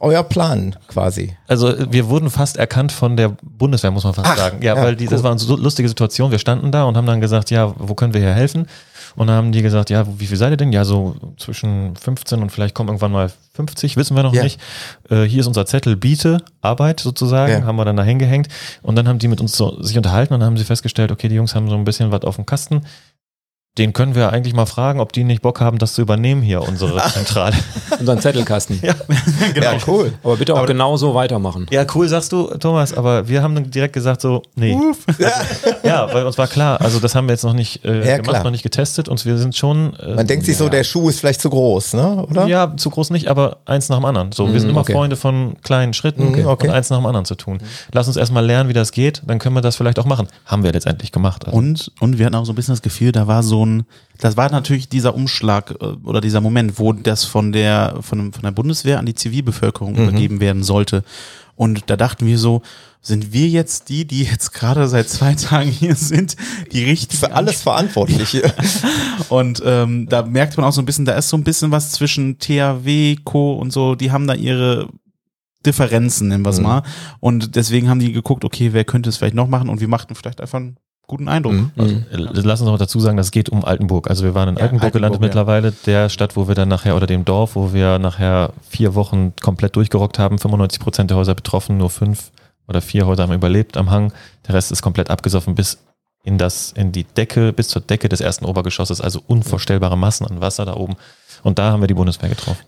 euer 0.00 0.22
Plan 0.22 0.76
quasi. 0.86 1.36
Also 1.46 1.74
wir 1.90 2.08
wurden 2.08 2.30
fast 2.30 2.58
erkannt 2.58 2.92
von 2.92 3.16
der 3.16 3.30
Bundeswehr, 3.42 3.90
muss 3.90 4.04
man 4.04 4.14
fast 4.14 4.30
Ach, 4.30 4.36
sagen. 4.36 4.62
Ja, 4.62 4.76
ja 4.76 4.82
weil 4.82 4.96
die, 4.96 5.06
cool. 5.06 5.10
das 5.10 5.22
war 5.22 5.30
eine 5.30 5.40
so 5.40 5.56
lustige 5.56 5.88
Situation. 5.88 6.30
Wir 6.30 6.38
standen 6.38 6.70
da 6.70 6.84
und 6.84 6.96
haben 6.96 7.06
dann 7.06 7.20
gesagt, 7.20 7.50
ja, 7.50 7.74
wo 7.78 7.94
können 7.94 8.12
wir 8.12 8.20
hier 8.20 8.34
helfen? 8.34 8.66
Und 9.18 9.26
dann 9.26 9.36
haben 9.36 9.50
die 9.50 9.62
gesagt, 9.62 9.90
ja, 9.90 10.06
wie 10.18 10.26
viel 10.26 10.36
seid 10.36 10.52
ihr 10.52 10.56
denn? 10.56 10.72
Ja, 10.72 10.84
so 10.84 11.16
zwischen 11.38 11.96
15 11.96 12.40
und 12.40 12.50
vielleicht 12.50 12.74
kommen 12.74 12.88
irgendwann 12.88 13.10
mal 13.10 13.32
50, 13.54 13.96
wissen 13.96 14.16
wir 14.16 14.22
noch 14.22 14.32
ja. 14.32 14.44
nicht. 14.44 14.60
Äh, 15.10 15.24
hier 15.24 15.40
ist 15.40 15.48
unser 15.48 15.66
Zettel 15.66 15.96
Biete, 15.96 16.38
Arbeit 16.60 17.00
sozusagen, 17.00 17.52
ja. 17.52 17.62
haben 17.64 17.74
wir 17.74 17.84
dann 17.84 17.96
da 17.96 18.04
hingehängt. 18.04 18.46
Und 18.80 18.94
dann 18.94 19.08
haben 19.08 19.18
die 19.18 19.26
mit 19.26 19.40
uns 19.40 19.56
so, 19.56 19.82
sich 19.82 19.96
unterhalten 19.96 20.34
und 20.34 20.40
dann 20.40 20.46
haben 20.46 20.56
sie 20.56 20.64
festgestellt, 20.64 21.10
okay, 21.10 21.26
die 21.26 21.34
Jungs 21.34 21.56
haben 21.56 21.68
so 21.68 21.74
ein 21.74 21.82
bisschen 21.82 22.12
was 22.12 22.22
auf 22.22 22.36
dem 22.36 22.46
Kasten 22.46 22.82
den 23.78 23.92
können 23.92 24.14
wir 24.14 24.32
eigentlich 24.32 24.54
mal 24.54 24.66
fragen, 24.66 25.00
ob 25.00 25.12
die 25.12 25.24
nicht 25.24 25.40
Bock 25.40 25.60
haben, 25.60 25.78
das 25.78 25.94
zu 25.94 26.02
übernehmen 26.02 26.42
hier, 26.42 26.62
unsere 26.62 27.00
Zentrale. 27.12 27.54
Unseren 27.98 28.20
Zettelkasten. 28.20 28.80
Ja, 28.82 28.94
genau. 29.54 29.72
Ja, 29.72 29.78
cool. 29.86 30.12
Aber 30.22 30.36
bitte 30.36 30.54
auch 30.54 30.58
aber, 30.58 30.66
genau 30.66 30.96
so 30.96 31.14
weitermachen. 31.14 31.66
Ja, 31.70 31.86
cool, 31.94 32.08
sagst 32.08 32.32
du, 32.32 32.46
Thomas, 32.58 32.92
aber 32.92 33.28
wir 33.28 33.42
haben 33.42 33.54
dann 33.54 33.70
direkt 33.70 33.92
gesagt 33.92 34.20
so, 34.20 34.42
nee. 34.56 34.76
ja, 35.84 36.12
weil 36.12 36.26
uns 36.26 36.36
war 36.38 36.48
klar, 36.48 36.80
also 36.80 36.98
das 36.98 37.14
haben 37.14 37.28
wir 37.28 37.34
jetzt 37.34 37.44
noch 37.44 37.52
nicht 37.52 37.84
äh, 37.84 37.98
ja, 37.98 38.16
gemacht, 38.16 38.30
klar. 38.30 38.44
noch 38.44 38.50
nicht 38.50 38.64
getestet 38.64 39.08
und 39.08 39.24
wir 39.24 39.38
sind 39.38 39.54
schon. 39.56 39.94
Äh, 39.94 40.14
Man 40.14 40.26
denkt 40.26 40.44
sich 40.44 40.56
so, 40.56 40.68
der 40.68 40.82
Schuh 40.82 41.08
ist 41.08 41.20
vielleicht 41.20 41.40
zu 41.40 41.50
groß, 41.50 41.94
ne? 41.94 42.26
Oder? 42.28 42.46
Ja, 42.46 42.76
zu 42.76 42.90
groß 42.90 43.10
nicht, 43.10 43.28
aber 43.28 43.58
eins 43.64 43.88
nach 43.88 43.98
dem 43.98 44.04
anderen. 44.04 44.32
So, 44.32 44.52
wir 44.52 44.58
sind 44.58 44.68
mhm, 44.68 44.74
immer 44.74 44.80
okay. 44.80 44.92
Freunde 44.92 45.16
von 45.16 45.56
kleinen 45.62 45.94
Schritten 45.94 46.44
okay. 46.44 46.44
und 46.44 46.74
eins 46.74 46.90
nach 46.90 46.98
dem 46.98 47.06
anderen 47.06 47.24
zu 47.24 47.36
tun. 47.36 47.58
Lass 47.92 48.08
uns 48.08 48.16
erstmal 48.16 48.44
lernen, 48.44 48.68
wie 48.68 48.74
das 48.74 48.90
geht, 48.90 49.22
dann 49.26 49.38
können 49.38 49.54
wir 49.54 49.60
das 49.60 49.76
vielleicht 49.76 50.00
auch 50.00 50.04
machen. 50.04 50.26
Haben 50.46 50.64
wir 50.64 50.72
letztendlich 50.72 51.12
gemacht. 51.12 51.46
Also. 51.46 51.56
Und, 51.56 51.92
und 52.00 52.18
wir 52.18 52.26
hatten 52.26 52.34
auch 52.34 52.44
so 52.44 52.52
ein 52.52 52.56
bisschen 52.56 52.72
das 52.72 52.82
Gefühl, 52.82 53.12
da 53.12 53.26
war 53.26 53.42
so 53.42 53.57
ein 53.64 53.86
das 54.18 54.36
war 54.36 54.50
natürlich 54.50 54.88
dieser 54.88 55.14
Umschlag 55.14 55.76
äh, 55.80 55.84
oder 56.04 56.20
dieser 56.20 56.40
Moment, 56.40 56.78
wo 56.78 56.92
das 56.92 57.24
von 57.24 57.52
der, 57.52 57.98
von, 58.00 58.32
von 58.32 58.42
der 58.42 58.50
Bundeswehr 58.50 58.98
an 58.98 59.06
die 59.06 59.14
Zivilbevölkerung 59.14 59.94
mhm. 59.94 60.02
übergeben 60.02 60.40
werden 60.40 60.62
sollte. 60.62 61.04
Und 61.54 61.84
da 61.90 61.96
dachten 61.96 62.26
wir 62.26 62.38
so, 62.38 62.62
sind 63.00 63.32
wir 63.32 63.48
jetzt 63.48 63.88
die, 63.88 64.04
die 64.04 64.24
jetzt 64.24 64.52
gerade 64.52 64.86
seit 64.88 65.08
zwei 65.08 65.34
Tagen 65.34 65.70
hier 65.70 65.94
sind, 65.94 66.36
die 66.72 66.84
richtig 66.84 67.20
Für 67.20 67.32
alles 67.32 67.62
verantwortlich 67.62 68.28
hier. 68.28 68.52
Und 69.28 69.62
ähm, 69.64 70.08
da 70.08 70.22
merkt 70.22 70.56
man 70.56 70.66
auch 70.66 70.72
so 70.72 70.82
ein 70.82 70.86
bisschen, 70.86 71.04
da 71.04 71.14
ist 71.14 71.28
so 71.28 71.36
ein 71.36 71.44
bisschen 71.44 71.70
was 71.70 71.92
zwischen 71.92 72.38
THW, 72.38 73.16
Co. 73.24 73.54
und 73.54 73.72
so, 73.72 73.94
die 73.94 74.10
haben 74.10 74.26
da 74.26 74.34
ihre 74.34 74.88
Differenzen, 75.64 76.28
nennen 76.28 76.44
wir 76.44 76.50
es 76.50 76.58
Mhm. 76.58 76.64
mal. 76.64 76.82
Und 77.20 77.56
deswegen 77.56 77.88
haben 77.88 78.00
die 78.00 78.12
geguckt, 78.12 78.44
okay, 78.44 78.72
wer 78.72 78.84
könnte 78.84 79.08
es 79.08 79.16
vielleicht 79.16 79.34
noch 79.34 79.48
machen 79.48 79.68
und 79.68 79.80
wir 79.80 79.88
machten 79.88 80.14
vielleicht 80.14 80.40
einfach 80.40 80.58
einen 80.58 80.76
guten 81.08 81.26
Eindruck. 81.28 81.54
Mhm. 81.54 81.70
Also, 81.76 81.94
Mhm. 81.94 82.04
Lass 82.44 82.60
uns 82.60 82.70
noch 82.70 82.78
dazu 82.78 83.00
sagen, 83.00 83.16
das 83.16 83.32
geht 83.32 83.48
um 83.48 83.64
Altenburg. 83.64 84.08
Also 84.08 84.22
wir 84.24 84.34
waren 84.34 84.50
in 84.50 84.56
Ja, 84.56 84.62
Altenburg, 84.62 84.92
gelandet 84.92 85.20
ja. 85.20 85.26
mittlerweile, 85.26 85.72
der 85.86 86.08
Stadt, 86.08 86.36
wo 86.36 86.46
wir 86.46 86.54
dann 86.54 86.68
nachher, 86.68 86.94
oder 86.94 87.06
dem 87.08 87.24
Dorf, 87.24 87.56
wo 87.56 87.72
wir 87.72 87.98
nachher 87.98 88.52
vier 88.68 88.94
Wochen 88.94 89.32
komplett 89.40 89.74
durchgerockt 89.74 90.18
haben. 90.20 90.38
95 90.38 90.78
Prozent 90.80 91.10
der 91.10 91.16
Häuser 91.16 91.34
betroffen, 91.34 91.76
nur 91.78 91.90
fünf 91.90 92.30
oder 92.68 92.80
vier 92.80 93.06
Häuser 93.06 93.24
haben 93.24 93.32
überlebt 93.32 93.76
am 93.76 93.90
Hang. 93.90 94.12
Der 94.46 94.54
Rest 94.54 94.70
ist 94.70 94.82
komplett 94.82 95.10
abgesoffen 95.10 95.54
bis 95.54 95.78
in 96.22 96.36
das, 96.36 96.72
in 96.72 96.92
die 96.92 97.04
Decke, 97.04 97.52
bis 97.54 97.68
zur 97.68 97.80
Decke 97.80 98.08
des 98.08 98.20
ersten 98.20 98.44
Obergeschosses. 98.44 99.00
Also 99.00 99.20
unvorstellbare 99.26 99.96
Massen 99.96 100.26
an 100.26 100.40
Wasser 100.42 100.66
da 100.66 100.76
oben. 100.76 100.96
Und 101.42 101.58
da 101.58 101.72
haben 101.72 101.80
wir 101.80 101.86
die 101.88 101.94
Bundeswehr 101.94 102.28
getroffen. 102.28 102.62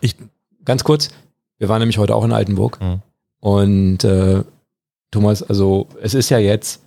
Ganz 0.64 0.82
kurz, 0.84 1.10
wir 1.58 1.68
waren 1.68 1.80
nämlich 1.80 1.98
heute 1.98 2.14
auch 2.14 2.24
in 2.24 2.32
Altenburg. 2.32 2.80
Mhm. 2.80 3.02
Und 3.40 4.04
äh, 4.04 4.42
Thomas, 5.10 5.42
also 5.42 5.88
es 6.00 6.14
ist 6.14 6.30
ja 6.30 6.38
jetzt 6.38 6.80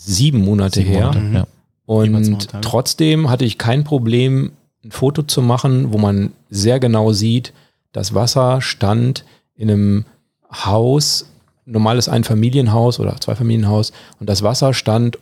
sieben 0.00 0.44
Monate 0.44 0.80
Sieben 0.80 0.90
her. 0.90 1.06
Monate, 1.06 1.34
ja. 1.34 1.46
Und 1.86 2.48
trotzdem 2.62 3.28
hatte 3.28 3.44
ich 3.44 3.58
kein 3.58 3.84
Problem, 3.84 4.52
ein 4.84 4.92
Foto 4.92 5.22
zu 5.22 5.42
machen, 5.42 5.92
wo 5.92 5.98
man 5.98 6.32
sehr 6.48 6.80
genau 6.80 7.12
sieht, 7.12 7.52
das 7.92 8.14
Wasser 8.14 8.62
stand 8.62 9.24
in 9.54 9.70
einem 9.70 10.04
Haus, 10.50 11.26
normales 11.66 12.08
Einfamilienhaus 12.08 12.98
oder 12.98 13.20
Zweifamilienhaus, 13.20 13.92
und 14.18 14.28
das 14.28 14.42
Wasser 14.42 14.72
stand 14.72 15.18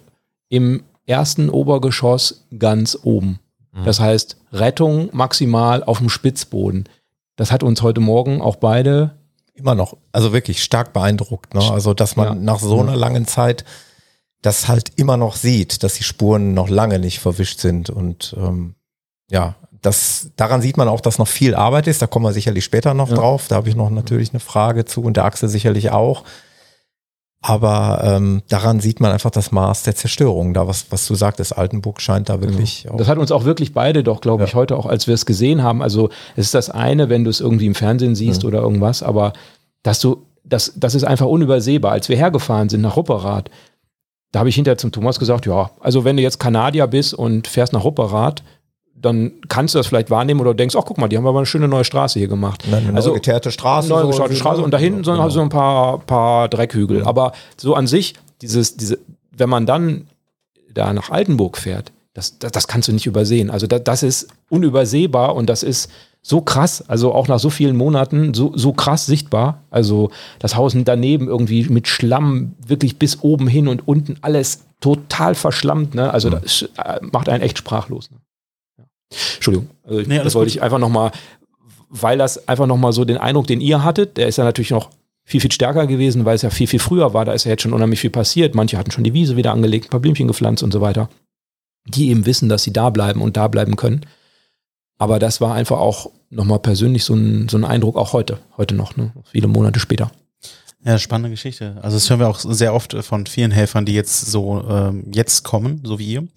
im 0.49 0.83
ersten 1.07 1.51
Obergeschoss 1.51 2.45
ganz 2.59 2.99
oben. 3.03 3.41
Mhm. 3.72 3.85
Das 3.85 3.99
heißt, 3.99 4.37
Rettung 4.53 5.09
maximal 5.12 5.83
auf 5.83 5.99
dem 5.99 6.09
Spitzboden. 6.09 6.85
Das 7.37 7.51
hat 7.51 7.62
uns 7.62 7.83
heute 7.83 8.01
Morgen 8.01 8.41
auch 8.41 8.57
beide 8.57 9.12
Immer 9.55 9.74
noch, 9.74 9.97
also 10.12 10.33
wirklich 10.33 10.62
stark 10.62 10.93
beeindruckt. 10.93 11.53
Ne? 11.53 11.61
Also, 11.61 11.93
dass 11.93 12.14
man 12.14 12.26
Ja. 12.29 12.35
nach 12.37 12.61
so 12.61 12.79
einer 12.79 12.95
langen 12.95 13.26
Zeit 13.26 13.64
das 14.43 14.68
halt 14.68 14.93
immer 14.97 15.16
noch 15.16 15.36
sieht, 15.36 15.82
dass 15.82 15.95
die 15.95 16.05
Spuren 16.05 16.55
noch 16.55 16.68
lange 16.68 16.99
nicht 16.99 17.18
verwischt 17.18 17.61
sind. 17.61 17.91
Und 17.91 18.34
ähm, 18.39 18.74
ja, 19.30 19.57
das, 19.82 20.30
daran 20.36 20.62
sieht 20.62 20.76
man 20.76 20.89
auch, 20.89 21.01
dass 21.01 21.18
noch 21.18 21.28
viel 21.28 21.55
Arbeit 21.55 21.86
ist. 21.86 22.01
Da 22.03 22.07
kommen 22.07 22.24
wir 22.24 22.32
sicherlich 22.32 22.64
später 22.64 22.95
noch 22.95 23.09
Ja. 23.11 23.16
drauf. 23.16 23.47
Da 23.49 23.57
habe 23.57 23.68
ich 23.68 23.76
noch 23.76 23.91
natürlich 23.91 24.30
eine 24.30 24.41
Frage 24.41 24.84
zu 24.84 25.03
und 25.03 25.16
der 25.16 25.24
Axel 25.24 25.49
sicherlich 25.49 25.91
auch. 25.91 26.24
Aber 27.41 28.01
ähm, 28.03 28.43
daran 28.49 28.80
sieht 28.80 28.99
man 28.99 29.12
einfach 29.12 29.30
das 29.30 29.53
Maß 29.53 29.84
der 29.84 29.95
Zerstörung. 29.95 30.55
Da, 30.55 30.66
was, 30.66 30.86
was 30.91 31.07
du 31.07 31.14
sagtest, 31.14 31.57
Altenburg 31.57 32.01
scheint 32.01 32.28
da 32.28 32.41
wirklich 32.41 32.89
auch. 32.91 32.97
Das 32.97 33.07
hat 33.07 33.18
uns 33.18 33.30
auch 33.30 33.45
wirklich 33.45 33.72
beide 33.72 34.03
doch, 34.03 34.20
glaube 34.20 34.43
ich, 34.45 34.51
Ja. 34.51 34.57
heute 34.57 34.76
auch, 34.76 34.86
als 34.86 35.07
wir 35.07 35.14
es 35.14 35.24
gesehen 35.24 35.62
haben. 35.62 35.80
Also 35.80 36.09
es 36.34 36.47
ist 36.47 36.55
das 36.55 36.68
eine, 36.68 37.09
wenn 37.09 37.22
du 37.22 37.30
es 37.30 37.39
irgendwie 37.41 37.66
im 37.66 37.76
Fernsehen 37.76 38.16
siehst 38.16 38.45
oder 38.45 38.61
irgendwas, 38.61 39.05
aber 39.05 39.34
dass 39.84 40.01
du, 40.01 40.26
das, 40.43 40.72
das 40.74 40.97
ist 40.97 41.05
einfach 41.05 41.26
unübersehbar. 41.26 41.93
Als 41.93 42.09
wir 42.09 42.16
hergefahren 42.16 42.68
sind 42.68 42.80
nach 42.80 42.97
Rupperath, 42.97 43.51
da 44.33 44.41
habe 44.41 44.49
ich 44.49 44.55
hinterher 44.55 44.79
zum 44.79 44.93
Thomas 44.93 45.18
gesagt, 45.18 45.47
ja, 45.47 45.70
also 45.81 46.05
wenn 46.05 46.16
du 46.16 46.22
jetzt 46.22 46.39
Kanadier 46.39 46.87
bist 46.87 47.14
und 47.14 47.47
fährst 47.47 47.72
nach 47.72 47.85
Rupperath, 47.85 48.43
dann 49.01 49.33
kannst 49.49 49.74
du 49.74 49.79
das 49.79 49.87
vielleicht 49.87 50.11
wahrnehmen 50.11 50.41
oder 50.41 50.55
denkst, 50.55 50.74
ach 50.76 50.85
guck 50.85 50.99
mal, 50.99 51.09
die 51.09 51.16
haben 51.16 51.26
aber 51.26 51.39
eine 51.39 51.47
schöne 51.47 51.68
neue 51.68 51.85
Straße 51.85 52.18
hier 52.18 52.29
gemacht. 52.29 52.64
eine 52.70 52.95
also- 52.95 53.12
geteerte 53.12 53.51
Straße. 53.51 53.89
Neue 53.89 54.12
so- 54.12 54.29
Straße 54.35 54.61
und 54.61 54.72
da 54.72 54.79
hinten 54.79 55.05
sind 55.05 55.18
halt 55.18 55.33
so 55.33 55.41
ein 55.41 55.49
paar, 55.49 55.99
paar 56.01 56.49
Dreckhügel. 56.49 57.05
Aber 57.05 57.33
so 57.57 57.74
an 57.74 57.87
sich, 57.87 58.14
dieses, 58.43 58.76
diese, 58.76 58.99
wenn 59.31 59.49
man 59.49 59.66
dann 59.66 60.09
da 60.74 60.93
nach 60.93 61.11
Altenburg 61.11 61.59
fährt, 61.59 61.93
das, 62.14 62.39
das, 62.39 62.51
das 62.53 62.66
kannst 62.66 62.89
du 62.89 62.93
nicht 62.93 63.07
übersehen. 63.07 63.51
Also 63.51 63.66
das, 63.66 63.85
das 63.85 64.03
ist 64.03 64.29
unübersehbar 64.51 65.37
und 65.37 65.49
das 65.49 65.62
ist 65.62 65.91
so 66.22 66.40
krass, 66.40 66.84
also 66.88 67.14
auch 67.14 67.28
nach 67.28 67.38
so 67.38 67.50
vielen 67.50 67.76
Monaten 67.76 68.34
so, 68.34 68.52
so 68.56 68.72
krass 68.72 69.06
sichtbar. 69.06 69.62
Also 69.70 70.10
das 70.38 70.56
Haus 70.56 70.74
daneben 70.76 71.28
irgendwie 71.28 71.66
mit 71.68 71.88
Schlamm 71.88 72.54
wirklich 72.66 72.98
bis 72.98 73.22
oben 73.22 73.46
hin 73.46 73.68
und 73.68 73.86
unten 73.86 74.16
alles 74.20 74.64
total 74.80 75.34
verschlammt. 75.34 75.94
Ne? 75.94 76.12
Also 76.12 76.30
das 76.30 76.62
äh, 76.76 77.00
macht 77.12 77.28
einen 77.28 77.42
echt 77.42 77.58
sprachlos. 77.58 78.10
Ne? 78.10 78.18
Ja. 78.78 78.84
Entschuldigung, 79.36 79.70
also 79.84 80.00
ich, 80.00 80.08
Nee, 80.08 80.18
das 80.18 80.34
wollte 80.34 80.50
gut. 80.50 80.56
ich 80.56 80.62
einfach 80.62 80.78
nochmal, 80.78 81.12
weil 81.88 82.18
das 82.18 82.46
einfach 82.48 82.66
nochmal 82.66 82.92
so 82.92 83.04
den 83.04 83.16
Eindruck, 83.16 83.46
den 83.46 83.60
ihr 83.60 83.82
hattet, 83.82 84.16
der 84.16 84.28
ist 84.28 84.36
ja 84.36 84.44
natürlich 84.44 84.70
noch 84.70 84.90
viel, 85.24 85.40
viel 85.40 85.52
stärker 85.52 85.86
gewesen, 85.86 86.24
weil 86.24 86.36
es 86.36 86.42
ja 86.42 86.50
viel, 86.50 86.66
viel 86.66 86.80
früher 86.80 87.12
war. 87.14 87.24
Da 87.24 87.32
ist 87.32 87.44
ja 87.44 87.50
jetzt 87.50 87.62
schon 87.62 87.72
unheimlich 87.74 88.00
viel 88.00 88.10
passiert. 88.10 88.54
Manche 88.54 88.78
hatten 88.78 88.90
schon 88.90 89.04
die 89.04 89.12
Wiese 89.12 89.36
wieder 89.36 89.52
angelegt, 89.52 89.86
ein 89.86 89.90
paar 89.90 90.00
Blümchen 90.00 90.26
gepflanzt 90.26 90.62
und 90.62 90.72
so 90.72 90.80
weiter. 90.80 91.08
Die 91.86 92.08
eben 92.08 92.26
wissen, 92.26 92.48
dass 92.48 92.62
sie 92.62 92.72
da 92.72 92.90
bleiben 92.90 93.20
und 93.20 93.36
da 93.36 93.48
bleiben 93.48 93.76
können. 93.76 94.06
Aber 94.99 95.18
das 95.18 95.40
war 95.40 95.55
einfach 95.55 95.78
auch 95.78 96.11
nochmal 96.30 96.59
persönlich 96.59 97.05
so 97.05 97.14
ein, 97.14 97.49
so 97.49 97.57
ein 97.57 97.64
Eindruck, 97.64 97.96
auch 97.96 98.12
heute, 98.12 98.38
heute 98.57 98.74
noch, 98.74 98.96
ne? 98.96 99.12
viele 99.30 99.49
Monate 99.49 99.80
später. 99.80 100.11
Ja, 100.84 100.99
spannende 100.99 101.30
Geschichte. 101.30 101.76
Also 101.82 101.96
das 101.96 102.09
hören 102.09 102.20
wir 102.20 102.28
auch 102.28 102.38
sehr 102.38 102.74
oft 102.74 102.94
von 103.05 103.26
vielen 103.26 103.51
Helfern, 103.51 103.84
die 103.84 103.94
jetzt 103.94 104.26
so 104.26 104.64
ähm, 104.68 105.05
jetzt 105.12 105.44
kommen, 105.44 105.80
so 105.84 105.99
wie 105.99 106.12
ihr. 106.12 106.28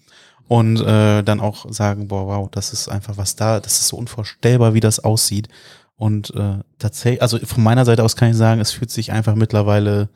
Und 0.48 0.80
äh, 0.80 1.22
dann 1.22 1.40
auch 1.40 1.70
sagen, 1.70 2.08
boah, 2.08 2.26
wow, 2.26 2.48
das 2.50 2.72
ist 2.72 2.88
einfach 2.88 3.16
was 3.16 3.36
da, 3.36 3.60
das 3.60 3.80
ist 3.80 3.88
so 3.88 3.96
unvorstellbar, 3.96 4.74
wie 4.74 4.80
das 4.80 5.00
aussieht. 5.00 5.48
Und 5.96 6.34
äh, 6.34 6.58
tatsächlich, 6.78 7.22
also 7.22 7.38
von 7.38 7.62
meiner 7.62 7.84
Seite 7.84 8.02
aus 8.02 8.16
kann 8.16 8.30
ich 8.30 8.36
sagen, 8.36 8.60
es 8.60 8.72
fühlt 8.72 8.90
sich 8.90 9.12
einfach 9.12 9.36
mittlerweile, 9.36 10.08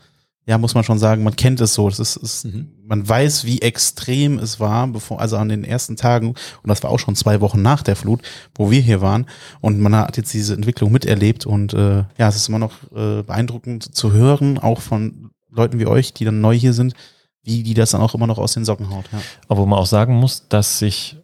ja, 0.49 0.59
muss 0.59 0.75
man 0.75 0.85
schon 0.85 0.99
sagen, 0.99 1.25
man 1.25 1.35
kennt 1.35 1.61
es 1.61 1.75
so. 1.75 1.89
Das 1.89 1.99
ist, 1.99 2.17
ist 2.17 2.45
Mhm. 2.45 2.69
man 2.85 3.09
weiß, 3.09 3.45
wie 3.45 3.61
extrem 3.63 4.39
es 4.39 4.61
war, 4.61 4.87
bevor, 4.87 5.21
also 5.21 5.37
an 5.37 5.49
den 5.49 5.65
ersten 5.65 5.97
Tagen, 5.97 6.29
und 6.29 6.69
das 6.69 6.83
war 6.85 6.91
auch 6.91 7.01
schon 7.01 7.17
zwei 7.17 7.41
Wochen 7.41 7.63
nach 7.63 7.83
der 7.83 7.97
Flut, 7.97 8.23
wo 8.55 8.71
wir 8.71 8.81
hier 8.81 9.01
waren. 9.01 9.27
Und 9.61 9.81
man 9.81 9.95
hat 9.97 10.17
jetzt 10.17 10.33
diese 10.33 10.55
Entwicklung 10.55 10.93
miterlebt 10.93 11.47
und 11.47 11.75
äh, 11.75 12.05
ja, 12.17 12.29
es 12.29 12.37
ist 12.37 12.49
immer 12.49 12.61
noch 12.61 12.75
äh, 12.95 13.23
beeindruckend 13.23 13.95
zu 13.95 14.13
hören, 14.13 14.59
auch 14.59 14.81
von 14.81 15.31
Leuten 15.51 15.81
wie 15.81 15.87
euch, 15.87 16.13
die 16.15 16.25
dann 16.25 16.41
neu 16.41 16.57
hier 16.57 16.73
sind, 16.75 16.95
wie 17.43 17.63
die 17.65 17.75
das 17.75 17.91
dann 17.91 18.01
auch 18.01 18.15
immer 18.15 18.27
noch 18.27 18.39
aus 18.39 18.53
den 18.55 18.65
Socken 18.65 18.91
haut. 18.91 19.07
Ja. 19.13 19.21
Obwohl 19.49 19.67
man 19.67 19.79
auch 19.81 19.87
sagen 19.87 20.15
muss, 20.15 20.47
dass 20.49 20.79
sich, 20.79 21.17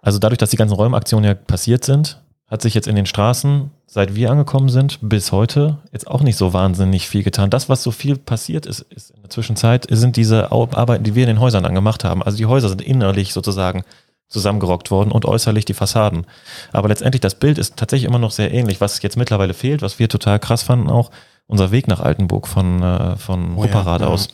also 0.00 0.18
dadurch, 0.18 0.38
dass 0.38 0.50
die 0.50 0.56
ganzen 0.56 0.74
Räumaktionen 0.74 1.24
ja 1.26 1.34
passiert 1.34 1.84
sind, 1.84 2.22
hat 2.50 2.62
sich 2.62 2.74
jetzt 2.74 2.88
in 2.88 2.96
den 2.96 3.06
Straßen, 3.06 3.70
seit 3.86 4.14
wir 4.16 4.30
angekommen 4.30 4.68
sind, 4.68 4.98
bis 5.00 5.30
heute 5.30 5.78
jetzt 5.92 6.08
auch 6.08 6.22
nicht 6.22 6.36
so 6.36 6.52
wahnsinnig 6.52 7.08
viel 7.08 7.22
getan. 7.22 7.48
Das, 7.48 7.68
was 7.68 7.82
so 7.82 7.92
viel 7.92 8.16
passiert 8.16 8.66
ist, 8.66 8.80
ist 8.90 9.10
in 9.10 9.22
der 9.22 9.30
Zwischenzeit, 9.30 9.86
sind 9.88 10.16
diese 10.16 10.50
Arbeiten, 10.50 11.04
die 11.04 11.14
wir 11.14 11.22
in 11.22 11.28
den 11.28 11.40
Häusern 11.40 11.64
angemacht 11.64 12.02
haben. 12.02 12.22
Also 12.22 12.36
die 12.36 12.46
Häuser 12.46 12.68
sind 12.68 12.82
innerlich 12.82 13.32
sozusagen 13.32 13.84
zusammengerockt 14.28 14.90
worden 14.90 15.12
und 15.12 15.24
äußerlich 15.26 15.64
die 15.64 15.74
Fassaden. 15.74 16.26
Aber 16.72 16.88
letztendlich 16.88 17.20
das 17.20 17.36
Bild 17.36 17.58
ist 17.58 17.76
tatsächlich 17.76 18.08
immer 18.08 18.18
noch 18.18 18.30
sehr 18.30 18.52
ähnlich. 18.52 18.80
Was 18.80 19.00
jetzt 19.02 19.16
mittlerweile 19.16 19.54
fehlt, 19.54 19.82
was 19.82 19.98
wir 19.98 20.08
total 20.08 20.38
krass 20.38 20.62
fanden 20.62 20.90
auch, 20.90 21.10
unser 21.46 21.70
Weg 21.72 21.88
nach 21.88 22.00
Altenburg 22.00 22.46
von, 22.46 22.82
äh, 22.82 23.16
von 23.16 23.56
Oh 23.56 23.64
ja, 23.64 23.72
Rupperath 23.72 24.02
ja. 24.02 24.06
aus. 24.06 24.28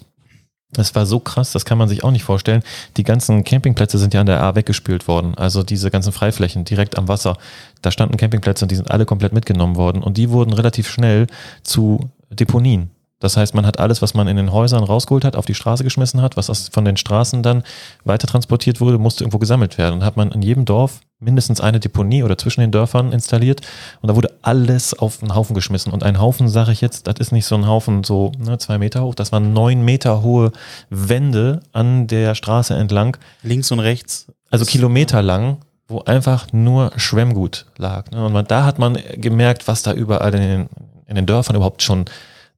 Das 0.73 0.95
war 0.95 1.07
so 1.07 1.21
krass, 1.21 1.53
das 1.53 1.65
kann 1.65 1.79
man 1.79 1.89
sich 1.89 2.03
auch 2.03 2.11
nicht 2.11 2.25
vorstellen. 2.25 2.63
Die 2.97 3.05
ganzen 3.05 3.45
Campingplätze 3.45 3.99
sind 3.99 4.15
ja 4.15 4.21
an 4.21 4.27
der 4.27 4.43
A 4.43 4.57
weggespült 4.57 5.07
worden. 5.07 5.35
Also 5.37 5.63
diese 5.63 5.91
ganzen 5.91 6.13
Freiflächen 6.13 6.65
direkt 6.65 6.99
am 6.99 7.09
Wasser. 7.09 7.39
Da 7.83 7.91
standen 7.91 8.17
Campingplätze 8.17 8.65
und 8.65 8.71
die 8.71 8.77
sind 8.77 8.91
alle 8.91 9.07
komplett 9.07 9.33
mitgenommen 9.33 9.77
worden. 9.77 10.03
Und 10.03 10.17
die 10.17 10.31
wurden 10.31 10.53
relativ 10.53 10.89
schnell 10.89 11.29
zu 11.63 12.11
Deponien. 12.31 12.91
Das 13.19 13.37
heißt, 13.37 13.55
man 13.55 13.65
hat 13.65 13.79
alles, 13.79 14.03
was 14.03 14.13
man 14.13 14.29
in 14.29 14.37
den 14.37 14.53
Häusern 14.53 14.85
rausgeholt 14.85 15.25
hat, 15.25 15.37
auf 15.37 15.47
die 15.47 15.55
Straße 15.55 15.85
geschmissen 15.85 16.21
hat, 16.21 16.37
was 16.37 16.69
von 16.69 16.85
den 16.85 16.99
Straßen 16.99 17.43
dann 17.43 17.63
weiter 18.05 18.27
transportiert 18.27 18.81
wurde, 18.81 18.99
musste 18.99 19.25
irgendwo 19.25 19.39
gesammelt 19.39 19.79
werden. 19.79 19.95
Und 19.95 20.05
hat 20.05 20.19
man 20.19 20.33
in 20.33 20.43
jedem 20.43 20.67
Dorf 20.67 21.01
mindestens 21.19 21.63
eine 21.63 21.81
Deponie 21.81 22.23
oder 22.23 22.37
zwischen 22.37 22.61
den 22.61 22.73
Dörfern 22.73 23.13
installiert. 23.13 23.63
Und 24.03 24.09
da 24.09 24.17
wurde 24.17 24.37
alles 24.43 24.93
auf 24.93 25.23
einen 25.23 25.35
Haufen 25.35 25.55
geschmissen. 25.55 25.93
Und 25.93 26.03
ein 26.03 26.21
Haufen, 26.21 26.49
sage 26.49 26.73
ich 26.73 26.83
jetzt, 26.83 27.07
das 27.07 27.17
ist 27.19 27.33
nicht 27.33 27.47
so 27.47 27.55
ein 27.55 27.67
Haufen 27.67 28.05
so 28.05 28.33
ne, 28.39 28.59
zwei 28.59 28.77
Meter 28.77 29.03
hoch, 29.03 29.15
das 29.15 29.33
waren 29.33 29.55
neun 29.55 29.83
Meter 29.83 30.23
hohe 30.23 30.53
Wände 30.91 31.61
an 31.73 32.07
der 32.07 32.35
Straße 32.35 32.75
entlang, 32.75 33.17
Links 33.43 33.73
und 33.73 33.81
rechts. 33.81 34.27
also 34.51 34.67
Kilometer 34.67 35.23
lang, 35.23 35.59
wo 35.89 36.01
einfach 36.01 36.53
nur 36.53 36.93
Schwemmgut 36.97 37.65
lag. 37.79 38.11
Ne? 38.11 38.27
Und 38.27 38.35
man, 38.35 38.47
da 38.47 38.65
hat 38.65 38.79
man 38.79 38.99
gemerkt, 39.15 39.69
was 39.69 39.83
da 39.83 39.95
überall 39.95 40.35
in 40.35 40.41
den, 40.41 40.69
in 41.07 41.15
den 41.15 41.25
Dörfern 41.25 41.57
überhaupt 41.57 41.83
schon 41.83 42.05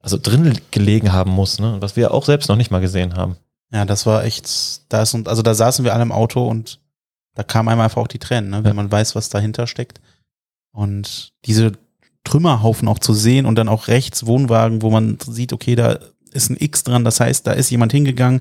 also 0.00 0.18
drin 0.20 0.58
gelegen 0.70 1.12
haben 1.12 1.30
muss, 1.32 1.58
ne? 1.58 1.76
was 1.80 1.96
wir 1.96 2.12
auch 2.12 2.24
selbst 2.24 2.48
noch 2.48 2.56
nicht 2.56 2.70
mal 2.70 2.80
gesehen 2.80 3.14
haben. 3.16 3.36
Ja, 3.72 3.84
das 3.84 4.06
war 4.06 4.24
echt, 4.24 4.90
da 4.92 5.02
ist, 5.02 5.14
und 5.14 5.28
also 5.28 5.42
da 5.42 5.54
saßen 5.54 5.84
wir 5.84 5.92
alle 5.92 6.02
im 6.02 6.12
Auto 6.12 6.46
und 6.46 6.80
da 7.34 7.42
kam 7.42 7.68
einem 7.68 7.80
einfach 7.80 8.00
auch 8.02 8.08
die 8.08 8.18
Tränen, 8.18 8.50
ne, 8.50 8.58
wenn 8.64 8.70
Ja. 8.70 8.74
man 8.74 8.90
weiß, 8.90 9.14
was 9.14 9.28
dahinter 9.28 9.66
steckt. 9.66 10.00
Und 10.72 11.32
diese 11.44 11.72
Trümmerhaufen 12.24 12.88
auch 12.88 12.98
zu 12.98 13.12
sehen 13.14 13.46
und 13.46 13.56
dann 13.56 13.68
auch 13.68 13.88
rechts 13.88 14.26
Wohnwagen, 14.26 14.82
wo 14.82 14.90
man 14.90 15.18
sieht, 15.24 15.52
okay, 15.52 15.74
da 15.76 15.98
ist 16.38 16.50
ein 16.50 16.56
X 16.58 16.84
dran. 16.84 17.04
Das 17.04 17.20
heißt, 17.20 17.46
da 17.46 17.52
ist 17.52 17.70
jemand 17.70 17.92
hingegangen 17.92 18.40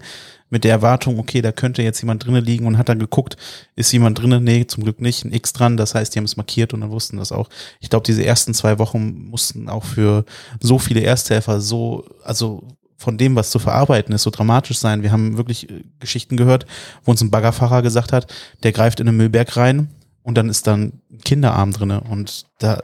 mit 0.49 0.63
der 0.63 0.71
Erwartung, 0.71 1.19
okay, 1.19 1.41
da 1.41 1.51
könnte 1.51 1.81
jetzt 1.83 1.99
jemand 2.01 2.25
drinnen 2.25 2.45
liegen 2.45 2.65
und 2.67 2.77
hat 2.77 2.87
dann 2.87 2.99
geguckt, 2.99 3.35
ist 3.75 3.91
jemand 3.91 4.17
drinnen? 4.19 4.43
Nee, 4.45 4.65
zum 4.65 4.83
Glück 4.83 5.01
nicht. 5.01 5.25
Ein 5.25 5.33
X 5.33 5.51
dran. 5.51 5.75
Das 5.75 5.93
heißt, 5.93 6.15
die 6.15 6.19
haben 6.19 6.25
es 6.25 6.37
markiert 6.37 6.73
und 6.73 6.79
dann 6.81 6.91
wussten 6.91 7.17
das 7.17 7.33
auch. 7.33 7.49
Ich 7.81 7.89
glaube, 7.89 8.05
diese 8.05 8.23
ersten 8.25 8.53
zwei 8.53 8.79
Wochen 8.79 9.25
mussten 9.29 9.67
auch 9.67 9.83
für 9.83 10.23
so 10.61 10.79
viele 10.79 11.01
Ersthelfer 11.01 11.59
so, 11.59 12.05
also 12.23 12.63
von 12.95 13.17
dem, 13.17 13.35
was 13.35 13.51
zu 13.51 13.59
verarbeiten 13.59 14.15
ist, 14.15 14.23
so 14.23 14.29
dramatisch 14.31 14.77
sein. 14.79 15.03
Wir 15.03 15.11
haben 15.11 15.37
wirklich 15.37 15.69
äh, 15.69 15.83
Geschichten 15.99 16.37
gehört, 16.37 16.65
wo 17.03 17.11
uns 17.11 17.21
ein 17.21 17.29
Baggerfahrer 17.29 17.81
gesagt 17.81 18.13
hat, 18.13 18.33
der 18.63 18.71
greift 18.71 18.99
in 19.01 19.07
einen 19.07 19.17
Müllberg 19.17 19.55
rein 19.57 19.89
und 20.23 20.35
dann 20.35 20.49
ist 20.49 20.65
dann 20.65 20.93
ein 21.11 21.19
Kinderarm 21.25 21.73
drinne 21.73 22.01
und 22.01 22.45
da, 22.59 22.81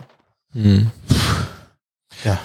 Hm. 0.52 0.92
ja, 2.24 2.40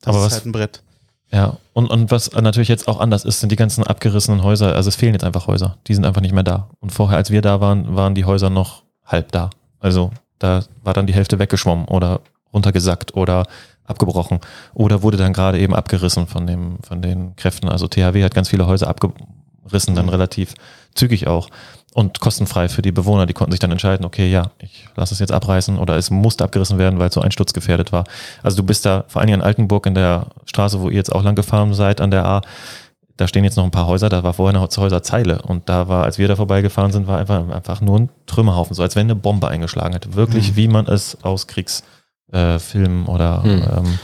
das 0.00 0.08
Aber 0.08 0.18
ist 0.18 0.24
was- 0.26 0.32
halt 0.34 0.46
ein 0.46 0.52
Brett. 0.52 0.82
Ja, 1.30 1.58
und, 1.74 1.90
und 1.90 2.10
was 2.10 2.32
natürlich 2.32 2.68
jetzt 2.68 2.88
auch 2.88 3.00
anders 3.00 3.24
ist, 3.24 3.40
sind 3.40 3.52
die 3.52 3.56
ganzen 3.56 3.84
abgerissenen 3.84 4.42
Häuser. 4.42 4.74
Also 4.74 4.88
es 4.88 4.96
fehlen 4.96 5.12
jetzt 5.12 5.24
einfach 5.24 5.46
Häuser. 5.46 5.76
Die 5.86 5.94
sind 5.94 6.06
einfach 6.06 6.22
nicht 6.22 6.32
mehr 6.32 6.42
da. 6.42 6.70
Und 6.80 6.90
vorher, 6.90 7.18
als 7.18 7.30
wir 7.30 7.42
da 7.42 7.60
waren, 7.60 7.94
waren 7.96 8.14
die 8.14 8.24
Häuser 8.24 8.48
noch 8.48 8.82
halb 9.04 9.30
da. 9.32 9.50
Also 9.78 10.10
da 10.38 10.62
war 10.82 10.94
dann 10.94 11.06
die 11.06 11.14
Hälfte 11.14 11.38
weggeschwommen 11.38 11.86
oder 11.86 12.20
runtergesackt 12.52 13.14
oder 13.14 13.44
abgebrochen 13.84 14.40
oder 14.74 15.02
wurde 15.02 15.16
dann 15.16 15.32
gerade 15.32 15.58
eben 15.58 15.74
abgerissen 15.74 16.26
von 16.26 16.46
dem, 16.46 16.78
von 16.82 17.02
den 17.02 17.36
Kräften. 17.36 17.68
Also 17.68 17.88
THW 17.88 18.22
hat 18.22 18.34
ganz 18.34 18.48
viele 18.48 18.66
Häuser 18.66 18.88
abgerissen, 18.88 19.94
dann 19.94 20.08
relativ 20.08 20.54
zügig 20.94 21.26
auch 21.26 21.48
und 21.94 22.20
kostenfrei 22.20 22.68
für 22.68 22.82
die 22.82 22.92
Bewohner. 22.92 23.26
Die 23.26 23.32
konnten 23.32 23.52
sich 23.52 23.60
dann 23.60 23.70
entscheiden, 23.72 24.04
okay, 24.04 24.30
ja, 24.30 24.50
ich 24.58 24.86
lasse 24.96 25.14
es 25.14 25.20
jetzt 25.20 25.32
abreißen 25.32 25.78
oder 25.78 25.96
es 25.96 26.10
musste 26.10 26.44
abgerissen 26.44 26.78
werden, 26.78 26.98
weil 26.98 27.08
es 27.08 27.14
so 27.14 27.20
einsturzgefährdet 27.20 27.92
war. 27.92 28.04
Also 28.42 28.56
du 28.58 28.62
bist 28.62 28.86
da 28.86 29.04
vor 29.08 29.20
allen 29.20 29.26
Dingen 29.28 29.40
in 29.40 29.46
Altenburg 29.46 29.86
in 29.86 29.94
der 29.94 30.26
Straße, 30.44 30.80
wo 30.80 30.90
ihr 30.90 30.96
jetzt 30.96 31.12
auch 31.12 31.22
lang 31.24 31.34
gefahren 31.34 31.74
seid, 31.74 32.00
an 32.00 32.10
der 32.10 32.24
A, 32.26 32.40
da 33.16 33.26
stehen 33.26 33.42
jetzt 33.42 33.56
noch 33.56 33.64
ein 33.64 33.72
paar 33.72 33.88
Häuser, 33.88 34.08
da 34.08 34.22
war 34.22 34.32
vorher 34.34 34.56
eine 34.56 34.68
Häuserzeile 34.76 35.42
und 35.42 35.68
da 35.68 35.88
war, 35.88 36.04
als 36.04 36.18
wir 36.18 36.28
da 36.28 36.36
vorbeigefahren 36.36 36.92
sind, 36.92 37.08
war 37.08 37.18
einfach, 37.18 37.48
einfach 37.48 37.80
nur 37.80 37.98
ein 37.98 38.08
Trümmerhaufen, 38.26 38.74
so 38.74 38.82
als 38.82 38.94
wenn 38.94 39.06
eine 39.06 39.16
Bombe 39.16 39.48
eingeschlagen 39.48 39.92
hätte. 39.92 40.14
Wirklich, 40.14 40.54
wie 40.54 40.68
man 40.68 40.86
es 40.86 41.18
aus 41.24 41.48
Kriegsfilmen 41.48 43.06
äh, 43.06 43.10
oder 43.10 43.42
Hm. 43.42 43.62
ähm, 43.76 43.98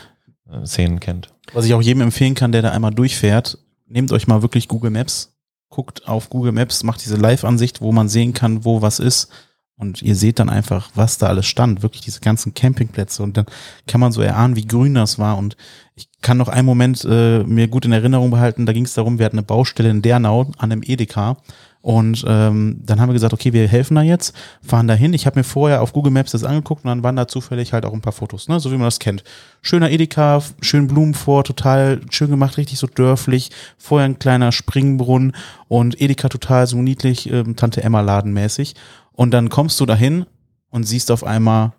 äh, 0.63 0.67
Szenen 0.67 0.99
kennt. 1.01 1.29
Was 1.53 1.65
ich 1.65 1.75
auch 1.75 1.83
jedem 1.83 2.03
empfehlen 2.03 2.35
kann, 2.35 2.51
der 2.51 2.63
da 2.63 2.71
einmal 2.71 2.93
durchfährt, 2.93 3.59
nehmt 3.87 4.11
euch 4.13 4.27
mal 4.27 4.43
wirklich 4.43 4.67
Google 4.67 4.91
Maps, 4.91 5.34
guckt 5.75 6.07
auf 6.09 6.31
Google 6.31 6.53
Maps, 6.53 6.85
macht 6.85 7.05
diese 7.05 7.17
Live-Ansicht, 7.17 7.81
wo 7.81 7.91
man 7.93 8.09
sehen 8.09 8.33
kann, 8.33 8.65
wo 8.65 8.81
was 8.81 9.01
ist. 9.01 9.29
Und 9.77 10.03
ihr 10.03 10.15
seht 10.15 10.39
dann 10.39 10.49
einfach, 10.49 10.91
was 10.95 11.19
da 11.19 11.27
alles 11.27 11.47
stand, 11.47 11.83
wirklich 11.83 12.03
diese 12.03 12.21
ganzen 12.21 12.55
Campingplätze. 12.55 13.25
Und 13.25 13.37
dann 13.37 13.47
kann 13.89 14.01
man 14.01 14.13
so 14.13 14.23
erahnen, 14.23 14.55
wie 14.55 14.67
grün 14.67 14.95
das 14.95 15.19
war. 15.19 15.37
Und 15.37 15.57
ich 15.97 16.09
kann 16.23 16.37
noch 16.37 16.49
einen 16.49 16.67
Moment 16.67 17.05
äh, 17.05 17.43
mir 17.43 17.67
gut 17.67 17.85
in 17.85 17.93
Erinnerung 17.93 18.31
behalten, 18.31 18.67
da 18.67 18.73
ging 18.73 18.85
es 18.85 18.95
darum, 18.95 19.19
wir 19.19 19.27
hatten 19.27 19.39
eine 19.39 19.47
Baustelle 19.47 19.91
in 19.91 20.01
Dernau 20.01 20.53
an 20.59 20.71
einem 20.71 20.83
Edeka. 20.85 21.39
Und 21.85 22.25
ähm, 22.27 22.81
dann 22.83 22.99
haben 22.99 23.11
wir 23.11 23.13
gesagt, 23.13 23.35
okay, 23.35 23.53
wir 23.53 23.69
helfen 23.69 23.95
da 23.95 24.01
jetzt, 24.01 24.35
fahren 24.67 24.89
da 24.89 24.95
hin. 24.95 25.13
Ich 25.13 25.27
habe 25.27 25.39
mir 25.39 25.45
vorher 25.45 25.83
auf 25.83 25.93
Google 25.93 26.13
Maps 26.13 26.33
das 26.33 26.43
angeguckt 26.43 26.83
und 26.83 26.89
dann 26.89 27.03
waren 27.03 27.15
da 27.15 27.29
zufällig 27.29 27.75
halt 27.75 27.85
auch 27.85 27.93
ein 27.93 28.01
paar 28.01 28.15
Fotos, 28.15 28.49
ne? 28.49 28.59
so 28.59 28.71
wie 28.71 28.77
man 28.77 28.87
das 28.87 29.01
kennt. 29.01 29.23
Schöner 29.61 29.91
Edeka, 29.91 30.43
schön 30.63 30.87
Blumen 30.87 31.13
vor, 31.13 31.45
total 31.45 32.01
schön 32.09 32.31
gemacht, 32.31 32.57
richtig 32.57 32.79
so 32.79 32.87
dörflich. 32.87 33.51
Vorher 33.77 34.07
ein 34.07 34.19
kleiner 34.19 34.51
Springbrunnen 34.51 35.37
und 35.69 36.01
Edeka 36.01 36.31
total 36.31 36.67
so 36.67 36.79
niedlich, 36.79 37.31
ähm, 37.31 37.55
Tante 37.55 37.83
Emma 37.83 38.01
Ladenmäßig. 38.01 38.77
Und 39.13 39.33
dann 39.33 39.51
kommst 39.51 39.79
du 39.79 39.85
dahin 39.85 40.25
und 40.71 40.85
siehst 40.85 41.11
auf 41.11 41.23
einmal 41.23 41.73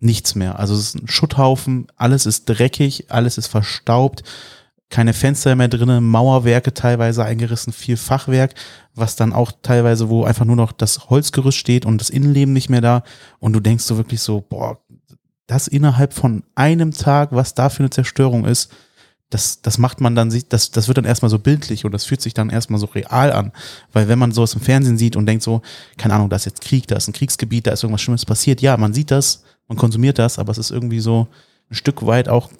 nichts 0.00 0.34
mehr. 0.34 0.58
Also 0.58 0.74
es 0.74 0.80
ist 0.80 0.96
ein 0.96 1.08
Schutthaufen, 1.08 1.86
alles 1.96 2.26
ist 2.26 2.44
dreckig, 2.44 3.06
alles 3.08 3.38
ist 3.38 3.46
verstaubt, 3.46 4.22
keine 4.90 5.12
Fenster 5.12 5.54
mehr 5.54 5.68
drinnen, 5.68 6.04
Mauerwerke 6.04 6.72
teilweise 6.72 7.24
eingerissen, 7.24 7.72
viel 7.72 7.96
Fachwerk, 7.96 8.54
was 8.94 9.16
dann 9.16 9.32
auch 9.32 9.52
teilweise, 9.62 10.08
wo 10.08 10.24
einfach 10.24 10.46
nur 10.46 10.56
noch 10.56 10.72
das 10.72 11.10
Holzgerüst 11.10 11.58
steht 11.58 11.84
und 11.84 12.00
das 12.00 12.10
Innenleben 12.10 12.54
nicht 12.54 12.70
mehr 12.70 12.80
da. 12.80 13.02
Und 13.38 13.52
du 13.52 13.60
denkst 13.60 13.84
so 13.84 13.96
wirklich 13.98 14.20
so, 14.20 14.40
boah, 14.40 14.78
das 15.46 15.68
innerhalb 15.68 16.14
von 16.14 16.42
einem 16.54 16.92
Tag, 16.92 17.30
was 17.32 17.54
da 17.54 17.68
für 17.68 17.80
eine 17.80 17.90
Zerstörung 17.90 18.44
ist, 18.44 18.70
das, 19.30 19.60
das 19.60 19.76
macht 19.76 20.00
man 20.00 20.14
dann, 20.14 20.32
das, 20.48 20.70
das 20.70 20.88
wird 20.88 20.96
dann 20.96 21.04
erstmal 21.04 21.30
so 21.30 21.38
bildlich 21.38 21.84
und 21.84 21.92
das 21.92 22.06
fühlt 22.06 22.22
sich 22.22 22.32
dann 22.32 22.48
erstmal 22.48 22.80
so 22.80 22.86
real 22.86 23.30
an. 23.32 23.52
Weil 23.92 24.08
wenn 24.08 24.18
man 24.18 24.32
sowas 24.32 24.54
im 24.54 24.62
Fernsehen 24.62 24.96
sieht 24.96 25.16
und 25.16 25.26
denkt 25.26 25.42
so, 25.42 25.60
keine 25.98 26.14
Ahnung, 26.14 26.30
da 26.30 26.36
ist 26.36 26.46
jetzt 26.46 26.62
Krieg, 26.62 26.86
da 26.86 26.96
ist 26.96 27.08
ein 27.08 27.12
Kriegsgebiet, 27.12 27.66
da 27.66 27.72
ist 27.72 27.82
irgendwas 27.82 28.00
Schlimmes 28.00 28.24
passiert. 28.24 28.62
Ja, 28.62 28.76
man 28.78 28.94
sieht 28.94 29.10
das, 29.10 29.42
man 29.66 29.76
konsumiert 29.76 30.18
das, 30.18 30.38
aber 30.38 30.50
es 30.52 30.58
ist 30.58 30.70
irgendwie 30.70 31.00
so 31.00 31.28
ein 31.70 31.74
Stück 31.74 32.06
weit 32.06 32.28
auch, 32.28 32.50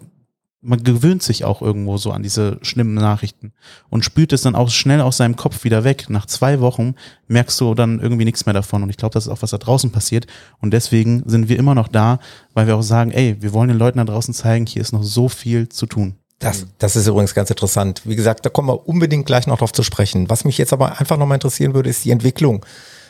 man 0.61 0.83
gewöhnt 0.83 1.23
sich 1.23 1.45
auch 1.45 1.63
irgendwo 1.63 1.99
so 1.99 2.11
an 2.11 2.23
diese 2.23 2.59
schlimmen 2.63 2.95
Nachrichten 2.95 3.53
und 3.91 4.05
spült 4.05 4.33
es 4.33 4.43
dann 4.43 4.57
auch 4.57 4.71
schnell 4.71 5.01
aus 5.01 5.17
seinem 5.17 5.37
Kopf 5.37 5.63
wieder 5.63 5.85
weg. 5.85 6.07
Nach 6.09 6.27
zwei 6.27 6.61
Wochen 6.61 6.97
merkst 7.29 7.61
du 7.61 7.75
dann 7.75 8.01
irgendwie 8.01 8.25
nichts 8.25 8.45
mehr 8.45 8.55
davon. 8.55 8.83
Und 8.83 8.91
ich 8.91 8.97
glaube, 8.97 9.13
das 9.13 9.27
ist 9.27 9.33
auch, 9.33 9.43
was 9.43 9.51
da 9.51 9.59
draußen 9.59 9.93
passiert. 9.93 10.27
Und 10.61 10.73
deswegen 10.73 11.23
sind 11.27 11.49
wir 11.49 11.59
immer 11.59 11.77
noch 11.77 11.89
da, 11.89 12.19
weil 12.55 12.67
wir 12.67 12.77
auch 12.77 12.83
sagen, 12.83 13.13
ey, 13.13 13.37
wir 13.41 13.53
wollen 13.53 13.69
den 13.69 13.79
Leuten 13.79 13.99
da 13.99 14.05
draußen 14.05 14.35
zeigen, 14.35 14.67
hier 14.67 14.83
ist 14.83 14.93
noch 14.93 15.05
so 15.05 15.29
viel 15.29 15.69
zu 15.69 15.87
tun. 15.87 16.17
Das, 16.41 16.67
das 16.79 16.97
ist 16.97 17.07
übrigens 17.07 17.35
ganz 17.35 17.51
interessant. 17.51 18.03
Wie 18.05 18.17
gesagt, 18.17 18.45
da 18.45 18.51
kommen 18.51 18.69
wir 18.69 18.89
unbedingt 18.89 19.27
gleich 19.27 19.47
noch 19.47 19.59
drauf 19.59 19.73
zu 19.73 19.83
sprechen. 19.83 20.29
Was 20.29 20.45
mich 20.45 20.59
jetzt 20.59 20.73
aber 20.73 20.99
einfach 20.99 21.17
nochmal 21.17 21.37
interessieren 21.37 21.75
würde, 21.75 21.91
ist 21.91 22.05
die 22.05 22.11
Entwicklung 22.11 22.65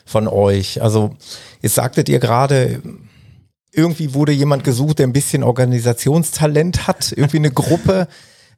von 0.06 0.28
euch. 0.28 0.82
Also, 0.82 1.14
jetzt 1.60 1.74
sagtet 1.74 2.08
ihr 2.08 2.18
gerade, 2.18 2.82
irgendwie 3.78 4.12
wurde 4.12 4.32
jemand 4.32 4.64
gesucht, 4.64 4.98
der 4.98 5.06
ein 5.06 5.12
bisschen 5.12 5.42
Organisationstalent 5.42 6.86
hat, 6.88 7.12
irgendwie 7.16 7.38
eine 7.38 7.52
Gruppe. 7.52 8.08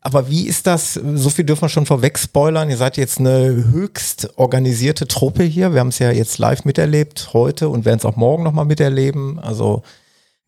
Aber 0.01 0.31
wie 0.31 0.47
ist 0.47 0.67
das? 0.67 0.95
So 0.95 1.29
viel 1.29 1.45
dürfen 1.45 1.63
wir 1.63 1.69
schon 1.69 1.85
vorweg 1.85 2.19
spoilern. 2.19 2.71
Ihr 2.71 2.79
seid 2.79 2.97
jetzt 2.97 3.21
eine 3.21 3.67
höchst 3.71 4.31
organisierte 4.37 5.07
Truppe 5.07 5.43
hier. 5.45 5.75
Wir 5.75 5.81
haben 5.81 5.89
es 5.89 5.99
ja 5.99 6.11
jetzt 6.11 6.39
live 6.39 6.65
miterlebt 6.65 7.31
heute 7.35 7.69
und 7.69 7.85
werden 7.85 7.99
es 7.99 8.07
auch 8.07 8.17
morgen 8.17 8.43
nochmal 8.43 8.65
miterleben. 8.65 9.39
Also 9.39 9.83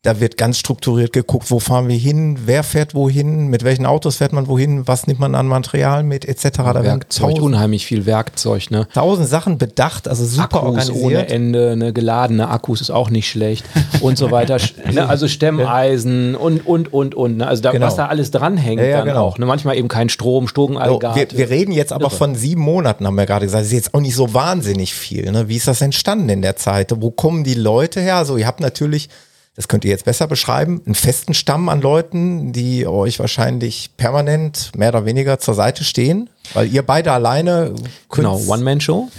da 0.03 0.19
wird 0.19 0.35
ganz 0.37 0.57
strukturiert 0.59 1.13
geguckt, 1.13 1.49
wo 1.49 1.59
fahren 1.59 1.87
wir 1.87 1.95
hin, 1.95 2.37
wer 2.45 2.63
fährt 2.63 2.93
wohin, 2.93 3.47
mit 3.47 3.63
welchen 3.63 3.85
Autos 3.85 4.17
fährt 4.17 4.33
man 4.33 4.47
wohin, 4.49 4.85
was 4.85 5.07
nimmt 5.07 5.21
man 5.21 5.33
an 5.33 5.47
Material 5.47 6.03
mit, 6.03 6.25
etc. 6.25 6.49
Da 6.57 6.83
Werkzeug, 6.83 7.29
tausend, 7.29 7.39
unheimlich 7.41 7.85
viel 7.85 8.05
Werkzeug, 8.05 8.69
ne? 8.69 8.85
tausend 8.93 9.29
Sachen 9.29 9.57
bedacht, 9.57 10.09
also 10.09 10.25
super 10.25 10.57
Akkus 10.63 10.89
ohne 10.89 10.99
organisiert. 11.03 11.31
Ende, 11.31 11.77
ne, 11.77 11.93
geladene 11.93 12.49
Akkus 12.49 12.81
ist 12.81 12.89
auch 12.91 13.09
nicht 13.09 13.29
schlecht 13.29 13.63
und 14.01 14.17
so 14.17 14.29
weiter. 14.29 14.57
Ne, 14.93 15.07
also 15.07 15.27
Stemmeisen 15.27 16.35
und, 16.35 16.67
und, 16.67 16.91
und, 16.93 17.15
und. 17.15 17.37
Ne? 17.37 17.47
Also 17.47 17.63
da, 17.63 17.71
Genau. 17.71 17.87
was 17.87 17.95
da 17.95 18.07
alles 18.07 18.29
dranhängt 18.31 18.81
Ja, 18.81 18.87
ja, 18.87 18.97
dann 18.97 19.07
genau. 19.07 19.21
auch. 19.25 19.37
Ne? 19.37 19.45
Manchmal 19.45 19.77
eben 19.77 19.87
kein 19.87 20.09
Strom, 20.09 20.43
So, 20.43 20.49
Stogenaggregate. 20.49 21.37
wir, 21.37 21.37
wir 21.37 21.49
reden 21.49 21.71
jetzt 21.71 21.93
aber 21.93 22.05
Irre. 22.07 22.15
von 22.15 22.35
sieben 22.35 22.61
Monaten, 22.61 23.07
haben 23.07 23.15
wir 23.15 23.25
gerade 23.25 23.45
gesagt. 23.45 23.61
Das 23.61 23.67
ist 23.67 23.73
jetzt 23.73 23.93
auch 23.93 24.01
nicht 24.01 24.15
so 24.15 24.33
wahnsinnig 24.33 24.93
viel. 24.93 25.31
Ne? 25.31 25.47
Wie 25.49 25.55
ist 25.55 25.67
das 25.67 25.81
entstanden 25.81 26.29
in 26.29 26.41
der 26.41 26.55
Zeit? 26.57 26.91
Wo 26.97 27.11
kommen 27.11 27.43
die 27.43 27.53
Leute 27.55 28.01
her? 28.01 28.17
Also 28.17 28.37
ihr 28.37 28.45
habt 28.45 28.59
natürlich, 28.59 29.09
das 29.55 29.67
könnt 29.67 29.85
ihr 29.85 29.91
jetzt 29.91 30.05
besser 30.05 30.27
beschreiben, 30.27 30.81
einen 30.85 30.95
festen 30.95 31.33
Stamm 31.33 31.69
an 31.69 31.81
Leuten, 31.81 32.53
die 32.53 32.87
euch 32.87 33.19
wahrscheinlich 33.19 33.91
permanent 33.97 34.71
mehr 34.75 34.89
oder 34.89 35.05
weniger 35.05 35.37
zur 35.37 35.53
Seite 35.53 35.83
stehen, 35.83 36.29
weil 36.53 36.73
ihr 36.73 36.83
beide 36.83 37.11
alleine 37.11 37.75
könnt. 38.09 38.27
Genau, 38.27 38.41
One-Man-Show. 38.47 39.09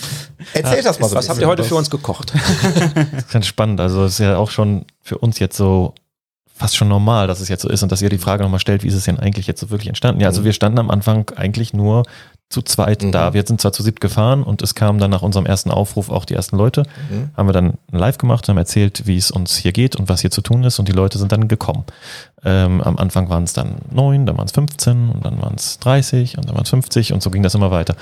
Erzählt 0.54 0.86
das 0.86 1.00
mal 1.00 1.08
so. 1.08 1.16
ein 1.16 1.18
Was 1.18 1.28
habt 1.28 1.40
ihr 1.40 1.48
heute 1.48 1.64
für 1.64 1.74
uns 1.74 1.90
gekocht? 1.90 2.32
Das 2.94 3.24
ist 3.24 3.32
ganz 3.32 3.46
spannend. 3.46 3.80
Also 3.80 4.04
es 4.04 4.14
ist 4.14 4.20
ja 4.20 4.36
auch 4.36 4.50
schon 4.50 4.84
für 5.02 5.18
uns 5.18 5.38
jetzt 5.38 5.56
so 5.56 5.94
fast 6.54 6.76
schon 6.76 6.88
normal, 6.88 7.26
dass 7.26 7.40
es 7.40 7.48
jetzt 7.48 7.62
so 7.62 7.68
ist 7.68 7.82
und 7.82 7.90
dass 7.90 8.02
ihr 8.02 8.10
die 8.10 8.18
Frage 8.18 8.42
nochmal 8.42 8.60
stellt, 8.60 8.82
wie 8.82 8.88
ist 8.88 8.94
es 8.94 9.04
denn 9.04 9.18
eigentlich 9.18 9.46
jetzt 9.46 9.60
so 9.60 9.70
wirklich 9.70 9.88
entstanden? 9.88 10.20
Ja, 10.20 10.28
also 10.28 10.44
wir 10.44 10.52
standen 10.52 10.78
am 10.78 10.90
Anfang 10.90 11.30
eigentlich 11.36 11.72
nur 11.72 12.04
zu 12.50 12.62
zweit 12.62 13.04
Mhm. 13.04 13.12
da. 13.12 13.32
Wir 13.32 13.46
sind 13.46 13.60
zwar 13.60 13.72
zu 13.72 13.84
siebt 13.84 14.00
gefahren 14.00 14.42
und 14.42 14.60
es 14.60 14.74
kamen 14.74 14.98
dann 14.98 15.10
nach 15.12 15.22
unserem 15.22 15.46
ersten 15.46 15.70
Aufruf 15.70 16.10
auch 16.10 16.24
die 16.24 16.34
ersten 16.34 16.56
Leute. 16.56 16.82
Mhm. 17.08 17.30
Haben 17.36 17.48
wir 17.48 17.52
dann 17.52 17.74
live 17.92 18.18
gemacht, 18.18 18.48
haben 18.48 18.58
erzählt, 18.58 19.06
wie 19.06 19.16
es 19.16 19.30
uns 19.30 19.56
hier 19.56 19.70
geht 19.72 19.94
und 19.94 20.08
was 20.08 20.20
hier 20.20 20.32
zu 20.32 20.42
tun 20.42 20.64
ist 20.64 20.80
und 20.80 20.88
die 20.88 20.92
Leute 20.92 21.16
sind 21.16 21.30
dann 21.30 21.46
gekommen. 21.46 21.84
Ähm, 22.42 22.80
am 22.80 22.96
Anfang 22.96 23.28
waren 23.28 23.44
es 23.44 23.52
dann 23.52 23.76
neun, 23.90 24.24
dann 24.24 24.38
waren 24.38 24.46
es 24.46 24.52
15 24.52 25.10
und 25.10 25.24
dann 25.24 25.40
waren 25.42 25.54
es 25.56 25.78
30 25.80 26.38
und 26.38 26.48
dann 26.48 26.54
waren 26.54 26.64
es 26.64 26.70
50 26.70 27.12
und 27.12 27.22
so 27.22 27.30
ging 27.30 27.42
das 27.42 27.54
immer 27.54 27.70
weiter. 27.70 27.94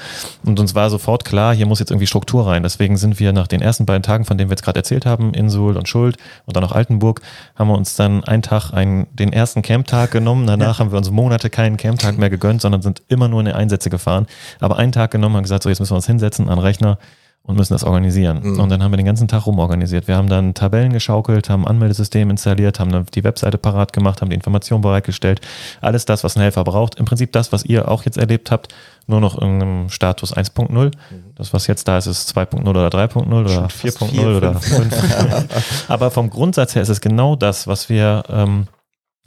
Und 0.45 0.61
uns 0.61 0.75
war 0.77 0.89
sofort 0.91 1.25
klar, 1.25 1.55
hier 1.55 1.67
muss 1.67 1.81
jetzt 1.81 1.91
irgendwie 1.91 2.07
Struktur 2.07 2.47
rein. 2.47 2.63
Deswegen 2.63 2.97
sind 2.97 3.19
wir 3.19 3.33
nach 3.33 3.49
den 3.49 3.61
ersten 3.61 3.85
beiden 3.85 4.05
Tagen, 4.05 4.25
von 4.25 4.39
denen 4.39 4.49
wir 4.49 4.53
jetzt 4.53 4.63
gerade 4.63 4.79
erzählt 4.79 5.07
haben, 5.07 5.35
Insul 5.35 5.77
und 5.77 5.89
Schuld 5.89 6.17
und 6.47 6.57
dann 6.57 6.63
auch 6.65 6.73
Altenburg, 6.73 7.21
haben 7.57 7.69
wir 7.69 7.77
uns 7.77 7.97
dann 7.97 8.23
einen 8.25 8.43
Tag, 8.43 8.73
einen, 8.73 9.09
den 9.13 9.33
ersten 9.33 9.63
Camptag 9.63 10.13
genommen. 10.13 10.47
Danach 10.47 10.79
haben 10.79 10.93
wir 10.93 10.99
uns 10.99 11.11
Monate 11.11 11.51
keinen 11.51 11.77
Camptag 11.77 12.17
mehr 12.17 12.31
gegönnt, 12.31 12.63
sondern 12.63 12.81
sind 12.81 13.03
immer 13.09 13.27
nur 13.27 13.41
in 13.41 13.47
die 13.47 13.53
Einsätze 13.53 13.91
gefahren. 13.91 14.27
Aber 14.61 14.79
einen 14.79 14.93
Tag 14.93 15.11
genommen 15.11 15.37
und 15.37 15.43
gesagt, 15.43 15.63
so 15.63 15.69
jetzt 15.69 15.81
müssen 15.81 15.93
wir 15.93 15.97
uns 15.97 16.07
hinsetzen 16.07 16.49
an 16.49 16.57
den 16.57 16.65
Rechner 16.65 16.99
und 17.49 17.57
müssen 17.57 17.73
das 17.73 17.83
organisieren. 17.83 18.41
Mhm. 18.43 18.61
Und 18.61 18.69
dann 18.69 18.83
haben 18.83 18.93
wir 18.93 18.99
den 18.99 19.07
ganzen 19.07 19.27
Tag 19.27 19.47
rumorganisiert. 19.47 20.07
Wir 20.07 20.17
haben 20.17 20.29
dann 20.29 20.53
Tabellen 20.53 20.93
geschaukelt, 20.93 21.49
haben 21.49 21.65
ein 21.65 21.69
Anmeldesystem 21.69 22.29
installiert, 22.29 22.79
haben 22.79 22.93
dann 22.93 23.07
die 23.07 23.25
Webseite 23.25 23.57
parat 23.57 23.95
gemacht, 23.95 24.21
haben 24.21 24.29
die 24.29 24.35
Informationen 24.35 24.83
bereitgestellt. 24.83 25.41
Alles 25.81 26.05
das, 26.05 26.23
was 26.25 26.37
ein 26.37 26.43
Helfer 26.43 26.63
braucht. 26.65 26.97
Im 26.97 27.07
Prinzip 27.07 27.33
das, 27.33 27.51
was 27.51 27.65
ihr 27.65 27.91
auch 27.91 28.05
jetzt 28.05 28.19
erlebt 28.19 28.51
habt, 28.51 28.75
nur 29.07 29.23
noch 29.23 29.39
in 29.41 29.63
einem 29.63 29.89
Status 29.89 30.37
1.0. 30.37 30.69
Mhm. 30.69 30.93
Das, 31.37 31.55
was 31.55 31.67
jetzt 31.69 31.89
da 31.89 31.97
ist, 31.97 32.07
ist 32.07 32.37
2.0 32.37 32.69
oder 32.69 32.89
3.0 32.89 33.41
oder 33.41 33.67
4.0 33.69 34.37
oder 34.37 34.55
5. 34.55 35.89
Aber 35.89 36.11
vom 36.11 36.29
Grundsatz 36.29 36.75
her 36.75 36.83
ist 36.83 36.91
es 36.91 37.01
genau 37.01 37.35
das, 37.35 37.67
was 37.67 37.89
wir 37.89 38.25
ähm, 38.29 38.67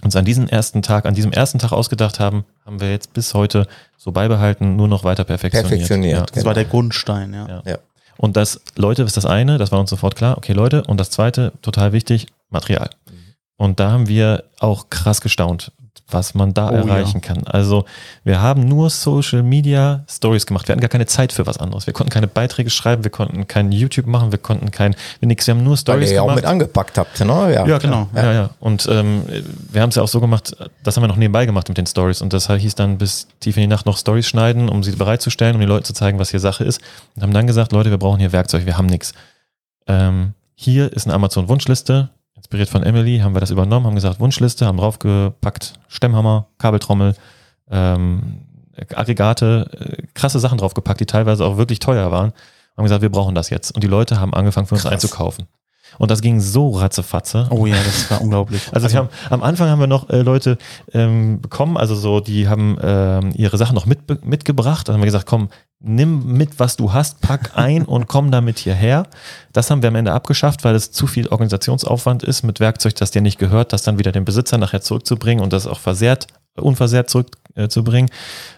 uns 0.04 0.16
an 0.16 0.26
diesem 0.26 0.48
ersten 0.48 0.82
Tag, 0.82 1.06
an 1.06 1.14
diesem 1.14 1.32
ersten 1.32 1.60
Tag 1.60 1.72
ausgedacht 1.72 2.20
haben, 2.20 2.46
haben 2.66 2.80
wir 2.80 2.92
jetzt 2.92 3.14
bis 3.14 3.34
heute 3.34 3.68
so 3.98 4.12
beibehalten, 4.12 4.76
nur 4.76 4.88
noch 4.88 5.04
weiter 5.04 5.24
perfektioniert. 5.24 5.70
Perfektioniert. 5.70 6.20
Ja. 6.20 6.26
Das 6.34 6.46
war 6.46 6.54
der 6.54 6.66
Grundstein, 6.66 7.34
ja. 7.34 7.48
Ja. 7.48 7.64
Ja. 7.66 7.78
Und 8.18 8.38
das, 8.38 8.62
Leute, 8.76 9.04
ist 9.04 9.18
das 9.18 9.26
eine, 9.26 9.58
das 9.58 9.72
war 9.72 9.80
uns 9.80 9.90
sofort 9.90 10.16
klar, 10.16 10.38
okay, 10.38 10.54
Leute, 10.54 10.84
und 10.84 11.00
das 11.00 11.10
zweite, 11.10 11.54
total 11.62 11.92
wichtig, 11.92 12.28
Material. 12.50 12.90
Und 13.58 13.80
da 13.80 13.92
haben 13.92 14.08
wir 14.08 14.44
auch 14.60 14.90
krass 14.90 15.22
gestaunt, 15.22 15.72
was 16.12 16.34
man 16.34 16.54
da 16.54 16.70
Oh, 16.70 16.74
erreichen 16.74 17.22
kann. 17.22 17.44
Also 17.46 17.86
wir 18.24 18.42
haben 18.42 18.68
nur 18.68 18.90
Social 18.90 19.44
Media 19.44 20.04
Stories 20.10 20.46
gemacht. 20.46 20.68
Wir 20.68 20.74
hatten 20.74 20.82
gar 20.82 20.90
keine 20.90 21.06
Zeit 21.06 21.34
für 21.34 21.48
was 21.48 21.58
anderes. 21.58 21.88
Wir 21.88 21.94
konnten 21.94 22.12
keine 22.12 22.28
Beiträge 22.28 22.70
schreiben, 22.70 23.04
wir 23.04 23.12
konnten 23.12 23.48
kein 23.48 23.72
YouTube 23.72 24.08
machen, 24.08 24.32
wir 24.32 24.40
konnten 24.40 24.72
kein, 24.72 24.96
wir 25.20 25.28
nix, 25.28 25.48
wir 25.48 25.56
haben 25.56 25.64
nur 25.64 25.74
Weil 25.74 25.78
Stories 25.78 26.10
ihr 26.10 26.16
ja 26.16 26.22
auch 26.22 26.36
mit 26.36 26.46
angepackt 26.46 26.98
habt, 26.98 27.20
ne? 27.20 27.54
Ja, 27.54 27.78
genau. 27.78 28.08
Ja. 28.16 28.24
Ja, 28.24 28.34
ja. 28.34 28.50
Und 28.60 28.88
ähm, 28.92 29.24
wir 29.72 29.82
haben 29.82 29.90
es 29.90 29.96
ja 29.96 30.04
auch 30.04 30.08
so 30.08 30.20
gemacht, 30.22 30.56
das 30.84 30.96
haben 30.96 31.04
wir 31.04 31.08
noch 31.08 31.16
nebenbei 31.16 31.46
gemacht 31.46 31.68
mit 31.68 31.78
den 31.78 31.88
Stories. 31.88 32.22
Und 32.22 32.34
das 32.34 32.48
hieß 32.48 32.76
dann 32.76 32.98
bis 32.98 33.28
tief 33.40 33.58
in 33.58 33.62
die 33.62 33.68
Nacht 33.68 33.86
noch 33.86 33.98
Stories 33.98 34.28
schneiden, 34.28 34.70
um 34.70 34.84
sie 34.84 34.92
bereitzustellen, 34.92 35.56
um 35.56 35.60
den 35.60 35.70
Leuten 35.70 35.86
zu 35.86 35.94
zeigen, 35.94 36.20
was 36.20 36.32
hier 36.32 36.40
Sache 36.40 36.64
ist. 36.64 36.82
Und 37.16 37.24
haben 37.24 37.34
dann 37.34 37.48
gesagt, 37.48 37.72
Leute, 37.72 37.90
wir 37.90 37.98
brauchen 37.98 38.20
hier 38.20 38.32
Werkzeug, 38.32 38.66
wir 38.66 38.78
haben 38.78 38.88
nichts. 38.88 39.14
Ähm, 39.88 40.34
hier 40.56 40.94
ist 40.94 41.08
eine 41.08 41.16
Amazon-Wunschliste, 41.16 42.10
inspiriert 42.42 42.70
von 42.70 42.82
Emily, 42.82 43.20
haben 43.20 43.36
wir 43.36 43.40
das 43.40 43.52
übernommen, 43.52 43.86
haben 43.86 43.96
gesagt, 43.96 44.20
Wunschliste, 44.20 44.66
haben 44.66 44.78
draufgepackt, 44.78 45.74
Stemmhammer, 45.88 46.48
Kabeltrommel, 46.58 47.14
ähm, 47.70 48.42
Aggregate, 48.96 49.70
äh, 49.72 50.08
krasse 50.16 50.40
Sachen 50.40 50.58
draufgepackt, 50.58 51.00
die 51.00 51.06
teilweise 51.06 51.46
auch 51.46 51.58
wirklich 51.58 51.78
teuer 51.80 52.12
waren. 52.12 52.34
Haben 52.76 52.86
gesagt, 52.86 53.04
wir 53.04 53.12
brauchen 53.12 53.36
das 53.36 53.52
jetzt. 53.52 53.72
Und 53.72 53.84
die 53.84 53.88
Leute 53.88 54.20
haben 54.20 54.34
angefangen 54.34 54.66
für 54.66 54.74
uns 54.74 54.84
Krass. 54.84 54.94
einzukaufen. 54.94 55.48
Und 56.00 56.10
das 56.10 56.22
ging 56.22 56.40
so 56.40 56.70
ratzefatze. 56.70 57.48
Oh 57.52 57.68
ja, 57.68 57.76
das 57.76 58.10
war 58.10 58.22
unglaublich. 58.22 58.64
Also, 58.74 58.90
wir 58.90 58.98
haben, 58.98 59.10
am 59.30 59.44
Anfang 59.44 59.70
haben 59.70 59.80
wir 59.80 59.88
noch 59.88 60.10
äh, 60.10 60.22
Leute 60.22 60.58
ähm, 60.94 61.42
bekommen, 61.42 61.78
also 61.78 61.94
so, 61.94 62.22
die 62.22 62.48
haben 62.48 62.78
ähm, 62.82 63.32
ihre 63.36 63.58
Sachen 63.58 63.76
noch 63.76 63.86
mit, 63.86 64.26
mitgebracht. 64.26 64.88
Dann 64.88 64.96
haben 64.96 65.02
wir 65.02 65.06
gesagt, 65.06 65.28
komm, 65.28 65.50
nimm 65.84 66.26
mit, 66.34 66.60
was 66.60 66.78
du 66.78 66.94
hast, 66.94 67.22
pack 67.22 67.52
ein 67.56 67.86
und 67.86 68.08
komm 68.08 68.32
damit 68.32 68.60
hierher. 68.60 69.08
Das 69.54 69.70
haben 69.72 69.82
wir 69.82 69.90
am 69.90 69.96
Ende 69.96 70.14
abgeschafft, 70.14 70.64
weil 70.64 70.76
es 70.76 70.92
zu 70.92 71.08
viel 71.08 71.28
Organisationsaufwand 71.28 72.24
ist 72.24 72.44
mit 72.44 72.60
Werkzeug, 72.60 72.96
das 72.96 73.12
dir 73.12 73.22
nicht 73.22 73.40
gehört, 73.40 73.74
das 73.74 73.82
dann 73.84 73.98
wieder 74.00 74.12
dem 74.12 74.26
Besitzer 74.26 74.58
nachher 74.58 74.82
zurückzubringen 74.82 75.44
und 75.44 75.54
das 75.54 75.68
auch 75.68 75.80
versehrt, 75.80 76.28
unversehrt 76.56 77.10
zurückzubringen. 77.10 77.42
Zu 77.68 77.84
bringen. 77.84 78.10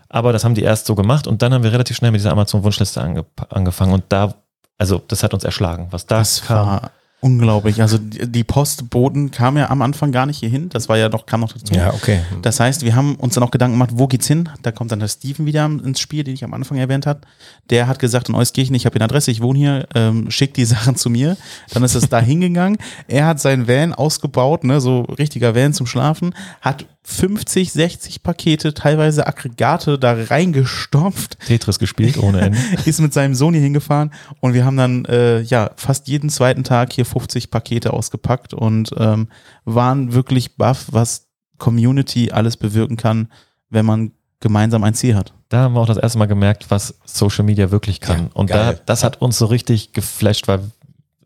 Aber 0.08 0.34
das 0.34 0.44
haben 0.44 0.54
die 0.54 0.62
erst 0.62 0.86
so 0.86 0.94
gemacht 0.94 1.26
und 1.26 1.42
dann 1.42 1.52
haben 1.52 1.64
wir 1.64 1.72
relativ 1.72 1.98
schnell 1.98 2.12
mit 2.12 2.22
dieser 2.22 2.32
Amazon-Wunschliste 2.32 3.02
ange 3.02 3.26
angefangen 3.50 3.92
und 3.92 4.04
da, 4.10 4.36
also 4.78 5.02
das 5.08 5.24
hat 5.24 5.34
uns 5.34 5.44
erschlagen, 5.44 5.88
was 5.90 6.06
da 6.06 6.20
Das 6.20 6.44
kam. 6.44 6.68
war 6.68 6.92
unglaublich. 7.24 7.82
Also 7.82 7.98
die 8.00 8.44
Postboten 8.44 9.32
kam 9.32 9.56
ja 9.58 9.70
am 9.70 9.82
Anfang 9.82 10.12
gar 10.12 10.26
nicht 10.26 10.40
hier 10.40 10.50
hin. 10.50 10.68
Das 10.70 10.90
war 10.90 10.98
ja 10.98 11.08
noch, 11.08 11.26
kam 11.26 11.40
noch 11.40 11.54
dazu. 11.54 11.74
Ja, 11.74 11.94
okay. 11.94 12.20
Das 12.42 12.60
heißt, 12.60 12.84
wir 12.84 12.96
haben 12.96 13.16
uns 13.16 13.36
dann 13.36 13.44
auch 13.44 13.52
Gedanken 13.52 13.76
gemacht, 13.76 13.92
wo 13.94 14.08
geht's 14.08 14.28
hin? 14.28 14.50
Da 14.62 14.72
kommt 14.72 14.92
dann 14.92 15.00
der 15.00 15.08
Steven 15.08 15.46
wieder 15.46 15.66
ins 15.66 16.02
Spiel, 16.02 16.26
den 16.26 16.34
ich 16.34 16.44
am 16.44 16.54
Anfang 16.54 16.78
erwähnt 16.78 17.06
habe. 17.06 17.22
Der 17.70 17.88
hat 17.88 18.00
gesagt, 18.00 18.28
in 18.28 18.36
Euskirchen, 18.36 18.76
ich 18.76 18.86
habe 18.86 18.96
eine 18.96 19.06
Adresse, 19.06 19.32
ich 19.32 19.42
wohne 19.42 19.58
hier, 19.58 19.88
ähm, 19.96 20.30
schickt 20.30 20.58
die 20.58 20.66
Sachen 20.74 20.98
zu 20.98 21.10
mir. 21.10 21.38
Dann 21.74 21.84
ist 21.84 21.96
es 21.96 22.10
da 22.10 22.20
hingegangen. 22.20 22.78
Er 23.08 23.26
hat 23.26 23.40
sein 23.40 23.68
Van 23.68 23.94
ausgebaut, 23.94 24.66
ne, 24.66 24.82
so 24.82 25.02
richtiger 25.02 25.56
Van 25.56 25.74
zum 25.74 25.88
Schlafen, 25.88 26.36
hat 26.62 26.86
50, 27.06 27.74
60 27.74 28.24
Pakete, 28.24 28.74
teilweise 28.74 29.28
Aggregate 29.28 30.00
da 30.00 30.14
reingestopft 30.14 31.38
Tetris 31.46 31.78
gespielt 31.78 32.18
ohne 32.18 32.40
Ende. 32.40 32.58
ist 32.86 33.02
mit 33.02 33.14
seinem 33.14 33.36
Sohn 33.36 33.54
hier 33.54 33.62
hingefahren 33.62 34.12
und 34.40 34.54
wir 34.54 34.64
haben 34.64 34.78
dann 34.78 35.06
äh, 35.06 35.42
ja 35.42 35.72
fast 35.76 36.08
jeden 36.08 36.30
zweiten 36.30 36.64
Tag 36.64 36.94
hier 36.94 37.06
50 37.14 37.50
Pakete 37.52 37.94
ausgepackt 37.94 38.54
und 38.54 38.90
ähm, 38.98 39.30
waren 39.66 40.14
wirklich 40.14 40.58
baff, 40.58 40.88
was 40.92 41.28
Community 41.60 42.32
alles 42.32 42.58
bewirken 42.58 42.98
kann, 42.98 43.30
wenn 43.70 43.86
man 43.86 44.12
gemeinsam 44.40 44.84
ein 44.84 44.94
Ziel 44.94 45.16
hat. 45.16 45.34
da 45.50 45.60
haben 45.62 45.74
wir 45.76 45.80
auch 45.82 45.86
das 45.88 45.98
erste 45.98 46.18
Mal 46.20 46.26
gemerkt, 46.26 46.66
was 46.70 46.96
Social 47.06 47.46
Media 47.46 47.72
wirklich 47.72 48.02
kann. 48.02 48.24
Ja, 48.26 48.30
und 48.34 48.48
geil. 48.48 48.74
da, 48.76 48.82
das 48.86 49.04
hat 49.06 49.22
uns 49.22 49.38
so 49.38 49.46
richtig 49.46 49.94
geflasht, 49.94 50.48
weil 50.50 50.60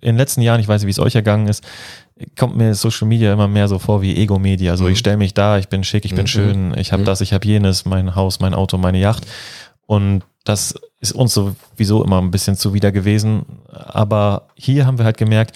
in 0.02 0.10
den 0.10 0.18
letzten 0.18 0.42
Jahren, 0.42 0.60
ich 0.60 0.68
weiß 0.68 0.82
nicht, 0.82 0.88
wie 0.88 0.92
es 0.92 1.00
euch 1.00 1.16
ergangen 1.16 1.48
ist, 1.48 1.64
kommt 2.38 2.56
mir 2.58 2.76
Social 2.76 3.08
Media 3.08 3.34
immer 3.34 3.48
mehr 3.48 3.68
so 3.68 3.80
vor 3.80 4.02
wie 4.04 4.16
Ego-Media. 4.16 4.76
So, 4.78 4.84
Mhm. 4.86 4.92
ich 4.92 5.00
stelle 5.00 5.18
mich 5.18 5.34
da, 5.34 5.58
ich 5.58 5.70
bin 5.70 5.84
schick, 5.84 6.06
ich 6.06 6.14
bin 6.14 6.24
Mhm. 6.24 6.28
schön, 6.28 6.74
ich 6.78 6.92
habe 6.92 7.02
Mhm. 7.02 7.06
das, 7.08 7.22
ich 7.22 7.34
habe 7.34 7.48
jenes, 7.48 7.86
mein 7.86 8.14
Haus, 8.16 8.40
mein 8.40 8.54
Auto, 8.54 8.78
meine 8.78 9.00
Yacht. 9.00 9.26
Und 9.88 10.24
das 10.44 10.76
ist 11.00 11.14
uns 11.14 11.34
sowieso 11.34 12.04
immer 12.04 12.22
ein 12.22 12.32
bisschen 12.32 12.56
zuwider 12.56 12.92
gewesen. 12.92 13.46
Aber 13.72 14.50
hier 14.56 14.86
haben 14.86 14.98
wir 14.98 15.06
halt 15.06 15.18
gemerkt, 15.18 15.56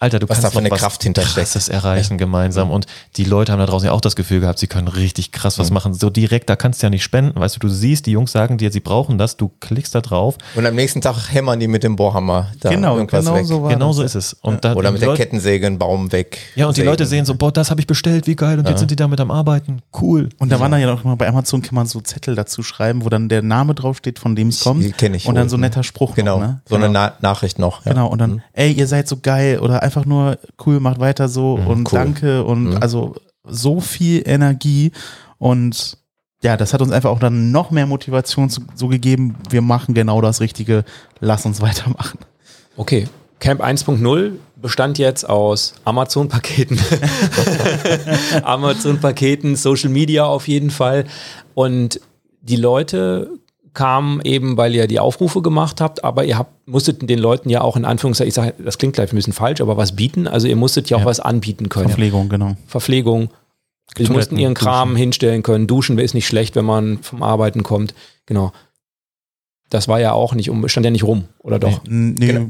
Alter, 0.00 0.20
du 0.20 0.28
Was 0.28 0.40
kannst 0.40 0.54
da 0.54 0.58
eine 0.60 0.70
was 0.70 0.78
Kraft 0.78 1.02
hintersteckt. 1.02 1.48
Krasses 1.48 1.68
erreichen 1.68 2.18
gemeinsam. 2.18 2.70
Und 2.70 2.86
die 3.16 3.24
Leute 3.24 3.50
haben 3.50 3.58
da 3.58 3.66
draußen 3.66 3.86
ja 3.86 3.92
auch 3.92 4.00
das 4.00 4.14
Gefühl 4.14 4.38
gehabt, 4.38 4.60
sie 4.60 4.68
können 4.68 4.86
richtig 4.86 5.32
krass 5.32 5.58
was 5.58 5.70
Mhm. 5.70 5.74
machen. 5.74 5.94
So 5.94 6.08
direkt, 6.08 6.48
da 6.48 6.54
kannst 6.54 6.80
du 6.82 6.86
ja 6.86 6.90
nicht 6.90 7.02
spenden. 7.02 7.38
Weißt 7.40 7.56
du, 7.56 7.58
du 7.58 7.68
siehst, 7.68 8.06
die 8.06 8.12
Jungs 8.12 8.30
sagen 8.30 8.58
dir, 8.58 8.70
sie 8.70 8.78
brauchen 8.78 9.18
das, 9.18 9.36
du 9.36 9.50
klickst 9.58 9.96
da 9.96 10.00
drauf. 10.00 10.36
Und 10.54 10.64
am 10.66 10.76
nächsten 10.76 11.00
Tag 11.00 11.16
hämmern 11.32 11.58
die 11.58 11.66
mit 11.66 11.82
dem 11.82 11.96
Bohrhammer 11.96 12.46
da 12.60 12.70
genau, 12.70 12.96
irgendwas 12.96 13.24
genau 13.24 13.36
weg. 13.36 13.46
so 13.46 13.62
war 13.64 13.70
Genau 13.70 13.88
das. 13.88 13.96
so 13.96 14.02
ist 14.04 14.14
es. 14.14 14.32
Und 14.34 14.64
da, 14.64 14.74
Oder 14.74 14.92
mit 14.92 15.00
der 15.02 15.08
Leute, 15.08 15.22
Kettensäge 15.24 15.66
einen 15.66 15.78
Baum 15.80 16.12
weg. 16.12 16.38
Ja, 16.54 16.68
und 16.68 16.76
die. 16.76 16.82
Leute 16.82 17.04
sehen 17.04 17.24
so, 17.24 17.34
boah, 17.34 17.50
das 17.50 17.70
habe 17.72 17.80
ich 17.80 17.88
bestellt, 17.88 18.28
wie 18.28 18.36
geil. 18.36 18.58
Und 18.60 18.66
Ja. 18.66 18.70
jetzt 18.70 18.78
sind 18.78 18.92
die 18.92 18.96
damit 18.96 19.18
am 19.20 19.32
Arbeiten. 19.32 19.82
Cool. 20.00 20.28
Und 20.38 20.52
da 20.52 20.60
waren 20.60 20.70
dann 20.70 20.80
ja 20.80 20.86
noch 20.86 21.02
mal 21.02 21.16
bei 21.16 21.26
Amazon 21.26 21.60
kann 21.60 21.74
man 21.74 21.86
so 21.88 22.00
Zettel 22.00 22.36
dazu 22.36 22.62
schreiben, 22.62 23.04
wo 23.04 23.08
dann 23.08 23.28
der 23.28 23.42
Name 23.42 23.74
draufsteht, 23.74 24.20
von 24.20 24.36
dem 24.36 24.48
es 24.50 24.60
kommt. 24.60 24.84
Die 24.84 24.92
kenn 24.92 25.12
ich 25.14 25.26
Und 25.26 25.34
dann 25.34 25.48
so 25.48 25.56
ein 25.56 25.60
netter 25.60 25.82
Spruch. 25.82 26.14
Genau, 26.14 26.38
Noch, 26.38 26.46
ne? 26.46 26.60
so 26.68 26.76
genau. 26.76 26.84
eine 26.86 26.92
Na 26.94 27.12
Nachricht 27.20 27.58
noch. 27.58 27.84
Ja. 27.84 27.92
Genau, 27.94 28.06
und 28.06 28.18
dann, 28.20 28.42
ey, 28.52 28.70
ihr 28.70 28.86
seid 28.86 29.08
so 29.08 29.16
geil 29.20 29.58
oder 29.58 29.82
einfach 29.88 30.06
nur 30.06 30.38
cool, 30.66 30.80
macht 30.80 31.00
weiter 31.00 31.28
so 31.28 31.56
Mhm, 31.56 31.66
und 31.66 31.78
cool. 31.92 31.98
danke 31.98 32.44
und 32.44 32.64
Mhm. 32.70 32.76
also 32.80 33.14
so 33.44 33.80
viel 33.80 34.22
Energie 34.26 34.92
und 35.38 35.96
ja, 36.42 36.56
das 36.56 36.72
hat 36.72 36.80
uns 36.82 36.92
einfach 36.92 37.10
auch 37.10 37.18
dann 37.18 37.50
noch 37.50 37.70
mehr 37.72 37.86
Motivation 37.86 38.48
zu, 38.50 38.60
so 38.74 38.86
gegeben, 38.88 39.34
wir 39.50 39.60
machen 39.62 39.92
genau 39.94 40.20
das 40.20 40.40
Richtige, 40.40 40.84
lass 41.20 41.44
uns 41.46 41.60
weitermachen. 41.66 42.18
Okay. 42.76 43.08
Camp 43.40 43.60
1.0 43.62 44.32
bestand 44.56 44.98
jetzt 44.98 45.28
aus 45.28 45.74
Amazon-Paketen. 45.84 46.76
Amazon-Paketen, 48.42 49.56
Social 49.56 49.90
Media 49.90 50.24
auf 50.24 50.48
jeden 50.48 50.70
Fall. 50.70 51.04
Und 51.54 52.00
die 52.42 52.56
Leute 52.56 53.30
kamen 53.74 54.20
eben, 54.24 54.56
weil 54.56 54.74
ihr 54.74 54.86
die 54.86 55.00
Aufrufe 55.00 55.42
gemacht 55.42 55.80
habt, 55.80 56.04
aber 56.04 56.24
ihr 56.24 56.38
habt, 56.38 56.66
musstet 56.68 57.08
den 57.08 57.18
Leuten 57.18 57.48
ja 57.50 57.60
auch 57.60 57.76
in 57.76 57.84
Anführungszeichen, 57.84 58.28
ich 58.28 58.34
sage, 58.34 58.54
das 58.62 58.78
klingt 58.78 58.94
gleich 58.94 59.12
ein 59.12 59.16
bisschen 59.16 59.32
falsch, 59.32 59.60
aber 59.60 59.76
was 59.76 59.94
bieten. 59.96 60.26
Also 60.26 60.48
ihr 60.48 60.56
musstet 60.56 60.90
ja 60.90 60.96
auch 60.96 61.00
Ja. 61.02 61.06
was 61.06 61.20
anbieten 61.20 61.68
können. 61.68 61.88
Verpflegung, 61.88 62.28
genau. 62.28 62.56
Verpflegung. 62.66 63.30
Sie 63.88 63.94
Toiletten, 64.04 64.16
mussten 64.16 64.36
ihren 64.38 64.54
Kram 64.54 64.88
Duschen. 64.90 64.96
hinstellen 64.98 65.42
können. 65.42 65.66
Duschen 65.66 65.98
ist 65.98 66.14
nicht 66.14 66.26
schlecht, 66.26 66.56
wenn 66.56 66.64
man 66.66 66.98
vom 66.98 67.22
Arbeiten 67.22 67.62
kommt. 67.62 67.94
Genau. 68.26 68.52
Das 69.70 69.88
war 69.88 70.00
ja 70.00 70.12
auch 70.12 70.34
nicht 70.34 70.50
stand 70.66 70.84
ja 70.84 70.90
nicht 70.90 71.04
rum, 71.04 71.24
oder 71.40 71.58
doch? 71.58 71.80
Nee, 71.86 72.14
Genau. 72.26 72.46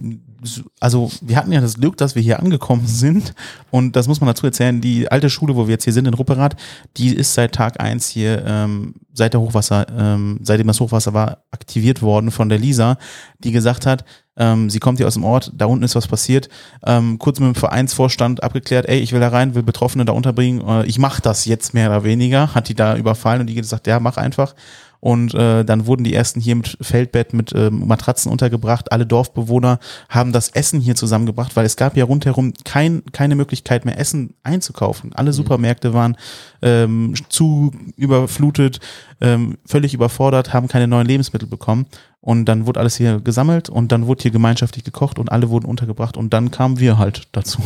Also 0.81 1.11
wir 1.21 1.37
hatten 1.37 1.53
ja 1.53 1.61
das 1.61 1.75
Glück, 1.75 1.97
dass 1.97 2.15
wir 2.15 2.23
hier 2.23 2.41
angekommen 2.41 2.83
sind 2.87 3.35
und 3.71 3.97
das 3.97 4.09
muss 4.09 4.21
man 4.21 4.29
dazu 4.29 4.47
erzählen, 4.47 4.81
die 4.81 5.11
alte 5.11 5.31
Schule, 5.31 5.57
wo 5.57 5.67
wir 5.67 5.73
jetzt 5.73 5.85
hier 5.85 5.93
sind 5.93 6.07
in 6.07 6.15
Rupperath, 6.15 6.57
die 6.97 7.15
ist 7.15 7.35
seit 7.35 7.53
Tag 7.53 7.81
eins 7.81 8.09
hier, 8.09 8.45
ähm, 8.47 8.95
seit 9.13 9.35
der 9.35 9.41
Hochwasser, 9.41 9.87
ähm, 9.97 10.39
seitdem 10.43 10.69
das 10.69 10.81
Hochwasser 10.81 11.13
war, 11.13 11.39
aktiviert 11.51 12.03
worden 12.03 12.31
von 12.31 12.49
der 12.49 12.59
Lisa, 12.59 12.99
die 13.39 13.53
gesagt 13.53 13.87
hat, 13.87 14.05
ähm, 14.37 14.71
sie 14.71 14.79
kommt 14.79 14.99
hier 14.99 15.09
aus 15.09 15.15
dem 15.15 15.25
Ort, 15.25 15.53
da 15.55 15.67
unten 15.67 15.85
ist 15.85 15.97
was 15.97 16.07
passiert, 16.07 16.49
ähm, 16.87 17.19
kurz 17.19 17.41
mit 17.41 17.49
dem 17.49 17.55
Vereinsvorstand 17.57 18.43
abgeklärt, 18.43 18.87
ey, 18.87 19.01
ich 19.01 19.13
will 19.13 19.21
da 19.21 19.29
rein, 19.29 19.55
will 19.55 19.65
Betroffene 19.65 20.05
da 20.05 20.13
unterbringen, 20.13 20.67
äh, 20.67 20.87
ich 20.87 20.99
mache 20.99 21.21
das 21.21 21.45
jetzt 21.45 21.75
mehr 21.75 21.91
oder 21.91 22.05
weniger, 22.05 22.55
hat 22.55 22.69
die 22.69 22.75
da 22.75 22.97
überfallen 22.97 23.41
und 23.41 23.49
die 23.49 23.55
gesagt, 23.55 23.87
ja, 23.89 23.99
mach 23.99 24.17
einfach. 24.17 24.55
Und 25.01 25.35
äh, 25.35 25.65
dann 25.65 25.87
wurden 25.87 26.03
die 26.03 26.15
ersten 26.15 26.41
hier 26.41 26.57
mit 26.57 26.77
Feldbett, 26.81 27.33
mit 27.33 27.53
ähm, 27.55 27.87
Matratzen 27.87 28.33
untergebracht. 28.33 28.91
Alle 28.91 29.07
Dorfbewohner 29.07 29.79
haben 30.09 30.33
das 30.33 30.49
Essen 30.51 30.81
hier 30.81 30.97
zusammengebracht, 30.97 31.55
weil 31.55 31.67
es 31.67 31.77
gab 31.77 31.97
ja 31.97 32.05
rundherum 32.05 32.53
kein, 32.65 33.03
keine 33.13 33.37
Möglichkeit 33.37 33.85
mehr, 33.85 33.99
Essen 33.99 34.35
einzukaufen. 34.43 35.13
Alle 35.13 35.33
Supermärkte 35.33 35.95
waren 35.95 36.17
ähm, 36.63 37.15
zu 37.29 37.71
überflutet, 37.97 38.81
ähm, 39.21 39.59
völlig 39.65 39.95
überfordert, 39.95 40.53
haben 40.53 40.67
keine 40.67 40.89
neuen 40.89 41.07
Lebensmittel 41.07 41.49
bekommen. 41.49 41.87
Und 42.21 42.47
dann 42.47 42.67
wurde 42.67 42.81
alles 42.81 42.97
hier 42.97 43.21
gesammelt 43.21 43.69
und 43.69 43.93
dann 43.93 44.09
wurde 44.09 44.23
hier 44.23 44.33
gemeinschaftlich 44.33 44.85
gekocht 44.85 45.21
und 45.21 45.31
alle 45.31 45.51
wurden 45.51 45.67
untergebracht 45.67 46.17
und 46.17 46.33
dann 46.35 46.51
kamen 46.51 46.81
wir 46.81 46.99
halt 46.99 47.29
dazu. 47.33 47.61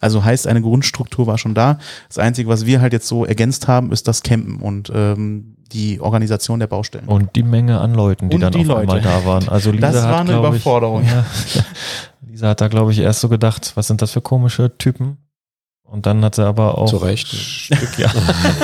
Also 0.00 0.24
heißt, 0.24 0.48
eine 0.48 0.60
Grundstruktur 0.60 1.28
war 1.28 1.38
schon 1.38 1.54
da. 1.54 1.78
Das 2.08 2.18
Einzige, 2.18 2.48
was 2.48 2.66
wir 2.66 2.80
halt 2.80 2.92
jetzt 2.92 3.06
so 3.06 3.24
ergänzt 3.24 3.68
haben, 3.68 3.92
ist 3.92 4.08
das 4.08 4.24
Campen 4.24 4.56
und 4.56 4.90
ähm, 4.92 5.56
die 5.72 6.00
Organisation 6.00 6.58
der 6.60 6.66
Baustellen. 6.66 7.06
Und 7.06 7.34
die 7.36 7.42
Menge 7.42 7.80
an 7.80 7.94
Leuten, 7.94 8.28
die 8.30 8.36
Und 8.36 8.40
dann 8.42 8.52
die 8.52 8.60
auf 8.68 8.76
einmal 8.76 8.96
Leute. 8.96 9.08
da 9.08 9.24
waren. 9.24 9.48
Also 9.48 9.70
Lisa 9.70 9.92
Das 9.92 10.02
hat, 10.02 10.10
war 10.10 10.20
eine 10.20 10.30
glaub 10.30 10.46
Überforderung. 10.54 11.02
Ich, 11.02 11.10
ja, 11.54 11.64
Lisa 12.28 12.48
hat 12.48 12.60
da, 12.60 12.68
glaube 12.68 12.92
ich, 12.92 12.98
erst 12.98 13.20
so 13.20 13.28
gedacht, 13.28 13.72
was 13.74 13.86
sind 13.86 14.02
das 14.02 14.12
für 14.12 14.20
komische 14.20 14.76
Typen? 14.78 15.18
Und 15.84 16.06
dann 16.06 16.24
hat 16.24 16.34
sie 16.36 16.46
aber 16.46 16.78
auch 16.78 16.88
Zu 16.88 16.96
Recht. 16.96 17.26
Stück, 17.28 17.98
ja. 17.98 18.10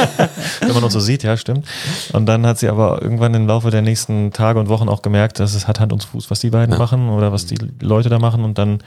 Wenn 0.61 0.73
man 0.73 0.83
uns 0.83 0.95
so 0.95 1.01
sieht, 1.01 1.23
ja, 1.25 1.37
stimmt. 1.37 1.67
Und 2.15 2.25
dann 2.25 2.47
hat 2.47 2.59
sie 2.59 2.69
aber 2.71 3.03
irgendwann 3.03 3.35
im 3.35 3.47
Laufe 3.47 3.71
der 3.71 3.83
nächsten 3.83 4.33
Tage 4.33 4.59
und 4.59 4.69
Wochen 4.71 4.89
auch 4.89 5.03
gemerkt, 5.03 5.39
dass 5.39 5.53
es 5.55 5.69
hat 5.69 5.79
Hand 5.79 5.93
und 5.93 6.03
Fuß, 6.05 6.31
was 6.31 6.41
die 6.41 6.49
beiden 6.49 6.73
Ja. 6.73 6.79
machen 6.79 7.11
oder 7.11 7.31
was 7.31 7.45
die 7.45 7.59
Leute 7.81 8.09
da 8.09 8.19
machen. 8.19 8.45
Und 8.45 8.57
dann 8.57 8.79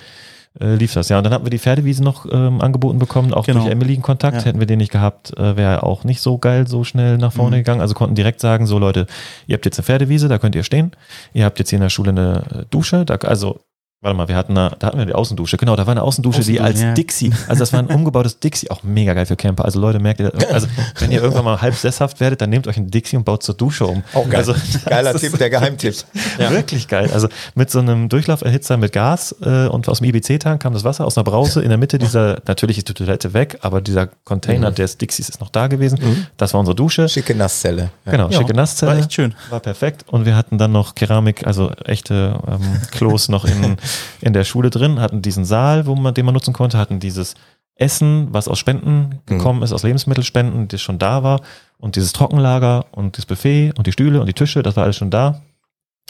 äh, 0.59 0.75
lief 0.75 0.93
das. 0.93 1.09
Ja, 1.09 1.17
und 1.17 1.23
dann 1.23 1.33
hatten 1.33 1.45
wir 1.45 1.49
die 1.49 1.59
Pferdewiese 1.59 2.03
noch 2.03 2.25
ähm, 2.31 2.59
angeboten 2.61 2.99
bekommen, 2.99 3.33
auch 3.33 3.45
Genau. 3.45 3.61
durch 3.61 3.71
Emily 3.71 3.93
in 3.95 4.01
Kontakt. 4.01 4.37
Ja. 4.37 4.43
Hätten 4.43 4.59
wir 4.59 4.67
den 4.67 4.79
nicht 4.79 4.91
gehabt, 4.91 5.37
äh, 5.37 5.55
wäre 5.55 5.83
auch 5.83 6.03
nicht 6.03 6.21
so 6.21 6.37
geil 6.37 6.67
so 6.67 6.83
schnell 6.83 7.17
nach 7.17 7.31
vorne 7.33 7.55
Mhm. 7.57 7.59
gegangen. 7.61 7.81
Also 7.81 7.93
konnten 7.93 8.15
direkt 8.15 8.39
sagen, 8.41 8.65
so 8.65 8.77
Leute, 8.79 9.07
ihr 9.47 9.55
habt 9.55 9.65
jetzt 9.65 9.79
eine 9.79 9.85
Pferdewiese, 9.85 10.27
da 10.27 10.37
könnt 10.39 10.55
ihr 10.55 10.63
stehen. 10.63 10.91
Ihr 11.33 11.45
habt 11.45 11.59
jetzt 11.59 11.69
hier 11.69 11.77
in 11.77 11.83
der 11.83 11.89
Schule 11.89 12.09
eine 12.09 12.43
äh, 12.53 12.65
Dusche. 12.69 13.05
Da, 13.05 13.15
also, 13.15 13.59
warte 14.01 14.17
mal, 14.17 14.27
wir 14.27 14.35
hatten 14.35 14.57
eine, 14.57 14.75
da 14.79 14.87
hatten 14.87 14.97
wir 14.97 15.05
die 15.05 15.13
Außendusche. 15.13 15.57
Genau, 15.57 15.75
da 15.75 15.85
war 15.85 15.91
eine 15.91 16.01
Außendusche, 16.01 16.41
die 16.41 16.59
Außendusche, 16.59 16.63
als 16.63 16.81
ja. 16.81 16.93
Dixie, 16.93 17.31
also 17.47 17.59
das 17.59 17.71
war 17.71 17.79
ein 17.79 17.85
umgebautes 17.85 18.39
Dixie, 18.39 18.71
auch 18.71 18.81
mega 18.81 19.13
geil 19.13 19.27
für 19.27 19.35
Camper. 19.35 19.63
Also 19.63 19.79
Leute, 19.79 19.99
merkt 19.99 20.19
ihr, 20.19 20.31
also 20.51 20.67
wenn 20.97 21.11
ihr 21.11 21.21
irgendwann 21.21 21.45
mal 21.45 21.61
halb 21.61 21.75
sesshaft 21.75 22.19
werdet, 22.19 22.41
dann 22.41 22.49
nehmt 22.49 22.67
euch 22.67 22.77
ein 22.77 22.89
Dixie 22.89 23.15
und 23.15 23.25
baut 23.25 23.43
zur 23.43 23.53
Dusche 23.53 23.85
um. 23.85 24.03
Auch 24.13 24.27
geil. 24.27 24.37
Also, 24.37 24.55
Geiler 24.85 25.13
das 25.13 25.21
Tipp, 25.21 25.37
der 25.37 25.51
Geheimtipp. 25.51 25.95
Wirklich 26.37 26.87
geil. 26.87 27.11
Also 27.13 27.27
mit 27.53 27.69
so 27.69 27.77
einem 27.77 28.09
Durchlauferhitzer 28.09 28.77
mit 28.77 28.91
Gas 28.91 29.35
äh, 29.43 29.67
und 29.67 29.87
aus 29.87 29.99
dem 29.99 30.07
IBC-Tank 30.07 30.63
kam 30.63 30.73
das 30.73 30.83
Wasser 30.83 31.05
aus 31.05 31.15
einer 31.17 31.23
Brause 31.23 31.61
in 31.61 31.69
der 31.69 31.77
Mitte 31.77 31.99
dieser, 31.99 32.41
natürlich 32.47 32.79
ist 32.79 32.89
die 32.89 32.95
Toilette 32.95 33.35
weg, 33.35 33.59
aber 33.61 33.81
dieser 33.81 34.07
Container 34.07 34.71
des 34.71 34.97
Dixies 34.97 35.29
ist 35.29 35.41
noch 35.41 35.49
da 35.49 35.67
gewesen. 35.67 36.27
Das 36.37 36.53
war 36.53 36.59
unsere 36.59 36.75
Dusche. 36.75 37.07
Schicke 37.07 37.35
Nasszelle. 37.35 37.91
Ja. 38.05 38.11
Genau, 38.11 38.31
schicke 38.31 38.55
Nasszelle. 38.55 38.93
War 38.93 38.99
echt 38.99 39.13
schön. 39.13 39.35
War 39.51 39.59
perfekt. 39.59 40.05
Und 40.07 40.25
wir 40.25 40.35
hatten 40.35 40.57
dann 40.57 40.71
noch 40.71 40.95
Keramik, 40.95 41.45
also 41.45 41.71
echte 41.85 42.39
ähm, 42.47 42.81
Klos 42.89 43.29
noch 43.29 43.45
in, 43.45 43.77
in 44.21 44.33
der 44.33 44.43
Schule 44.43 44.69
drin, 44.69 44.99
hatten 44.99 45.21
diesen 45.21 45.45
Saal, 45.45 45.85
wo 45.85 45.95
man, 45.95 46.13
den 46.13 46.25
man 46.25 46.33
nutzen 46.33 46.53
konnte, 46.53 46.77
hatten 46.77 46.99
dieses 46.99 47.35
Essen, 47.75 48.27
was 48.31 48.47
aus 48.47 48.59
Spenden 48.59 49.19
gekommen 49.25 49.63
ist, 49.63 49.73
aus 49.73 49.83
Lebensmittelspenden, 49.83 50.67
das 50.67 50.81
schon 50.81 50.99
da 50.99 51.23
war. 51.23 51.41
Und 51.77 51.95
dieses 51.95 52.13
Trockenlager 52.13 52.85
und 52.91 53.17
das 53.17 53.25
Buffet 53.25 53.73
und 53.77 53.87
die 53.87 53.91
Stühle 53.91 54.21
und 54.21 54.27
die 54.27 54.33
Tische, 54.33 54.61
das 54.61 54.75
war 54.75 54.83
alles 54.83 54.97
schon 54.97 55.09
da. 55.09 55.41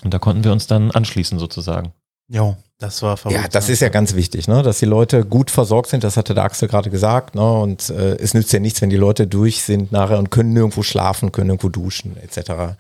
Und 0.04 0.14
da 0.14 0.20
konnten 0.20 0.44
wir 0.44 0.52
uns 0.52 0.68
dann 0.68 0.92
anschließen 0.92 1.40
sozusagen. 1.40 1.94
Jo, 2.28 2.58
das 2.78 3.02
war 3.02 3.16
verrückt. 3.16 3.42
Ja, 3.42 3.48
das 3.48 3.70
ist 3.70 3.82
ja 3.82 3.90
ganz 3.90 4.16
wichtig, 4.16 4.48
ne? 4.48 4.64
dass 4.64 4.80
die 4.80 4.86
Leute 4.86 5.26
gut 5.26 5.52
versorgt 5.52 5.90
sind. 5.90 6.04
Das 6.04 6.18
hatte 6.18 6.34
der 6.34 6.44
Axel 6.44 6.68
gerade 6.68 6.90
gesagt. 6.90 7.36
Ne? 7.36 7.52
Und 7.52 7.90
äh, 7.90 8.16
es 8.16 8.34
nützt 8.34 8.52
ja 8.52 8.60
nichts, 8.60 8.82
wenn 8.82 8.90
die 8.90 8.98
Leute 8.98 9.28
durch 9.28 9.62
sind 9.62 9.92
nachher 9.92 10.18
und 10.18 10.32
können 10.32 10.54
nirgendwo 10.54 10.82
schlafen, 10.82 11.32
können 11.32 11.52
irgendwo 11.52 11.70
duschen 11.70 12.18
etc. 12.18 12.76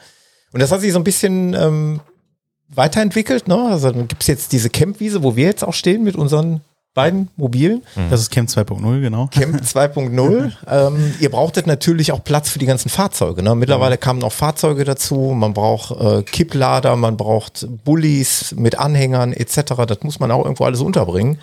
Und 0.54 0.62
das 0.62 0.72
hat 0.72 0.82
sich 0.82 0.92
so 0.92 1.00
ein 1.00 1.04
bisschen 1.04 1.54
ähm, 1.54 2.02
weiterentwickelt. 2.76 3.48
Ne? 3.48 3.58
Also 3.70 3.92
dann 3.92 4.08
gibt's 4.08 4.28
jetzt 4.28 4.52
diese 4.52 4.70
Campwiese, 4.70 5.24
wo 5.24 5.36
wir 5.36 5.46
jetzt 5.46 5.64
auch 5.64 5.74
stehen 5.74 6.04
mit 6.04 6.16
unseren 6.16 6.62
beiden 6.94 7.30
Mobilen. 7.38 7.84
Das 8.10 8.20
ist 8.20 8.32
Camp 8.32 8.50
2.0, 8.50 9.00
genau. 9.00 9.28
Camp 9.28 9.62
2.0. 9.62 10.52
ähm, 10.68 11.14
ihr 11.20 11.32
brauchtet 11.32 11.66
natürlich 11.66 12.12
auch 12.12 12.24
Platz 12.24 12.50
für 12.50 12.60
die 12.60 12.66
ganzen 12.66 12.90
Fahrzeuge. 12.90 13.44
Ne? 13.44 13.56
Mittlerweile 13.56 13.98
kamen 13.98 14.20
noch 14.20 14.34
Fahrzeuge 14.34 14.84
dazu. 14.84 15.34
Man 15.34 15.54
braucht 15.54 16.00
äh, 16.00 16.24
Kipplader, 16.24 16.96
man 16.98 17.16
braucht 17.16 17.66
Bullis 17.86 18.54
mit 18.58 18.78
Anhängern 18.78 19.32
etc. 19.32 19.86
Das 19.88 20.04
muss 20.04 20.20
man 20.20 20.32
auch 20.32 20.44
irgendwo 20.44 20.66
alles 20.66 20.82
unterbringen. 20.82 21.40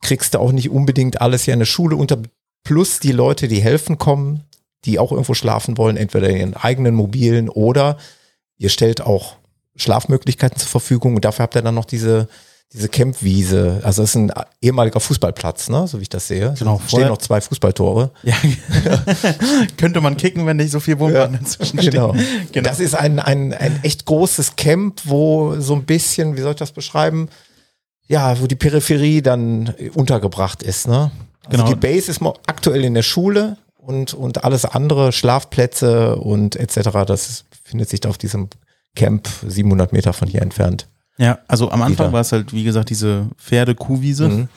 Kriegst 0.00 0.34
du 0.34 0.38
auch 0.38 0.52
nicht 0.52 0.70
unbedingt 0.70 1.20
alles 1.20 1.42
hier 1.44 1.54
in 1.54 1.60
der 1.60 1.66
Schule 1.66 1.96
unter. 1.96 2.18
Plus 2.64 3.00
die 3.00 3.10
Leute, 3.10 3.48
die 3.48 3.60
helfen 3.60 3.98
kommen, 3.98 4.44
die 4.84 5.00
auch 5.00 5.10
irgendwo 5.10 5.34
schlafen 5.34 5.78
wollen, 5.78 5.96
entweder 5.96 6.28
in 6.28 6.36
ihren 6.36 6.54
eigenen 6.54 6.94
Mobilen 6.94 7.48
oder 7.48 7.96
ihr 8.56 8.68
stellt 8.68 9.00
auch 9.00 9.34
Schlafmöglichkeiten 9.76 10.58
zur 10.58 10.68
Verfügung 10.68 11.14
und 11.14 11.24
dafür 11.24 11.44
habt 11.44 11.56
ihr 11.56 11.62
dann 11.62 11.74
noch 11.74 11.84
diese 11.84 12.28
diese 12.72 12.88
Campwiese, 12.88 13.80
also 13.82 14.02
das 14.02 14.10
ist 14.10 14.16
ein 14.16 14.32
ehemaliger 14.62 14.98
Fußballplatz, 14.98 15.68
ne, 15.68 15.86
so 15.86 15.98
wie 15.98 16.02
ich 16.02 16.08
das 16.08 16.26
sehe. 16.26 16.54
Genau, 16.58 16.80
Da 16.82 16.88
stehen 16.88 17.08
noch 17.08 17.18
zwei 17.18 17.40
Fußballtore. 17.40 18.10
Ja. 18.22 18.34
Könnte 19.76 20.00
man 20.00 20.16
kicken, 20.16 20.46
wenn 20.46 20.56
nicht 20.56 20.70
so 20.70 20.80
viel 20.80 20.98
Wohnbahn 20.98 21.38
dazwischen 21.42 21.78
steht. 21.80 21.92
Genau. 21.92 22.14
genau. 22.52 22.68
Das 22.68 22.80
ist 22.80 22.94
ein, 22.94 23.18
ein, 23.18 23.52
ein 23.52 23.80
echt 23.82 24.06
großes 24.06 24.56
Camp, 24.56 25.02
wo 25.04 25.60
so 25.60 25.74
ein 25.74 25.84
bisschen, 25.84 26.36
wie 26.36 26.40
soll 26.40 26.52
ich 26.52 26.58
das 26.58 26.72
beschreiben? 26.72 27.28
Ja, 28.06 28.40
wo 28.40 28.46
die 28.46 28.56
Peripherie 28.56 29.20
dann 29.20 29.74
untergebracht 29.94 30.62
ist, 30.62 30.88
ne? 30.88 31.10
Also 31.44 31.64
Genau. 31.64 31.68
die 31.68 31.74
Base 31.74 32.10
ist 32.10 32.22
aktuell 32.46 32.84
in 32.84 32.94
der 32.94 33.02
Schule 33.02 33.58
und, 33.76 34.14
und 34.14 34.44
alles 34.44 34.64
andere, 34.64 35.12
Schlafplätze 35.12 36.16
und 36.16 36.56
etc., 36.56 36.90
das 37.06 37.44
findet 37.64 37.90
sich 37.90 38.00
da 38.00 38.08
auf 38.08 38.18
diesem 38.18 38.48
Camp 38.94 39.28
700 39.46 39.92
Meter 39.92 40.12
von 40.12 40.28
hier 40.28 40.42
entfernt. 40.42 40.88
Ja, 41.18 41.38
also 41.46 41.70
am 41.70 41.82
Anfang 41.82 42.06
Wieder. 42.06 42.12
war 42.14 42.20
es 42.22 42.32
halt, 42.32 42.52
wie 42.52 42.64
gesagt, 42.64 42.90
diese 42.90 43.28
Pferde-Kuhwiese. 43.36 44.28
Mhm. 44.28 44.48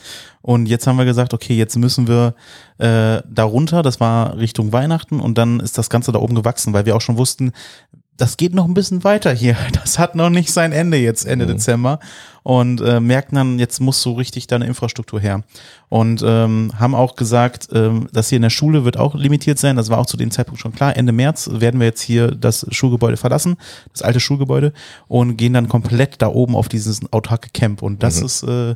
Und 0.41 0.67
jetzt 0.67 0.87
haben 0.87 0.97
wir 0.97 1.05
gesagt, 1.05 1.33
okay, 1.33 1.55
jetzt 1.55 1.75
müssen 1.75 2.07
wir 2.07 2.35
äh, 2.77 3.21
da 3.27 3.43
runter. 3.43 3.81
Das 3.81 3.99
war 3.99 4.37
Richtung 4.37 4.71
Weihnachten 4.71 5.19
und 5.19 5.37
dann 5.37 5.59
ist 5.59 5.77
das 5.77 5.89
Ganze 5.89 6.11
da 6.11 6.19
oben 6.19 6.35
gewachsen, 6.35 6.71
weil 6.73 6.85
wir 6.85 6.95
auch 6.95 7.01
schon 7.01 7.17
wussten, 7.17 7.51
das 8.17 8.37
geht 8.37 8.53
noch 8.53 8.65
ein 8.65 8.73
bisschen 8.73 9.03
weiter 9.03 9.31
hier. 9.33 9.55
Das 9.73 9.99
hat 9.99 10.15
noch 10.15 10.29
nicht 10.29 10.51
sein 10.51 10.71
Ende 10.71 10.97
jetzt 10.97 11.25
Ende 11.25 11.45
Mhm. 11.45 11.49
Dezember 11.51 11.99
und 12.43 12.79
äh, 12.81 12.99
merken 12.99 13.35
dann, 13.35 13.59
jetzt 13.59 13.79
muss 13.81 14.01
so 14.01 14.13
richtig 14.13 14.47
da 14.47 14.55
eine 14.55 14.65
Infrastruktur 14.67 15.19
her. 15.19 15.43
Und 15.89 16.23
ähm, 16.25 16.71
haben 16.79 16.93
auch 16.95 17.15
gesagt, 17.15 17.69
ähm, 17.73 18.07
das 18.13 18.29
hier 18.29 18.35
in 18.37 18.41
der 18.43 18.49
Schule 18.49 18.85
wird 18.85 18.97
auch 18.97 19.15
limitiert 19.15 19.57
sein. 19.59 19.75
Das 19.75 19.89
war 19.89 19.97
auch 19.97 20.05
zu 20.05 20.17
dem 20.17 20.31
Zeitpunkt 20.31 20.61
schon 20.61 20.73
klar. 20.73 20.95
Ende 20.95 21.11
März 21.11 21.49
werden 21.53 21.79
wir 21.79 21.87
jetzt 21.87 22.01
hier 22.01 22.31
das 22.31 22.65
Schulgebäude 22.71 23.17
verlassen, 23.17 23.55
das 23.91 24.01
alte 24.01 24.19
Schulgebäude 24.19 24.73
und 25.07 25.37
gehen 25.37 25.53
dann 25.53 25.69
komplett 25.69 26.21
da 26.21 26.27
oben 26.27 26.55
auf 26.55 26.69
dieses 26.69 27.01
autarke 27.11 27.49
Camp. 27.53 27.81
Und 27.81 28.03
das 28.03 28.19
Mhm. 28.19 28.25
ist 28.25 28.43
äh, 28.43 28.75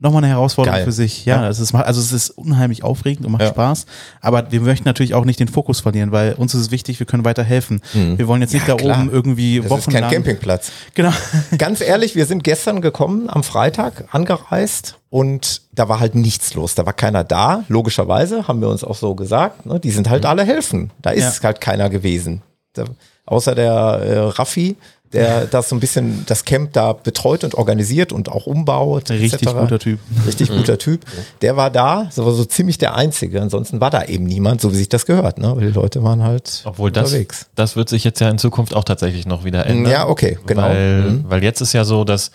nochmal 0.00 0.22
eine 0.22 0.32
Herausforderung 0.32 0.76
Geil. 0.76 0.84
für 0.84 0.92
sich. 0.92 1.24
Ja, 1.24 1.42
Ja. 1.42 1.48
Es 1.48 1.58
ist, 1.58 1.74
also 1.74 2.00
es 2.00 2.12
ist 2.12 2.30
unheimlich 2.30 2.84
aufregend 2.84 3.26
und 3.26 3.32
macht 3.32 3.42
Ja. 3.42 3.48
Spaß. 3.48 3.86
Aber 4.20 4.50
wir 4.52 4.60
möchten 4.60 4.84
natürlich 4.88 5.14
auch 5.14 5.24
nicht 5.24 5.40
den 5.40 5.48
Fokus 5.48 5.80
verlieren, 5.80 6.12
weil 6.12 6.34
uns 6.34 6.54
ist 6.54 6.60
es 6.60 6.70
wichtig, 6.70 6.98
wir 7.00 7.06
können 7.06 7.24
weiter 7.24 7.42
helfen. 7.42 7.80
Mhm. 7.94 8.16
Wir 8.18 8.28
wollen 8.28 8.40
jetzt 8.40 8.54
nicht 8.54 8.68
Ja, 8.68 8.76
da 8.76 8.82
klar. 8.82 8.98
oben 9.00 9.10
irgendwie 9.10 9.56
Das 9.56 9.64
ist 9.66 9.70
wochenlang. 9.70 10.02
kein 10.04 10.12
Campingplatz. 10.12 10.70
Genau. 10.94 11.12
Ganz 11.58 11.80
ehrlich, 11.80 12.14
wir 12.14 12.26
sind 12.26 12.44
gestern 12.44 12.80
gekommen, 12.80 13.28
am 13.28 13.42
Freitag 13.42 14.04
angereist 14.12 14.98
und 15.10 15.62
da 15.72 15.88
war 15.88 16.00
halt 16.00 16.14
nichts 16.14 16.54
los. 16.54 16.74
Da 16.74 16.86
war 16.86 16.92
keiner 16.92 17.24
da. 17.24 17.64
Logischerweise 17.68 18.46
haben 18.46 18.60
wir 18.60 18.68
uns 18.68 18.84
auch 18.84 18.94
so 18.96 19.14
gesagt. 19.14 19.66
Ne? 19.66 19.80
Die 19.80 19.90
sind 19.90 20.08
halt 20.08 20.24
alle 20.26 20.44
helfen. 20.44 20.90
Da 21.02 21.10
ist 21.10 21.38
Ja. 21.38 21.44
halt 21.48 21.60
keiner 21.60 21.90
gewesen. 21.90 22.42
Da, 22.74 22.84
außer 23.26 23.54
der 23.54 23.72
äh, 23.72 24.18
Raffi, 24.20 24.76
der 25.12 25.46
das 25.46 25.68
so 25.68 25.76
ein 25.76 25.80
bisschen 25.80 26.24
das 26.26 26.44
Camp 26.44 26.72
da 26.74 26.92
betreut 26.92 27.42
und 27.44 27.54
organisiert 27.54 28.12
und 28.12 28.28
auch 28.28 28.46
umbaut. 28.46 29.10
Richtig 29.10 29.42
etc. 29.42 29.54
guter 29.58 29.78
Typ. 29.78 29.98
Richtig 30.26 30.48
guter 30.50 30.78
Typ. 30.78 31.04
Der 31.40 31.56
war 31.56 31.70
da, 31.70 32.04
das 32.04 32.18
war 32.18 32.32
so 32.32 32.44
ziemlich 32.44 32.78
der 32.78 32.94
Einzige. 32.94 33.40
Ansonsten 33.40 33.80
war 33.80 33.90
da 33.90 34.04
eben 34.04 34.24
niemand, 34.24 34.60
so 34.60 34.72
wie 34.72 34.76
sich 34.76 34.88
das 34.88 35.06
gehört. 35.06 35.38
Ne? 35.38 35.54
Weil 35.56 35.66
die 35.68 35.72
Leute 35.72 36.02
waren 36.02 36.22
halt 36.22 36.62
Obwohl 36.64 36.90
das, 36.90 37.06
unterwegs. 37.08 37.46
das 37.54 37.74
wird 37.76 37.88
sich 37.88 38.04
jetzt 38.04 38.20
ja 38.20 38.28
in 38.28 38.38
Zukunft 38.38 38.74
auch 38.74 38.84
tatsächlich 38.84 39.26
noch 39.26 39.44
wieder 39.44 39.66
ändern. 39.66 39.90
Ja, 39.92 40.08
okay, 40.08 40.38
genau. 40.46 40.62
Weil, 40.62 41.02
Mhm. 41.02 41.24
weil 41.28 41.42
jetzt 41.42 41.60
ist 41.60 41.72
ja 41.72 41.84
so, 41.84 42.04
dass 42.04 42.30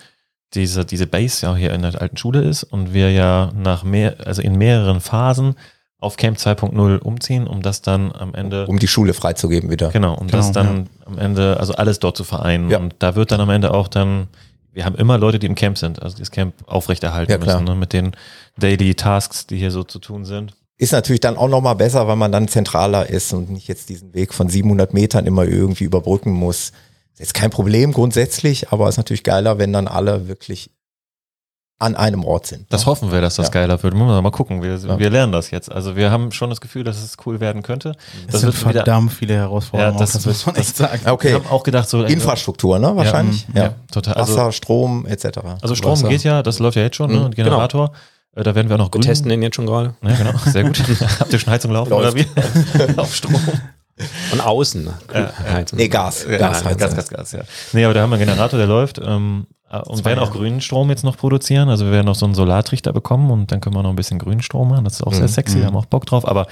diese, 0.53 0.85
diese 0.85 1.07
Base 1.07 1.45
ja 1.45 1.55
hier 1.55 1.73
in 1.73 1.81
der 1.81 1.99
alten 2.01 2.17
Schule 2.17 2.41
ist 2.43 2.63
und 2.63 2.93
wir 2.93 3.11
ja 3.11 3.51
nach 3.55 3.83
mehr, 3.83 4.15
also 4.25 4.41
in 4.41 4.55
mehreren 4.57 5.01
Phasen 5.01 5.55
auf 6.03 6.17
Camp 6.17 6.37
2.0 6.37 6.99
umziehen, 6.99 7.47
um 7.47 7.61
das 7.61 7.81
dann 7.81 8.11
am 8.11 8.33
Ende, 8.35 8.67
Um 8.67 8.79
die 8.79 8.87
Schule 8.87 9.13
freizugeben 9.13 9.69
wieder. 9.71 9.89
genau, 9.89 10.13
um 10.13 10.27
Genau, 10.27 10.37
das 10.37 10.51
dann 10.51 10.89
am 11.05 11.17
Ende, 11.17 11.57
also 11.59 11.73
alles 11.73 11.99
dort 11.99 12.17
zu 12.17 12.23
vereinen. 12.23 12.69
Ja. 12.69 12.77
Und 12.79 12.95
da 12.99 13.15
wird 13.15 13.31
dann 13.31 13.41
am 13.41 13.49
Ende 13.49 13.73
auch 13.73 13.87
dann, 13.87 14.27
wir 14.73 14.85
haben 14.85 14.95
immer 14.95 15.17
Leute, 15.17 15.39
die 15.39 15.47
im 15.47 15.55
Camp 15.55 15.77
sind, 15.77 16.01
also 16.01 16.15
die 16.15 16.21
das 16.21 16.31
Camp 16.31 16.53
aufrechterhalten 16.67 17.31
Ja, 17.31 17.37
müssen, 17.37 17.63
ne, 17.63 17.75
mit 17.75 17.93
den 17.93 18.11
Daily 18.57 18.95
Tasks, 18.95 19.47
die 19.47 19.57
hier 19.57 19.71
so 19.71 19.83
zu 19.83 19.99
tun 19.99 20.25
sind. 20.25 20.53
Ist 20.77 20.91
natürlich 20.91 21.21
dann 21.21 21.37
auch 21.37 21.47
nochmal 21.47 21.75
besser, 21.75 22.07
weil 22.07 22.15
man 22.15 22.31
dann 22.31 22.47
zentraler 22.47 23.07
ist 23.09 23.31
und 23.31 23.49
nicht 23.51 23.67
jetzt 23.67 23.89
diesen 23.89 24.13
Weg 24.13 24.33
von 24.33 24.49
700 24.49 24.93
Metern 24.93 25.25
immer 25.25 25.45
irgendwie 25.45 25.83
überbrücken 25.85 26.31
muss. 26.31 26.71
Ist 27.13 27.19
jetzt 27.19 27.33
kein 27.35 27.51
Problem 27.51 27.93
grundsätzlich, 27.93 28.69
aber 28.71 28.89
ist 28.89 28.97
natürlich 28.97 29.23
geiler, 29.23 29.59
wenn 29.59 29.71
dann 29.71 29.87
alle 29.87 30.27
wirklich 30.27 30.71
an 31.79 31.95
einem 31.95 32.23
Ort 32.23 32.47
sind. 32.47 32.65
Das 32.71 32.85
hoffen 32.85 33.11
wir, 33.11 33.19
dass 33.19 33.35
das 33.35 33.47
Ja. 33.47 33.51
geiler 33.53 33.81
wird. 33.83 33.93
Müssen 33.93 34.07
wir 34.07 34.21
mal 34.21 34.31
gucken. 34.31 34.61
Wir, 34.63 34.75
Ja. 34.77 34.97
wir 34.99 35.09
lernen 35.09 35.33
das 35.33 35.51
jetzt. 35.51 35.69
Also 35.71 35.95
wir 35.97 36.11
haben 36.11 36.31
schon 36.31 36.49
das 36.49 36.61
Gefühl, 36.61 36.83
dass 36.85 37.01
es 37.03 37.17
cool 37.25 37.39
werden 37.41 37.61
könnte. 37.61 37.93
Das 38.31 38.41
sind 38.41 38.53
wird 38.53 38.61
wieder- 38.61 38.71
verdammt 38.83 39.11
viele 39.11 39.33
Herausforderungen. 39.35 39.95
Ja, 39.97 39.99
das 39.99 40.13
das 40.13 40.25
muss 40.25 40.45
man 40.45 40.55
echt 40.55 40.77
sagen. 40.77 41.01
Wir 41.03 41.11
Okay, 41.13 41.33
haben 41.33 41.47
auch 41.47 41.63
gedacht, 41.63 41.89
so 41.89 42.03
Infrastruktur, 42.03 42.79
ne? 42.79 42.95
Wahrscheinlich. 42.95 43.45
Ja, 43.53 43.63
ja, 43.63 43.75
total. 43.91 44.13
Also, 44.13 44.33
Wasser, 44.37 44.51
Strom, 44.53 45.05
etc. 45.05 45.39
also 45.61 45.75
Strom 45.75 45.93
Wasser. 45.93 46.07
geht 46.09 46.23
ja, 46.23 46.41
das 46.41 46.59
läuft 46.59 46.77
ja 46.77 46.83
jetzt 46.83 46.95
schon, 46.95 47.11
ne? 47.11 47.19
Mhm, 47.19 47.25
Und 47.25 47.35
Generator. 47.35 47.91
Äh, 48.35 48.43
Da 48.43 48.55
werden 48.55 48.67
wir 48.69 48.75
auch 48.75 48.79
noch 48.79 48.85
Wir 48.87 48.91
grün. 48.91 49.01
testen 49.01 49.29
den 49.29 49.41
jetzt 49.43 49.55
schon 49.57 49.65
gerade. 49.65 49.93
Ja, 50.01 50.15
genau. 50.15 50.31
Sehr 50.45 50.63
gut. 50.63 50.79
Habt 51.19 51.33
ihr 51.33 51.39
schon 51.39 51.51
Heizung 51.53 51.71
laufen 51.71 51.89
Läuft. 51.89 52.15
oder 52.15 52.15
wie? 52.15 52.97
Auf 52.97 53.13
Strom. 53.13 53.35
Von 54.31 54.41
außen. 54.41 54.89
Heizung. 55.51 55.77
Nee, 55.77 55.87
Gas. 55.87 56.25
Ja, 56.27 56.37
Gas, 56.37 56.63
nein, 56.63 56.77
Gas, 56.77 56.95
Gas, 56.95 57.09
Gas, 57.09 57.31
ja. 57.33 57.41
Nee, 57.73 57.85
aber 57.85 57.93
da 57.93 58.01
haben 58.01 58.09
wir 58.09 58.15
einen 58.15 58.25
Generator, 58.25 58.57
der 58.57 58.67
läuft. 58.67 58.99
Ähm, 59.03 59.45
äh, 59.62 59.62
und 59.81 59.97
Zwei 59.97 60.11
werden 60.11 60.19
auch 60.19 60.31
grünen 60.31 60.61
Strom 60.61 60.89
jetzt 60.89 61.03
noch 61.03 61.17
produzieren. 61.17 61.69
Also 61.69 61.85
wir 61.85 61.91
werden 61.91 62.05
noch 62.05 62.15
so 62.15 62.25
einen 62.25 62.35
Solartrichter 62.35 62.93
bekommen 62.93 63.31
und 63.31 63.51
dann 63.51 63.59
können 63.61 63.75
wir 63.75 63.83
noch 63.83 63.89
ein 63.89 63.95
bisschen 63.95 64.19
grünen 64.19 64.41
Strom 64.41 64.69
machen. 64.69 64.83
Das 64.85 64.93
ist 64.93 65.03
auch 65.03 65.13
sehr 65.13 65.23
Mhm. 65.23 65.27
sexy, 65.27 65.57
wir 65.59 65.65
haben 65.65 65.75
auch 65.77 65.85
Bock 65.85 66.05
drauf. 66.05 66.27
Aber 66.27 66.47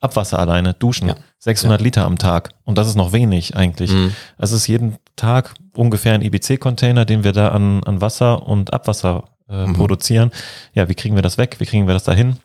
Abwasser 0.00 0.38
alleine, 0.38 0.74
duschen, 0.74 1.08
Ja. 1.08 1.14
600 1.38 1.80
Liter 1.80 2.04
am 2.04 2.18
Tag. 2.18 2.50
Und 2.64 2.76
das 2.76 2.88
ist 2.88 2.94
noch 2.96 3.12
wenig 3.12 3.56
eigentlich. 3.56 3.90
Mhm. 3.90 4.12
Es 4.38 4.52
ist 4.52 4.66
jeden 4.66 4.96
Tag 5.16 5.54
ungefähr 5.74 6.12
ein 6.14 6.20
IBC-Container, 6.22 7.04
den 7.06 7.24
wir 7.24 7.32
da 7.32 7.48
an, 7.48 7.82
an 7.84 8.00
Wasser 8.00 8.46
und 8.46 8.72
Abwasser 8.74 9.24
äh, 9.48 9.66
Mhm. 9.66 9.74
produzieren. 9.74 10.30
Ja, 10.74 10.88
wie 10.88 10.94
kriegen 10.94 11.14
wir 11.16 11.22
das 11.22 11.36
weg? 11.38 11.56
Wie 11.58 11.66
kriegen 11.66 11.86
wir 11.86 11.94
das 11.94 12.04
dahin? 12.04 12.36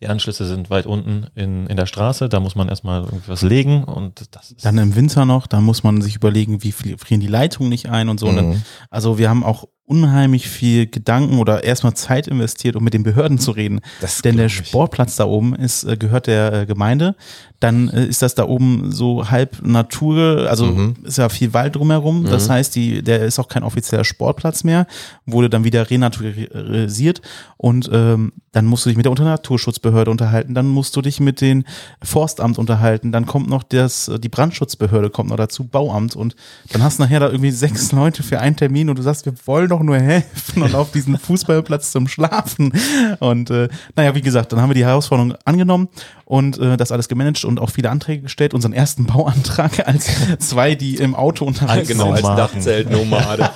Die 0.00 0.06
Anschlüsse 0.06 0.46
sind 0.46 0.70
weit 0.70 0.86
unten 0.86 1.26
in, 1.34 1.66
in 1.66 1.76
der 1.76 1.86
Straße, 1.86 2.28
da 2.28 2.38
muss 2.38 2.54
man 2.54 2.68
erstmal 2.68 3.02
irgendwie 3.02 3.28
was 3.28 3.42
legen 3.42 3.82
und 3.82 4.28
das 4.30 4.52
ist 4.52 4.64
Dann 4.64 4.78
im 4.78 4.94
Winter 4.94 5.24
noch, 5.24 5.48
da 5.48 5.60
muss 5.60 5.82
man 5.82 6.00
sich 6.02 6.14
überlegen, 6.14 6.62
wie 6.62 6.70
viel 6.70 6.96
frieren 6.98 7.20
die 7.20 7.26
Leitungen 7.26 7.68
nicht 7.68 7.88
ein 7.88 8.08
und 8.08 8.20
so. 8.20 8.28
Mhm. 8.28 8.62
also 8.90 9.18
wir 9.18 9.28
haben 9.28 9.42
auch 9.42 9.64
unheimlich 9.88 10.48
viel 10.48 10.86
Gedanken 10.86 11.38
oder 11.38 11.64
erstmal 11.64 11.94
Zeit 11.94 12.28
investiert, 12.28 12.76
um 12.76 12.84
mit 12.84 12.94
den 12.94 13.02
Behörden 13.02 13.38
zu 13.38 13.50
reden. 13.52 13.80
Das 14.00 14.20
Denn 14.22 14.36
der. 14.36 14.48
Sportplatz 14.48 15.16
da 15.16 15.24
oben 15.24 15.54
ist, 15.54 15.84
äh, 15.84 15.96
gehört 15.96 16.26
der 16.26 16.52
äh, 16.52 16.66
Gemeinde. 16.66 17.16
Dann 17.60 17.88
äh, 17.88 18.04
ist 18.06 18.22
das 18.22 18.34
da 18.34 18.44
oben 18.44 18.92
so 18.92 19.30
halb 19.30 19.66
Natur, 19.66 20.46
also 20.48 20.66
Mhm. 20.66 20.94
ist 21.04 21.18
ja 21.18 21.28
viel 21.28 21.52
Wald 21.54 21.74
drumherum. 21.76 22.24
Das 22.24 22.48
heißt, 22.50 22.74
die, 22.76 23.02
der 23.02 23.24
ist 23.24 23.38
auch 23.38 23.48
kein 23.48 23.64
offizieller 23.64 24.04
Sportplatz 24.04 24.62
mehr, 24.62 24.86
wurde 25.26 25.50
dann 25.50 25.64
wieder 25.64 25.88
renaturalisiert 25.90 27.20
und 27.56 27.88
ähm, 27.92 28.32
dann 28.52 28.66
musst 28.66 28.84
du 28.86 28.90
dich 28.90 28.96
mit 28.96 29.06
der 29.06 29.12
Naturschutzbehörde 29.14 30.10
unterhalten, 30.10 30.54
dann 30.54 30.66
musst 30.66 30.94
du 30.96 31.02
dich 31.02 31.20
mit 31.20 31.40
dem 31.40 31.64
Forstamt 32.02 32.58
unterhalten, 32.58 33.12
dann 33.12 33.26
kommt 33.26 33.48
noch 33.48 33.62
das, 33.62 34.10
die 34.22 34.28
Brandschutzbehörde 34.28 35.10
kommt 35.10 35.30
noch 35.30 35.36
dazu, 35.36 35.64
Bauamt 35.64 36.16
und 36.16 36.34
dann 36.72 36.82
hast 36.82 36.98
du 36.98 37.02
nachher 37.04 37.20
da 37.20 37.26
irgendwie 37.28 37.50
sechs 37.50 37.92
Leute 37.92 38.22
für 38.22 38.40
einen 38.40 38.56
Termin 38.56 38.88
und 38.90 38.98
du 38.98 39.02
sagst, 39.02 39.26
wir 39.26 39.34
wollen 39.46 39.68
doch 39.68 39.77
nur 39.82 39.98
helfen 39.98 40.62
und 40.62 40.74
auf 40.74 40.92
diesen 40.92 41.18
Fußballplatz 41.18 41.92
zum 41.92 42.08
Schlafen. 42.08 42.72
Und 43.20 43.50
äh, 43.50 43.68
naja, 43.96 44.14
wie 44.14 44.22
gesagt, 44.22 44.52
dann 44.52 44.60
haben 44.60 44.70
wir 44.70 44.74
die 44.74 44.84
Herausforderung 44.84 45.34
angenommen 45.44 45.88
und 46.28 46.58
äh, 46.58 46.76
das 46.76 46.92
alles 46.92 47.08
gemanagt 47.08 47.46
und 47.46 47.58
auch 47.58 47.70
viele 47.70 47.88
Anträge 47.90 48.22
gestellt. 48.22 48.52
Unseren 48.52 48.74
ersten 48.74 49.06
Bauantrag 49.06 49.86
als 49.88 50.10
zwei, 50.38 50.74
die 50.74 50.96
im 50.96 51.14
Auto 51.14 51.46
unterwegs 51.46 51.88
genau, 51.88 52.12
als 52.12 52.22
Nomaden. 52.22 52.36
Dachzeltnomade. 52.36 53.50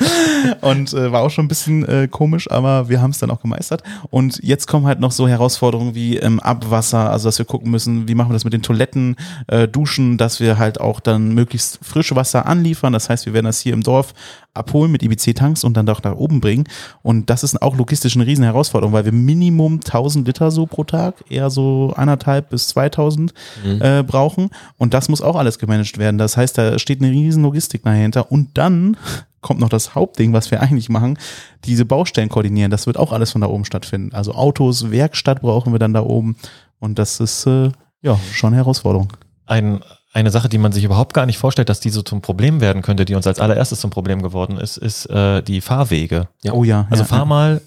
und 0.60 0.92
äh, 0.92 1.10
war 1.10 1.22
auch 1.22 1.30
schon 1.30 1.46
ein 1.46 1.48
bisschen 1.48 1.82
äh, 1.88 2.08
komisch, 2.08 2.50
aber 2.50 2.90
wir 2.90 3.00
haben 3.00 3.10
es 3.10 3.18
dann 3.18 3.30
auch 3.30 3.40
gemeistert. 3.40 3.82
Und 4.10 4.38
jetzt 4.42 4.66
kommen 4.66 4.86
halt 4.86 5.00
noch 5.00 5.12
so 5.12 5.26
Herausforderungen 5.26 5.94
wie 5.94 6.18
ähm, 6.18 6.40
Abwasser, 6.40 7.10
also 7.10 7.26
dass 7.26 7.38
wir 7.38 7.46
gucken 7.46 7.70
müssen, 7.70 8.06
wie 8.06 8.14
machen 8.14 8.28
wir 8.28 8.34
das 8.34 8.44
mit 8.44 8.52
den 8.52 8.62
Toiletten, 8.62 9.16
äh, 9.46 9.66
Duschen, 9.66 10.18
dass 10.18 10.40
wir 10.40 10.58
halt 10.58 10.78
auch 10.78 11.00
dann 11.00 11.32
möglichst 11.32 11.78
frische 11.82 12.16
Wasser 12.16 12.44
anliefern. 12.44 12.92
Das 12.92 13.08
heißt, 13.08 13.24
wir 13.24 13.32
werden 13.32 13.46
das 13.46 13.60
hier 13.60 13.72
im 13.72 13.82
Dorf 13.82 14.12
abholen 14.52 14.90
mit 14.90 15.02
IBC-Tanks 15.02 15.64
und 15.64 15.76
dann 15.76 15.86
doch 15.86 16.02
nach 16.02 16.16
oben 16.16 16.40
bringen. 16.40 16.64
Und 17.02 17.30
das 17.30 17.44
ist 17.44 17.60
auch 17.62 17.76
logistisch 17.76 18.16
eine 18.16 18.26
riesen 18.26 18.44
Herausforderung, 18.44 18.92
weil 18.92 19.04
wir 19.04 19.12
Minimum 19.12 19.74
1000 19.74 20.26
Liter 20.26 20.50
so 20.50 20.66
pro 20.66 20.84
Tag, 20.84 21.24
eher 21.28 21.50
so 21.50 21.92
eineinhalb 22.10 22.50
bis 22.50 22.68
2000 22.68 23.32
äh, 23.64 24.02
brauchen. 24.02 24.50
Und 24.76 24.94
das 24.94 25.08
muss 25.08 25.22
auch 25.22 25.36
alles 25.36 25.58
gemanagt 25.58 25.98
werden. 25.98 26.18
Das 26.18 26.36
heißt, 26.36 26.58
da 26.58 26.78
steht 26.78 27.02
eine 27.02 27.10
riesen 27.10 27.42
Logistik 27.42 27.82
dahinter. 27.84 28.30
Und 28.30 28.56
dann 28.58 28.96
kommt 29.40 29.60
noch 29.60 29.68
das 29.68 29.94
Hauptding, 29.94 30.32
was 30.32 30.50
wir 30.50 30.60
eigentlich 30.60 30.88
machen, 30.88 31.18
diese 31.64 31.84
Baustellen 31.84 32.28
koordinieren. 32.28 32.70
Das 32.70 32.86
wird 32.86 32.96
auch 32.96 33.12
alles 33.12 33.32
von 33.32 33.40
da 33.40 33.46
oben 33.48 33.64
stattfinden. 33.64 34.14
Also 34.14 34.34
Autos, 34.34 34.90
Werkstatt 34.90 35.40
brauchen 35.40 35.72
wir 35.72 35.78
dann 35.78 35.94
da 35.94 36.02
oben. 36.02 36.36
Und 36.78 36.98
das 36.98 37.20
ist 37.20 37.46
äh, 37.46 37.70
ja 38.02 38.18
schon 38.32 38.48
eine 38.48 38.56
Herausforderung. 38.56 39.12
Ein, 39.46 39.80
eine 40.12 40.30
Sache, 40.30 40.48
die 40.48 40.58
man 40.58 40.72
sich 40.72 40.84
überhaupt 40.84 41.14
gar 41.14 41.26
nicht 41.26 41.38
vorstellt, 41.38 41.68
dass 41.68 41.80
die 41.80 41.90
so 41.90 42.02
zum 42.02 42.20
Problem 42.20 42.60
werden 42.60 42.82
könnte, 42.82 43.04
die 43.04 43.14
uns 43.14 43.26
als 43.26 43.40
allererstes 43.40 43.80
zum 43.80 43.90
Problem 43.90 44.22
geworden 44.22 44.58
ist, 44.58 44.76
ist 44.76 45.06
äh, 45.06 45.42
die 45.42 45.60
Fahrwege. 45.60 46.28
Ja. 46.42 46.52
Oh 46.52 46.64
ja. 46.64 46.86
Also 46.90 47.02
ja, 47.02 47.08
fahr 47.08 47.24
mal 47.24 47.60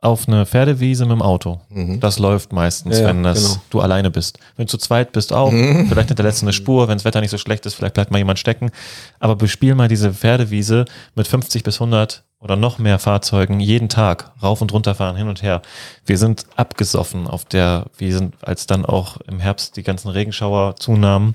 auf 0.00 0.28
eine 0.28 0.46
Pferdewiese 0.46 1.04
mit 1.06 1.12
dem 1.12 1.22
Auto. 1.22 1.60
Mhm. 1.70 1.98
Das 1.98 2.18
läuft 2.20 2.52
meistens, 2.52 3.00
Ja, 3.00 3.06
wenn 3.06 3.24
das 3.24 3.42
genau. 3.42 3.62
du 3.70 3.80
alleine 3.80 4.10
bist. 4.10 4.38
Wenn 4.56 4.66
du 4.66 4.70
zu 4.70 4.78
zweit 4.78 5.10
bist 5.12 5.32
auch, 5.32 5.50
Mhm. 5.50 5.88
vielleicht 5.88 6.08
hinterlässt 6.08 6.40
du 6.42 6.46
eine 6.46 6.52
Spur, 6.52 6.86
wenn 6.86 6.98
das 6.98 7.04
Wetter 7.04 7.20
nicht 7.20 7.30
so 7.30 7.38
schlecht 7.38 7.66
ist, 7.66 7.74
vielleicht 7.74 7.94
bleibt 7.94 8.12
mal 8.12 8.18
jemand 8.18 8.38
stecken. 8.38 8.70
Aber 9.18 9.34
bespiel 9.34 9.74
mal 9.74 9.88
diese 9.88 10.14
Pferdewiese 10.14 10.84
mit 11.16 11.26
50 11.26 11.64
bis 11.64 11.80
100 11.80 12.22
oder 12.38 12.54
noch 12.54 12.78
mehr 12.78 13.00
Fahrzeugen 13.00 13.58
jeden 13.58 13.88
Tag 13.88 14.30
rauf 14.40 14.62
und 14.62 14.72
runter 14.72 14.94
fahren, 14.94 15.16
hin 15.16 15.28
und 15.28 15.42
her. 15.42 15.62
Wir 16.06 16.16
sind 16.16 16.44
abgesoffen 16.54 17.26
auf 17.26 17.44
der, 17.44 17.86
wir 17.96 18.16
sind, 18.16 18.36
als 18.40 18.66
dann 18.68 18.84
auch 18.86 19.16
im 19.26 19.40
Herbst 19.40 19.76
die 19.76 19.82
ganzen 19.82 20.08
Regenschauer 20.10 20.76
zunahmen. 20.76 21.34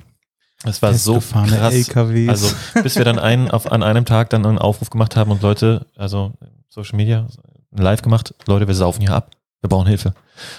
Es 0.63 0.81
war 0.81 0.93
so 0.93 1.19
krass. 1.19 1.73
LKWs. 1.73 2.29
Also 2.29 2.47
bis 2.81 2.95
wir 2.95 3.03
dann 3.03 3.19
einen, 3.19 3.51
auf, 3.51 3.69
an 3.69 3.83
einem 3.83 4.05
Tag 4.05 4.29
dann 4.29 4.45
einen 4.45 4.57
Aufruf 4.59 4.89
gemacht 4.89 5.17
haben 5.17 5.31
und 5.31 5.41
Leute, 5.41 5.85
also 5.97 6.31
Social 6.69 6.95
Media, 6.95 7.27
live 7.75 8.01
gemacht, 8.01 8.33
Leute, 8.45 8.67
wir 8.67 8.75
saufen 8.75 9.01
hier 9.01 9.13
ab, 9.13 9.31
wir 9.61 9.69
brauchen 9.69 9.87
Hilfe. 9.87 10.13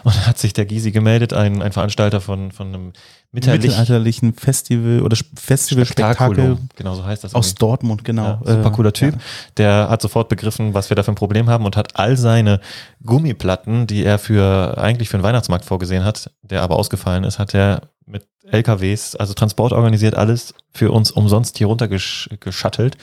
Und 0.04 0.14
da 0.16 0.26
hat 0.26 0.38
sich 0.38 0.52
der 0.52 0.66
Gysi 0.66 0.92
gemeldet, 0.92 1.32
ein, 1.32 1.60
ein 1.60 1.72
Veranstalter 1.72 2.20
von, 2.20 2.52
von 2.52 2.68
einem 2.68 2.92
mittelalterlichen 3.32 3.80
mittelalterlichen 3.80 4.34
Festival 4.34 5.02
oder 5.02 5.16
Festival 5.36 5.84
Spektakel 5.84 6.14
Spektakulum, 6.14 6.68
genau 6.76 6.94
so 6.94 7.04
heißt 7.04 7.24
das. 7.24 7.34
aus 7.34 7.54
Dortmund, 7.54 8.04
genau. 8.04 8.40
ja, 8.44 8.54
super 8.54 8.70
cooler 8.70 8.92
Typ. 8.92 9.14
Ja. 9.14 9.20
Der 9.56 9.88
hat 9.90 10.00
sofort 10.00 10.28
begriffen, 10.28 10.74
was 10.74 10.90
wir 10.90 10.94
da 10.94 11.02
für 11.02 11.12
ein 11.12 11.16
Problem 11.16 11.50
haben 11.50 11.64
und 11.64 11.76
hat 11.76 11.98
all 11.98 12.16
seine 12.16 12.60
Gummiplatten, 13.04 13.86
die 13.86 14.04
er 14.04 14.18
für 14.18 14.78
eigentlich 14.78 15.08
für 15.08 15.18
den 15.18 15.24
Weihnachtsmarkt 15.24 15.64
vorgesehen 15.64 16.04
hat, 16.04 16.30
der 16.42 16.62
aber 16.62 16.76
ausgefallen 16.76 17.24
ist, 17.24 17.38
hat 17.38 17.54
er 17.54 17.82
LKWs, 18.50 19.16
also 19.16 19.34
Transport 19.34 19.72
organisiert, 19.72 20.14
alles 20.14 20.54
für 20.72 20.90
uns 20.90 21.10
umsonst 21.10 21.58
hier 21.58 21.66
runter 21.66 21.88
gesch 21.88 22.28
geschattelt. 22.40 22.96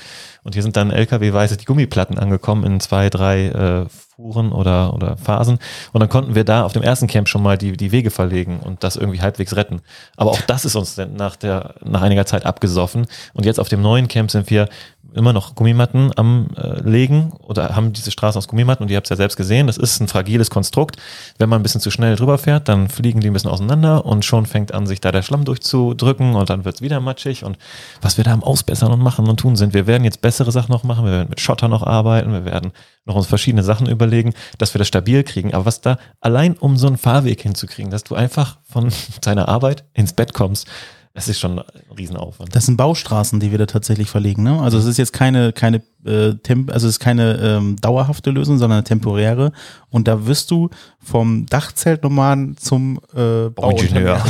Und 0.43 0.53
hier 0.53 0.63
sind 0.63 0.77
dann 0.77 0.91
LKW-weise 0.91 1.57
die 1.57 1.65
Gummiplatten 1.65 2.17
angekommen 2.17 2.63
in 2.63 2.79
zwei, 2.79 3.09
drei 3.09 3.47
äh, 3.47 3.85
Fuhren 4.21 4.51
oder, 4.51 4.93
oder 4.93 5.17
Phasen. 5.17 5.57
Und 5.93 5.99
dann 5.99 6.09
konnten 6.09 6.35
wir 6.35 6.43
da 6.43 6.63
auf 6.63 6.73
dem 6.73 6.83
ersten 6.83 7.07
Camp 7.07 7.27
schon 7.27 7.41
mal 7.41 7.57
die, 7.57 7.75
die 7.75 7.91
Wege 7.91 8.11
verlegen 8.11 8.59
und 8.59 8.83
das 8.83 8.95
irgendwie 8.95 9.21
halbwegs 9.21 9.55
retten. 9.55 9.81
Aber 10.15 10.31
auch 10.31 10.41
das 10.41 10.63
ist 10.63 10.75
uns 10.75 10.97
nach, 10.97 11.35
der, 11.35 11.75
nach 11.83 12.01
einiger 12.01 12.25
Zeit 12.25 12.45
abgesoffen. 12.45 13.07
Und 13.33 13.45
jetzt 13.45 13.59
auf 13.59 13.69
dem 13.69 13.81
neuen 13.81 14.07
Camp 14.07 14.29
sind 14.29 14.49
wir 14.49 14.69
immer 15.13 15.33
noch 15.33 15.55
Gummimatten 15.55 16.11
am 16.15 16.47
äh, 16.55 16.79
Legen 16.81 17.33
oder 17.41 17.75
haben 17.75 17.93
diese 17.93 18.11
Straße 18.11 18.37
aus 18.37 18.47
Gummimatten 18.47 18.83
und 18.83 18.91
ihr 18.91 18.97
habt 18.97 19.07
es 19.07 19.09
ja 19.09 19.15
selbst 19.15 19.35
gesehen, 19.35 19.67
das 19.67 19.77
ist 19.77 19.99
ein 19.99 20.07
fragiles 20.07 20.49
Konstrukt. 20.49 20.97
Wenn 21.37 21.49
man 21.49 21.59
ein 21.59 21.63
bisschen 21.63 21.81
zu 21.81 21.91
schnell 21.91 22.15
drüber 22.15 22.37
fährt, 22.37 22.69
dann 22.69 22.87
fliegen 22.87 23.19
die 23.19 23.29
ein 23.29 23.33
bisschen 23.33 23.49
auseinander 23.49 24.05
und 24.05 24.23
schon 24.23 24.45
fängt 24.45 24.73
an, 24.73 24.87
sich 24.87 25.01
da 25.01 25.11
der 25.11 25.21
Schlamm 25.21 25.43
durchzudrücken 25.43 26.35
und 26.35 26.49
dann 26.49 26.65
wird 26.65 26.75
es 26.75 26.81
wieder 26.81 26.99
matschig 26.99 27.43
und 27.43 27.57
was 28.01 28.17
wir 28.17 28.23
da 28.23 28.31
am 28.31 28.43
Ausbessern 28.43 28.91
und 28.91 29.01
machen 29.01 29.27
und 29.27 29.37
tun 29.37 29.55
sind, 29.55 29.73
wir 29.73 29.87
werden 29.87 30.03
jetzt 30.03 30.21
bessere 30.21 30.51
Sachen 30.51 30.71
noch 30.71 30.83
machen, 30.83 31.05
wir 31.05 31.11
werden 31.11 31.29
mit 31.29 31.41
Schotter 31.41 31.67
noch 31.67 31.83
arbeiten, 31.83 32.31
wir 32.31 32.45
werden 32.45 32.71
noch 33.05 33.15
uns 33.15 33.27
verschiedene 33.27 33.63
Sachen 33.63 33.87
überlegen, 33.87 34.33
dass 34.57 34.73
wir 34.73 34.79
das 34.79 34.87
stabil 34.87 35.23
kriegen, 35.23 35.53
aber 35.53 35.65
was 35.65 35.81
da 35.81 35.97
allein 36.19 36.55
um 36.57 36.77
so 36.77 36.87
einen 36.87 36.97
Fahrweg 36.97 37.41
hinzukriegen, 37.41 37.91
dass 37.91 38.03
du 38.03 38.15
einfach 38.15 38.59
von 38.63 38.91
deiner 39.21 39.47
Arbeit 39.47 39.85
ins 39.93 40.13
Bett 40.13 40.33
kommst, 40.33 40.67
das 41.13 41.27
ist 41.27 41.39
schon 41.39 41.59
ein 41.59 41.65
Riesenaufwand. 41.97 42.55
Das 42.55 42.65
sind 42.65 42.77
Baustraßen, 42.77 43.41
die 43.41 43.51
wir 43.51 43.57
da 43.57 43.65
tatsächlich 43.65 44.09
verlegen. 44.09 44.43
Ne? 44.43 44.61
Also 44.61 44.77
es 44.77 44.85
ist 44.85 44.97
jetzt 44.97 45.11
keine, 45.11 45.51
keine 45.51 45.81
äh, 46.05 46.35
Temp 46.35 46.71
also 46.71 46.87
es 46.87 46.93
ist 46.93 46.99
keine 46.99 47.33
ähm, 47.35 47.75
dauerhafte 47.81 48.31
Lösung, 48.31 48.57
sondern 48.57 48.77
eine 48.77 48.83
temporäre. 48.85 49.51
Und 49.89 50.07
da 50.07 50.25
wirst 50.25 50.51
du 50.51 50.69
vom 50.99 51.45
Dachzeltnomaden 51.47 52.55
zum 52.55 53.01
äh, 53.13 53.49
Bauingenieur. 53.49 54.23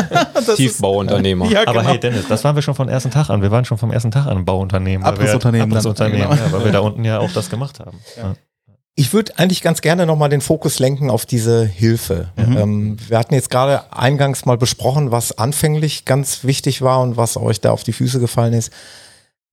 Tiefbauunternehmer. 0.56 1.46
Ja, 1.50 1.62
Aber 1.66 1.80
genau. 1.80 1.90
hey 1.90 1.98
Dennis, 1.98 2.28
das 2.28 2.44
waren 2.44 2.54
wir 2.54 2.62
schon 2.62 2.74
vom 2.76 2.88
ersten 2.88 3.10
Tag 3.10 3.30
an. 3.30 3.42
Wir 3.42 3.50
waren 3.50 3.64
schon 3.64 3.78
vom 3.78 3.90
ersten 3.90 4.12
Tag 4.12 4.26
an 4.26 4.44
Bauunternehmen. 4.44 5.04
Abrissunternehmen 5.04 5.70
dann. 5.70 5.78
Abrissunternehmen, 5.78 6.28
Genau. 6.30 6.40
ja, 6.46 6.52
weil 6.52 6.64
wir 6.66 6.72
da 6.72 6.80
unten 6.80 7.04
ja 7.04 7.18
auch 7.18 7.32
das 7.32 7.50
gemacht 7.50 7.80
haben. 7.80 7.98
Ja. 8.16 8.34
Ich 8.98 9.12
würde 9.12 9.38
eigentlich 9.38 9.62
ganz 9.62 9.80
gerne 9.80 10.06
nochmal 10.06 10.28
den 10.28 10.40
Fokus 10.40 10.80
lenken 10.80 11.08
auf 11.08 11.24
diese 11.24 11.64
Hilfe. 11.64 12.32
Ähm, 12.36 12.96
wir 13.06 13.16
hatten 13.16 13.32
jetzt 13.32 13.48
gerade 13.48 13.92
eingangs 13.92 14.44
mal 14.44 14.58
besprochen, 14.58 15.12
was 15.12 15.38
anfänglich 15.38 16.04
ganz 16.04 16.42
wichtig 16.42 16.82
war 16.82 17.00
und 17.02 17.16
was 17.16 17.36
euch 17.36 17.60
da 17.60 17.70
auf 17.70 17.84
die 17.84 17.92
Füße 17.92 18.18
gefallen 18.18 18.54
ist. 18.54 18.72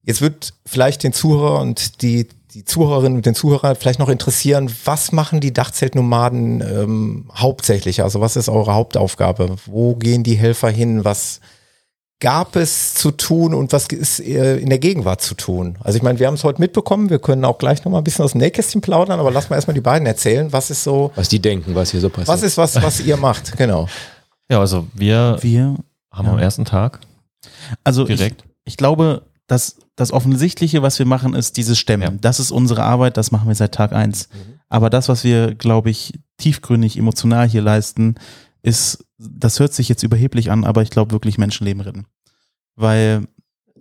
Jetzt 0.02 0.22
wird 0.22 0.56
vielleicht 0.66 1.04
den 1.04 1.14
Zuhörer 1.14 1.62
und 1.62 2.02
die, 2.02 2.28
die 2.56 2.66
Zuhörerinnen 2.66 3.18
und 3.18 3.28
den 3.28 3.36
Zuhörer 3.36 3.76
vielleicht 3.76 4.00
noch 4.00 4.10
interessieren, 4.10 4.74
was 4.84 5.12
machen 5.12 5.41
die 5.41 5.54
Dachzeltnomaden 5.54 6.62
ähm, 6.62 7.30
hauptsächlich? 7.36 8.02
Also 8.02 8.22
was 8.22 8.38
ist 8.38 8.50
eure 8.50 8.74
Hauptaufgabe? 8.74 9.58
Wo 9.68 9.93
gehen 9.93 10.24
die 10.24 10.38
Helfer 10.38 10.72
hin? 10.72 11.06
Was 11.06 11.39
gab 12.20 12.55
es 12.55 12.93
zu 12.93 13.11
tun 13.11 13.53
und 13.53 13.74
was 13.74 13.88
ist 13.88 14.20
äh, 14.20 14.57
in 14.57 14.70
der 14.70 14.80
Gegenwart 14.80 15.22
zu 15.22 15.36
tun? 15.36 15.78
Also 15.82 15.97
ich 15.97 16.03
meine, 16.03 16.20
wir 16.20 16.28
haben 16.28 16.36
es 16.36 16.43
heute 16.43 16.61
mitbekommen, 16.61 17.09
wir 17.09 17.20
können 17.20 17.43
auch 17.45 17.57
gleich 17.57 17.84
noch 17.84 17.91
mal 17.91 17.99
ein 17.99 18.03
bisschen 18.03 18.24
aus 18.26 18.32
dem 18.32 18.39
Nähkästchen 18.41 18.82
plaudern, 18.82 19.20
aber 19.20 19.32
lass 19.32 19.49
mal 19.49 19.57
erstmal 19.57 19.76
die 19.76 19.82
beiden 19.82 20.07
erzählen. 20.07 20.51
Was 20.53 20.72
ist 20.72 20.84
so, 20.84 21.11
Was 21.16 21.30
die 21.30 21.41
denken, 21.41 21.76
was 21.76 21.91
hier 21.91 21.99
so 21.99 22.09
passiert. 22.09 22.28
was 22.30 22.43
ist 22.43 22.57
was, 22.57 22.82
was 22.82 22.99
ihr 23.01 23.18
macht? 23.18 23.57
Genau. 23.57 23.88
ja, 24.49 24.59
also 24.59 24.88
wir 24.93 25.38
Wir, 25.41 25.76
haben 26.11 26.30
am 26.30 26.39
ersten 26.39 26.66
Tag 26.66 26.99
also 27.84 28.07
ich, 28.07 28.16
direkt. 28.18 28.43
ich 28.63 28.78
glaube, 28.78 29.24
dass 29.47 29.78
das 29.95 30.11
Offensichtliche, 30.11 30.82
was 30.82 30.99
wir 30.99 31.05
machen, 31.05 31.34
ist 31.34 31.57
dieses 31.57 31.78
Stemmen. 31.78 32.03
Ja. 32.03 32.20
Das 32.20 32.39
ist 32.39 32.51
unsere 32.51 32.84
Arbeit, 32.84 33.18
das 33.18 33.32
machen 33.32 33.47
wir 33.47 33.55
seit 33.55 33.74
Tag 33.74 33.93
eins. 33.93 34.30
Aber 34.68 34.89
das, 34.89 35.07
was 35.09 35.24
wir, 35.24 35.55
glaube 35.55 35.89
ich, 35.89 36.20
tiefgründig, 36.38 36.97
emotional 36.97 37.47
hier 37.47 37.61
leisten, 37.61 38.16
ist, 38.66 39.05
das 39.18 39.59
hört 39.59 39.74
sich 39.74 39.89
jetzt 39.89 40.03
überheblich 40.03 40.51
an, 40.51 40.63
aber 40.63 40.82
ich 40.82 40.89
glaube 40.89 41.11
wirklich 41.11 41.38
Menschenleben 41.38 41.82
retten. 41.82 42.05
Weil 42.76 43.28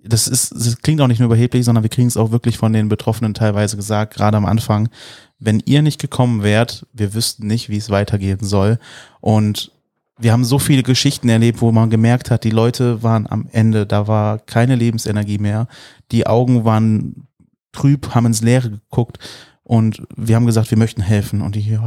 das 0.02 0.28
ist, 0.28 0.52
das 0.52 0.76
klingt 0.82 1.00
auch 1.00 1.06
nicht 1.06 1.20
nur 1.20 1.28
überheblich, 1.28 1.64
sondern 1.64 1.82
wir 1.82 1.88
kriegen 1.88 2.08
es 2.08 2.16
auch 2.16 2.30
wirklich 2.30 2.58
von 2.58 2.72
den 2.72 2.88
Betroffenen 2.88 3.32
teilweise 3.32 3.76
gesagt, 3.76 4.14
gerade 4.14 4.36
am 4.36 4.44
Anfang. 4.44 4.90
Wenn 5.38 5.62
ihr 5.64 5.80
nicht 5.80 6.00
gekommen 6.00 6.42
wärt, 6.42 6.86
wir 6.92 7.14
wüssten 7.14 7.46
nicht, 7.46 7.70
wie 7.70 7.78
es 7.78 7.88
weitergehen 7.88 8.40
soll. 8.42 8.78
Und 9.20 9.72
wir 10.18 10.32
haben 10.32 10.44
so 10.44 10.58
viele 10.58 10.82
Geschichten 10.82 11.28
erlebt, 11.28 11.62
wo 11.62 11.72
man 11.72 11.88
gemerkt 11.90 12.30
hat, 12.30 12.44
die 12.44 12.50
Leute 12.50 13.02
waren 13.02 13.26
am 13.26 13.48
Ende, 13.50 13.86
da 13.86 14.06
war 14.06 14.38
keine 14.38 14.76
Lebensenergie 14.76 15.38
mehr. 15.38 15.66
Die 16.12 16.26
Augen 16.26 16.64
waren 16.64 17.26
trüb, 17.72 18.14
haben 18.14 18.26
ins 18.26 18.42
Leere 18.42 18.70
geguckt 18.70 19.18
und 19.64 20.02
wir 20.14 20.36
haben 20.36 20.46
gesagt, 20.46 20.70
wir 20.70 20.78
möchten 20.78 21.00
helfen. 21.00 21.40
Und 21.40 21.56
die 21.56 21.78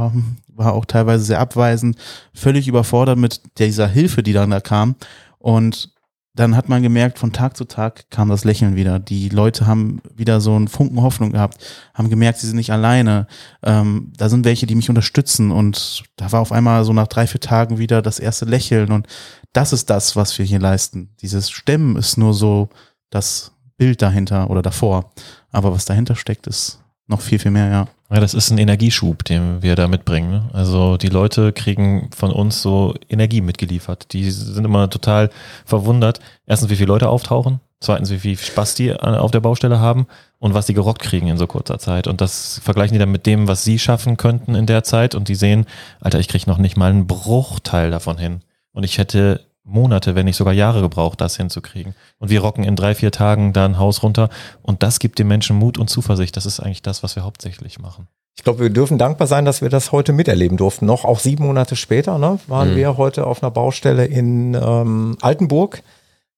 war 0.54 0.72
auch 0.72 0.84
teilweise 0.84 1.24
sehr 1.24 1.40
abweisend, 1.40 1.96
völlig 2.34 2.66
überfordert 2.68 3.18
mit 3.18 3.40
dieser 3.58 3.86
Hilfe, 3.86 4.22
die 4.22 4.32
dann 4.32 4.50
da 4.50 4.60
kam. 4.60 4.96
Und 5.38 5.92
dann 6.34 6.56
hat 6.56 6.68
man 6.68 6.82
gemerkt, 6.82 7.18
von 7.18 7.32
Tag 7.32 7.56
zu 7.56 7.64
Tag 7.64 8.10
kam 8.10 8.28
das 8.28 8.44
Lächeln 8.44 8.76
wieder. 8.76 8.98
Die 8.98 9.28
Leute 9.28 9.66
haben 9.66 10.00
wieder 10.14 10.40
so 10.40 10.54
einen 10.54 10.68
Funken 10.68 11.02
Hoffnung 11.02 11.32
gehabt, 11.32 11.64
haben 11.94 12.10
gemerkt, 12.10 12.38
sie 12.38 12.46
sind 12.46 12.56
nicht 12.56 12.72
alleine. 12.72 13.26
Ähm, 13.62 14.12
da 14.16 14.28
sind 14.28 14.44
welche, 14.44 14.66
die 14.66 14.76
mich 14.76 14.88
unterstützen. 14.88 15.50
Und 15.50 16.04
da 16.16 16.30
war 16.30 16.40
auf 16.40 16.52
einmal 16.52 16.84
so 16.84 16.92
nach 16.92 17.08
drei, 17.08 17.26
vier 17.26 17.40
Tagen 17.40 17.78
wieder 17.78 18.02
das 18.02 18.18
erste 18.18 18.44
Lächeln. 18.44 18.90
Und 18.92 19.06
das 19.52 19.72
ist 19.72 19.88
das, 19.90 20.16
was 20.16 20.36
wir 20.38 20.44
hier 20.44 20.60
leisten. 20.60 21.10
Dieses 21.22 21.50
Stemmen 21.50 21.96
ist 21.96 22.18
nur 22.18 22.34
so 22.34 22.68
das 23.10 23.52
Bild 23.76 24.02
dahinter 24.02 24.50
oder 24.50 24.62
davor. 24.62 25.12
Aber 25.50 25.72
was 25.72 25.86
dahinter 25.86 26.14
steckt, 26.14 26.46
ist 26.46 26.80
noch 27.08 27.20
viel, 27.20 27.38
viel 27.38 27.50
mehr, 27.50 27.68
ja. 27.68 27.88
Ja, 28.10 28.20
das 28.20 28.32
ist 28.32 28.50
ein 28.50 28.58
Energieschub, 28.58 29.24
den 29.24 29.62
wir 29.62 29.76
da 29.76 29.86
mitbringen. 29.86 30.30
Ne? 30.30 30.50
Also 30.54 30.96
die 30.96 31.08
Leute 31.08 31.52
kriegen 31.52 32.08
von 32.16 32.32
uns 32.32 32.62
so 32.62 32.94
Energie 33.10 33.42
mitgeliefert. 33.42 34.12
Die 34.14 34.30
sind 34.30 34.64
immer 34.64 34.88
total 34.88 35.28
verwundert. 35.66 36.20
Erstens, 36.46 36.70
wie 36.70 36.76
viele 36.76 36.88
Leute 36.88 37.10
auftauchen. 37.10 37.60
Zweitens, 37.80 38.10
wie 38.10 38.18
viel 38.18 38.36
Spaß 38.36 38.74
die 38.74 38.94
auf 38.94 39.30
der 39.30 39.40
Baustelle 39.40 39.78
haben 39.78 40.06
und 40.38 40.54
was 40.54 40.66
die 40.66 40.74
gerockt 40.74 41.02
kriegen 41.02 41.28
in 41.28 41.36
so 41.36 41.46
kurzer 41.46 41.78
Zeit. 41.78 42.06
Und 42.08 42.20
das 42.20 42.60
vergleichen 42.64 42.94
die 42.94 42.98
dann 42.98 43.12
mit 43.12 43.26
dem, 43.26 43.46
was 43.46 43.62
sie 43.62 43.78
schaffen 43.78 44.16
könnten 44.16 44.54
in 44.54 44.66
der 44.66 44.84
Zeit. 44.84 45.14
Und 45.14 45.28
die 45.28 45.34
sehen, 45.34 45.66
Alter, 46.00 46.18
ich 46.18 46.28
kriege 46.28 46.48
noch 46.48 46.58
nicht 46.58 46.76
mal 46.78 46.90
einen 46.90 47.06
Bruchteil 47.06 47.90
davon 47.90 48.16
hin. 48.16 48.40
Und 48.72 48.84
ich 48.84 48.98
hätte 48.98 49.44
Monate, 49.68 50.14
wenn 50.14 50.26
nicht 50.26 50.36
sogar 50.36 50.54
Jahre 50.54 50.80
gebraucht, 50.80 51.20
das 51.20 51.36
hinzukriegen. 51.36 51.94
Und 52.18 52.30
wir 52.30 52.40
rocken 52.40 52.64
in 52.64 52.76
drei, 52.76 52.94
vier 52.94 53.12
Tagen 53.12 53.52
da 53.52 53.64
ein 53.64 53.78
Haus 53.78 54.02
runter. 54.02 54.30
Und 54.62 54.82
das 54.82 54.98
gibt 54.98 55.18
den 55.18 55.28
Menschen 55.28 55.56
Mut 55.56 55.78
und 55.78 55.88
Zuversicht. 55.88 56.36
Das 56.36 56.46
ist 56.46 56.60
eigentlich 56.60 56.82
das, 56.82 57.02
was 57.02 57.16
wir 57.16 57.24
hauptsächlich 57.24 57.78
machen. 57.78 58.08
Ich 58.36 58.44
glaube, 58.44 58.60
wir 58.60 58.70
dürfen 58.70 58.98
dankbar 58.98 59.26
sein, 59.26 59.44
dass 59.44 59.62
wir 59.62 59.68
das 59.68 59.90
heute 59.90 60.12
miterleben 60.12 60.56
durften. 60.56 60.86
Noch 60.86 61.04
auch 61.04 61.18
sieben 61.18 61.44
Monate 61.44 61.74
später 61.74 62.18
ne, 62.18 62.38
waren 62.46 62.72
mhm. 62.72 62.76
wir 62.76 62.96
heute 62.96 63.26
auf 63.26 63.42
einer 63.42 63.50
Baustelle 63.50 64.04
in 64.04 64.54
ähm, 64.54 65.16
Altenburg, 65.20 65.82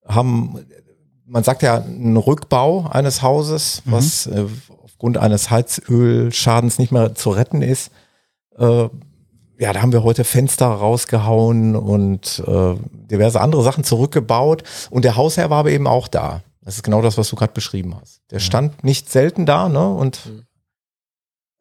haben, 0.07 0.65
man 1.25 1.43
sagt 1.43 1.61
ja, 1.61 1.77
einen 1.77 2.17
Rückbau 2.17 2.87
eines 2.89 3.21
Hauses, 3.21 3.83
mhm. 3.85 3.91
was 3.91 4.25
äh, 4.25 4.45
aufgrund 4.83 5.19
eines 5.19 5.51
Heizölschadens 5.51 6.79
nicht 6.79 6.91
mehr 6.91 7.13
zu 7.13 7.29
retten 7.29 7.61
ist. 7.61 7.91
Äh, 8.57 8.89
ja, 9.61 9.73
da 9.73 9.83
haben 9.83 9.91
wir 9.91 10.01
heute 10.01 10.23
Fenster 10.23 10.65
rausgehauen 10.65 11.75
und 11.75 12.43
äh, 12.47 12.73
diverse 13.11 13.39
andere 13.39 13.61
Sachen 13.61 13.83
zurückgebaut. 13.83 14.63
Und 14.89 15.05
der 15.05 15.15
Hausherr 15.15 15.51
war 15.51 15.59
aber 15.59 15.69
eben 15.69 15.85
auch 15.85 16.07
da. 16.07 16.41
Das 16.63 16.77
ist 16.77 16.83
genau 16.83 17.03
das, 17.03 17.19
was 17.19 17.29
du 17.29 17.35
gerade 17.35 17.53
beschrieben 17.53 17.95
hast. 18.01 18.21
Der 18.31 18.39
stand 18.39 18.83
nicht 18.83 19.11
selten 19.11 19.45
da, 19.45 19.69
ne? 19.69 19.87
Und 19.87 20.19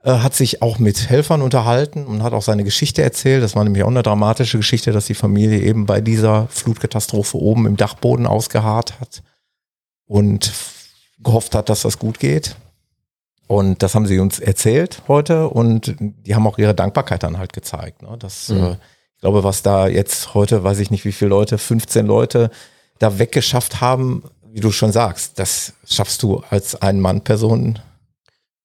äh, 0.02 0.12
hat 0.12 0.34
sich 0.34 0.62
auch 0.62 0.78
mit 0.78 1.10
Helfern 1.10 1.42
unterhalten 1.42 2.06
und 2.06 2.22
hat 2.22 2.32
auch 2.32 2.40
seine 2.40 2.64
Geschichte 2.64 3.02
erzählt. 3.02 3.42
Das 3.42 3.54
war 3.54 3.64
nämlich 3.64 3.82
auch 3.82 3.88
eine 3.88 4.02
dramatische 4.02 4.56
Geschichte, 4.56 4.92
dass 4.92 5.04
die 5.04 5.14
Familie 5.14 5.60
eben 5.60 5.84
bei 5.84 6.00
dieser 6.00 6.46
Flutkatastrophe 6.48 7.36
oben 7.36 7.66
im 7.66 7.76
Dachboden 7.76 8.26
ausgeharrt 8.26 8.98
hat 8.98 9.22
und 10.06 10.54
gehofft 11.18 11.54
hat, 11.54 11.68
dass 11.68 11.82
das 11.82 11.98
gut 11.98 12.18
geht. 12.18 12.56
Und 13.50 13.82
das 13.82 13.96
haben 13.96 14.06
sie 14.06 14.20
uns 14.20 14.38
erzählt 14.38 15.02
heute 15.08 15.48
und 15.48 15.96
die 15.98 16.36
haben 16.36 16.46
auch 16.46 16.56
ihre 16.56 16.72
Dankbarkeit 16.72 17.24
dann 17.24 17.36
halt 17.36 17.52
gezeigt. 17.52 18.00
Ne? 18.00 18.16
Das, 18.16 18.48
mhm. 18.48 18.62
äh, 18.62 18.70
ich 19.16 19.20
glaube, 19.22 19.42
was 19.42 19.64
da 19.64 19.88
jetzt 19.88 20.34
heute, 20.34 20.62
weiß 20.62 20.78
ich 20.78 20.92
nicht, 20.92 21.04
wie 21.04 21.10
viele 21.10 21.30
Leute, 21.30 21.58
15 21.58 22.06
Leute 22.06 22.50
da 23.00 23.18
weggeschafft 23.18 23.80
haben, 23.80 24.22
wie 24.52 24.60
du 24.60 24.70
schon 24.70 24.92
sagst, 24.92 25.40
das 25.40 25.72
schaffst 25.84 26.22
du 26.22 26.44
als 26.48 26.80
Ein-Mann-Person 26.80 27.80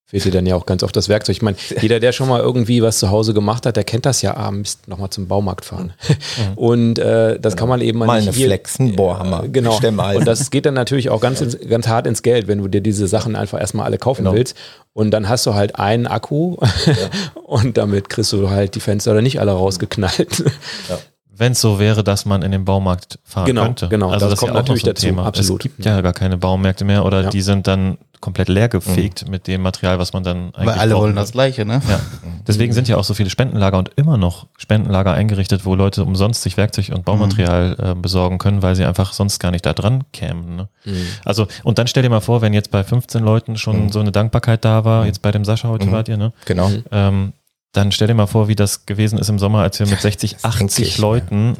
fehlt 0.05 0.25
dir 0.25 0.31
dann 0.31 0.45
ja 0.45 0.55
auch 0.55 0.65
ganz 0.65 0.83
oft 0.83 0.95
das 0.95 1.09
Werkzeug. 1.09 1.35
Ich 1.35 1.41
meine, 1.41 1.57
jeder, 1.81 1.99
der 1.99 2.11
schon 2.11 2.29
mal 2.29 2.39
irgendwie 2.39 2.81
was 2.81 2.99
zu 2.99 3.09
Hause 3.09 3.33
gemacht 3.33 3.65
hat, 3.65 3.75
der 3.75 3.83
kennt 3.83 4.05
das 4.05 4.21
ja 4.21 4.37
abends 4.37 4.79
nochmal 4.87 5.09
zum 5.09 5.27
Baumarkt 5.27 5.65
fahren. 5.65 5.93
Mhm. 6.07 6.53
Und 6.57 6.99
äh, 6.99 7.39
das 7.39 7.53
genau. 7.53 7.61
kann 7.61 7.69
man 7.69 7.81
eben 7.81 7.99
mal 7.99 8.09
eine 8.09 8.31
hier, 8.31 8.47
Flex, 8.47 8.79
ein 8.79 8.95
Bohrhammer. 8.95 9.43
Äh, 9.45 9.49
genau. 9.49 9.77
Und 9.77 10.25
das 10.25 10.51
geht 10.51 10.65
dann 10.65 10.75
natürlich 10.75 11.09
auch 11.09 11.21
ganz, 11.21 11.41
ins, 11.41 11.57
ganz 11.67 11.87
hart 11.87 12.07
ins 12.07 12.21
Geld, 12.21 12.47
wenn 12.47 12.59
du 12.59 12.67
dir 12.67 12.81
diese 12.81 13.07
Sachen 13.07 13.35
einfach 13.35 13.59
erstmal 13.59 13.85
alle 13.85 13.97
kaufen 13.97 14.23
genau. 14.23 14.35
willst. 14.35 14.55
Und 14.93 15.11
dann 15.11 15.27
hast 15.27 15.45
du 15.45 15.55
halt 15.55 15.77
einen 15.77 16.07
Akku 16.07 16.57
ja. 16.85 16.93
und 17.43 17.77
damit 17.77 18.09
kriegst 18.09 18.31
du 18.31 18.49
halt 18.49 18.75
die 18.75 18.79
Fenster 18.79 19.11
oder 19.11 19.21
nicht 19.21 19.39
alle 19.39 19.51
rausgeknallt. 19.51 20.43
Ja 20.87 20.99
wenn 21.37 21.51
es 21.51 21.61
so 21.61 21.79
wäre, 21.79 22.03
dass 22.03 22.25
man 22.25 22.41
in 22.41 22.51
den 22.51 22.65
Baumarkt 22.65 23.19
fahren 23.23 23.45
genau, 23.45 23.63
könnte. 23.63 23.89
Genau, 23.89 24.09
also 24.09 24.25
das, 24.25 24.31
das 24.31 24.39
kommt 24.39 24.53
ja 24.53 24.59
natürlich 24.59 24.81
so 24.81 24.87
dazu. 24.87 25.05
Thema. 25.05 25.25
Absolut. 25.25 25.61
Es 25.61 25.63
gibt 25.63 25.85
ja 25.85 26.01
gar 26.01 26.13
keine 26.13 26.37
Baumärkte 26.37 26.85
mehr 26.85 27.05
oder 27.05 27.23
ja. 27.23 27.29
die 27.29 27.41
sind 27.41 27.67
dann 27.67 27.97
komplett 28.21 28.49
leer 28.49 28.69
gefegt 28.69 29.25
mhm. 29.25 29.31
mit 29.31 29.47
dem 29.47 29.61
Material, 29.61 29.99
was 29.99 30.13
man 30.13 30.23
dann 30.23 30.55
eigentlich 30.55 30.67
Weil 30.67 30.79
alle 30.79 30.95
wollen 30.95 31.15
das 31.15 31.33
Gleiche, 31.33 31.65
ne? 31.65 31.81
Ja. 31.87 31.99
Deswegen 32.47 32.73
sind 32.73 32.87
ja 32.87 32.97
auch 32.97 33.03
so 33.03 33.13
viele 33.13 33.29
Spendenlager 33.29 33.77
und 33.77 33.91
immer 33.97 34.17
noch 34.17 34.47
Spendenlager 34.57 35.13
eingerichtet, 35.13 35.65
wo 35.65 35.75
Leute 35.75 36.03
umsonst 36.03 36.41
sich 36.41 36.57
Werkzeug 36.57 36.89
und 36.93 37.05
Baumaterial 37.05 37.75
mhm. 37.77 37.85
äh, 37.85 37.95
besorgen 37.95 38.37
können, 38.37 38.61
weil 38.63 38.75
sie 38.75 38.85
einfach 38.85 39.13
sonst 39.13 39.39
gar 39.39 39.51
nicht 39.51 39.65
da 39.65 39.73
dran 39.73 40.05
kämen. 40.11 40.55
Ne? 40.55 40.69
Mhm. 40.85 41.07
Also, 41.23 41.47
und 41.63 41.77
dann 41.77 41.87
stell 41.87 42.03
dir 42.03 42.09
mal 42.09 42.21
vor, 42.21 42.41
wenn 42.41 42.53
jetzt 42.53 42.71
bei 42.71 42.83
15 42.83 43.23
Leuten 43.23 43.57
schon 43.57 43.83
mhm. 43.83 43.89
so 43.89 43.99
eine 43.99 44.11
Dankbarkeit 44.11 44.65
da 44.65 44.85
war, 44.85 45.01
mhm. 45.01 45.07
jetzt 45.07 45.21
bei 45.21 45.31
dem 45.31 45.45
Sascha 45.45 45.67
heute 45.67 45.87
mhm. 45.87 45.91
wart 45.91 46.07
ihr, 46.07 46.17
ne? 46.17 46.33
Genau. 46.45 46.71
Ähm, 46.91 47.33
dann 47.75 47.91
stell 47.91 48.07
dir 48.07 48.13
mal 48.13 48.27
vor, 48.27 48.47
wie 48.47 48.55
das 48.55 48.85
gewesen 48.85 49.17
ist 49.19 49.29
im 49.29 49.39
Sommer, 49.39 49.59
als 49.59 49.79
wir 49.79 49.87
mit 49.87 49.99
60, 49.99 50.37
80 50.43 50.97
Leuten 50.97 51.57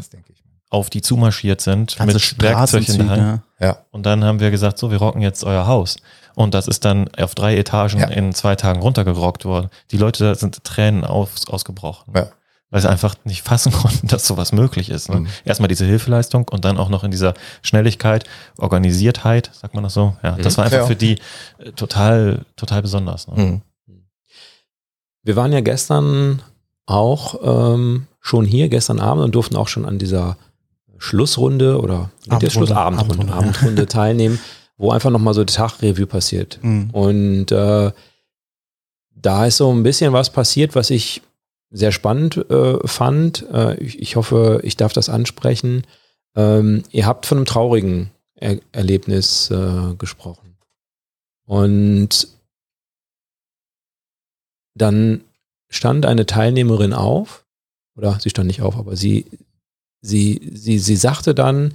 auf 0.69 0.89
die 0.89 1.01
zumarschiert 1.01 1.61
sind 1.61 1.95
Ganze 1.97 2.15
mit 2.15 2.41
Werkzeug 2.41 2.89
in 2.89 2.97
der 2.97 3.09
Hand. 3.09 3.41
Ja. 3.59 3.77
Und 3.91 4.05
dann 4.05 4.23
haben 4.23 4.39
wir 4.39 4.51
gesagt, 4.51 4.77
so, 4.77 4.91
wir 4.91 4.97
rocken 4.97 5.21
jetzt 5.21 5.43
euer 5.43 5.67
Haus. 5.67 5.97
Und 6.35 6.53
das 6.53 6.67
ist 6.67 6.83
dann 6.83 7.07
auf 7.17 7.33
drei 7.33 7.55
Etagen 7.57 7.99
ja. 7.99 8.07
in 8.07 8.33
zwei 8.33 8.55
Tagen 8.55 8.81
runtergerockt 8.81 9.45
worden. 9.45 9.69
Die 9.91 9.97
Leute 9.97 10.35
sind 10.35 10.63
Tränen 10.63 11.05
aus, 11.05 11.47
ausgebrochen. 11.47 12.13
Ja. 12.13 12.27
Weil 12.71 12.81
sie 12.81 12.89
einfach 12.89 13.15
nicht 13.23 13.41
fassen 13.41 13.71
konnten, 13.71 14.07
dass 14.07 14.27
sowas 14.27 14.51
möglich 14.51 14.89
ist. 14.89 15.09
Ne? 15.09 15.21
Mhm. 15.21 15.27
Erstmal 15.45 15.69
diese 15.69 15.85
Hilfeleistung 15.85 16.47
und 16.49 16.65
dann 16.65 16.77
auch 16.77 16.89
noch 16.89 17.05
in 17.05 17.11
dieser 17.11 17.35
Schnelligkeit, 17.61 18.25
Organisiertheit, 18.57 19.51
sagt 19.53 19.75
man 19.75 19.83
das 19.83 19.93
so? 19.93 20.17
Ja, 20.23 20.33
mhm. 20.33 20.41
das 20.41 20.57
war 20.57 20.65
einfach 20.65 20.87
für 20.87 20.95
die 20.95 21.19
äh, 21.59 21.71
total, 21.71 22.43
total 22.57 22.81
besonders. 22.81 23.27
Ne? 23.29 23.43
Mhm. 23.43 23.61
Wir 25.25 25.35
waren 25.35 25.51
ja 25.51 25.59
gestern 25.59 26.41
auch 26.85 27.73
ähm, 27.73 28.07
schon 28.21 28.45
hier, 28.45 28.69
gestern 28.69 29.01
Abend 29.01 29.25
und 29.25 29.35
durften 29.35 29.57
auch 29.57 29.67
schon 29.67 29.85
an 29.85 29.99
dieser 29.99 30.37
Schlussrunde 30.97 31.81
oder 31.81 32.09
mit 32.29 32.41
der 32.41 32.49
Schlussabendrunde 32.49 33.33
Abendrunde, 33.33 33.33
Abendrunde 33.33 33.85
teilnehmen 33.87 34.39
wo 34.77 34.91
einfach 34.91 35.09
nochmal 35.09 35.33
so 35.33 35.43
Tagrevue 35.43 36.05
passiert. 36.05 36.59
Mhm. 36.61 36.89
Und 36.91 37.51
äh, 37.51 37.91
da 39.15 39.45
ist 39.45 39.57
so 39.57 39.71
ein 39.71 39.83
bisschen 39.83 40.13
was 40.13 40.29
passiert, 40.31 40.75
was 40.75 40.89
ich 40.89 41.21
sehr 41.71 41.91
spannend 41.91 42.37
äh, 42.49 42.85
fand. 42.85 43.45
Äh, 43.51 43.75
ich, 43.77 43.99
ich, 43.99 44.15
hoffe, 44.15 44.59
ich 44.63 44.77
darf 44.77 44.93
das 44.93 45.09
ansprechen. 45.09 45.83
Ähm, 46.35 46.83
ihr 46.91 47.05
habt 47.05 47.25
von 47.25 47.37
einem 47.37 47.45
traurigen 47.45 48.11
er 48.37 48.59
Erlebnis 48.73 49.49
äh, 49.49 49.95
gesprochen. 49.97 50.57
Und 51.45 52.27
dann 54.75 55.21
stand 55.69 56.05
eine 56.05 56.25
Teilnehmerin 56.25 56.93
auf, 56.93 57.45
oder 57.97 58.19
sie 58.19 58.29
stand 58.29 58.47
nicht 58.47 58.61
auf, 58.61 58.77
aber 58.77 58.95
sie, 58.95 59.25
sie, 60.01 60.51
sie, 60.53 60.79
sie 60.79 60.95
sagte 60.95 61.33
dann, 61.33 61.73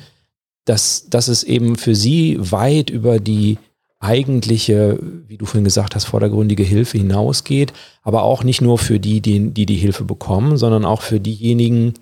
dass, 0.65 1.09
dass 1.09 1.29
es 1.29 1.43
eben 1.43 1.77
für 1.77 1.95
sie 1.95 2.37
weit 2.39 2.91
über 2.91 3.19
die 3.19 3.59
eigentliche, 3.99 4.99
wie 5.29 5.37
du 5.37 5.45
vorhin 5.45 5.65
gesagt 5.65 5.95
hast, 5.95 6.05
vordergründige 6.05 6.63
Hilfe 6.63 6.99
hinausgeht, 6.99 7.73
aber 8.03 8.23
auch 8.23 8.45
nicht 8.45 8.61
nur 8.63 8.79
für 8.79 8.99
die, 8.99 9.21
die 9.21 9.51
die, 9.51 9.67
die 9.67 9.77
Hilfe 9.77 10.05
bekommen, 10.05 10.57
sondern 10.57 10.85
auch 10.85 11.03
für 11.03 11.21
diejenigen, 11.21 11.95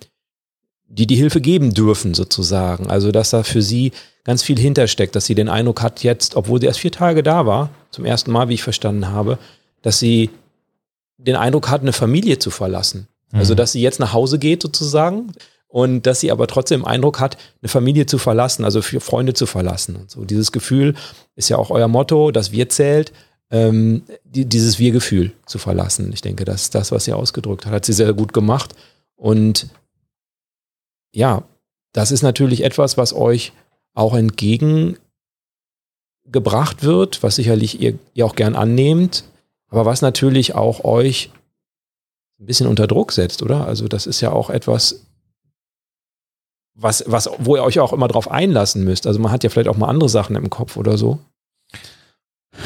die 0.86 1.06
die 1.06 1.16
Hilfe 1.16 1.40
geben 1.40 1.74
dürfen, 1.74 2.14
sozusagen. 2.14 2.88
Also, 2.88 3.10
dass 3.10 3.30
da 3.30 3.42
für 3.42 3.62
sie 3.62 3.92
ganz 4.22 4.42
viel 4.42 4.58
hintersteckt, 4.58 5.16
dass 5.16 5.26
sie 5.26 5.34
den 5.34 5.48
Eindruck 5.48 5.82
hat 5.82 6.04
jetzt, 6.04 6.36
obwohl 6.36 6.60
sie 6.60 6.66
erst 6.66 6.80
vier 6.80 6.92
Tage 6.92 7.22
da 7.22 7.46
war, 7.46 7.70
zum 7.90 8.04
ersten 8.04 8.30
Mal, 8.30 8.48
wie 8.48 8.54
ich 8.54 8.62
verstanden 8.62 9.08
habe, 9.08 9.38
dass 9.82 9.98
sie 9.98 10.30
den 11.18 11.36
Eindruck 11.36 11.68
hat, 11.68 11.82
eine 11.82 11.92
Familie 11.92 12.38
zu 12.38 12.50
verlassen. 12.50 13.08
Also, 13.32 13.52
mhm. 13.52 13.58
dass 13.58 13.72
sie 13.72 13.82
jetzt 13.82 14.00
nach 14.00 14.12
Hause 14.12 14.38
geht, 14.38 14.62
sozusagen, 14.62 15.32
und 15.66 16.06
dass 16.06 16.20
sie 16.20 16.32
aber 16.32 16.46
trotzdem 16.46 16.84
Eindruck 16.84 17.20
hat, 17.20 17.36
eine 17.60 17.68
Familie 17.68 18.06
zu 18.06 18.16
verlassen, 18.16 18.64
also 18.64 18.80
für 18.80 19.00
Freunde 19.00 19.34
zu 19.34 19.44
verlassen 19.44 19.96
und 19.96 20.10
so. 20.10 20.24
Dieses 20.24 20.50
Gefühl 20.50 20.94
ist 21.36 21.50
ja 21.50 21.58
auch 21.58 21.70
euer 21.70 21.88
Motto, 21.88 22.30
dass 22.30 22.52
wir 22.52 22.70
zählt, 22.70 23.12
ähm, 23.50 24.02
die, 24.24 24.46
dieses 24.46 24.78
Wir-Gefühl 24.78 25.32
zu 25.46 25.58
verlassen. 25.58 26.10
Ich 26.12 26.22
denke, 26.22 26.46
das 26.46 26.62
ist 26.62 26.74
das, 26.74 26.90
was 26.90 27.04
sie 27.04 27.12
ausgedrückt 27.12 27.66
hat, 27.66 27.72
hat 27.72 27.84
sie 27.84 27.92
sehr 27.92 28.14
gut 28.14 28.32
gemacht. 28.32 28.74
Und 29.14 29.68
ja, 31.12 31.42
das 31.92 32.12
ist 32.12 32.22
natürlich 32.22 32.64
etwas, 32.64 32.96
was 32.96 33.12
euch 33.12 33.52
auch 33.94 34.14
entgegengebracht 34.14 36.82
wird, 36.82 37.22
was 37.22 37.36
sicherlich 37.36 37.80
ihr, 37.80 37.98
ihr 38.14 38.24
auch 38.24 38.36
gern 38.36 38.56
annehmt, 38.56 39.24
aber 39.68 39.84
was 39.84 40.02
natürlich 40.02 40.54
auch 40.54 40.84
euch 40.84 41.30
ein 42.40 42.46
bisschen 42.46 42.66
unter 42.66 42.86
Druck 42.86 43.12
setzt, 43.12 43.42
oder? 43.42 43.66
Also 43.66 43.88
das 43.88 44.06
ist 44.06 44.20
ja 44.20 44.32
auch 44.32 44.50
etwas, 44.50 45.06
was, 46.74 47.04
was, 47.06 47.28
wo 47.38 47.56
ihr 47.56 47.64
euch 47.64 47.80
auch 47.80 47.92
immer 47.92 48.08
drauf 48.08 48.30
einlassen 48.30 48.84
müsst. 48.84 49.06
Also 49.06 49.18
man 49.18 49.32
hat 49.32 49.42
ja 49.44 49.50
vielleicht 49.50 49.68
auch 49.68 49.76
mal 49.76 49.88
andere 49.88 50.08
Sachen 50.08 50.36
im 50.36 50.48
Kopf 50.48 50.76
oder 50.76 50.96
so. 50.96 51.18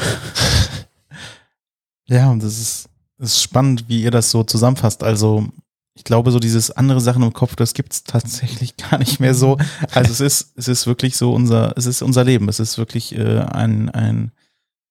ja, 2.05 2.29
und 2.29 2.43
das 2.43 2.59
ist, 2.59 2.89
ist 3.17 3.41
spannend, 3.41 3.85
wie 3.87 4.03
ihr 4.03 4.11
das 4.11 4.29
so 4.29 4.43
zusammenfasst. 4.43 5.03
Also 5.03 5.47
ich 5.95 6.03
glaube, 6.03 6.31
so 6.31 6.39
dieses 6.39 6.71
andere 6.71 7.01
Sachen 7.01 7.23
im 7.23 7.33
Kopf, 7.33 7.55
das 7.55 7.73
gibt's 7.73 8.03
tatsächlich 8.03 8.77
gar 8.89 8.99
nicht 8.99 9.19
mehr 9.19 9.33
so. 9.33 9.57
Also 9.91 10.11
es 10.11 10.19
ist, 10.19 10.53
es 10.57 10.67
ist 10.67 10.87
wirklich 10.87 11.17
so 11.17 11.33
unser, 11.33 11.75
es 11.77 11.87
ist 11.87 12.01
unser 12.01 12.23
Leben. 12.23 12.49
Es 12.49 12.59
ist 12.59 12.77
wirklich 12.77 13.15
äh, 13.15 13.39
ein, 13.39 13.89
ein, 13.89 14.31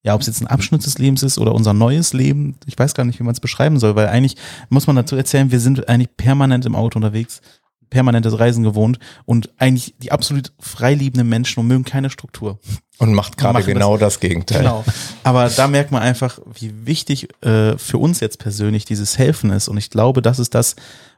ja, 0.02 0.14
ob 0.14 0.20
es 0.20 0.26
jetzt 0.26 0.40
ein 0.40 0.48
Abschnitt 0.48 0.84
des 0.84 0.98
Lebens 0.98 1.22
ist 1.22 1.38
oder 1.38 1.54
unser 1.54 1.72
neues 1.72 2.12
Leben, 2.12 2.56
ich 2.66 2.78
weiß 2.78 2.94
gar 2.94 3.04
nicht, 3.04 3.20
wie 3.20 3.24
man 3.24 3.32
es 3.32 3.40
beschreiben 3.40 3.78
soll, 3.78 3.94
weil 3.94 4.08
eigentlich 4.08 4.36
muss 4.68 4.86
man 4.86 4.96
dazu 4.96 5.16
erzählen, 5.16 5.52
wir 5.52 5.60
sind 5.60 5.88
eigentlich 5.88 6.16
permanent 6.16 6.66
im 6.66 6.74
Auto 6.74 6.98
unterwegs, 6.98 7.40
permanentes 7.88 8.38
Reisen 8.38 8.64
gewohnt 8.64 8.98
und 9.26 9.50
eigentlich 9.58 9.94
die 9.98 10.10
absolut 10.10 10.52
freiliebenden 10.58 11.28
Menschen 11.28 11.60
und 11.60 11.66
mögen 11.68 11.84
keine 11.84 12.10
Struktur. 12.10 12.58
Und 12.98 13.14
macht 13.14 13.36
gerade 13.36 13.62
genau 13.62 13.96
das, 13.96 14.18
Gegenteil. 14.18 14.60
Genau. 14.60 14.84
Aber 15.24 15.48
da 15.48 15.68
merkt 15.68 15.92
man 15.92 16.02
einfach, 16.02 16.38
wie 16.58 16.86
wichtig 16.86 17.28
äh, 17.44 17.76
für 17.76 17.98
uns 17.98 18.20
jetzt 18.20 18.38
persönlich 18.38 18.84
dieses 18.84 19.18
Helfen 19.18 19.50
ist. 19.50 19.68
Und 19.68 19.76
ich 19.76 19.90
glaube, 19.90 20.22
das 20.22 20.38
ist 20.38 20.54
das, 20.54 20.74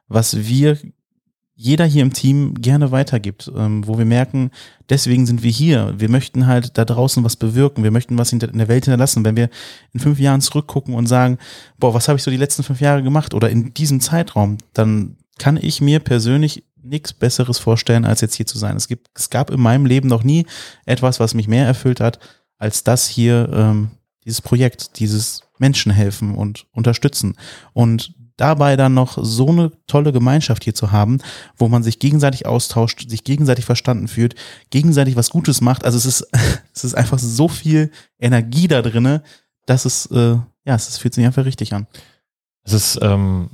was 0.09 0.37
wir 0.37 0.79
jeder 1.57 1.85
hier 1.85 2.03
im 2.03 2.13
Team 2.13 2.55
gerne 2.55 2.91
weitergibt, 2.91 3.51
ähm, 3.57 3.87
wo 3.87 3.97
wir 3.97 4.05
merken, 4.05 4.51
deswegen 4.89 5.25
sind 5.25 5.43
wir 5.43 5.51
hier. 5.51 5.95
Wir 5.97 6.09
möchten 6.09 6.47
halt 6.47 6.77
da 6.77 6.85
draußen 6.85 7.23
was 7.23 7.37
bewirken. 7.37 7.85
Wir 7.85 7.93
möchten 7.93 8.19
was 8.19 8.33
in 8.33 8.41
der 8.41 8.69
Welt 8.69 8.85
hinterlassen. 8.85 9.25
Wenn 9.25 9.37
wir 9.37 9.49
in 9.93 10.01
fünf 10.01 10.19
Jahren 10.19 10.41
zurückgucken 10.41 10.95
und 10.95 11.07
sagen, 11.07 11.39
boah, 11.79 11.95
was 11.95 12.09
habe 12.09 12.17
ich 12.17 12.25
so 12.25 12.31
die 12.31 12.37
letzten 12.37 12.65
fünf 12.65 12.81
Jahre 12.81 13.03
gemacht 13.03 13.35
oder 13.35 13.51
in 13.51 13.73
diesem 13.73 14.01
Zeitraum, 14.01 14.59
dann 14.73 15.17
kann 15.39 15.57
ich 15.57 15.81
mir 15.81 16.01
persönlich 16.01 16.65
nichts 16.83 17.13
Besseres 17.13 17.59
vorstellen, 17.59 18.05
als 18.05 18.21
jetzt 18.21 18.35
hier 18.35 18.47
zu 18.47 18.59
sein. 18.59 18.77
Es 18.77 18.89
gibt, 18.89 19.09
es 19.15 19.31
gab 19.31 19.51
in 19.51 19.61
meinem 19.61 19.87
Leben 19.87 20.09
noch 20.09 20.25
nie 20.25 20.47
etwas, 20.87 21.21
was 21.21 21.35
mich 21.35 21.49
mehr 21.49 21.67
erfüllt 21.67 22.01
hat, 22.01 22.19
als 22.59 22.85
das 22.85 23.09
hier, 23.09 23.49
ähm, 23.53 23.91
dieses 24.25 24.43
Projekt, 24.43 24.99
dieses 24.99 25.43
Menschen 25.59 25.93
helfen 25.93 26.35
und 26.35 26.67
unterstützen. 26.73 27.37
Und 27.73 28.15
dabei 28.37 28.77
dann 28.77 28.95
noch 28.95 29.19
so 29.21 29.49
eine 29.49 29.71
tolle 29.87 30.13
Gemeinschaft 30.13 30.65
hier 30.65 30.75
zu 30.75 30.93
haben, 30.93 31.19
wo 31.57 31.69
man 31.69 31.83
sich 31.83 31.99
gegenseitig 31.99 32.47
austauscht, 32.47 33.09
sich 33.09 33.25
gegenseitig 33.25 33.65
verstanden 33.65 34.09
fühlt, 34.09 34.35
gegenseitig 34.71 35.17
was 35.17 35.31
Gutes 35.31 35.61
macht. 35.61 35.85
Also 35.85 35.99
es 35.99 36.07
ist, 36.07 36.29
es 36.75 36.85
ist 36.85 36.95
einfach 36.95 37.19
so 37.19 37.49
viel 37.49 37.91
Energie 38.19 38.69
da 38.69 38.83
drinne, 38.83 39.23
dass 39.67 39.85
es, 39.85 40.07
äh, 40.07 40.37
ja, 40.65 40.75
es 40.75 40.99
fühlt 40.99 41.15
sich 41.15 41.25
einfach 41.25 41.45
richtig 41.45 41.73
an. 41.73 41.87
Es 42.65 42.73
ist, 42.73 42.99
ähm, 43.03 43.51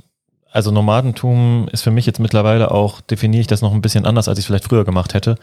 also 0.51 0.71
Nomadentum 0.71 1.69
ist 1.71 1.81
für 1.81 1.91
mich 1.91 2.05
jetzt 2.05 2.19
mittlerweile 2.19 2.71
auch, 2.71 3.01
definiere 3.01 3.41
ich 3.41 3.47
das 3.47 3.61
noch 3.61 3.73
ein 3.73 3.81
bisschen 3.81 4.05
anders, 4.05 4.27
als 4.27 4.37
ich 4.37 4.43
es 4.43 4.47
vielleicht 4.47 4.65
früher 4.65 4.83
gemacht 4.83 5.13
hätte. 5.13 5.37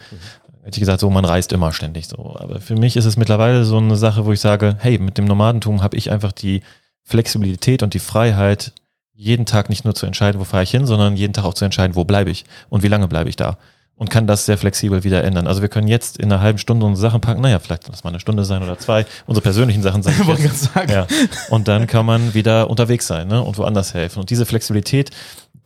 Hätte 0.63 0.77
ich 0.77 0.81
gesagt, 0.81 0.99
so, 0.99 1.09
man 1.09 1.25
reist 1.25 1.51
immer 1.51 1.71
ständig 1.71 2.07
so. 2.07 2.35
Aber 2.37 2.59
für 2.59 2.75
mich 2.75 2.95
ist 2.95 3.05
es 3.05 3.17
mittlerweile 3.17 3.65
so 3.65 3.77
eine 3.77 3.95
Sache, 3.95 4.25
wo 4.25 4.31
ich 4.31 4.39
sage, 4.39 4.75
hey, 4.79 4.99
mit 4.99 5.17
dem 5.17 5.25
Nomadentum 5.25 5.81
habe 5.81 5.97
ich 5.97 6.11
einfach 6.11 6.31
die 6.31 6.61
Flexibilität 7.03 7.81
und 7.81 7.95
die 7.95 7.99
Freiheit, 7.99 8.73
jeden 9.19 9.45
Tag 9.45 9.67
nicht 9.69 9.83
nur 9.83 9.93
zu 9.95 10.05
entscheiden, 10.05 10.39
wo 10.39 10.45
fahre 10.45 10.63
ich 10.63 10.71
hin, 10.71 10.85
sondern 10.85 11.17
jeden 11.17 11.33
Tag 11.33 11.43
auch 11.43 11.53
zu 11.53 11.65
entscheiden, 11.65 11.93
wo 11.93 12.05
bleibe 12.05 12.31
ich 12.31 12.45
und 12.69 12.83
wie 12.83 12.87
lange 12.87 13.09
bleibe 13.09 13.29
ich 13.29 13.35
da. 13.35 13.57
Und 13.95 14.09
kann 14.09 14.27
das 14.27 14.45
sehr 14.45 14.57
flexibel 14.57 15.03
wieder 15.03 15.25
ändern. 15.25 15.45
Also 15.45 15.61
wir 15.61 15.67
können 15.67 15.89
jetzt 15.89 16.17
in 16.17 16.31
einer 16.31 16.41
halben 16.41 16.57
Stunde 16.57 16.85
unsere 16.85 17.09
Sachen 17.09 17.19
packen, 17.19 17.41
naja, 17.41 17.59
vielleicht 17.59 17.89
lass 17.89 18.05
mal 18.05 18.11
eine 18.11 18.21
Stunde 18.21 18.45
sein 18.45 18.63
oder 18.63 18.79
zwei, 18.79 19.05
unsere 19.25 19.43
persönlichen 19.43 19.81
Sachen 19.81 20.03
sein. 20.03 20.15
Ich 20.17 20.25
gerade 20.25 20.55
sagen. 20.55 20.89
Ja. 20.89 21.07
Und 21.49 21.67
dann 21.67 21.85
kann 21.85 22.05
man 22.05 22.33
wieder 22.33 22.69
unterwegs 22.69 23.07
sein 23.07 23.27
ne? 23.27 23.43
und 23.43 23.57
woanders 23.57 23.93
helfen. 23.93 24.21
Und 24.21 24.29
diese 24.29 24.45
Flexibilität, 24.45 25.09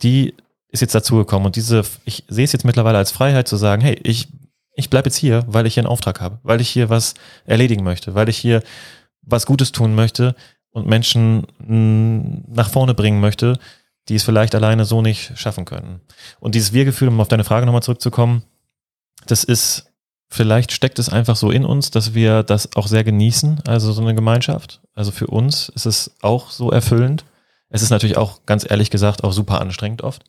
die 0.02 0.34
ist 0.70 0.80
jetzt 0.80 0.96
dazugekommen. 0.96 1.46
Und 1.46 1.54
diese, 1.54 1.82
ich 2.04 2.24
sehe 2.26 2.44
es 2.44 2.50
jetzt 2.50 2.64
mittlerweile 2.64 2.98
als 2.98 3.12
Freiheit 3.12 3.46
zu 3.46 3.54
sagen, 3.54 3.82
hey, 3.82 3.96
ich, 4.02 4.30
ich 4.74 4.90
bleibe 4.90 5.06
jetzt 5.06 5.16
hier, 5.16 5.44
weil 5.46 5.66
ich 5.66 5.74
hier 5.74 5.82
einen 5.82 5.92
Auftrag 5.92 6.20
habe, 6.20 6.40
weil 6.42 6.60
ich 6.60 6.70
hier 6.70 6.88
was 6.88 7.14
erledigen 7.44 7.84
möchte, 7.84 8.16
weil 8.16 8.28
ich 8.28 8.36
hier 8.36 8.64
was 9.22 9.46
Gutes 9.46 9.70
tun 9.70 9.94
möchte 9.94 10.34
und 10.74 10.86
Menschen 10.86 11.46
mh, 11.58 12.42
nach 12.48 12.68
vorne 12.68 12.94
bringen 12.94 13.20
möchte, 13.20 13.58
die 14.08 14.16
es 14.16 14.24
vielleicht 14.24 14.54
alleine 14.54 14.84
so 14.84 15.00
nicht 15.00 15.38
schaffen 15.38 15.64
können. 15.64 16.00
Und 16.40 16.54
dieses 16.54 16.72
Wir-Gefühl, 16.72 17.08
um 17.08 17.20
auf 17.20 17.28
deine 17.28 17.44
Frage 17.44 17.64
nochmal 17.64 17.82
zurückzukommen, 17.82 18.42
das 19.26 19.44
ist, 19.44 19.86
vielleicht 20.28 20.72
steckt 20.72 20.98
es 20.98 21.08
einfach 21.08 21.36
so 21.36 21.50
in 21.50 21.64
uns, 21.64 21.90
dass 21.90 22.12
wir 22.12 22.42
das 22.42 22.76
auch 22.76 22.88
sehr 22.88 23.04
genießen, 23.04 23.62
also 23.66 23.92
so 23.92 24.02
eine 24.02 24.14
Gemeinschaft. 24.14 24.82
Also 24.94 25.12
für 25.12 25.28
uns 25.28 25.70
ist 25.70 25.86
es 25.86 26.16
auch 26.20 26.50
so 26.50 26.70
erfüllend. 26.70 27.24
Es 27.70 27.80
ist 27.80 27.90
natürlich 27.90 28.16
auch, 28.16 28.40
ganz 28.44 28.68
ehrlich 28.68 28.90
gesagt, 28.90 29.24
auch 29.24 29.32
super 29.32 29.60
anstrengend 29.60 30.02
oft. 30.02 30.24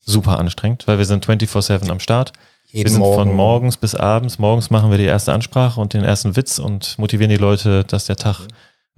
Super 0.00 0.38
anstrengend, 0.38 0.86
weil 0.86 0.98
wir 0.98 1.04
sind 1.04 1.26
24-7 1.26 1.90
am 1.90 2.00
Start. 2.00 2.32
Jeden 2.70 2.84
wir 2.84 2.90
sind 2.92 3.00
Morgen. 3.00 3.30
von 3.30 3.36
morgens 3.36 3.76
bis 3.76 3.94
abends. 3.94 4.38
Morgens 4.38 4.70
machen 4.70 4.90
wir 4.90 4.98
die 4.98 5.04
erste 5.04 5.32
Ansprache 5.32 5.80
und 5.80 5.92
den 5.92 6.04
ersten 6.04 6.36
Witz 6.36 6.58
und 6.58 6.98
motivieren 6.98 7.30
die 7.30 7.36
Leute, 7.36 7.82
dass 7.84 8.06
der 8.06 8.16
Tag 8.16 8.46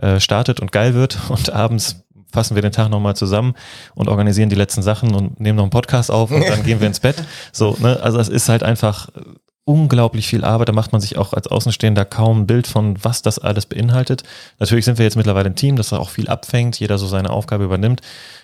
äh, 0.00 0.20
startet 0.20 0.60
und 0.60 0.72
geil 0.72 0.94
wird. 0.94 1.18
Und 1.28 1.50
abends 1.50 2.04
fassen 2.32 2.54
wir 2.54 2.62
den 2.62 2.72
Tag 2.72 2.90
nochmal 2.90 3.16
zusammen 3.16 3.54
und 3.94 4.08
organisieren 4.08 4.50
die 4.50 4.56
letzten 4.56 4.82
Sachen 4.82 5.14
und 5.16 5.40
nehmen 5.40 5.56
noch 5.56 5.64
einen 5.64 5.70
Podcast 5.70 6.10
auf 6.10 6.30
und 6.30 6.48
dann 6.48 6.62
gehen 6.62 6.80
wir 6.80 6.86
ins 6.86 7.00
Bett. 7.00 7.16
So, 7.52 7.76
ne? 7.80 7.98
Also 8.00 8.18
es 8.18 8.28
ist 8.28 8.48
halt 8.48 8.62
einfach 8.62 9.08
äh, 9.08 9.22
unglaublich 9.64 10.28
viel 10.28 10.44
Arbeit. 10.44 10.68
Da 10.68 10.72
macht 10.72 10.92
man 10.92 11.00
sich 11.00 11.18
auch 11.18 11.32
als 11.32 11.48
Außenstehender 11.48 12.04
kaum 12.04 12.42
ein 12.42 12.46
Bild 12.46 12.66
von, 12.66 13.02
was 13.02 13.22
das 13.22 13.38
alles 13.38 13.66
beinhaltet. 13.66 14.22
Natürlich 14.58 14.84
sind 14.84 14.98
wir 14.98 15.04
jetzt 15.04 15.16
mittlerweile 15.16 15.50
ein 15.50 15.56
Team, 15.56 15.76
das 15.76 15.92
auch 15.92 16.10
viel 16.10 16.28
abfängt, 16.28 16.78
jeder 16.78 16.98
so 16.98 17.06
seine 17.06 17.30
Aufgabe 17.30 17.64
übernimmt. 17.64 18.00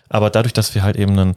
Aber 0.09 0.31
dadurch, 0.31 0.53
dass 0.53 0.75
wir 0.75 0.83
halt 0.83 0.97
eben 0.97 1.19
ein 1.19 1.37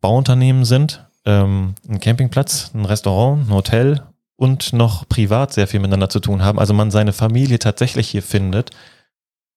Bauunternehmen 0.00 0.64
sind, 0.64 1.04
ähm, 1.24 1.74
ein 1.88 2.00
Campingplatz, 2.00 2.70
ein 2.74 2.84
Restaurant, 2.84 3.48
ein 3.48 3.52
Hotel 3.52 4.02
und 4.36 4.72
noch 4.72 5.08
privat 5.08 5.52
sehr 5.52 5.66
viel 5.66 5.80
miteinander 5.80 6.08
zu 6.08 6.20
tun 6.20 6.42
haben, 6.44 6.58
also 6.58 6.74
man 6.74 6.90
seine 6.90 7.12
Familie 7.12 7.58
tatsächlich 7.58 8.08
hier 8.08 8.22
findet 8.22 8.70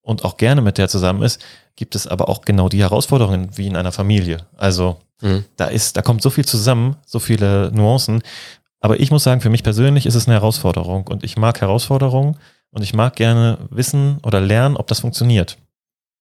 und 0.02 0.24
auch 0.26 0.38
gerne 0.38 0.62
mit 0.62 0.78
der 0.78 0.90
zusammen 0.90 1.22
ist, 1.22 1.42
gibt 1.76 1.96
es 1.96 2.08
aber 2.08 2.30
auch 2.30 2.42
genau 2.42 2.70
die 2.70 2.82
Herausforderungen 2.82 3.56
wie 3.58 3.68
in 3.68 3.76
einer 3.76 3.92
Familie. 3.92 4.46
Also 4.58 4.98
Mhm. 5.22 5.46
da 5.56 5.66
ist, 5.66 5.98
da 5.98 6.02
kommt 6.02 6.22
so 6.22 6.30
viel 6.30 6.46
zusammen, 6.46 6.96
so 7.06 7.20
viele 7.20 7.72
Nuancen. 7.74 8.22
Aber 8.80 9.00
ich 9.00 9.12
muss 9.12 9.24
sagen, 9.24 9.42
für 9.42 9.50
mich 9.50 9.64
persönlich 9.64 10.06
ist 10.06 10.16
es 10.16 10.28
eine 10.28 10.36
Herausforderung 10.36 11.08
und 11.08 11.24
ich 11.24 11.38
mag 11.38 11.62
Herausforderungen 11.62 12.38
und 12.72 12.82
ich 12.82 12.94
mag 12.94 13.16
gerne 13.16 13.60
wissen 13.70 14.18
oder 14.24 14.42
lernen, 14.42 14.76
ob 14.78 14.88
das 14.88 15.02
funktioniert. 15.02 15.58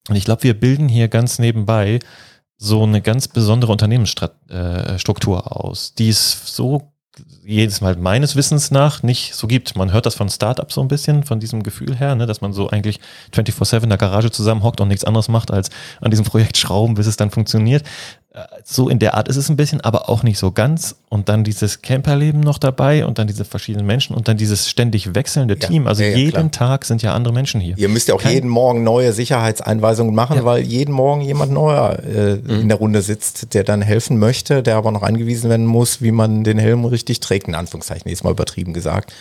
Und 0.08 0.16
ich 0.16 0.24
glaube, 0.24 0.42
wir 0.42 0.58
bilden 0.58 0.88
hier 0.88 1.08
ganz 1.08 1.38
nebenbei 1.38 2.00
so 2.56 2.82
eine 2.82 3.00
ganz 3.00 3.28
besondere 3.28 3.72
Unternehmensstruktur 3.72 5.56
aus, 5.56 5.94
die 5.94 6.10
es 6.10 6.54
so 6.54 6.92
jedes 7.44 7.80
Mal 7.80 7.96
meines 7.96 8.36
Wissens 8.36 8.70
nach 8.70 9.02
nicht 9.02 9.34
so 9.34 9.46
gibt. 9.46 9.76
Man 9.76 9.92
hört 9.92 10.06
das 10.06 10.14
von 10.14 10.28
Startups 10.28 10.74
so 10.74 10.80
ein 10.82 10.88
bisschen, 10.88 11.24
von 11.24 11.40
diesem 11.40 11.62
Gefühl 11.62 11.96
her, 11.96 12.14
ne, 12.14 12.26
dass 12.26 12.40
man 12.40 12.52
so 12.52 12.68
eigentlich 12.68 13.00
24-7 13.34 13.84
in 13.84 13.88
der 13.88 13.98
Garage 13.98 14.30
zusammenhockt 14.30 14.80
und 14.80 14.88
nichts 14.88 15.04
anderes 15.04 15.28
macht, 15.28 15.50
als 15.50 15.70
an 16.00 16.10
diesem 16.10 16.24
Projekt 16.24 16.56
schrauben, 16.56 16.94
bis 16.94 17.06
es 17.06 17.16
dann 17.16 17.30
funktioniert. 17.30 17.84
So 18.64 18.88
in 18.88 19.00
der 19.00 19.14
Art 19.14 19.26
ist 19.26 19.36
es 19.36 19.48
ein 19.48 19.56
bisschen, 19.56 19.80
aber 19.80 20.08
auch 20.08 20.22
nicht 20.22 20.38
so 20.38 20.52
ganz. 20.52 20.94
Und 21.08 21.28
dann 21.28 21.42
dieses 21.42 21.82
Camperleben 21.82 22.38
noch 22.40 22.58
dabei 22.58 23.04
und 23.04 23.18
dann 23.18 23.26
diese 23.26 23.44
verschiedenen 23.44 23.86
Menschen 23.86 24.14
und 24.14 24.28
dann 24.28 24.36
dieses 24.36 24.68
ständig 24.68 25.16
wechselnde 25.16 25.56
Ja, 25.60 25.66
Team. 25.68 25.88
Also 25.88 26.04
ja, 26.04 26.10
ja, 26.10 26.16
jeden 26.16 26.30
klar. 26.32 26.50
Tag 26.52 26.84
sind 26.84 27.02
ja 27.02 27.12
andere 27.12 27.34
Menschen 27.34 27.60
hier. 27.60 27.76
Ihr 27.76 27.88
müsst 27.88 28.06
ja 28.06 28.14
auch 28.14 28.20
Kein- 28.22 28.34
jeden 28.34 28.48
Morgen 28.48 28.84
neue 28.84 29.12
Sicherheitseinweisungen 29.12 30.14
machen, 30.14 30.44
weil 30.44 30.62
jeden 30.62 30.92
Morgen 30.92 31.22
jemand 31.22 31.50
neuer 31.50 31.98
äh, 32.04 32.34
in 32.34 32.68
der 32.68 32.78
Runde 32.78 33.02
sitzt, 33.02 33.52
der 33.52 33.64
dann 33.64 33.82
helfen 33.82 34.16
möchte, 34.18 34.62
der 34.62 34.76
aber 34.76 34.92
noch 34.92 35.02
angewiesen 35.02 35.50
werden 35.50 35.66
muss, 35.66 36.00
wie 36.00 36.12
man 36.12 36.44
den 36.44 36.58
Helm 36.58 36.84
richtig 36.84 37.18
trägt, 37.18 37.48
in 37.48 37.56
Anführungszeichen, 37.56 38.10
ist 38.12 38.22
mal 38.22 38.30
übertrieben 38.30 38.72
gesagt. 38.72 39.12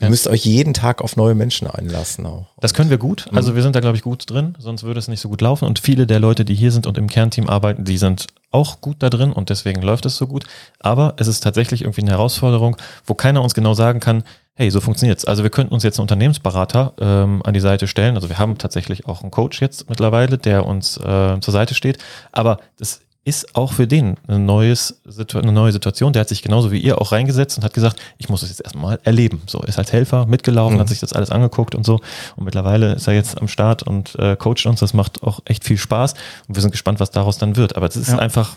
Ihr 0.00 0.10
müsst 0.10 0.26
euch 0.26 0.44
jeden 0.44 0.74
Tag 0.74 1.00
auf 1.00 1.16
neue 1.16 1.34
Menschen 1.34 1.68
einlassen 1.68 2.26
auch. 2.26 2.46
Das 2.60 2.74
können 2.74 2.90
wir 2.90 2.98
gut. 2.98 3.28
Mhm. 3.30 3.36
Also 3.36 3.54
wir 3.54 3.62
sind 3.62 3.76
da, 3.76 3.80
glaube 3.80 3.96
ich, 3.96 4.02
gut 4.02 4.28
drin, 4.28 4.56
sonst 4.58 4.82
würde 4.82 4.98
es 4.98 5.06
nicht 5.06 5.20
so 5.20 5.28
gut 5.28 5.40
laufen. 5.40 5.64
Und 5.64 5.78
viele 5.78 6.06
der 6.08 6.18
Leute, 6.18 6.44
die 6.44 6.54
hier 6.54 6.72
sind 6.72 6.86
und 6.88 6.98
im 6.98 7.08
Kernteam 7.08 7.48
arbeiten, 7.48 7.84
die 7.84 7.98
sind 7.98 8.26
auch 8.50 8.80
gut 8.80 8.96
da 8.98 9.10
drin 9.10 9.32
und 9.32 9.48
deswegen 9.48 9.80
läuft 9.80 10.04
es 10.04 10.16
so 10.16 10.26
gut. 10.26 10.44
Aber 10.80 11.14
es 11.18 11.28
ist 11.28 11.40
tatsächlich 11.40 11.82
irgendwie 11.82 12.02
eine 12.02 12.10
Herausforderung, 12.10 12.76
wo 13.06 13.14
keiner 13.14 13.42
uns 13.42 13.54
genau 13.54 13.74
sagen 13.74 14.00
kann, 14.00 14.24
hey, 14.54 14.70
so 14.70 14.80
funktioniert's. 14.80 15.24
Also 15.24 15.42
wir 15.42 15.50
könnten 15.50 15.72
uns 15.72 15.82
jetzt 15.82 15.98
einen 15.98 16.04
Unternehmensberater 16.04 16.94
ähm, 17.00 17.42
an 17.44 17.54
die 17.54 17.60
Seite 17.60 17.86
stellen. 17.86 18.16
Also 18.16 18.28
wir 18.28 18.38
haben 18.38 18.58
tatsächlich 18.58 19.06
auch 19.06 19.22
einen 19.22 19.30
Coach 19.30 19.60
jetzt 19.62 19.88
mittlerweile, 19.88 20.36
der 20.36 20.66
uns 20.66 20.96
äh, 20.96 21.40
zur 21.40 21.52
Seite 21.52 21.74
steht. 21.74 21.98
Aber 22.32 22.58
das 22.78 23.00
ist 23.24 23.54
auch 23.54 23.72
für 23.72 23.86
den 23.86 24.16
eine, 24.26 24.38
neues, 24.40 25.00
eine 25.34 25.52
neue 25.52 25.70
Situation. 25.70 26.12
Der 26.12 26.20
hat 26.20 26.28
sich 26.28 26.42
genauso 26.42 26.72
wie 26.72 26.78
ihr 26.80 27.00
auch 27.00 27.12
reingesetzt 27.12 27.56
und 27.56 27.62
hat 27.64 27.72
gesagt, 27.72 28.00
ich 28.18 28.28
muss 28.28 28.40
das 28.40 28.48
jetzt 28.50 28.62
erstmal 28.62 28.98
erleben. 29.04 29.42
So, 29.46 29.60
ist 29.62 29.78
als 29.78 29.92
Helfer 29.92 30.26
mitgelaufen, 30.26 30.76
Mhm. 30.76 30.80
hat 30.80 30.88
sich 30.88 30.98
das 31.00 31.12
alles 31.12 31.30
angeguckt 31.30 31.74
und 31.76 31.86
so. 31.86 32.00
Und 32.36 32.44
mittlerweile 32.44 32.94
ist 32.94 33.06
er 33.06 33.14
jetzt 33.14 33.40
am 33.40 33.46
Start 33.46 33.84
und 33.84 34.16
äh, 34.18 34.34
coacht 34.36 34.66
uns. 34.66 34.80
Das 34.80 34.92
macht 34.92 35.22
auch 35.22 35.40
echt 35.44 35.62
viel 35.64 35.78
Spaß. 35.78 36.14
Und 36.48 36.56
wir 36.56 36.62
sind 36.62 36.72
gespannt, 36.72 36.98
was 36.98 37.12
daraus 37.12 37.38
dann 37.38 37.54
wird. 37.56 37.76
Aber 37.76 37.86
es 37.86 37.94
ist 37.96 38.08
Ja. 38.08 38.18
einfach 38.18 38.56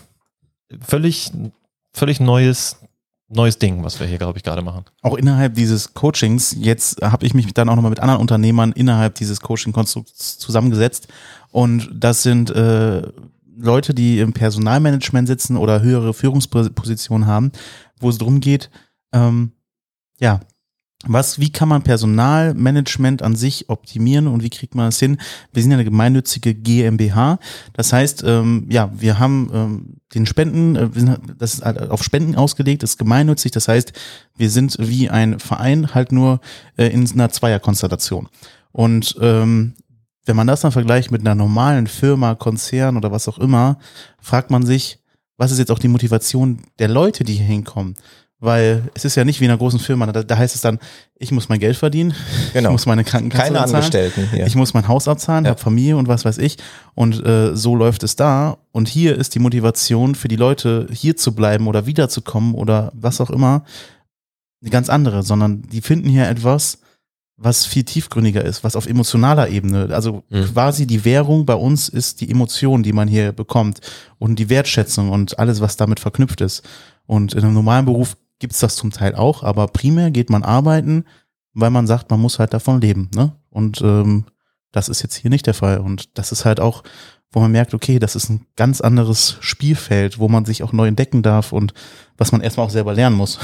völlig, 0.80 1.30
völlig 1.92 2.18
neues, 2.18 2.76
neues 3.28 3.58
Ding, 3.58 3.84
was 3.84 4.00
wir 4.00 4.06
hier, 4.08 4.18
glaube 4.18 4.38
ich, 4.38 4.44
gerade 4.44 4.62
machen. 4.62 4.84
auch 5.02 5.14
innerhalb 5.16 5.54
dieses 5.54 5.94
Coachings, 5.94 6.56
jetzt 6.58 7.00
habe 7.02 7.24
ich 7.26 7.34
mich 7.34 7.52
dann 7.54 7.68
auch 7.68 7.76
nochmal 7.76 7.90
mit 7.90 8.00
anderen 8.00 8.20
Unternehmern 8.20 8.72
innerhalb 8.72 9.14
dieses 9.14 9.40
Coaching-Konstrukts 9.40 10.38
zusammengesetzt. 10.38 11.06
Und 11.52 11.88
das 11.94 12.22
sind 12.24 12.50
äh, 12.50 13.02
Leute, 13.56 13.94
die 13.94 14.20
im 14.20 14.32
Personalmanagement 14.32 15.26
sitzen 15.26 15.56
oder 15.56 15.82
höhere 15.82 16.14
Führungspositionen 16.14 17.26
haben, 17.26 17.52
wo 17.98 18.08
es 18.08 18.18
darum 18.18 18.40
geht, 18.40 18.70
ähm, 19.12 19.52
ja, 20.18 20.40
was, 21.04 21.38
wie 21.38 21.52
kann 21.52 21.68
man 21.68 21.82
Personalmanagement 21.82 23.22
an 23.22 23.36
sich 23.36 23.68
optimieren 23.68 24.26
und 24.26 24.42
wie 24.42 24.50
kriegt 24.50 24.74
man 24.74 24.86
das 24.86 24.98
hin? 24.98 25.18
Wir 25.52 25.62
sind 25.62 25.70
ja 25.70 25.76
eine 25.76 25.84
gemeinnützige 25.84 26.54
GmbH. 26.54 27.38
Das 27.74 27.92
heißt, 27.92 28.24
ähm, 28.26 28.66
ja, 28.70 28.90
wir 28.94 29.18
haben 29.18 29.50
ähm, 29.52 29.96
den 30.14 30.26
Spenden, 30.26 30.74
äh, 30.74 30.88
sind, 30.94 31.18
das 31.38 31.54
ist 31.54 31.64
halt 31.64 31.90
auf 31.90 32.02
Spenden 32.02 32.34
ausgelegt, 32.34 32.82
ist 32.82 32.98
gemeinnützig. 32.98 33.52
Das 33.52 33.68
heißt, 33.68 33.92
wir 34.36 34.50
sind 34.50 34.76
wie 34.80 35.10
ein 35.10 35.38
Verein 35.38 35.94
halt 35.94 36.12
nur 36.12 36.40
äh, 36.76 36.86
in 36.86 37.08
einer 37.12 37.28
Zweierkonstellation. 37.28 38.28
Und 38.72 39.16
ähm, 39.20 39.74
wenn 40.26 40.36
man 40.36 40.46
das 40.46 40.60
dann 40.60 40.72
vergleicht 40.72 41.10
mit 41.10 41.20
einer 41.22 41.34
normalen 41.34 41.86
Firma, 41.86 42.34
Konzern 42.34 42.96
oder 42.96 43.10
was 43.12 43.28
auch 43.28 43.38
immer, 43.38 43.78
fragt 44.20 44.50
man 44.50 44.64
sich, 44.66 44.98
was 45.38 45.52
ist 45.52 45.58
jetzt 45.58 45.70
auch 45.70 45.78
die 45.78 45.88
Motivation 45.88 46.60
der 46.78 46.88
Leute, 46.88 47.24
die 47.24 47.34
hier 47.34 47.46
hinkommen? 47.46 47.94
Weil 48.38 48.82
es 48.94 49.06
ist 49.06 49.14
ja 49.14 49.24
nicht 49.24 49.40
wie 49.40 49.46
in 49.46 49.50
einer 49.50 49.56
großen 49.58 49.78
Firma, 49.80 50.06
da, 50.12 50.22
da 50.22 50.36
heißt 50.36 50.54
es 50.54 50.60
dann, 50.60 50.78
ich 51.18 51.32
muss 51.32 51.48
mein 51.48 51.58
Geld 51.58 51.76
verdienen, 51.76 52.12
Genau. 52.52 52.68
ich 52.68 52.72
muss 52.72 52.84
meine 52.86 53.02
Krankenkasse 53.02 53.44
Keine 53.44 53.54
bezahlen, 53.54 53.74
Angestellten 53.76 54.28
hier. 54.30 54.46
ich 54.46 54.54
muss 54.56 54.74
mein 54.74 54.86
Haus 54.88 55.08
abzahlen, 55.08 55.44
Ja. 55.46 55.52
habe 55.52 55.60
Familie 55.60 55.96
und 55.96 56.06
was 56.06 56.24
weiß 56.26 56.36
ich. 56.38 56.58
Und 56.94 57.24
äh, 57.24 57.56
so 57.56 57.74
läuft 57.74 58.02
es 58.02 58.14
da. 58.16 58.58
Und 58.72 58.88
hier 58.88 59.16
ist 59.16 59.34
die 59.34 59.38
Motivation 59.38 60.14
für 60.14 60.28
die 60.28 60.36
Leute, 60.36 60.86
hier 60.92 61.16
zu 61.16 61.34
bleiben 61.34 61.66
oder 61.66 61.86
wiederzukommen 61.86 62.54
oder 62.54 62.92
was 62.94 63.22
auch 63.22 63.30
immer, 63.30 63.64
eine 64.62 64.70
ganz 64.70 64.90
andere, 64.90 65.22
sondern 65.22 65.62
die 65.62 65.80
finden 65.80 66.08
hier 66.08 66.28
etwas, 66.28 66.78
was 67.38 67.66
viel 67.66 67.84
tiefgründiger 67.84 68.42
ist, 68.44 68.64
was 68.64 68.76
auf 68.76 68.86
emotionaler 68.86 69.48
Ebene, 69.50 69.88
also 69.94 70.24
Mhm. 70.30 70.44
quasi 70.52 70.86
die 70.86 71.04
Währung 71.04 71.44
bei 71.44 71.54
uns 71.54 71.88
ist 71.88 72.20
die 72.20 72.30
Emotion, 72.30 72.82
die 72.82 72.92
man 72.94 73.08
hier 73.08 73.32
bekommt 73.32 73.80
und 74.18 74.38
die 74.38 74.48
Wertschätzung 74.48 75.10
und 75.10 75.38
alles, 75.38 75.60
was 75.60 75.76
damit 75.76 76.00
verknüpft 76.00 76.40
ist. 76.40 76.62
Und 77.06 77.34
in 77.34 77.44
einem 77.44 77.54
normalen 77.54 77.84
Beruf 77.84 78.16
gibt's 78.38 78.60
das 78.60 78.76
zum 78.76 78.90
Teil 78.90 79.14
auch, 79.14 79.42
aber 79.42 79.66
primär 79.68 80.10
geht 80.10 80.30
man 80.30 80.42
arbeiten, 80.44 81.04
weil 81.52 81.70
man 81.70 81.86
sagt, 81.86 82.10
man 82.10 82.20
muss 82.20 82.38
halt 82.38 82.54
davon 82.54 82.80
leben. 82.80 83.10
Ne? 83.14 83.32
Und 83.50 83.80
ähm, 83.82 84.24
das 84.72 84.88
ist 84.88 85.02
jetzt 85.02 85.14
hier 85.14 85.30
nicht 85.30 85.46
der 85.46 85.54
Fall. 85.54 85.78
Und 85.78 86.18
das 86.18 86.32
ist 86.32 86.44
halt 86.44 86.60
auch, 86.60 86.82
wo 87.32 87.40
man 87.40 87.52
merkt, 87.52 87.74
okay, 87.74 87.98
das 87.98 88.16
ist 88.16 88.28
ein 88.30 88.46
ganz 88.56 88.80
anderes 88.80 89.36
Spielfeld, 89.40 90.18
wo 90.18 90.28
man 90.28 90.44
sich 90.44 90.62
auch 90.62 90.72
neu 90.72 90.86
entdecken 90.86 91.22
darf 91.22 91.52
und 91.52 91.72
was 92.16 92.32
man 92.32 92.40
erstmal 92.40 92.66
auch 92.66 92.70
selber 92.70 92.94
lernen 92.94 93.16
muss. 93.16 93.38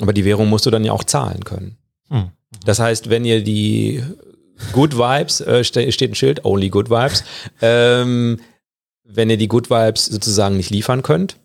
Aber 0.00 0.12
die 0.12 0.24
Währung 0.24 0.48
musst 0.48 0.66
du 0.66 0.70
dann 0.70 0.84
ja 0.84 0.92
auch 0.92 1.04
zahlen 1.04 1.44
können. 1.44 1.76
Hm. 2.10 2.30
Das 2.64 2.78
heißt, 2.78 3.10
wenn 3.10 3.24
ihr 3.24 3.42
die 3.42 4.02
Good 4.72 4.96
Vibes, 4.96 5.40
äh, 5.40 5.64
ste 5.64 5.90
steht 5.92 6.12
ein 6.12 6.14
Schild, 6.14 6.44
only 6.44 6.68
Good 6.70 6.90
Vibes, 6.90 7.24
ähm, 7.60 8.40
wenn 9.04 9.30
ihr 9.30 9.36
die 9.36 9.48
Good 9.48 9.68
Vibes 9.70 10.06
sozusagen 10.06 10.56
nicht 10.56 10.70
liefern 10.70 11.02
könnt, 11.02 11.36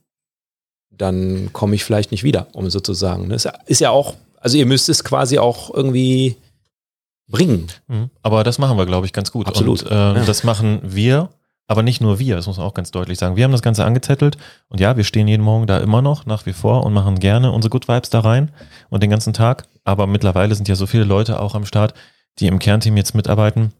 dann 0.91 1.51
komme 1.53 1.75
ich 1.75 1.83
vielleicht 1.83 2.11
nicht 2.11 2.23
wieder, 2.23 2.47
um 2.53 2.69
sozusagen. 2.69 3.27
ne? 3.27 3.35
Ist 3.35 3.45
ja- 3.45 3.53
ist 3.65 3.81
ja 3.81 3.89
auch, 3.89 4.15
also 4.39 4.57
ihr 4.57 4.65
müsst 4.65 4.89
es 4.89 5.03
quasi 5.03 5.37
auch 5.39 5.73
irgendwie 5.73 6.35
bringen. 7.27 7.67
Mhm. 7.87 8.09
Aber 8.21 8.43
das 8.43 8.57
machen 8.59 8.77
wir, 8.77 8.85
glaube 8.85 9.05
ich, 9.05 9.13
ganz 9.13 9.31
gut. 9.31 9.47
Absolut. 9.47 9.83
Und, 9.83 9.91
äh, 9.91 9.95
Ja. 9.95 10.25
Das 10.25 10.43
machen 10.43 10.79
wir, 10.83 11.29
aber 11.69 11.83
nicht 11.83 12.01
nur 12.01 12.17
wir, 12.17 12.35
das 12.35 12.47
muss 12.47 12.57
man 12.57 12.65
auch 12.65 12.73
ganz 12.73 12.89
deutlich 12.89 13.19
sagen. 13.19 13.35
Wir 13.35 13.43
haben 13.43 13.51
das 13.51 13.61
Ganze 13.61 13.85
angezettelt 13.85 14.37
und 14.69 14.79
ja, 14.79 14.97
wir 14.97 15.03
stehen 15.03 15.27
jeden 15.27 15.43
Morgen 15.43 15.67
da 15.67 15.77
immer 15.77 16.01
noch 16.01 16.25
nach 16.25 16.47
wie 16.47 16.53
vor 16.53 16.83
und 16.83 16.93
machen 16.93 17.19
gerne 17.19 17.51
unsere 17.51 17.69
Good 17.69 17.87
Vibes 17.87 18.09
da 18.09 18.21
rein 18.21 18.51
und 18.89 19.03
den 19.03 19.11
ganzen 19.11 19.33
Tag. 19.33 19.67
Aber 19.83 20.07
mittlerweile 20.07 20.55
sind 20.55 20.67
ja 20.67 20.73
so 20.73 20.87
viele 20.87 21.03
Leute 21.03 21.39
auch 21.39 21.53
am 21.53 21.67
Start, 21.67 21.93
die 22.39 22.47
im 22.47 22.57
Kernteam 22.57 22.97
jetzt 22.97 23.13
mitarbeiten, 23.13 23.71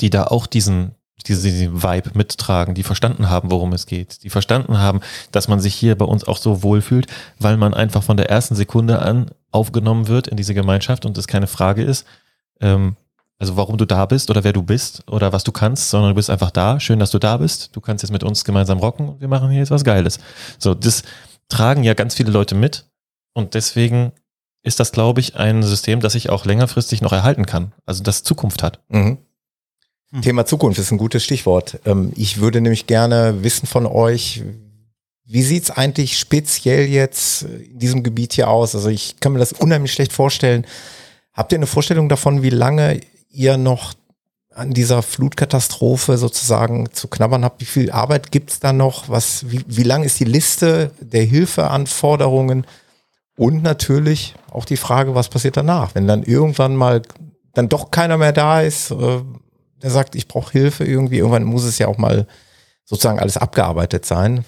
die 0.00 0.08
da 0.08 0.24
auch 0.24 0.46
diesen, 0.46 0.94
diese, 1.26 1.50
diesen 1.50 1.82
Vibe 1.82 2.12
mittragen, 2.14 2.74
die 2.74 2.82
verstanden 2.82 3.28
haben, 3.28 3.50
worum 3.50 3.74
es 3.74 3.84
geht, 3.84 4.24
die 4.24 4.30
verstanden 4.30 4.78
haben, 4.78 5.00
dass 5.32 5.48
man 5.48 5.60
sich 5.60 5.74
hier 5.74 5.98
bei 5.98 6.06
uns 6.06 6.24
auch 6.24 6.38
so 6.38 6.62
wohlfühlt, 6.62 7.08
weil 7.38 7.58
man 7.58 7.74
einfach 7.74 8.02
von 8.02 8.16
der 8.16 8.30
ersten 8.30 8.54
Sekunde 8.54 9.02
an 9.02 9.30
aufgenommen 9.50 10.08
wird 10.08 10.28
in 10.28 10.38
diese 10.38 10.54
Gemeinschaft 10.54 11.04
und 11.04 11.18
es 11.18 11.26
keine 11.26 11.46
Frage 11.46 11.82
ist, 11.82 12.06
ähm, 12.62 12.96
also 13.42 13.56
warum 13.56 13.76
du 13.76 13.84
da 13.84 14.06
bist 14.06 14.30
oder 14.30 14.44
wer 14.44 14.52
du 14.52 14.62
bist 14.62 15.02
oder 15.10 15.32
was 15.32 15.42
du 15.42 15.50
kannst, 15.50 15.90
sondern 15.90 16.10
du 16.10 16.14
bist 16.14 16.30
einfach 16.30 16.52
da. 16.52 16.78
Schön, 16.78 17.00
dass 17.00 17.10
du 17.10 17.18
da 17.18 17.38
bist. 17.38 17.70
Du 17.74 17.80
kannst 17.80 18.04
jetzt 18.04 18.12
mit 18.12 18.22
uns 18.22 18.44
gemeinsam 18.44 18.78
rocken 18.78 19.08
und 19.08 19.20
wir 19.20 19.26
machen 19.26 19.50
hier 19.50 19.58
jetzt 19.58 19.72
was 19.72 19.82
Geiles. 19.82 20.20
So, 20.60 20.74
das 20.74 21.02
tragen 21.48 21.82
ja 21.82 21.94
ganz 21.94 22.14
viele 22.14 22.30
Leute 22.30 22.54
mit 22.54 22.86
und 23.34 23.54
deswegen 23.54 24.12
ist 24.62 24.78
das, 24.78 24.92
glaube 24.92 25.18
ich, 25.18 25.34
ein 25.34 25.64
System, 25.64 25.98
das 25.98 26.12
sich 26.12 26.30
auch 26.30 26.44
längerfristig 26.44 27.02
noch 27.02 27.12
erhalten 27.12 27.44
kann. 27.44 27.72
Also 27.84 28.04
das 28.04 28.22
Zukunft 28.22 28.62
hat. 28.62 28.78
Mhm. 28.90 29.18
Hm. 30.12 30.22
Thema 30.22 30.46
Zukunft 30.46 30.78
ist 30.78 30.92
ein 30.92 30.98
gutes 30.98 31.24
Stichwort. 31.24 31.80
Ähm, 31.84 32.12
Ich 32.14 32.38
würde 32.40 32.60
nämlich 32.60 32.86
gerne 32.86 33.42
wissen 33.42 33.66
von 33.66 33.86
euch, 33.86 34.44
wie 35.24 35.42
sieht's 35.42 35.72
eigentlich 35.72 36.16
speziell 36.16 36.86
jetzt 36.86 37.42
in 37.42 37.80
diesem 37.80 38.04
Gebiet 38.04 38.34
hier 38.34 38.48
aus? 38.48 38.76
Also 38.76 38.88
ich 38.88 39.18
kann 39.18 39.32
mir 39.32 39.40
das 39.40 39.52
unheimlich 39.52 39.92
schlecht 39.92 40.12
vorstellen. 40.12 40.64
Habt 41.32 41.50
ihr 41.50 41.58
eine 41.58 41.66
Vorstellung 41.66 42.08
davon, 42.08 42.44
wie 42.44 42.50
lange 42.50 43.00
ihr 43.32 43.56
noch 43.56 43.94
an 44.54 44.72
dieser 44.72 45.02
Flutkatastrophe 45.02 46.18
sozusagen 46.18 46.92
zu 46.92 47.08
knabbern 47.08 47.44
habt? 47.44 47.60
Wie 47.60 47.64
viel 47.66 47.90
Arbeit 47.90 48.30
gibt's 48.32 48.60
da 48.60 48.72
noch? 48.72 49.08
Was, 49.08 49.50
wie, 49.50 49.64
wie 49.66 49.82
lang 49.82 50.02
ist 50.04 50.20
die 50.20 50.24
Liste 50.24 50.90
der 51.00 51.24
Hilfeanforderungen? 51.24 52.66
Und 53.36 53.62
natürlich 53.62 54.34
auch 54.50 54.66
die 54.66 54.76
Frage, 54.76 55.14
was 55.14 55.30
passiert 55.30 55.56
danach, 55.56 55.94
wenn 55.94 56.06
dann 56.06 56.22
irgendwann 56.22 56.76
mal 56.76 57.00
dann 57.54 57.68
doch 57.70 57.90
keiner 57.90 58.18
mehr 58.18 58.32
da 58.32 58.60
ist, 58.60 58.90
äh, 58.90 59.20
der 59.82 59.90
sagt, 59.90 60.14
ich 60.14 60.28
brauche 60.28 60.52
Hilfe 60.52 60.84
irgendwie. 60.84 61.18
Irgendwann 61.18 61.44
muss 61.44 61.64
es 61.64 61.78
ja 61.78 61.88
auch 61.88 61.98
mal 61.98 62.26
sozusagen 62.84 63.18
alles 63.18 63.36
abgearbeitet 63.38 64.04
sein. 64.04 64.44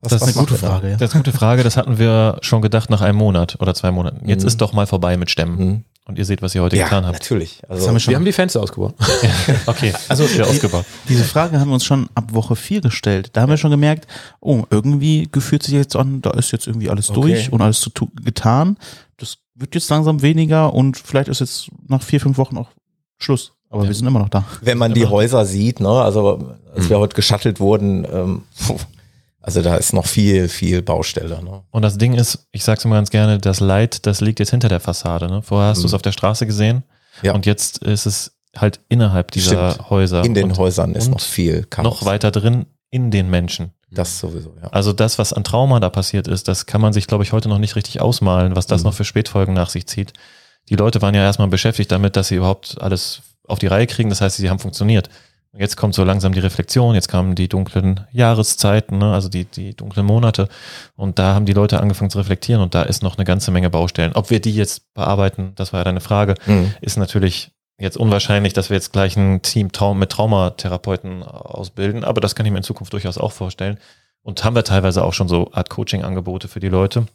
Was- 0.00 0.12
Das 0.12 0.22
ist 0.22 0.36
eine 0.36 0.46
gute 0.46 0.54
da? 0.60 0.68
Frage. 0.68 0.90
Ja. 0.90 0.96
Das 0.96 1.10
ist 1.10 1.14
eine 1.14 1.24
gute 1.24 1.36
Frage. 1.36 1.64
Das 1.64 1.76
hatten 1.76 1.98
wir 1.98 2.38
schon 2.42 2.62
gedacht 2.62 2.90
nach 2.90 3.00
einem 3.00 3.18
Monat 3.18 3.56
oder 3.60 3.74
zwei 3.74 3.90
Monaten. 3.90 4.28
Jetzt 4.28 4.42
Mhm. 4.42 4.48
ist 4.48 4.60
doch 4.60 4.72
mal 4.72 4.86
vorbei 4.86 5.16
mit 5.16 5.30
Stemmen. 5.30 5.58
Mhm. 5.58 5.84
Und 6.08 6.18
ihr 6.18 6.24
seht, 6.24 6.40
was 6.42 6.54
ihr 6.54 6.62
heute 6.62 6.74
Ja, 6.76 6.84
getan 6.84 7.04
habt. 7.04 7.18
natürlich. 7.20 7.60
Also, 7.68 7.86
haben 7.86 7.94
wir 7.94 8.00
schon 8.00 8.12
Wir 8.12 8.16
haben 8.16 8.24
die 8.24 8.32
Fenster 8.32 8.60
ausgebaut. 8.62 8.94
Okay, 9.66 9.92
Also 10.08 10.24
wieder 10.24 10.44
die- 10.44 10.50
ausgebaut. 10.50 10.86
Diese 11.08 11.22
Frage 11.22 11.60
haben 11.60 11.68
wir 11.68 11.74
uns 11.74 11.84
schon 11.84 12.08
ab 12.14 12.32
Woche 12.32 12.56
4 12.56 12.80
gestellt. 12.80 13.30
Da 13.34 13.42
haben 13.42 13.50
wir 13.50 13.58
schon 13.58 13.70
gemerkt, 13.70 14.06
oh, 14.40 14.64
irgendwie 14.70 15.28
gefühlt 15.30 15.62
sich 15.62 15.74
jetzt 15.74 15.94
an, 15.96 16.22
da 16.22 16.30
ist 16.30 16.50
jetzt 16.50 16.66
irgendwie 16.66 16.88
alles 16.88 17.10
Okay. 17.10 17.20
durch 17.20 17.52
und 17.52 17.60
alles 17.60 17.80
zu 17.80 17.90
getan. 18.24 18.78
Das 19.18 19.36
wird 19.54 19.74
jetzt 19.74 19.90
langsam 19.90 20.22
weniger 20.22 20.72
und 20.72 20.96
vielleicht 20.96 21.28
ist 21.28 21.40
jetzt 21.40 21.68
nach 21.86 22.02
vier, 22.02 22.20
fünf 22.20 22.38
Wochen 22.38 22.56
auch 22.56 22.68
Schluss. 23.18 23.52
Aber 23.68 23.82
Ja. 23.82 23.88
wir 23.88 23.94
sind 23.94 24.06
immer 24.06 24.20
noch 24.20 24.30
da. 24.30 24.44
wenn 24.62 24.78
man 24.78 24.94
die 24.94 25.04
Häuser 25.04 25.44
sieht, 25.44 25.78
ne, 25.80 25.90
also 25.90 26.54
als 26.74 26.88
wir 26.88 26.98
heute 26.98 27.14
geschattelt 27.14 27.60
wurden, 27.60 28.06
ähm, 28.10 28.42
also 29.48 29.62
da 29.62 29.76
ist 29.76 29.94
noch 29.94 30.06
viel, 30.06 30.48
viel 30.48 30.82
Baustelle. 30.82 31.42
Ne? 31.42 31.62
Und 31.70 31.80
das 31.82 31.96
Ding 31.96 32.12
ist, 32.14 32.46
ich 32.52 32.64
sag's 32.64 32.84
immer 32.84 32.96
ganz 32.96 33.08
gerne, 33.08 33.38
das 33.38 33.60
Leid, 33.60 34.04
das 34.06 34.20
liegt 34.20 34.40
jetzt 34.40 34.50
hinter 34.50 34.68
der 34.68 34.78
Fassade. 34.80 35.26
Ne? 35.28 35.40
Vorher 35.42 35.70
hast 35.70 35.78
Mhm. 35.78 35.82
du 35.82 35.86
es 35.88 35.94
auf 35.94 36.02
der 36.02 36.12
Straße 36.12 36.44
gesehen 36.46 36.82
Ja. 37.22 37.32
und 37.34 37.46
jetzt 37.46 37.78
ist 37.78 38.04
es 38.04 38.32
halt 38.56 38.80
innerhalb 38.90 39.30
dieser 39.30 39.72
Stimmt. 39.72 39.90
Häuser. 39.90 40.24
In 40.24 40.34
den 40.34 40.44
und 40.50 40.58
Häusern 40.58 40.94
ist 40.94 41.08
noch 41.10 41.20
viel 41.20 41.64
Chaos. 41.64 41.84
noch 41.84 42.04
weiter 42.04 42.30
drin 42.30 42.66
in 42.90 43.10
den 43.10 43.30
Menschen. 43.30 43.72
Das 43.90 44.18
sowieso, 44.18 44.54
ja. 44.62 44.68
Also 44.68 44.92
das, 44.92 45.18
was 45.18 45.32
an 45.32 45.44
Trauma 45.44 45.80
da 45.80 45.88
passiert 45.88 46.28
ist, 46.28 46.46
das 46.48 46.66
kann 46.66 46.82
man 46.82 46.92
sich, 46.92 47.06
glaube 47.06 47.24
ich, 47.24 47.32
heute 47.32 47.48
noch 47.48 47.58
nicht 47.58 47.74
richtig 47.74 48.02
ausmalen, 48.02 48.54
was 48.54 48.66
das 48.66 48.82
Mhm. 48.82 48.88
noch 48.88 48.94
für 48.94 49.04
Spätfolgen 49.06 49.54
nach 49.54 49.70
sich 49.70 49.86
zieht. 49.86 50.12
Die 50.68 50.76
Leute 50.76 51.00
waren 51.00 51.14
ja 51.14 51.22
erstmal 51.22 51.48
beschäftigt 51.48 51.90
damit, 51.90 52.14
dass 52.16 52.28
sie 52.28 52.34
überhaupt 52.34 52.76
alles 52.82 53.22
auf 53.46 53.58
die 53.58 53.66
Reihe 53.66 53.86
kriegen. 53.86 54.10
Das 54.10 54.20
heißt, 54.20 54.36
sie 54.36 54.50
haben 54.50 54.58
funktioniert. 54.58 55.08
Jetzt 55.56 55.76
kommt 55.76 55.94
so 55.94 56.04
langsam 56.04 56.32
die 56.32 56.40
Reflexion, 56.40 56.94
jetzt 56.94 57.08
kamen 57.08 57.34
die 57.34 57.48
dunklen 57.48 58.06
Jahreszeiten, 58.12 58.98
ne, 58.98 59.14
also 59.14 59.28
die, 59.28 59.46
die 59.46 59.74
dunklen 59.74 60.04
Monate. 60.04 60.48
Und 60.94 61.18
da 61.18 61.34
haben 61.34 61.46
die 61.46 61.54
Leute 61.54 61.80
angefangen 61.80 62.10
zu 62.10 62.18
reflektieren 62.18 62.60
und 62.60 62.74
da 62.74 62.82
ist 62.82 63.02
noch 63.02 63.16
eine 63.16 63.24
ganze 63.24 63.50
Menge 63.50 63.70
Baustellen. 63.70 64.12
Ob 64.12 64.28
wir 64.30 64.40
die 64.40 64.54
jetzt 64.54 64.92
bearbeiten, 64.94 65.52
das 65.56 65.72
war 65.72 65.80
ja 65.80 65.84
deine 65.84 66.00
Frage, 66.00 66.34
Mhm. 66.46 66.74
ist 66.82 66.98
natürlich 66.98 67.50
jetzt 67.80 67.96
unwahrscheinlich, 67.96 68.52
dass 68.52 68.68
wir 68.68 68.76
jetzt 68.76 68.92
gleich 68.92 69.16
ein 69.16 69.40
Team 69.40 69.70
mit 69.94 70.10
Traumatherapeuten 70.10 71.22
ausbilden, 71.22 72.04
aber 72.04 72.20
das 72.20 72.34
kann 72.34 72.44
ich 72.44 72.52
mir 72.52 72.58
in 72.58 72.64
Zukunft 72.64 72.92
durchaus 72.92 73.16
auch 73.18 73.32
vorstellen. 73.32 73.78
Und 74.22 74.44
haben 74.44 74.54
wir 74.56 74.64
teilweise 74.64 75.02
auch 75.04 75.14
schon 75.14 75.28
so 75.28 75.50
Art 75.52 75.70
Coaching-Angebote 75.70 76.48
für 76.48 76.60
die 76.60 76.68
Leute. 76.68 77.06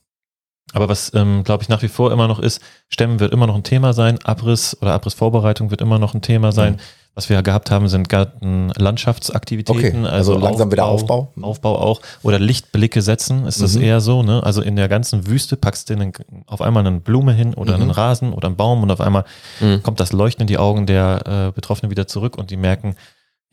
Aber 0.72 0.90
was, 0.90 1.14
ähm, 1.14 1.44
glaube 1.44 1.62
ich, 1.64 1.70
nach 1.70 1.82
wie 1.82 1.90
vor 1.90 2.12
immer 2.12 2.28
noch 2.28 2.40
ist, 2.40 2.62
Stemmen 2.90 3.20
wird 3.20 3.34
immer 3.34 3.46
noch 3.46 3.56
ein 3.56 3.64
Thema 3.64 3.94
sein, 3.94 4.24
Abriss 4.24 4.76
oder 4.82 4.94
Abrissvorbereitung 4.94 5.70
wird 5.70 5.82
immer 5.82 6.00
noch 6.00 6.14
ein 6.16 6.22
Thema 6.22 6.52
sein. 6.52 6.74
Mhm. 6.74 6.80
Was 7.16 7.30
wir 7.30 7.36
ja 7.36 7.42
gehabt 7.42 7.70
haben, 7.70 7.88
sind 7.88 8.10
Gartenlandschaftsaktivitäten, 8.10 10.06
Okay, 10.06 10.12
also 10.14 10.38
langsam 10.38 10.72
wieder 10.72 10.86
Aufbau. 10.86 11.32
Aufbau 11.42 11.78
auch. 11.80 12.02
Oder 12.24 12.40
Lichtblicke 12.40 13.02
setzen, 13.02 13.46
ist 13.46 13.62
das 13.62 13.76
Mhm. 13.76 13.82
eher 13.84 14.02
so, 14.02 14.24
ne? 14.24 14.42
Also 14.44 14.62
in 14.62 14.76
der 14.76 14.88
ganzen 14.90 15.28
Wüste 15.28 15.56
packst 15.56 15.90
du 15.90 15.94
einen, 15.94 16.14
auf 16.48 16.62
einmal 16.62 16.86
eine 16.86 17.00
Blume 17.00 17.34
hin 17.34 17.54
oder 17.54 17.76
Mhm. 17.78 17.82
einen 17.84 17.92
Rasen 17.92 18.34
oder 18.34 18.48
einen 18.48 18.58
Baum 18.58 18.82
und 18.84 18.92
auf 18.92 19.02
einmal 19.02 19.26
Mhm. 19.60 19.84
kommt 19.84 20.00
das 20.00 20.12
Leuchten 20.12 20.42
in 20.42 20.48
die 20.48 20.58
Augen 20.58 20.86
der 20.86 21.48
äh, 21.50 21.52
Betroffenen 21.52 21.92
wieder 21.92 22.08
zurück 22.08 22.38
und 22.38 22.50
die 22.52 22.58
merken, 22.58 22.96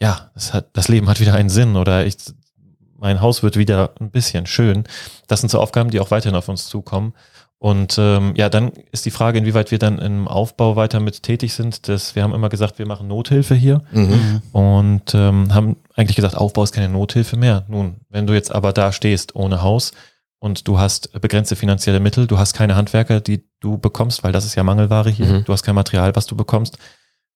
ja, 0.00 0.30
das, 0.34 0.54
hat, 0.54 0.68
das 0.72 0.88
Leben 0.88 1.08
hat 1.08 1.20
wieder 1.20 1.34
einen 1.34 1.50
Sinn 1.50 1.76
oder 1.76 2.06
ich, 2.06 2.16
mein 2.98 3.20
Haus 3.20 3.42
wird 3.42 3.56
wieder 3.56 3.90
ein 4.00 4.10
bisschen 4.10 4.46
schön. 4.46 4.84
Das 5.26 5.40
sind 5.40 5.50
so 5.50 5.58
Aufgaben, 5.60 5.90
die 5.90 6.00
auch 6.00 6.10
weiterhin 6.10 6.36
auf 6.36 6.48
uns 6.48 6.66
zukommen. 6.66 7.12
Und 7.62 7.96
ähm, 7.98 8.32
ja, 8.36 8.48
dann 8.48 8.72
ist 8.90 9.04
die 9.04 9.10
Frage, 9.10 9.38
inwieweit 9.38 9.70
wir 9.70 9.78
dann 9.78 9.98
im 9.98 10.26
Aufbau 10.28 10.76
weiter 10.76 10.98
mit 10.98 11.22
tätig 11.22 11.52
sind. 11.52 11.88
Das, 11.88 12.14
wir 12.16 12.22
haben 12.22 12.32
immer 12.32 12.48
gesagt, 12.48 12.78
wir 12.78 12.86
machen 12.86 13.06
Nothilfe 13.06 13.54
hier 13.54 13.82
Mhm. 13.92 14.40
und 14.52 15.14
ähm, 15.14 15.52
haben 15.54 15.76
eigentlich 15.94 16.16
gesagt, 16.16 16.38
Aufbau 16.38 16.62
ist 16.64 16.72
keine 16.72 16.88
Nothilfe 16.88 17.36
mehr. 17.36 17.66
Nun, 17.68 17.96
wenn 18.08 18.26
du 18.26 18.32
jetzt 18.32 18.50
aber 18.50 18.72
da 18.72 18.92
stehst 18.92 19.36
ohne 19.36 19.60
Haus 19.60 19.92
und 20.38 20.66
du 20.68 20.78
hast 20.78 21.12
begrenzte 21.20 21.54
finanzielle 21.54 22.00
Mittel, 22.00 22.26
du 22.26 22.38
hast 22.38 22.54
keine 22.54 22.76
Handwerker, 22.76 23.20
die 23.20 23.44
du 23.60 23.76
bekommst, 23.76 24.24
weil 24.24 24.32
das 24.32 24.46
ist 24.46 24.54
ja 24.54 24.62
Mangelware 24.62 25.10
hier, 25.10 25.26
Mhm. 25.26 25.44
du 25.44 25.52
hast 25.52 25.62
kein 25.62 25.74
Material, 25.74 26.16
was 26.16 26.24
du 26.24 26.34
bekommst 26.36 26.78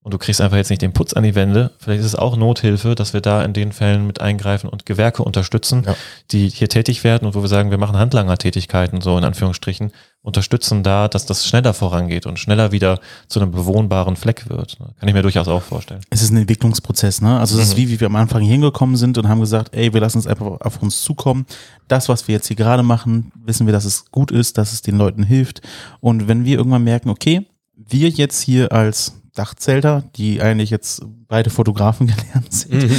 und 0.05 0.12
du 0.14 0.18
kriegst 0.18 0.40
einfach 0.43 0.59
jetzt 0.59 0.68
nicht 0.70 0.82
den 0.82 0.93
Putz 0.93 1.14
an 1.14 1.22
die 1.24 1.35
Wände. 1.35 1.72
Vielleicht 1.78 2.01
ist 2.01 2.06
es 2.06 2.14
auch 2.14 2.36
Nothilfe, 2.36 2.94
dass 2.94 3.14
wir 3.14 3.22
da 3.22 3.43
in 3.43 3.55
den 3.55 3.72
Fällen 3.72 4.06
mit 4.06 4.20
eingreifen 4.20 4.68
und 4.68 4.85
Gewerke 4.86 5.22
unterstützen, 5.22 5.82
Ja. 5.86 5.97
die 6.31 6.48
hier 6.51 6.68
tätig 6.68 7.02
werden 7.05 7.26
und 7.26 7.35
wo 7.35 7.40
wir 7.43 7.48
sagen, 7.48 7.70
wir 7.70 7.78
machen 7.78 7.97
Handlangertätigkeiten, 7.97 9.01
so 9.01 9.16
in 9.18 9.24
Anführungsstrichen, 9.24 9.93
unterstützen 10.20 10.82
da, 10.82 11.09
dass 11.09 11.26
das 11.26 11.47
schneller 11.47 11.74
vorangeht 11.74 12.26
und 12.26 12.39
schneller 12.39 12.70
wieder 12.72 13.01
zu 13.28 13.40
einem 13.40 13.51
bewohnbaren 13.51 14.16
Fleck 14.16 14.48
wird. 14.48 14.78
Kann 14.98 15.09
ich 15.09 15.14
mir 15.14 15.22
durchaus 15.22 15.48
auch 15.48 15.62
vorstellen. 15.62 16.01
Es 16.10 16.22
ist 16.22 16.31
ein 16.32 16.36
Entwicklungsprozess, 16.39 17.20
ne? 17.20 17.39
Also 17.40 17.59
es 17.59 17.68
ist 17.68 17.72
Mhm. 17.74 17.78
wie, 17.78 17.89
wie 17.90 18.01
wir 18.01 18.06
am 18.06 18.16
Anfang 18.16 18.43
hingekommen 18.43 18.97
sind 18.97 19.18
und 19.18 19.28
haben 19.28 19.40
gesagt, 19.40 19.74
ey, 19.74 19.93
wir 19.93 20.01
lassen 20.01 20.18
es 20.18 20.26
einfach 20.26 20.47
auf 20.60 20.82
uns 20.82 21.02
zukommen. 21.02 21.44
Das, 21.89 22.09
was 22.09 22.26
wir 22.28 22.35
jetzt 22.35 22.47
hier 22.48 22.56
gerade 22.56 22.82
machen, 22.82 23.32
wissen 23.44 23.66
wir, 23.66 23.72
dass 23.72 23.85
es 23.85 24.10
gut 24.10 24.31
ist, 24.31 24.56
dass 24.59 24.72
es 24.72 24.81
den 24.82 24.97
Leuten 24.97 25.22
hilft. 25.22 25.60
Und 26.01 26.26
wenn 26.28 26.44
wir 26.44 26.56
irgendwann 26.59 26.85
merken, 26.85 27.10
okay, 27.10 27.47
wir 27.76 28.09
jetzt 28.09 28.40
hier 28.43 28.72
als 28.72 29.20
Dachzelter, 29.35 30.05
die 30.16 30.40
eigentlich 30.40 30.70
jetzt 30.70 31.02
beide 31.28 31.51
Fotografen 31.51 32.06
gelernt 32.09 32.52
sind, 32.52 32.90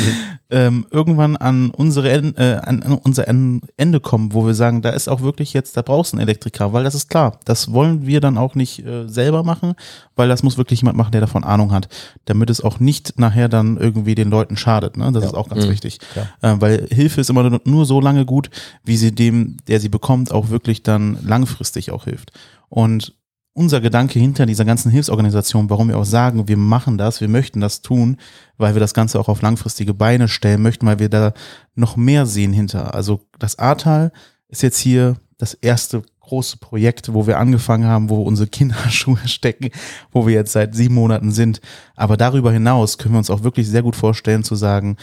ähm, 0.50 0.86
irgendwann 0.92 1.38
an 1.38 1.70
unsere 1.72 2.10
äh, 2.12 2.56
an, 2.58 2.82
unser 3.04 3.28
En- 3.28 3.62
Ende 3.78 4.00
kommen, 4.00 4.34
wo 4.34 4.46
wir 4.46 4.54
sagen, 4.54 4.82
da 4.82 4.90
ist 4.92 5.08
auch 5.08 5.22
wirklich 5.22 5.54
jetzt, 5.54 5.76
da 5.78 5.82
brauchst 5.82 6.12
du 6.14 6.18
einen 6.18 6.28
Elektriker, 6.28 6.74
weil 6.74 6.84
das 6.84 6.94
ist 6.94 7.10
klar, 7.10 7.40
das 7.46 7.72
wollen 7.72 8.06
wir 8.06 8.20
dann 8.22 8.38
auch 8.38 8.54
nicht 8.56 8.86
äh, 8.86 9.08
selber 9.08 9.44
machen, 9.44 9.74
weil 10.16 10.28
das 10.28 10.44
muss 10.44 10.58
wirklich 10.58 10.82
jemand 10.82 10.98
machen, 10.98 11.12
der 11.14 11.22
davon 11.22 11.44
Ahnung 11.44 11.72
hat, 11.72 11.88
damit 12.26 12.50
es 12.50 12.62
auch 12.62 12.80
nicht 12.80 13.18
nachher 13.18 13.48
dann 13.50 13.78
irgendwie 13.78 14.16
den 14.16 14.30
Leuten 14.30 14.58
schadet. 14.58 14.98
Ne? 14.98 15.12
Das 15.14 15.24
Ja. 15.24 15.30
ist 15.30 15.36
auch 15.36 15.50
ganz 15.50 15.66
Mhm. 15.66 15.72
wichtig, 15.72 16.00
äh, 16.42 16.56
weil 16.60 16.88
Hilfe 16.92 17.22
ist 17.22 17.30
immer 17.30 17.50
nur, 17.50 17.62
nur 17.64 17.86
so 17.86 18.02
lange 18.02 18.26
gut, 18.26 18.50
wie 18.84 18.98
sie 18.98 19.14
dem, 19.16 19.58
der 19.68 19.80
sie 19.80 19.90
bekommt, 19.90 20.32
auch 20.32 20.50
wirklich 20.50 20.84
dann 20.84 21.18
langfristig 21.26 21.92
auch 21.92 22.04
hilft. 22.04 22.32
Und 22.70 23.14
unser 23.58 23.80
Gedanke 23.80 24.20
hinter 24.20 24.46
dieser 24.46 24.66
ganzen 24.66 24.92
Hilfsorganisation, 24.92 25.70
warum 25.70 25.88
wir 25.88 25.98
auch 25.98 26.04
sagen, 26.06 26.48
wir 26.50 26.58
machen 26.58 26.98
das, 26.98 27.22
wir 27.22 27.30
möchten 27.30 27.62
das 27.62 27.82
tun, 27.82 28.18
weil 28.58 28.76
wir 28.76 28.82
das 28.82 28.94
Ganze 28.94 29.18
auch 29.20 29.30
auf 29.30 29.42
langfristige 29.42 29.94
Beine 29.94 30.28
stellen 30.28 30.62
möchten, 30.62 30.86
weil 30.86 31.00
wir 31.00 31.08
da 31.10 31.32
noch 31.74 31.96
mehr 31.96 32.26
sehen 32.26 32.52
hinter. 32.52 32.94
Also 32.94 33.22
das 33.40 33.58
Ahrtal 33.58 34.12
ist 34.50 34.62
jetzt 34.62 34.78
hier 34.78 35.16
das 35.38 35.54
erste 35.54 36.02
große 36.20 36.58
Projekt, 36.58 37.14
wo 37.14 37.28
wir 37.28 37.38
angefangen 37.40 37.86
haben, 37.86 38.10
wo 38.10 38.22
unsere 38.24 38.50
Kinderschuhe 38.50 39.20
stecken, 39.26 39.70
wo 40.12 40.28
wir 40.28 40.34
jetzt 40.34 40.52
seit 40.52 40.76
sieben 40.76 40.96
Monaten 40.96 41.32
sind. 41.32 41.62
Aber 41.96 42.18
darüber 42.18 42.52
hinaus 42.52 42.98
können 42.98 43.14
wir 43.16 43.20
uns 43.20 43.30
auch 43.30 43.44
wirklich 43.44 43.70
sehr 43.70 43.84
gut 43.84 43.96
vorstellen 43.96 44.44
zu 44.44 44.56
sagen, 44.56 44.98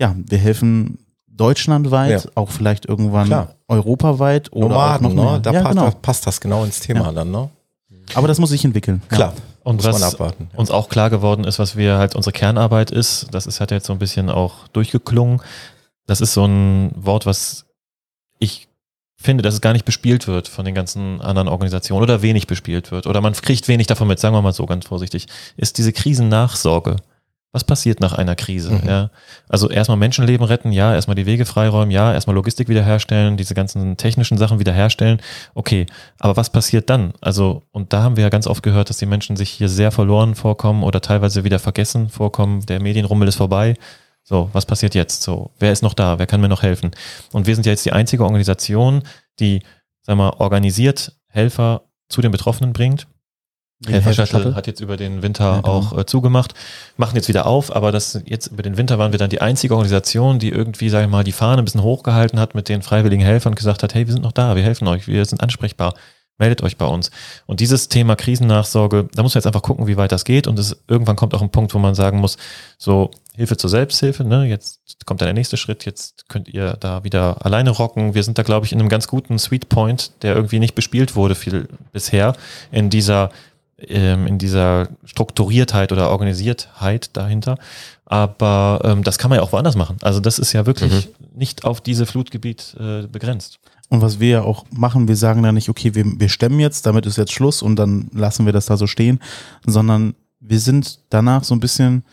ja, 0.00 0.14
wir 0.16 0.38
helfen 0.38 0.98
deutschlandweit, 1.26 2.24
Ja. 2.24 2.30
auch 2.36 2.50
vielleicht 2.50 2.86
irgendwann 2.86 3.26
Klar. 3.26 3.54
europaweit 3.68 4.50
oder 4.52 4.76
auch 4.76 5.00
noch 5.00 5.10
Nomaden, 5.10 5.14
mehr. 5.14 5.32
ne? 5.32 5.40
Da 5.42 5.52
ja, 5.52 5.60
passt, 5.62 5.72
genau. 5.74 5.84
das, 5.86 5.94
passt 6.00 6.26
das 6.26 6.40
genau 6.40 6.64
ins 6.64 6.80
Thema 6.80 7.00
Ja. 7.06 7.12
dann, 7.12 7.30
ne? 7.30 7.50
Aber 8.14 8.28
das 8.28 8.38
muss 8.38 8.50
sich 8.50 8.64
entwickeln. 8.64 9.02
Ja. 9.10 9.16
Klar. 9.16 9.34
Und 9.64 9.76
muss 9.76 9.84
man 9.84 9.94
was 9.94 10.14
abwarten. 10.14 10.50
uns 10.54 10.70
auch 10.70 10.88
klar 10.88 11.10
geworden 11.10 11.44
ist, 11.44 11.58
was 11.58 11.76
wir 11.76 11.98
halt 11.98 12.14
unsere 12.14 12.32
Kernarbeit 12.32 12.90
ist, 12.90 13.26
das 13.32 13.46
ist 13.46 13.60
hat 13.60 13.70
jetzt 13.70 13.86
so 13.86 13.92
ein 13.92 13.98
bisschen 13.98 14.30
auch 14.30 14.66
durchgeklungen. 14.68 15.42
Das 16.06 16.22
ist 16.22 16.32
so 16.32 16.46
ein 16.46 16.90
Wort, 16.96 17.26
was 17.26 17.66
ich 18.38 18.68
finde, 19.20 19.42
dass 19.42 19.54
es 19.54 19.60
gar 19.60 19.72
nicht 19.72 19.84
bespielt 19.84 20.26
wird 20.28 20.48
von 20.48 20.64
den 20.64 20.74
ganzen 20.74 21.20
anderen 21.20 21.48
Organisationen 21.48 22.02
oder 22.02 22.22
wenig 22.22 22.46
bespielt 22.46 22.92
wird 22.92 23.06
oder 23.06 23.20
man 23.20 23.32
kriegt 23.34 23.66
wenig 23.68 23.88
davon 23.88 24.08
mit, 24.08 24.18
sagen 24.20 24.34
wir 24.34 24.42
mal 24.42 24.52
so 24.52 24.64
ganz 24.64 24.86
vorsichtig, 24.86 25.26
ist 25.56 25.76
diese 25.76 25.92
Krisennachsorge. 25.92 26.96
Was 27.52 27.64
passiert 27.64 28.00
nach 28.00 28.12
einer 28.12 28.36
Krise? 28.36 28.72
Mhm. 28.72 28.86
Ja, 28.86 29.10
also 29.48 29.70
erstmal 29.70 29.96
Menschenleben 29.96 30.44
retten, 30.44 30.70
ja, 30.70 30.94
erstmal 30.94 31.14
die 31.14 31.24
Wege 31.24 31.46
freiräumen, 31.46 31.90
ja, 31.90 32.12
erstmal 32.12 32.36
Logistik 32.36 32.68
wiederherstellen, 32.68 33.38
diese 33.38 33.54
ganzen 33.54 33.96
technischen 33.96 34.36
Sachen 34.36 34.58
wiederherstellen. 34.58 35.22
Okay, 35.54 35.86
aber 36.18 36.36
was 36.36 36.50
passiert 36.50 36.90
dann? 36.90 37.14
Also, 37.22 37.62
und 37.70 37.94
da 37.94 38.02
haben 38.02 38.16
wir 38.16 38.24
ja 38.24 38.28
ganz 38.28 38.46
oft 38.46 38.62
gehört, 38.62 38.90
dass 38.90 38.98
die 38.98 39.06
Menschen 39.06 39.36
sich 39.36 39.48
hier 39.48 39.70
sehr 39.70 39.92
verloren 39.92 40.34
vorkommen 40.34 40.82
oder 40.82 41.00
teilweise 41.00 41.42
wieder 41.42 41.58
vergessen 41.58 42.10
vorkommen. 42.10 42.66
Der 42.66 42.82
Medienrummel 42.82 43.28
ist 43.28 43.36
vorbei. 43.36 43.74
So, 44.24 44.50
was 44.52 44.66
passiert 44.66 44.94
jetzt? 44.94 45.22
So, 45.22 45.52
wer 45.58 45.72
ist 45.72 45.82
noch 45.82 45.94
da? 45.94 46.18
Wer 46.18 46.26
kann 46.26 46.42
mir 46.42 46.50
noch 46.50 46.62
helfen? 46.62 46.90
Und 47.32 47.46
wir 47.46 47.54
sind 47.54 47.64
ja 47.64 47.72
jetzt 47.72 47.86
die 47.86 47.92
einzige 47.92 48.24
Organisation, 48.24 49.02
die, 49.40 49.62
sag 50.02 50.18
mal, 50.18 50.34
organisiert 50.36 51.16
Helfer 51.28 51.84
zu 52.10 52.20
den 52.20 52.30
Betroffenen 52.30 52.74
bringt. 52.74 53.06
Helfer-Shuttle 53.86 54.54
hat 54.54 54.66
jetzt 54.66 54.80
über 54.80 54.96
den 54.96 55.22
Winter 55.22 55.44
Ja, 55.44 55.60
genau. 55.60 55.68
auch 55.68 55.98
äh, 55.98 56.04
zugemacht, 56.06 56.54
machen 56.96 57.14
jetzt 57.14 57.28
wieder 57.28 57.46
auf, 57.46 57.74
aber 57.74 57.92
das 57.92 58.20
jetzt 58.24 58.48
über 58.48 58.62
den 58.62 58.76
Winter 58.76 58.98
waren 58.98 59.12
wir 59.12 59.18
dann 59.18 59.30
die 59.30 59.40
einzige 59.40 59.74
Organisation, 59.74 60.38
die 60.38 60.50
irgendwie, 60.50 60.88
sag 60.88 61.04
ich 61.04 61.10
mal, 61.10 61.22
die 61.22 61.32
Fahne 61.32 61.62
ein 61.62 61.64
bisschen 61.64 61.82
hochgehalten 61.82 62.40
hat 62.40 62.54
mit 62.54 62.68
den 62.68 62.82
freiwilligen 62.82 63.24
Helfern 63.24 63.52
und 63.52 63.56
gesagt 63.56 63.82
hat, 63.82 63.94
hey, 63.94 64.06
wir 64.06 64.12
sind 64.12 64.22
noch 64.22 64.32
da, 64.32 64.56
wir 64.56 64.64
helfen 64.64 64.88
euch, 64.88 65.06
wir 65.06 65.24
sind 65.24 65.42
ansprechbar, 65.42 65.94
meldet 66.38 66.62
euch 66.62 66.76
bei 66.76 66.86
uns. 66.86 67.12
Und 67.46 67.60
dieses 67.60 67.88
Thema 67.88 68.16
Krisennachsorge, 68.16 69.08
da 69.14 69.22
muss 69.22 69.34
man 69.34 69.40
jetzt 69.40 69.46
einfach 69.46 69.62
gucken, 69.62 69.86
wie 69.86 69.96
weit 69.96 70.10
das 70.10 70.24
geht 70.24 70.48
und 70.48 70.58
es, 70.58 70.76
irgendwann 70.88 71.16
kommt 71.16 71.34
auch 71.34 71.42
ein 71.42 71.50
Punkt, 71.50 71.72
wo 71.72 71.78
man 71.78 71.94
sagen 71.94 72.18
muss, 72.18 72.36
so 72.78 73.12
Hilfe 73.36 73.56
zur 73.56 73.70
Selbsthilfe, 73.70 74.24
ne, 74.24 74.46
jetzt 74.46 74.80
kommt 75.06 75.20
dann 75.20 75.26
der 75.26 75.34
nächste 75.34 75.56
Schritt, 75.56 75.84
jetzt 75.84 76.28
könnt 76.28 76.48
ihr 76.48 76.76
da 76.80 77.04
wieder 77.04 77.46
alleine 77.46 77.70
rocken. 77.70 78.14
Wir 78.14 78.24
sind 78.24 78.36
da, 78.36 78.42
glaube 78.42 78.66
ich, 78.66 78.72
in 78.72 78.80
einem 78.80 78.88
ganz 78.88 79.06
guten 79.06 79.38
Sweet 79.38 79.68
Point, 79.68 80.10
der 80.22 80.34
irgendwie 80.34 80.58
nicht 80.58 80.74
bespielt 80.74 81.14
wurde 81.14 81.36
viel 81.36 81.68
bisher 81.92 82.34
in 82.72 82.90
dieser 82.90 83.30
ähm, 83.78 84.26
in 84.26 84.38
dieser 84.38 84.88
Strukturiertheit 85.04 85.92
oder 85.92 86.10
Organisiertheit 86.10 87.10
dahinter. 87.16 87.58
Aber 88.04 88.80
ähm, 88.84 89.04
das 89.04 89.18
kann 89.18 89.28
man 89.28 89.38
ja 89.38 89.42
auch 89.42 89.52
woanders 89.52 89.76
machen. 89.76 89.98
Also 90.02 90.20
das 90.20 90.38
ist 90.38 90.52
ja 90.52 90.66
wirklich 90.66 91.08
nicht 91.34 91.64
auf 91.64 91.80
diese 91.80 92.06
Flutgebiet 92.06 92.74
äh, 92.80 93.06
begrenzt. 93.06 93.60
Und 93.90 94.02
was 94.02 94.20
wir 94.20 94.28
ja 94.28 94.42
auch 94.42 94.64
machen, 94.70 95.08
wir 95.08 95.16
sagen 95.16 95.42
da 95.42 95.52
nicht, 95.52 95.68
okay, 95.68 95.94
wir, 95.94 96.04
wir 96.04 96.28
stemmen 96.28 96.60
jetzt, 96.60 96.86
damit 96.86 97.06
ist 97.06 97.16
jetzt 97.16 97.32
Schluss 97.32 97.62
und 97.62 97.76
dann 97.76 98.10
lassen 98.12 98.46
wir 98.46 98.52
das 98.52 98.66
da 98.66 98.76
so 98.76 98.86
stehen, 98.86 99.20
sondern 99.66 100.14
wir 100.40 100.60
sind 100.60 101.00
danach 101.10 101.44
so 101.44 101.54
ein 101.54 101.60
bisschen 101.60 102.04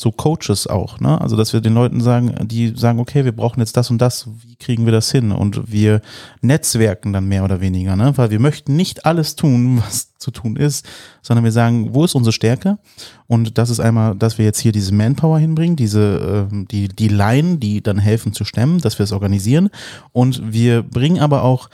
so 0.00 0.12
Coaches 0.12 0.68
auch, 0.68 1.00
ne? 1.00 1.20
Also 1.20 1.34
dass 1.34 1.52
wir 1.52 1.60
den 1.60 1.74
Leuten 1.74 2.00
sagen, 2.00 2.46
die 2.46 2.72
sagen, 2.76 3.00
okay, 3.00 3.24
wir 3.24 3.32
brauchen 3.32 3.58
jetzt 3.58 3.76
das 3.76 3.90
und 3.90 3.98
das, 3.98 4.28
wie 4.44 4.54
kriegen 4.54 4.84
wir 4.84 4.92
das 4.92 5.10
hin? 5.10 5.32
Und 5.32 5.72
wir 5.72 6.02
netzwerken 6.40 7.12
dann 7.12 7.26
mehr 7.26 7.42
oder 7.42 7.60
weniger, 7.60 7.96
ne? 7.96 8.12
Weil 8.16 8.30
wir 8.30 8.38
möchten 8.38 8.76
nicht 8.76 9.06
alles 9.06 9.34
tun, 9.34 9.82
was 9.84 10.14
zu 10.16 10.30
tun 10.30 10.54
ist, 10.54 10.86
sondern 11.20 11.42
wir 11.42 11.50
sagen, 11.50 11.94
wo 11.94 12.04
ist 12.04 12.14
unsere 12.14 12.32
Stärke? 12.32 12.78
Und 13.26 13.58
das 13.58 13.70
ist 13.70 13.80
einmal, 13.80 14.14
dass 14.14 14.38
wir 14.38 14.44
jetzt 14.44 14.60
hier 14.60 14.70
diese 14.70 14.94
Manpower 14.94 15.40
hinbringen, 15.40 15.74
diese 15.74 16.46
ähm, 16.52 16.68
die 16.68 16.86
die 16.86 17.08
Line, 17.08 17.56
die 17.56 17.82
dann 17.82 17.98
helfen 17.98 18.32
zu 18.32 18.44
stemmen, 18.44 18.80
dass 18.80 19.00
wir 19.00 19.04
es 19.04 19.12
organisieren. 19.12 19.68
Und 20.12 20.52
wir 20.52 20.84
bringen 20.84 21.18
aber 21.18 21.42
auch 21.42 21.70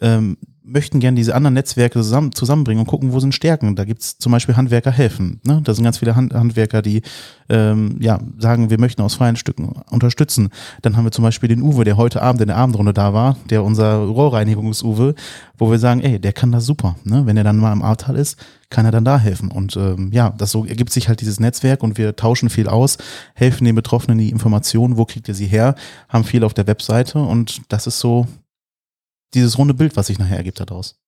ähm, 0.00 0.36
möchten 0.68 1.00
gerne 1.00 1.16
diese 1.16 1.34
anderen 1.34 1.54
Netzwerke 1.54 1.98
zusammen, 2.00 2.32
zusammenbringen 2.32 2.80
und 2.80 2.86
gucken, 2.86 3.12
wo 3.12 3.20
sind 3.20 3.34
Stärken. 3.34 3.74
Da 3.74 3.84
gibt's 3.84 4.18
zum 4.18 4.32
Beispiel 4.32 4.56
Handwerker 4.56 4.90
helfen. 4.90 5.40
Ne? 5.44 5.60
Da 5.64 5.74
sind 5.74 5.84
ganz 5.84 5.98
viele 5.98 6.14
Hand, 6.14 6.34
Handwerker, 6.34 6.82
die 6.82 7.02
ähm, 7.48 7.96
ja, 8.00 8.20
sagen, 8.38 8.70
wir 8.70 8.78
möchten 8.78 9.02
aus 9.02 9.14
freien 9.14 9.36
Stücken 9.36 9.68
unterstützen. 9.90 10.50
Dann 10.82 10.96
haben 10.96 11.04
wir 11.04 11.10
zum 11.10 11.24
Beispiel 11.24 11.48
den 11.48 11.62
Uwe, 11.62 11.84
der 11.84 11.96
heute 11.96 12.22
Abend 12.22 12.42
in 12.42 12.48
der 12.48 12.56
Abendrunde 12.56 12.92
da 12.92 13.14
war, 13.14 13.36
der 13.48 13.64
unser 13.64 13.98
Rohrreinigungs-Uwe, 13.98 15.14
wo 15.56 15.70
wir 15.70 15.78
sagen, 15.78 16.00
ey, 16.00 16.18
der 16.18 16.32
kann 16.32 16.52
das 16.52 16.66
super. 16.66 16.96
Ne? 17.04 17.24
Wenn 17.24 17.36
er 17.36 17.44
dann 17.44 17.56
mal 17.56 17.72
im 17.72 17.82
Ahrtal 17.82 18.16
ist, 18.16 18.36
kann 18.70 18.84
er 18.84 18.92
dann 18.92 19.04
da 19.04 19.18
helfen. 19.18 19.50
Und 19.50 19.76
ähm, 19.76 20.10
ja, 20.12 20.30
das 20.36 20.50
so 20.50 20.64
ergibt 20.64 20.92
sich 20.92 21.08
halt 21.08 21.20
dieses 21.20 21.40
Netzwerk 21.40 21.82
und 21.82 21.96
wir 21.96 22.16
tauschen 22.16 22.50
viel 22.50 22.68
aus, 22.68 22.98
helfen 23.34 23.64
den 23.64 23.74
Betroffenen 23.74 24.18
die 24.18 24.30
Informationen, 24.30 24.96
wo 24.96 25.06
kriegt 25.06 25.28
ihr 25.28 25.34
sie 25.34 25.46
her, 25.46 25.74
haben 26.08 26.24
viel 26.24 26.44
auf 26.44 26.54
der 26.54 26.66
Webseite 26.66 27.18
und 27.18 27.62
das 27.68 27.86
ist 27.86 27.98
so 27.98 28.26
dieses 29.34 29.58
runde 29.58 29.74
Bild, 29.74 29.96
was 29.96 30.06
sich 30.06 30.18
nachher 30.18 30.38
ergibt 30.38 30.60
daraus. 30.60 30.98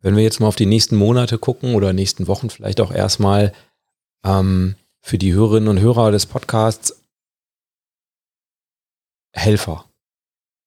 Wenn 0.00 0.16
wir 0.16 0.22
jetzt 0.22 0.40
mal 0.40 0.46
auf 0.46 0.56
die 0.56 0.66
nächsten 0.66 0.96
Monate 0.96 1.38
gucken 1.38 1.74
oder 1.74 1.92
nächsten 1.92 2.26
Wochen 2.28 2.50
vielleicht 2.50 2.80
auch 2.80 2.92
erstmal 2.92 3.52
ähm, 4.24 4.76
für 5.00 5.18
die 5.18 5.32
Hörerinnen 5.32 5.68
und 5.68 5.80
Hörer 5.80 6.10
des 6.10 6.26
Podcasts 6.26 7.02
Helfer. 9.32 9.84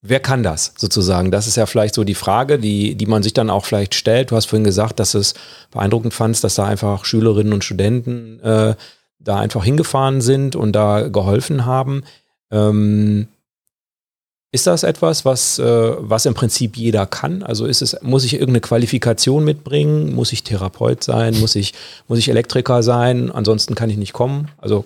Wer 0.02 0.22
kann 0.22 0.44
das 0.44 0.74
sozusagen? 0.78 1.30
Das 1.30 1.48
ist 1.48 1.58
ja 1.58 1.66
vielleicht 1.66 1.94
so 1.94 2.06
die 2.06 2.16
Frage, 2.16 2.58
die, 2.58 2.96
die 2.96 3.06
man 3.06 3.22
sich 3.22 3.34
dann 3.34 3.50
auch 3.50 3.66
vielleicht 3.66 3.96
stellt. 3.96 4.32
Du 4.32 4.36
hast 4.36 4.46
vorhin 4.46 4.64
gesagt, 4.64 5.00
dass 5.00 5.14
es 5.14 5.34
beeindruckend 5.72 6.14
fandst, 6.14 6.44
dass 6.44 6.56
da 6.56 6.66
einfach 6.66 7.04
Schülerinnen 7.04 7.52
und 7.52 7.66
Studenten 7.66 8.40
äh, 8.40 8.76
da 9.20 9.40
einfach 9.40 9.66
hingefahren 9.66 10.22
sind 10.22 10.56
und 10.56 10.72
da 10.72 11.10
geholfen 11.10 11.66
haben. 11.66 12.04
Ähm, 12.50 13.28
ist 14.52 14.66
das 14.66 14.84
etwas, 14.84 15.26
was, 15.26 15.60
äh, 15.60 15.96
was 16.00 16.26
im 16.26 16.34
Prinzip 16.34 16.76
jeder 16.76 17.06
kann? 17.06 17.44
Also 17.44 17.66
ist 17.66 17.82
es, 17.82 17.98
muss 18.02 18.24
ich 18.24 18.34
irgendeine 18.34 18.62
Qualifikation 18.62 19.44
mitbringen? 19.44 20.14
Muss 20.14 20.34
ich 20.34 20.44
Therapeut 20.44 21.04
sein? 21.04 21.40
Muss 21.40 21.56
ich, 21.56 21.74
muss 22.08 22.18
ich 22.18 22.30
Elektriker 22.30 22.82
sein? 22.82 23.32
Ansonsten 23.32 23.76
kann 23.76 23.90
ich 23.90 23.98
nicht 23.98 24.14
kommen. 24.14 24.50
Also 24.58 24.86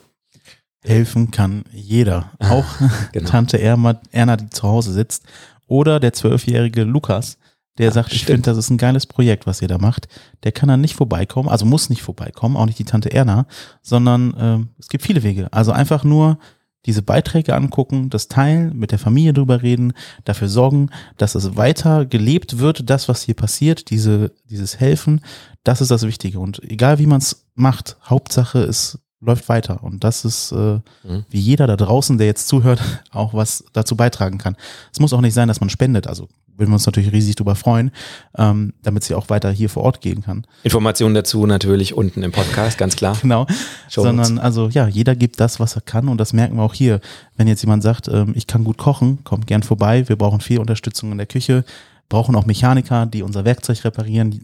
Helfen 0.84 1.32
kann 1.32 1.64
jeder. 1.72 2.32
Auch 2.40 2.66
genau. 3.14 3.30
Tante 3.30 3.60
Erna, 3.60 4.02
Erna, 4.12 4.36
die 4.36 4.50
zu 4.50 4.64
Hause 4.64 4.92
sitzt. 4.92 5.24
Oder 5.68 6.02
der 6.02 6.12
zwölfjährige 6.12 6.84
Lukas, 6.84 7.38
der 7.78 7.92
sagt, 7.92 8.12
ich 8.12 8.24
stimmt. 8.24 8.46
finde, 8.46 8.50
das 8.52 8.58
ist 8.58 8.70
ein 8.70 8.78
geiles 8.78 9.08
Projekt, 9.08 9.48
was 9.48 9.62
ihr 9.62 9.70
da 9.70 9.78
macht. 9.78 10.10
Der 10.44 10.52
kann 10.52 10.68
dann 10.68 10.82
nicht 10.82 10.96
vorbeikommen, 10.96 11.48
also 11.48 11.66
muss 11.66 11.90
nicht 11.90 12.02
vorbeikommen, 12.02 12.58
auch 12.58 12.66
nicht 12.66 12.80
die 12.80 12.84
Tante 12.84 13.12
Erna, 13.12 13.48
sondern 13.82 14.36
ähm, 14.38 14.70
es 14.78 14.90
gibt 14.90 15.06
viele 15.06 15.24
Wege. 15.24 15.48
Also 15.52 15.72
einfach 15.72 16.04
nur 16.04 16.38
diese 16.86 17.02
Beiträge 17.02 17.56
angucken, 17.56 18.10
das 18.10 18.28
teilen, 18.28 18.78
mit 18.78 18.92
der 18.92 19.00
Familie 19.00 19.34
drüber 19.34 19.62
reden, 19.62 19.94
dafür 20.26 20.50
sorgen, 20.50 20.90
dass 21.18 21.36
es 21.36 21.56
weiter 21.56 22.06
gelebt 22.06 22.60
wird, 22.60 22.90
das, 22.90 23.08
was 23.08 23.22
hier 23.22 23.36
passiert, 23.36 23.90
diese, 23.90 24.32
dieses 24.50 24.80
Helfen, 24.80 25.22
das 25.64 25.82
ist 25.82 25.92
das 25.92 26.04
Wichtige. 26.04 26.40
Und 26.40 26.62
egal 26.64 27.00
wie 27.00 27.06
man 27.06 27.20
es 27.20 27.46
macht, 27.56 27.98
Hauptsache 28.04 28.60
es 28.60 29.00
läuft 29.26 29.48
weiter. 29.50 29.84
Und 29.84 30.04
das 30.04 30.26
ist, 30.26 30.52
äh, 30.52 30.80
Mhm. 31.04 31.26
wie 31.30 31.40
jeder 31.40 31.68
da 31.68 31.76
draußen, 31.78 32.18
der 32.18 32.28
jetzt 32.28 32.48
zuhört, 32.48 32.82
auch 33.12 33.34
was 33.34 33.64
dazu 33.74 33.96
beitragen 33.96 34.38
kann. 34.38 34.56
Es 34.92 35.00
muss 35.00 35.14
auch 35.14 35.22
nicht 35.22 35.34
sein, 35.34 35.48
dass 35.48 35.60
man 35.60 35.70
spendet. 35.70 36.08
Also 36.08 36.28
würden 36.56 36.70
wir 36.70 36.76
uns 36.76 36.86
natürlich 36.86 37.12
riesig 37.12 37.36
drüber 37.36 37.56
freuen, 37.56 37.90
ähm, 38.38 38.74
damit 38.84 39.04
sie 39.04 39.16
auch 39.16 39.30
weiter 39.30 39.50
hier 39.52 39.70
vor 39.70 39.84
Ort 39.84 40.02
gehen 40.02 40.22
kann. 40.24 40.46
Informationen 40.64 41.16
dazu 41.16 41.48
natürlich 41.48 41.96
unten 41.96 42.22
im 42.22 42.32
Podcast, 42.32 42.78
ganz 42.78 42.96
klar. 42.96 43.18
Genau. 43.22 43.48
Show 43.90 44.04
Sondern 44.04 44.38
also 44.38 44.70
ja, 44.70 44.88
jeder 44.88 45.16
gibt 45.16 45.40
das, 45.40 45.60
was 45.60 45.76
er 45.76 45.82
kann 45.82 46.08
und 46.10 46.18
das 46.20 46.32
merken 46.34 46.58
wir 46.58 46.64
auch 46.64 46.74
hier. 46.76 47.00
Wenn 47.38 47.48
jetzt 47.48 47.64
jemand 47.64 47.82
sagt, 47.82 48.08
ähm, 48.08 48.34
ich 48.36 48.46
kann 48.46 48.64
gut 48.64 48.78
kochen, 48.78 49.24
kommt 49.24 49.48
gern 49.48 49.64
vorbei. 49.64 50.08
Wir 50.08 50.16
brauchen 50.16 50.42
viel 50.42 50.60
Unterstützung 50.60 51.12
in 51.12 51.18
der 51.18 51.26
Küche, 51.28 51.64
brauchen 52.10 52.36
auch 52.36 52.46
Mechaniker, 52.46 53.08
die 53.08 53.24
unser 53.24 53.46
Werkzeug 53.46 53.84
reparieren. 53.84 54.30
Die 54.30 54.42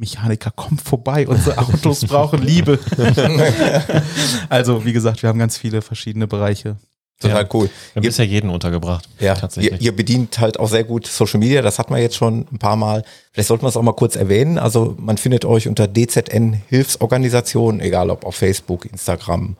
Kfz-Mechaniker 0.00 0.50
kommt 0.50 0.80
vorbei. 0.82 1.26
Unsere 1.26 1.58
Autos 1.58 2.00
brauchen 2.06 2.42
Liebe. 2.42 2.78
also 4.48 4.84
wie 4.84 4.92
gesagt, 4.92 5.22
wir 5.22 5.28
haben 5.28 5.38
ganz 5.38 5.56
viele 5.56 5.82
verschiedene 5.82 6.26
Bereiche. 6.26 6.76
Total 7.18 7.44
Ja. 7.44 7.48
cool. 7.54 7.64
Wir 7.64 7.70
haben 7.96 8.02
Ihr- 8.04 8.10
bisher 8.10 8.26
jeden 8.26 8.50
untergebracht. 8.50 9.08
Ja, 9.18 9.32
ihr, 9.32 9.40
tatsächlich. 9.40 9.80
ihr 9.80 9.96
bedient 9.96 10.38
halt 10.38 10.60
auch 10.60 10.68
sehr 10.68 10.84
gut 10.84 11.06
Social 11.06 11.40
Media, 11.40 11.62
das 11.62 11.78
hat 11.78 11.88
man 11.90 12.00
jetzt 12.00 12.16
schon 12.16 12.46
ein 12.52 12.58
paar 12.58 12.76
Mal. 12.76 13.04
Vielleicht 13.32 13.48
sollten 13.48 13.64
wir 13.64 13.68
es 13.68 13.76
auch 13.76 13.82
mal 13.82 13.94
kurz 13.94 14.16
erwähnen. 14.16 14.58
Also 14.58 14.94
man 14.98 15.16
findet 15.16 15.46
euch 15.46 15.66
unter 15.66 15.88
DZN 15.88 16.52
Hilfsorganisationen, 16.68 17.80
egal 17.80 18.10
ob 18.10 18.26
auf 18.26 18.36
Facebook, 18.36 18.84
Instagram, 18.84 19.56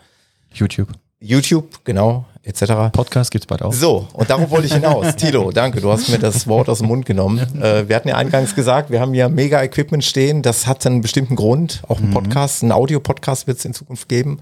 YouTube. 0.52 0.88
YouTube, 1.18 1.82
genau, 1.84 2.26
etc. 2.46 2.90
Podcast 2.92 3.30
gibt's 3.30 3.46
bald 3.46 3.62
auch. 3.62 3.72
So, 3.72 4.06
und 4.12 4.30
darauf 4.30 4.50
wollte 4.50 4.66
ich 4.66 4.74
hinaus. 4.74 5.16
Tilo, 5.16 5.50
danke, 5.50 5.80
du 5.80 5.90
hast 5.90 6.08
mir 6.08 6.18
das 6.18 6.46
Wort 6.46 6.68
aus 6.68 6.78
dem 6.78 6.88
Mund 6.88 7.04
genommen. 7.04 7.38
Äh, 7.60 7.88
wir 7.88 7.96
hatten 7.96 8.08
ja 8.08 8.16
eingangs 8.16 8.54
gesagt, 8.54 8.90
wir 8.90 9.00
haben 9.00 9.14
ja 9.14 9.28
mega 9.28 9.62
Equipment 9.62 10.04
stehen, 10.04 10.42
das 10.42 10.66
hat 10.66 10.86
einen 10.86 11.00
bestimmten 11.00 11.34
Grund. 11.36 11.82
Auch 11.88 11.98
ein 11.98 12.10
Podcast, 12.10 12.62
ein 12.62 12.72
Audio-Podcast 12.72 13.46
wird 13.46 13.58
es 13.58 13.64
in 13.64 13.74
Zukunft 13.74 14.08
geben. 14.08 14.38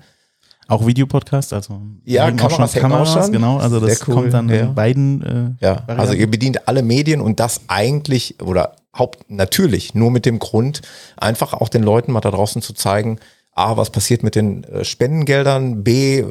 Auch 0.68 0.86
Videopodcast, 0.86 1.52
also 1.52 1.81
Ja, 2.05 2.31
Kameras 2.31 3.12
schon. 3.12 3.32
genau. 3.32 3.59
Also 3.59 3.81
das 3.81 4.06
cool, 4.09 4.14
kommt 4.14 4.32
dann 4.35 4.48
ja. 4.48 4.60
in 4.60 4.74
beiden. 4.74 5.56
Äh, 5.60 5.64
Ja, 5.64 5.72
Varianten. 5.86 6.01
also 6.01 6.12
ihr 6.14 6.31
bedient 6.31 6.68
alle 6.68 6.82
Medien 6.82 7.20
und 7.20 7.39
das 7.40 7.62
eigentlich 7.68 8.40
oder 8.43 8.76
haupt 8.97 9.31
natürlich 9.31 9.94
nur 9.94 10.10
mit 10.10 10.24
dem 10.24 10.39
Grund, 10.39 10.81
einfach 11.16 11.52
auch 11.52 11.68
den 11.68 11.82
Leuten 11.82 12.12
mal 12.12 12.20
da 12.20 12.31
draußen 12.31 12.62
zu 12.62 12.72
zeigen, 12.72 13.18
A, 13.52 13.76
was 13.76 13.90
passiert 13.90 14.22
mit 14.22 14.35
den 14.36 14.64
äh, 14.64 14.85
Spendengeldern, 14.85 15.85
B, 15.85 16.24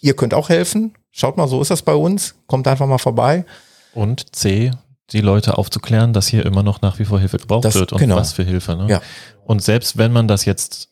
ihr 0.00 0.14
könnt 0.16 0.34
auch 0.34 0.48
helfen. 0.48 0.94
Schaut 1.12 1.36
mal, 1.36 1.46
so 1.46 1.60
ist 1.60 1.70
das 1.70 1.82
bei 1.82 1.94
uns. 1.94 2.34
Kommt 2.46 2.66
einfach 2.66 2.86
mal 2.86 2.98
vorbei. 2.98 3.44
Und 3.94 4.34
C, 4.34 4.70
die 5.10 5.20
Leute 5.20 5.58
aufzuklären, 5.58 6.12
dass 6.14 6.26
hier 6.26 6.44
immer 6.46 6.62
noch 6.62 6.80
nach 6.80 6.98
wie 6.98 7.04
vor 7.04 7.20
Hilfe 7.20 7.36
gebraucht 7.38 7.64
Das- 7.66 7.74
wird 7.74 7.92
und 7.92 7.98
genau. 7.98 8.16
was 8.16 8.32
für 8.32 8.44
Hilfe. 8.44 8.74
Ne? 8.76 8.86
Ja. 8.88 9.00
Und 9.44 9.62
selbst 9.62 9.98
wenn 9.98 10.12
man 10.12 10.26
das 10.26 10.44
jetzt 10.46 10.88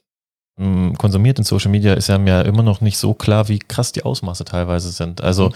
mh, 0.59 0.97
konsumiert 0.99 1.39
in 1.39 1.45
Social 1.45 1.71
Media, 1.71 1.95
ist 1.95 2.09
ja 2.09 2.17
immer 2.43 2.63
noch 2.63 2.83
nicht 2.83 2.99
so 2.99 3.15
klar, 3.15 3.49
wie 3.49 3.59
krass 3.61 3.93
die 3.93 4.03
Ausmaße 4.05 4.45
teilweise 4.45 4.91
sind. 4.91 5.23
Also 5.23 5.49
Mhm. 5.49 5.55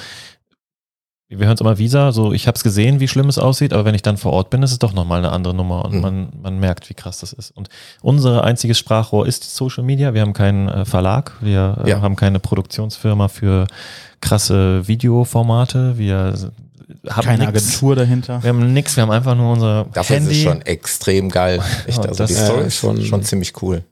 wir 1.28 1.46
hören 1.46 1.54
es 1.56 1.60
immer 1.60 1.76
wieder, 1.76 2.12
so 2.12 2.32
ich 2.32 2.46
habe 2.46 2.56
es 2.56 2.62
gesehen, 2.62 3.00
wie 3.00 3.08
schlimm 3.08 3.28
es 3.28 3.38
aussieht, 3.38 3.74
aber 3.74 3.84
wenn 3.84 3.94
ich 3.94 4.00
dann 4.02 4.16
vor 4.16 4.32
Ort 4.32 4.48
bin, 4.48 4.62
ist 4.62 4.72
es 4.72 4.78
doch 4.78 4.94
nochmal 4.94 5.18
eine 5.18 5.32
andere 5.32 5.52
Nummer 5.52 5.84
und 5.84 5.94
Mhm. 5.96 6.00
man, 6.00 6.28
man 6.40 6.58
merkt, 6.58 6.88
wie 6.88 6.94
krass 6.94 7.18
das 7.20 7.34
ist. 7.34 7.50
Und 7.50 7.68
unser 8.00 8.44
einziges 8.44 8.78
Sprachrohr 8.78 9.26
ist 9.26 9.54
Social 9.54 9.84
Media. 9.84 10.14
Wir 10.14 10.22
haben 10.22 10.32
keinen 10.32 10.68
äh, 10.68 10.84
Verlag, 10.86 11.32
wir 11.42 11.82
äh, 11.84 11.90
Ja. 11.90 12.00
haben 12.00 12.16
keine 12.16 12.38
Produktionsfirma 12.40 13.28
für 13.28 13.66
krasse 14.24 14.86
Videoformate, 14.88 15.98
wir 15.98 16.34
haben 17.08 17.24
keine 17.24 17.46
nix. 17.46 17.64
Agentur 17.68 17.96
dahinter. 17.96 18.42
Wir 18.42 18.48
haben 18.50 18.72
nix, 18.72 18.96
wir 18.96 19.02
haben 19.02 19.10
einfach 19.10 19.34
nur 19.36 19.52
unser 19.52 19.84
Dafür 19.92 20.16
Handy. 20.16 20.32
ist 20.32 20.36
es 20.38 20.42
schon 20.42 20.62
extrem 20.62 21.28
geil. 21.30 21.60
Echt, 21.86 21.98
also 21.98 22.14
das 22.14 22.28
die 22.28 22.34
ist 22.34 22.44
Story 22.44 22.66
ist 22.66 22.76
schon- 22.76 23.02
schon, 23.04 23.22
ziemlich 23.22 23.52
cool. 23.62 23.84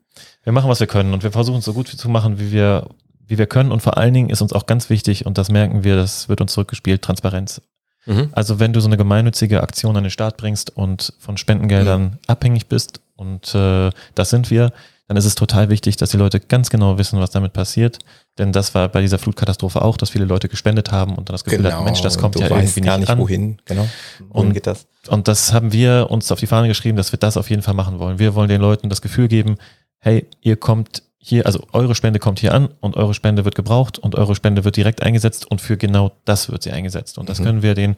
Wir 0.44 0.52
machen, 0.52 0.68
was 0.68 0.80
wir 0.80 0.86
können 0.86 1.12
und 1.14 1.22
wir 1.22 1.30
versuchen 1.32 1.58
es 1.58 1.64
so 1.64 1.72
gut 1.72 1.88
zu 1.88 2.08
machen, 2.08 2.38
wie 2.38 2.50
wir, 2.52 2.88
wie 3.26 3.38
wir 3.38 3.46
können. 3.46 3.70
Und 3.72 3.80
vor 3.82 3.96
allen 3.96 4.12
Dingen 4.14 4.30
ist 4.30 4.42
uns 4.42 4.52
auch 4.52 4.66
ganz 4.66 4.90
wichtig, 4.90 5.24
und 5.26 5.38
das 5.38 5.50
merken 5.50 5.84
wir, 5.84 5.96
das 5.96 6.28
wird 6.28 6.40
uns 6.40 6.52
zurückgespielt, 6.52 7.02
Transparenz. 7.02 7.60
Mhm. 8.06 8.30
Also 8.32 8.58
wenn 8.58 8.72
du 8.72 8.80
so 8.80 8.88
eine 8.88 8.96
gemeinnützige 8.96 9.62
Aktion 9.62 9.96
an 9.96 10.02
den 10.02 10.10
Start 10.10 10.36
bringst 10.36 10.76
und 10.76 11.12
von 11.20 11.36
Spendengeldern 11.36 12.18
abhängig 12.26 12.66
bist, 12.66 13.00
und 13.16 13.54
äh, 13.54 13.90
das 14.16 14.30
sind 14.30 14.50
wir, 14.50 14.72
dann 15.12 15.18
ist 15.18 15.26
es 15.26 15.34
total 15.34 15.68
wichtig, 15.68 15.96
dass 15.98 16.08
die 16.10 16.16
Leute 16.16 16.40
ganz 16.40 16.70
genau 16.70 16.96
wissen, 16.96 17.20
was 17.20 17.30
damit 17.30 17.52
passiert. 17.52 17.98
Denn 18.38 18.50
das 18.50 18.74
war 18.74 18.88
bei 18.88 19.02
dieser 19.02 19.18
Flutkatastrophe 19.18 19.82
auch, 19.82 19.98
dass 19.98 20.08
viele 20.08 20.24
Leute 20.24 20.48
gespendet 20.48 20.90
haben 20.90 21.16
und 21.16 21.28
dann 21.28 21.34
das 21.34 21.44
Gefühl 21.44 21.70
hatten, 21.70 21.84
Mensch, 21.84 22.00
das 22.00 22.16
kommt 22.16 22.34
Genau. 22.36 22.46
ja 22.48 22.56
irgendwie 22.56 22.80
gar 22.80 22.96
nicht 22.96 23.00
nicht 23.08 23.10
an. 23.10 23.18
wohin. 23.18 23.58
Genau. 23.66 23.86
Wohin 24.30 24.46
Und- 24.48 24.52
geht 24.54 24.66
das? 24.66 24.86
Und 25.08 25.28
das 25.28 25.52
haben 25.52 25.72
wir 25.74 26.06
uns 26.10 26.32
auf 26.32 26.40
die 26.40 26.46
Fahne 26.46 26.66
geschrieben, 26.68 26.96
dass 26.96 27.12
wir 27.12 27.18
das 27.18 27.36
auf 27.36 27.50
jeden 27.50 27.60
Fall 27.60 27.74
machen 27.74 27.98
wollen. 27.98 28.18
Wir 28.18 28.34
wollen 28.34 28.48
den 28.48 28.62
Leuten 28.62 28.88
das 28.88 29.02
Gefühl 29.02 29.28
geben, 29.28 29.56
hey, 29.98 30.26
ihr 30.40 30.56
kommt 30.56 31.02
hier, 31.18 31.44
also 31.44 31.62
eure 31.72 31.94
Spende 31.94 32.18
kommt 32.18 32.40
hier 32.40 32.54
an 32.54 32.70
und 32.80 32.96
eure 32.96 33.12
Spende 33.12 33.44
wird 33.44 33.54
gebraucht 33.54 33.98
und 33.98 34.14
eure 34.14 34.34
Spende 34.34 34.64
wird 34.64 34.76
direkt 34.76 35.02
eingesetzt 35.02 35.48
und 35.50 35.60
für 35.60 35.76
genau 35.76 36.12
das 36.24 36.50
wird 36.50 36.62
sie 36.62 36.72
eingesetzt. 36.72 37.18
Und 37.18 37.28
das 37.28 37.38
Mhm. 37.38 37.44
können 37.44 37.62
wir 37.62 37.74
denen 37.74 37.96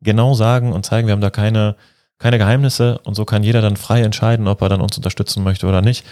genau 0.00 0.34
sagen 0.34 0.72
und 0.72 0.84
zeigen. 0.84 1.06
Wir 1.06 1.12
haben 1.12 1.20
da 1.20 1.30
keine, 1.30 1.76
keine 2.18 2.38
Geheimnisse 2.38 2.98
und 3.04 3.14
so 3.14 3.24
kann 3.24 3.42
jeder 3.44 3.60
dann 3.62 3.76
frei 3.76 4.02
entscheiden, 4.02 4.48
ob 4.48 4.60
er 4.62 4.68
dann 4.68 4.80
uns 4.80 4.96
unterstützen 4.96 5.44
möchte 5.44 5.66
oder 5.66 5.80
nicht. 5.80 6.04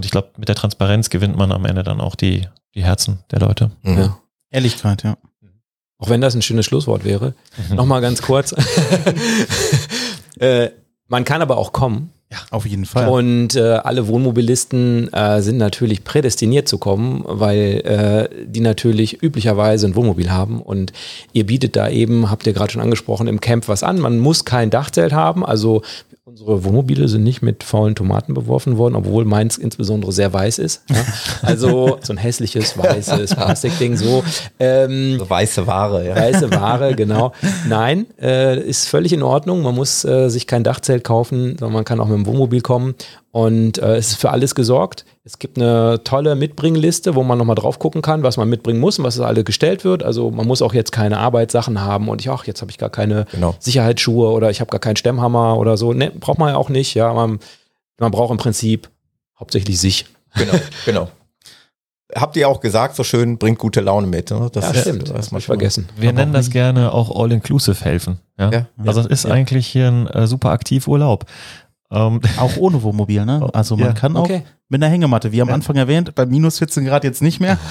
Und 0.00 0.06
ich 0.06 0.12
glaube, 0.12 0.30
mit 0.38 0.48
der 0.48 0.56
Transparenz 0.56 1.10
gewinnt 1.10 1.36
man 1.36 1.52
am 1.52 1.66
Ende 1.66 1.82
dann 1.82 2.00
auch 2.00 2.14
die, 2.14 2.48
die 2.74 2.82
Herzen 2.82 3.18
der 3.30 3.40
Leute. 3.40 3.70
Mhm. 3.82 3.98
Ja. 3.98 4.18
Ehrlichkeit, 4.48 5.02
ja. 5.02 5.18
Auch 5.98 6.08
wenn 6.08 6.22
das 6.22 6.34
ein 6.34 6.40
schönes 6.40 6.64
Schlusswort 6.64 7.04
wäre. 7.04 7.34
Nochmal 7.70 8.00
ganz 8.00 8.22
kurz. 8.22 8.54
äh, 10.38 10.70
man 11.06 11.24
kann 11.26 11.42
aber 11.42 11.58
auch 11.58 11.74
kommen. 11.74 12.14
Auf 12.50 12.64
jeden 12.64 12.86
Fall. 12.86 13.08
Und 13.08 13.56
äh, 13.56 13.60
alle 13.60 14.08
Wohnmobilisten 14.08 15.12
äh, 15.12 15.42
sind 15.42 15.58
natürlich 15.58 16.02
prädestiniert 16.02 16.66
zu 16.66 16.78
kommen, 16.78 17.22
weil 17.26 17.82
äh, 17.84 18.46
die 18.46 18.60
natürlich 18.60 19.22
üblicherweise 19.22 19.86
ein 19.86 19.96
Wohnmobil 19.96 20.30
haben. 20.30 20.62
Und 20.62 20.94
ihr 21.34 21.44
bietet 21.44 21.76
da 21.76 21.90
eben, 21.90 22.30
habt 22.30 22.46
ihr 22.46 22.54
gerade 22.54 22.72
schon 22.72 22.80
angesprochen, 22.80 23.26
im 23.26 23.40
Camp 23.40 23.68
was 23.68 23.82
an. 23.82 23.98
Man 23.98 24.18
muss 24.18 24.46
kein 24.46 24.70
Dachzelt 24.70 25.12
haben. 25.12 25.44
Also 25.44 25.82
unsere 26.30 26.62
Wohnmobile 26.62 27.08
sind 27.08 27.24
nicht 27.24 27.42
mit 27.42 27.64
faulen 27.64 27.96
Tomaten 27.96 28.34
beworfen 28.34 28.76
worden, 28.76 28.94
obwohl 28.94 29.24
meins 29.24 29.58
insbesondere 29.58 30.12
sehr 30.12 30.32
weiß 30.32 30.60
ist. 30.60 30.84
Ja? 30.88 31.04
Also 31.42 31.98
so 32.02 32.12
ein 32.12 32.18
hässliches, 32.18 32.78
weißes 32.78 33.34
Plastikding 33.34 33.96
so. 33.96 34.22
Ähm, 34.60 35.16
So 35.18 35.28
weiße 35.28 35.66
Ware, 35.66 36.06
ja. 36.06 36.14
Weiße 36.14 36.52
Ware, 36.52 36.94
genau. 36.94 37.32
Nein, 37.68 38.06
äh, 38.20 38.60
ist 38.60 38.86
völlig 38.88 39.12
in 39.12 39.24
Ordnung. 39.24 39.62
Man 39.62 39.74
muss 39.74 40.04
äh, 40.04 40.28
sich 40.28 40.46
kein 40.46 40.62
Dachzelt 40.62 41.02
kaufen, 41.02 41.56
sondern 41.58 41.72
man 41.72 41.84
kann 41.84 41.98
auch 41.98 42.06
mit 42.06 42.16
dem 42.16 42.26
Wohnmobil 42.26 42.60
kommen. 42.60 42.94
Und 43.32 43.78
äh, 43.78 43.94
es 43.96 44.08
ist 44.08 44.16
für 44.20 44.30
alles 44.30 44.56
gesorgt. 44.56 45.04
Es 45.22 45.38
gibt 45.38 45.56
eine 45.56 46.02
tolle 46.02 46.34
Mitbringliste, 46.34 47.14
wo 47.14 47.22
man 47.22 47.38
nochmal 47.38 47.54
drauf 47.54 47.78
gucken 47.78 48.02
kann, 48.02 48.24
was 48.24 48.36
man 48.36 48.48
mitbringen 48.48 48.80
muss 48.80 48.98
und 48.98 49.04
was 49.04 49.20
alle 49.20 49.44
gestellt 49.44 49.84
wird. 49.84 50.02
Also 50.02 50.32
man 50.32 50.48
muss 50.48 50.62
auch 50.62 50.74
jetzt 50.74 50.90
keine 50.90 51.18
Arbeitssachen 51.18 51.80
haben 51.80 52.08
und 52.08 52.20
ich, 52.20 52.28
ach, 52.28 52.44
jetzt 52.46 52.60
habe 52.60 52.72
ich 52.72 52.78
gar 52.78 52.90
keine 52.90 53.26
Genau. 53.30 53.54
Sicherheitsschuhe 53.60 54.30
oder 54.32 54.50
ich 54.50 54.60
habe 54.60 54.70
gar 54.70 54.80
keinen 54.80 54.96
Stemmhammer 54.96 55.56
oder 55.58 55.76
so. 55.76 55.92
Ne, 55.92 56.10
braucht 56.10 56.38
man 56.38 56.48
ja 56.48 56.56
auch 56.56 56.70
nicht. 56.70 56.94
Ja, 56.94 57.12
man, 57.14 57.38
man 58.00 58.10
braucht 58.10 58.32
im 58.32 58.36
Prinzip 58.38 58.90
hauptsächlich 59.38 59.78
sich. 59.78 60.06
Genau, 60.34 60.54
genau. 60.84 61.08
Habt 62.12 62.36
ihr 62.36 62.48
auch 62.48 62.58
gesagt, 62.60 62.96
so 62.96 63.04
schön, 63.04 63.38
bringt 63.38 63.60
gute 63.60 63.80
Laune 63.80 64.08
mit. 64.08 64.32
Ne? 64.32 64.48
Das 64.52 64.64
Ja, 64.64 64.70
ist- 64.72 64.80
stimmt. 64.80 65.08
Das 65.10 65.30
ich 65.30 65.44
vergessen. 65.46 65.88
Wir 65.96 66.12
nennen 66.12 66.32
das 66.32 66.50
gerne 66.50 66.92
auch 66.92 67.14
All-Inclusive 67.16 67.84
helfen. 67.84 68.18
Ja? 68.36 68.50
Ja. 68.50 68.66
Also 68.84 69.02
das 69.02 69.06
ist 69.12 69.24
Ja. 69.26 69.30
eigentlich 69.30 69.68
hier 69.68 69.86
ein 69.86 70.06
äh, 70.08 70.26
super 70.26 70.50
Aktivurlaub. 70.50 71.26
Ähm, 71.92 72.20
Auch 72.38 72.56
ohne 72.56 72.82
Wohnmobil, 72.82 73.24
ne? 73.24 73.48
Also 73.52 73.76
man 73.76 73.88
Ja. 73.88 73.92
kann 73.92 74.16
auch 74.16 74.24
Okay. 74.24 74.42
mit 74.68 74.82
einer 74.82 74.90
Hängematte, 74.92 75.32
wie 75.32 75.42
am 75.42 75.50
Anfang 75.50 75.76
erwähnt, 75.76 76.14
bei 76.14 76.24
minus 76.26 76.58
14 76.58 76.84
Grad 76.84 77.02
jetzt 77.04 77.20
nicht 77.22 77.40
mehr. 77.40 77.58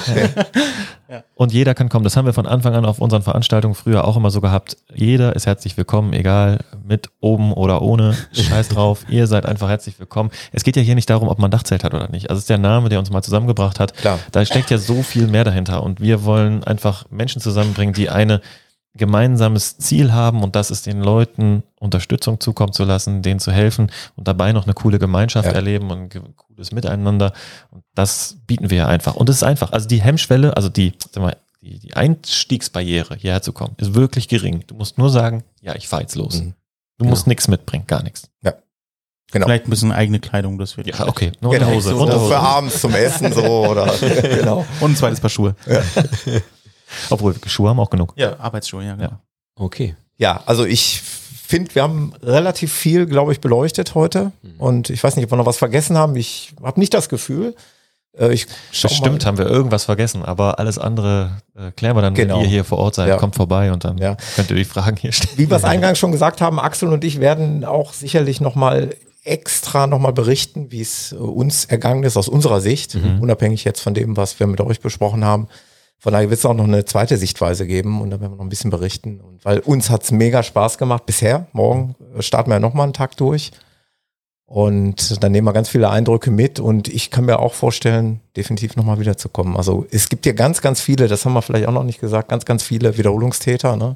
Und 1.36 1.52
jeder 1.54 1.74
kann 1.74 1.90
kommen. 1.90 2.04
Das 2.04 2.16
haben 2.18 2.26
wir 2.26 2.34
von 2.34 2.46
Anfang 2.46 2.76
an 2.76 2.86
auf 2.86 3.00
unseren 3.00 3.24
Veranstaltungen 3.24 3.74
früher 3.74 4.06
auch 4.06 4.16
immer 4.16 4.30
so 4.30 4.42
gehabt. 4.42 4.78
Jeder 4.94 5.36
ist 5.36 5.48
herzlich 5.48 5.76
willkommen, 5.76 6.14
egal 6.14 6.60
mit 6.86 7.10
oben 7.20 7.52
oder 7.54 7.82
ohne. 7.82 8.16
Scheiß 8.32 8.68
drauf. 8.70 9.06
Ihr 9.10 9.26
seid 9.26 9.46
einfach 9.48 9.70
herzlich 9.70 9.98
willkommen. 10.00 10.30
Es 10.52 10.64
geht 10.64 10.76
ja 10.76 10.84
hier 10.84 10.94
nicht 10.96 11.10
darum, 11.10 11.28
ob 11.30 11.40
man 11.40 11.50
Dachzelt 11.50 11.84
hat 11.84 11.94
oder 11.96 12.10
nicht. 12.10 12.30
Also 12.30 12.38
es 12.38 12.44
ist 12.44 12.50
der 12.50 12.60
Name, 12.60 12.90
der 12.90 13.00
uns 13.00 13.10
mal 13.10 13.24
zusammengebracht 13.24 13.80
hat. 13.80 13.96
Klar. 13.96 14.20
Da 14.32 14.46
steckt 14.46 14.70
ja 14.70 14.78
so 14.78 15.02
viel 15.02 15.26
mehr 15.28 15.44
dahinter. 15.46 15.82
Und 15.82 16.00
wir 16.00 16.26
wollen 16.26 16.64
einfach 16.64 17.06
Menschen 17.10 17.42
zusammenbringen, 17.42 17.94
die 17.96 18.10
eine 18.10 18.42
gemeinsames 19.00 19.80
Ziel 19.80 20.14
haben 20.14 20.44
und 20.44 20.56
das 20.56 20.70
ist 20.70 20.86
den 20.86 21.02
Leuten 21.02 21.64
Unterstützung 21.80 22.40
zukommen 22.40 22.72
zu 22.74 22.84
lassen, 22.84 23.24
denen 23.24 23.40
zu 23.40 23.52
helfen 23.52 23.92
und 24.16 24.28
dabei 24.28 24.52
noch 24.54 24.66
eine 24.66 24.76
coole 24.76 25.00
Gemeinschaft 25.00 25.48
Ja. 25.48 25.54
erleben 25.54 25.90
und 25.90 26.14
ein 26.16 26.36
cooles 26.36 26.72
Miteinander. 26.72 27.34
Und 27.72 27.84
das 27.96 28.38
bieten 28.46 28.70
wir 28.70 28.78
ja 28.78 28.88
einfach. 28.88 29.16
Und 29.16 29.28
es 29.30 29.38
ist 29.38 29.44
einfach. 29.44 29.72
Also 29.72 29.88
die 29.88 30.02
Hemmschwelle, 30.02 30.56
also 30.56 30.70
die, 30.70 30.94
sag 31.12 31.24
mal, 31.24 31.36
die, 31.62 31.80
die 31.80 31.96
Einstiegsbarriere, 31.96 33.16
hierher 33.16 33.42
zu 33.42 33.52
kommen, 33.54 33.74
ist 33.78 33.96
wirklich 33.96 34.28
gering. 34.28 34.64
Du 34.68 34.76
musst 34.76 34.98
nur 35.00 35.10
sagen, 35.10 35.44
ja, 35.62 35.74
ich 35.76 35.88
fahr 35.88 36.02
jetzt 36.02 36.16
los. 36.16 36.42
Mhm. 36.42 36.54
Du 37.00 37.06
musst 37.06 37.26
nichts 37.28 37.48
mitbringen, 37.48 37.86
gar 37.88 38.04
nichts. 38.04 38.30
Genau. 39.32 39.46
Vielleicht 39.46 39.68
ein 39.68 39.70
bisschen 39.70 39.92
eigene 39.92 40.20
Kleidung, 40.20 40.58
das 40.58 40.76
wird 40.76 40.88
Ja, 40.88 41.08
okay. 41.08 41.32
Nur 41.40 41.52
Genau, 41.52 41.68
Unterhose. 41.68 41.90
so 41.92 42.02
Unterhose. 42.02 42.30
für 42.30 42.40
abends 42.40 42.82
zum 42.82 42.96
Essen 42.96 43.32
so 43.32 43.68
oder 43.68 43.86
genau. 44.24 44.66
Und 44.80 44.94
ein 44.94 44.96
zweites 44.96 45.20
Paar 45.20 45.30
Schuhe. 45.30 45.56
Obwohl, 47.10 47.36
Schuhe 47.46 47.70
haben 47.70 47.80
auch 47.80 47.90
genug. 47.90 48.14
Ja, 48.16 48.40
Arbeitsschuhe, 48.40 48.84
ja, 48.84 48.96
genau. 48.96 49.20
Okay. 49.56 49.96
Ja, 50.18 50.42
also 50.46 50.66
ich 50.66 51.02
finde, 51.02 51.74
wir 51.76 51.84
haben 51.84 52.14
relativ 52.22 52.74
viel, 52.74 53.06
glaube 53.06 53.32
ich, 53.32 53.42
beleuchtet 53.42 53.96
heute. 53.96 54.32
Und 54.58 54.90
ich 54.90 55.04
weiß 55.04 55.16
nicht, 55.16 55.26
ob 55.26 55.32
wir 55.32 55.38
noch 55.38 55.46
was 55.46 55.58
vergessen 55.58 55.98
haben. 55.98 56.16
Ich 56.16 56.54
habe 56.64 56.80
nicht 56.80 56.94
das 56.94 57.10
Gefühl. 57.10 57.56
Äh, 58.18 58.34
ich 58.34 58.48
Bestimmt 58.72 59.22
mal. 59.22 59.26
haben 59.28 59.38
wir 59.38 59.46
irgendwas 59.48 59.86
vergessen, 59.86 60.24
aber 60.24 60.60
alles 60.60 60.78
andere 60.78 61.42
äh, 61.58 61.72
klären 61.72 61.96
wir 61.96 62.02
dann, 62.02 62.14
Genau. 62.14 62.36
wenn 62.38 62.44
ihr 62.44 62.50
hier 62.50 62.64
vor 62.64 62.78
Ort 62.80 62.96
seid. 62.96 63.08
Ja. 63.08 63.18
Kommt 63.18 63.36
vorbei 63.36 63.72
und 63.72 63.84
dann 63.84 63.98
Ja. 63.98 64.18
könnt 64.36 64.50
ihr 64.50 64.56
die 64.58 64.66
Fragen 64.66 64.98
hier 64.98 65.12
stellen. 65.12 65.38
Wie 65.38 65.50
wir 65.50 65.58
es 65.58 65.64
eingangs 65.64 65.98
schon 66.00 66.12
gesagt 66.12 66.42
haben, 66.42 66.60
Axel 66.60 66.90
und 66.92 67.04
ich 67.04 67.20
werden 67.20 67.64
auch 67.66 67.94
sicherlich 67.94 68.42
nochmal 68.42 68.96
extra 69.24 69.86
nochmal 69.88 70.14
berichten, 70.14 70.72
wie 70.72 70.82
es 70.82 71.12
äh, 71.12 71.16
uns 71.16 71.66
ergangen 71.66 72.04
ist 72.04 72.18
aus 72.18 72.28
unserer 72.28 72.62
Sicht, 72.62 72.96
unabhängig 73.20 73.64
jetzt 73.64 73.82
von 73.82 73.94
dem, 73.94 74.18
was 74.18 74.40
wir 74.40 74.48
mit 74.48 74.60
euch 74.62 74.80
besprochen 74.80 75.24
haben. 75.26 75.48
Von 76.00 76.14
daher 76.14 76.30
wird 76.30 76.40
es 76.40 76.46
auch 76.46 76.54
noch 76.54 76.64
eine 76.64 76.86
zweite 76.86 77.18
Sichtweise 77.18 77.68
geben 77.68 78.02
und 78.02 78.10
da 78.10 78.22
werden 78.22 78.32
wir 78.32 78.38
noch 78.38 78.46
ein 78.46 78.50
bisschen 78.50 78.72
berichten. 78.72 79.20
Und 79.20 79.44
weil 79.44 79.60
uns 79.60 79.90
hat's 79.90 80.12
mega 80.12 80.44
Spaß 80.44 80.78
gemacht 80.78 81.06
bisher. 81.06 81.48
Morgen 81.52 81.96
äh, 82.16 82.22
starten 82.22 82.50
wir 82.50 82.56
ja 82.56 82.60
nochmal 82.60 82.86
einen 82.86 82.94
Tag 82.94 83.18
durch. 83.18 83.52
Und 84.46 85.22
dann 85.24 85.32
nehmen 85.32 85.46
wir 85.46 85.54
ganz 85.54 85.70
viele 85.70 85.92
Eindrücke 85.92 86.32
mit 86.32 86.60
und 86.60 86.88
ich 86.88 87.12
kann 87.12 87.26
mir 87.26 87.38
auch 87.38 87.54
vorstellen, 87.54 88.20
definitiv 88.36 88.76
nochmal 88.76 89.00
wiederzukommen. 89.00 89.56
Also 89.56 89.86
es 89.92 90.10
gibt 90.10 90.26
hier 90.26 90.34
ganz, 90.34 90.62
ganz 90.62 90.82
viele, 90.82 91.08
das 91.08 91.24
haben 91.24 91.34
wir 91.34 91.44
vielleicht 91.44 91.68
auch 91.68 91.72
noch 91.72 91.84
nicht 91.84 92.02
gesagt, 92.02 92.30
ganz, 92.30 92.46
ganz 92.46 92.64
viele 92.64 92.98
Wiederholungstäter, 92.98 93.76
ne, 93.76 93.96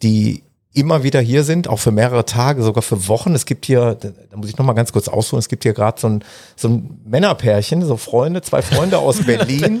die 0.00 0.44
immer 0.72 1.02
wieder 1.02 1.20
hier 1.20 1.42
sind, 1.42 1.66
auch 1.68 1.78
für 1.80 1.90
mehrere 1.90 2.24
Tage, 2.24 2.62
sogar 2.62 2.82
für 2.82 3.08
Wochen. 3.08 3.34
Es 3.34 3.44
gibt 3.44 3.66
hier, 3.66 3.96
da 3.96 4.36
muss 4.36 4.48
ich 4.48 4.56
nochmal 4.56 4.76
ganz 4.76 4.92
kurz 4.92 5.08
ausholen, 5.08 5.40
es 5.40 5.48
gibt 5.48 5.64
hier 5.64 5.72
gerade 5.72 6.00
so 6.00 6.08
ein, 6.08 6.24
so 6.54 6.68
ein 6.68 7.00
Männerpärchen, 7.04 7.84
so 7.84 7.96
Freunde, 7.96 8.40
zwei 8.42 8.62
Freunde 8.62 8.98
aus 8.98 9.22
Berlin. 9.26 9.80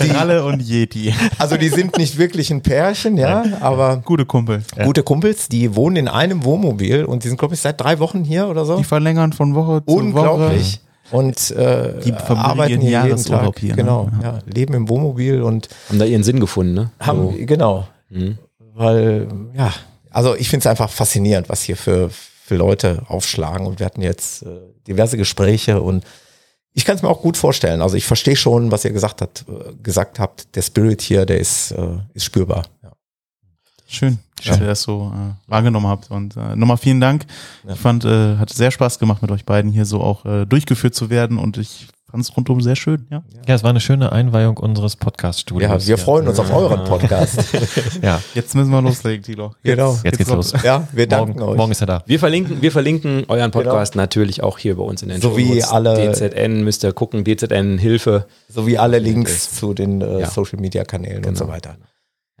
Die, 0.00 0.10
Ralle 0.10 0.44
und 0.44 0.60
Yeti. 0.62 1.12
also 1.38 1.56
die 1.56 1.68
sind 1.68 1.98
nicht 1.98 2.16
wirklich 2.16 2.50
ein 2.52 2.60
Pärchen, 2.62 3.16
ja, 3.16 3.42
aber 3.60 3.96
Gute 4.04 4.24
Kumpel. 4.24 4.62
gute 4.84 5.02
Kumpels, 5.02 5.48
die 5.48 5.74
wohnen 5.74 5.96
in 5.96 6.08
einem 6.08 6.44
Wohnmobil 6.44 7.04
und 7.04 7.24
die 7.24 7.28
sind, 7.28 7.36
glaube 7.38 7.54
ich, 7.54 7.60
seit 7.60 7.80
drei 7.80 7.98
Wochen 7.98 8.22
hier 8.22 8.46
oder 8.48 8.64
so. 8.64 8.76
Die 8.76 8.84
verlängern 8.84 9.32
von 9.32 9.54
Woche 9.56 9.82
zu 9.84 9.92
Unglaublich. 9.96 10.80
Und 11.10 11.50
äh, 11.50 11.94
Die 12.04 12.12
arbeiten 12.14 12.80
hier 12.80 13.02
jeden 13.04 13.24
Tag. 13.24 13.58
hier, 13.58 13.70
ne? 13.70 13.76
Genau, 13.76 14.08
Ja. 14.22 14.28
ja. 14.34 14.38
leben 14.46 14.74
im 14.74 14.88
Wohnmobil 14.88 15.42
und 15.42 15.68
Haben 15.88 15.98
da 15.98 16.04
ihren 16.04 16.22
Sinn 16.22 16.38
gefunden, 16.38 16.74
ne? 16.74 16.90
haben, 17.00 17.32
So. 17.32 17.34
genau, 17.46 17.88
Mhm. 18.10 18.38
weil, 18.74 19.26
ja, 19.56 19.72
also 20.10 20.34
ich 20.34 20.48
finde 20.48 20.64
es 20.64 20.66
einfach 20.66 20.90
faszinierend, 20.90 21.48
was 21.48 21.62
hier 21.62 21.76
für, 21.76 22.10
für 22.10 22.56
Leute 22.56 23.02
aufschlagen 23.08 23.66
und 23.66 23.78
wir 23.78 23.86
hatten 23.86 24.02
jetzt 24.02 24.42
äh, 24.42 24.46
diverse 24.86 25.16
Gespräche 25.16 25.80
und 25.80 26.04
ich 26.72 26.84
kann 26.84 26.96
es 26.96 27.02
mir 27.02 27.08
auch 27.08 27.20
gut 27.20 27.36
vorstellen. 27.36 27.82
Also 27.82 27.96
ich 27.96 28.04
verstehe 28.04 28.36
schon, 28.36 28.70
was 28.70 28.84
ihr 28.84 28.92
gesagt 28.92 29.22
habt, 29.22 29.44
äh, 29.48 29.74
gesagt 29.82 30.18
habt. 30.18 30.54
Der 30.54 30.62
Spirit 30.62 31.02
hier, 31.02 31.26
der 31.26 31.38
ist, 31.38 31.72
äh, 31.72 31.98
ist 32.14 32.24
spürbar. 32.24 32.66
Ja. 32.82 32.92
Schön, 33.88 34.18
dass 34.46 34.60
ihr 34.60 34.66
das 34.66 34.82
so 34.82 35.12
äh, 35.12 35.50
wahrgenommen 35.50 35.88
habt. 35.88 36.12
Und 36.12 36.36
äh, 36.36 36.54
nochmal 36.54 36.76
vielen 36.76 37.00
Dank. 37.00 37.26
Ja. 37.66 37.74
Ich 37.74 37.80
fand, 37.80 38.04
äh, 38.04 38.36
hat 38.36 38.50
sehr 38.50 38.70
Spaß 38.70 39.00
gemacht, 39.00 39.20
mit 39.20 39.32
euch 39.32 39.44
beiden 39.44 39.72
hier 39.72 39.84
so 39.84 40.00
auch 40.00 40.24
äh, 40.24 40.46
durchgeführt 40.46 40.94
zu 40.94 41.10
werden 41.10 41.38
und 41.38 41.58
ich 41.58 41.88
fand 42.10 42.24
es 42.24 42.36
rundum 42.36 42.60
sehr 42.60 42.76
schön. 42.76 43.06
Ja. 43.10 43.22
Ja, 43.46 43.54
es 43.54 43.62
war 43.62 43.70
eine 43.70 43.80
schöne 43.80 44.12
Einweihung 44.12 44.56
unseres 44.58 44.96
Podcast-Studios. 44.96 45.70
Ja, 45.84 45.86
wir 45.88 45.98
freuen 45.98 46.28
uns 46.28 46.38
auf 46.38 46.52
euren 46.52 46.84
Podcast. 46.84 47.38
Ja, 48.02 48.20
Jetzt 48.34 48.54
müssen 48.54 48.70
wir 48.70 48.80
loslegen, 48.82 49.22
Tilo. 49.22 49.52
Genau. 49.62 49.98
jetzt 50.04 50.18
geht's 50.18 50.30
los. 50.30 50.52
Ja, 50.62 50.88
wir 50.92 51.06
danken 51.06 51.38
Morgen, 51.38 51.50
euch. 51.52 51.56
morgen 51.56 51.72
ist 51.72 51.80
er 51.80 51.86
da. 51.86 52.02
Wir 52.06 52.18
verlinken, 52.18 52.62
wir 52.62 52.72
verlinken 52.72 53.24
euren 53.28 53.50
Podcast 53.50 53.94
natürlich 53.96 54.42
auch 54.42 54.58
hier 54.58 54.76
bei 54.76 54.82
uns 54.82 55.02
in 55.02 55.08
den 55.10 55.20
So 55.20 55.36
wie 55.36 55.62
alle- 55.62 55.94
DZN 56.12 56.62
müsst 56.64 56.82
ihr 56.84 56.92
gucken, 56.92 57.24
DZN 57.24 57.78
Hilfe. 57.78 58.26
sowie 58.48 58.78
alle 58.78 58.98
Links 58.98 59.54
zu 59.54 59.74
den 59.74 60.00
äh, 60.00 60.20
Ja. 60.20 60.30
Social 60.30 60.58
Media 60.60 60.84
Kanälen 60.84 61.18
und 61.18 61.22
Genau. 61.22 61.38
so 61.38 61.48
weiter. 61.48 61.76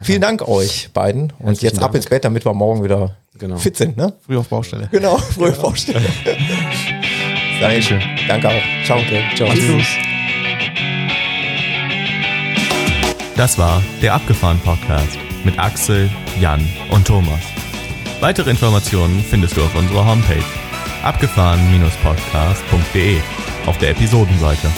Vielen 0.02 0.22
Dank 0.22 0.48
euch 0.48 0.90
beiden 0.94 1.24
und 1.38 1.46
Herzlichen 1.48 1.64
jetzt 1.66 1.76
ab 1.76 1.82
Dank. 1.92 1.96
ins 1.96 2.06
Bett, 2.06 2.24
damit 2.24 2.46
wir 2.46 2.54
morgen 2.54 2.82
wieder 2.82 3.16
Genau. 3.38 3.56
fit 3.56 3.76
sind, 3.76 3.96
ne? 3.98 4.14
Früh 4.26 4.36
auf 4.38 4.48
Baustelle. 4.48 4.88
Genau, 4.90 5.18
frühe 5.18 5.52
Vorstellung. 5.52 6.02
Dankeschön. 7.60 8.00
Danke 8.26 8.48
auch. 8.48 8.84
Ciao. 8.84 9.00
Ciao. 9.34 9.48
Tschüss. 9.52 9.86
Das 13.36 13.58
war 13.58 13.82
der 14.02 14.14
Abgefahren 14.14 14.58
Podcast 14.60 15.18
mit 15.44 15.58
Axel, 15.58 16.10
Jan 16.40 16.66
und 16.90 17.06
Thomas. 17.06 17.40
Weitere 18.20 18.50
Informationen 18.50 19.24
findest 19.28 19.56
du 19.56 19.62
auf 19.62 19.74
unserer 19.74 20.04
Homepage 20.04 20.44
abgefahren-podcast.de 21.02 23.18
auf 23.66 23.78
der 23.78 23.90
Episodenseite. 23.90 24.70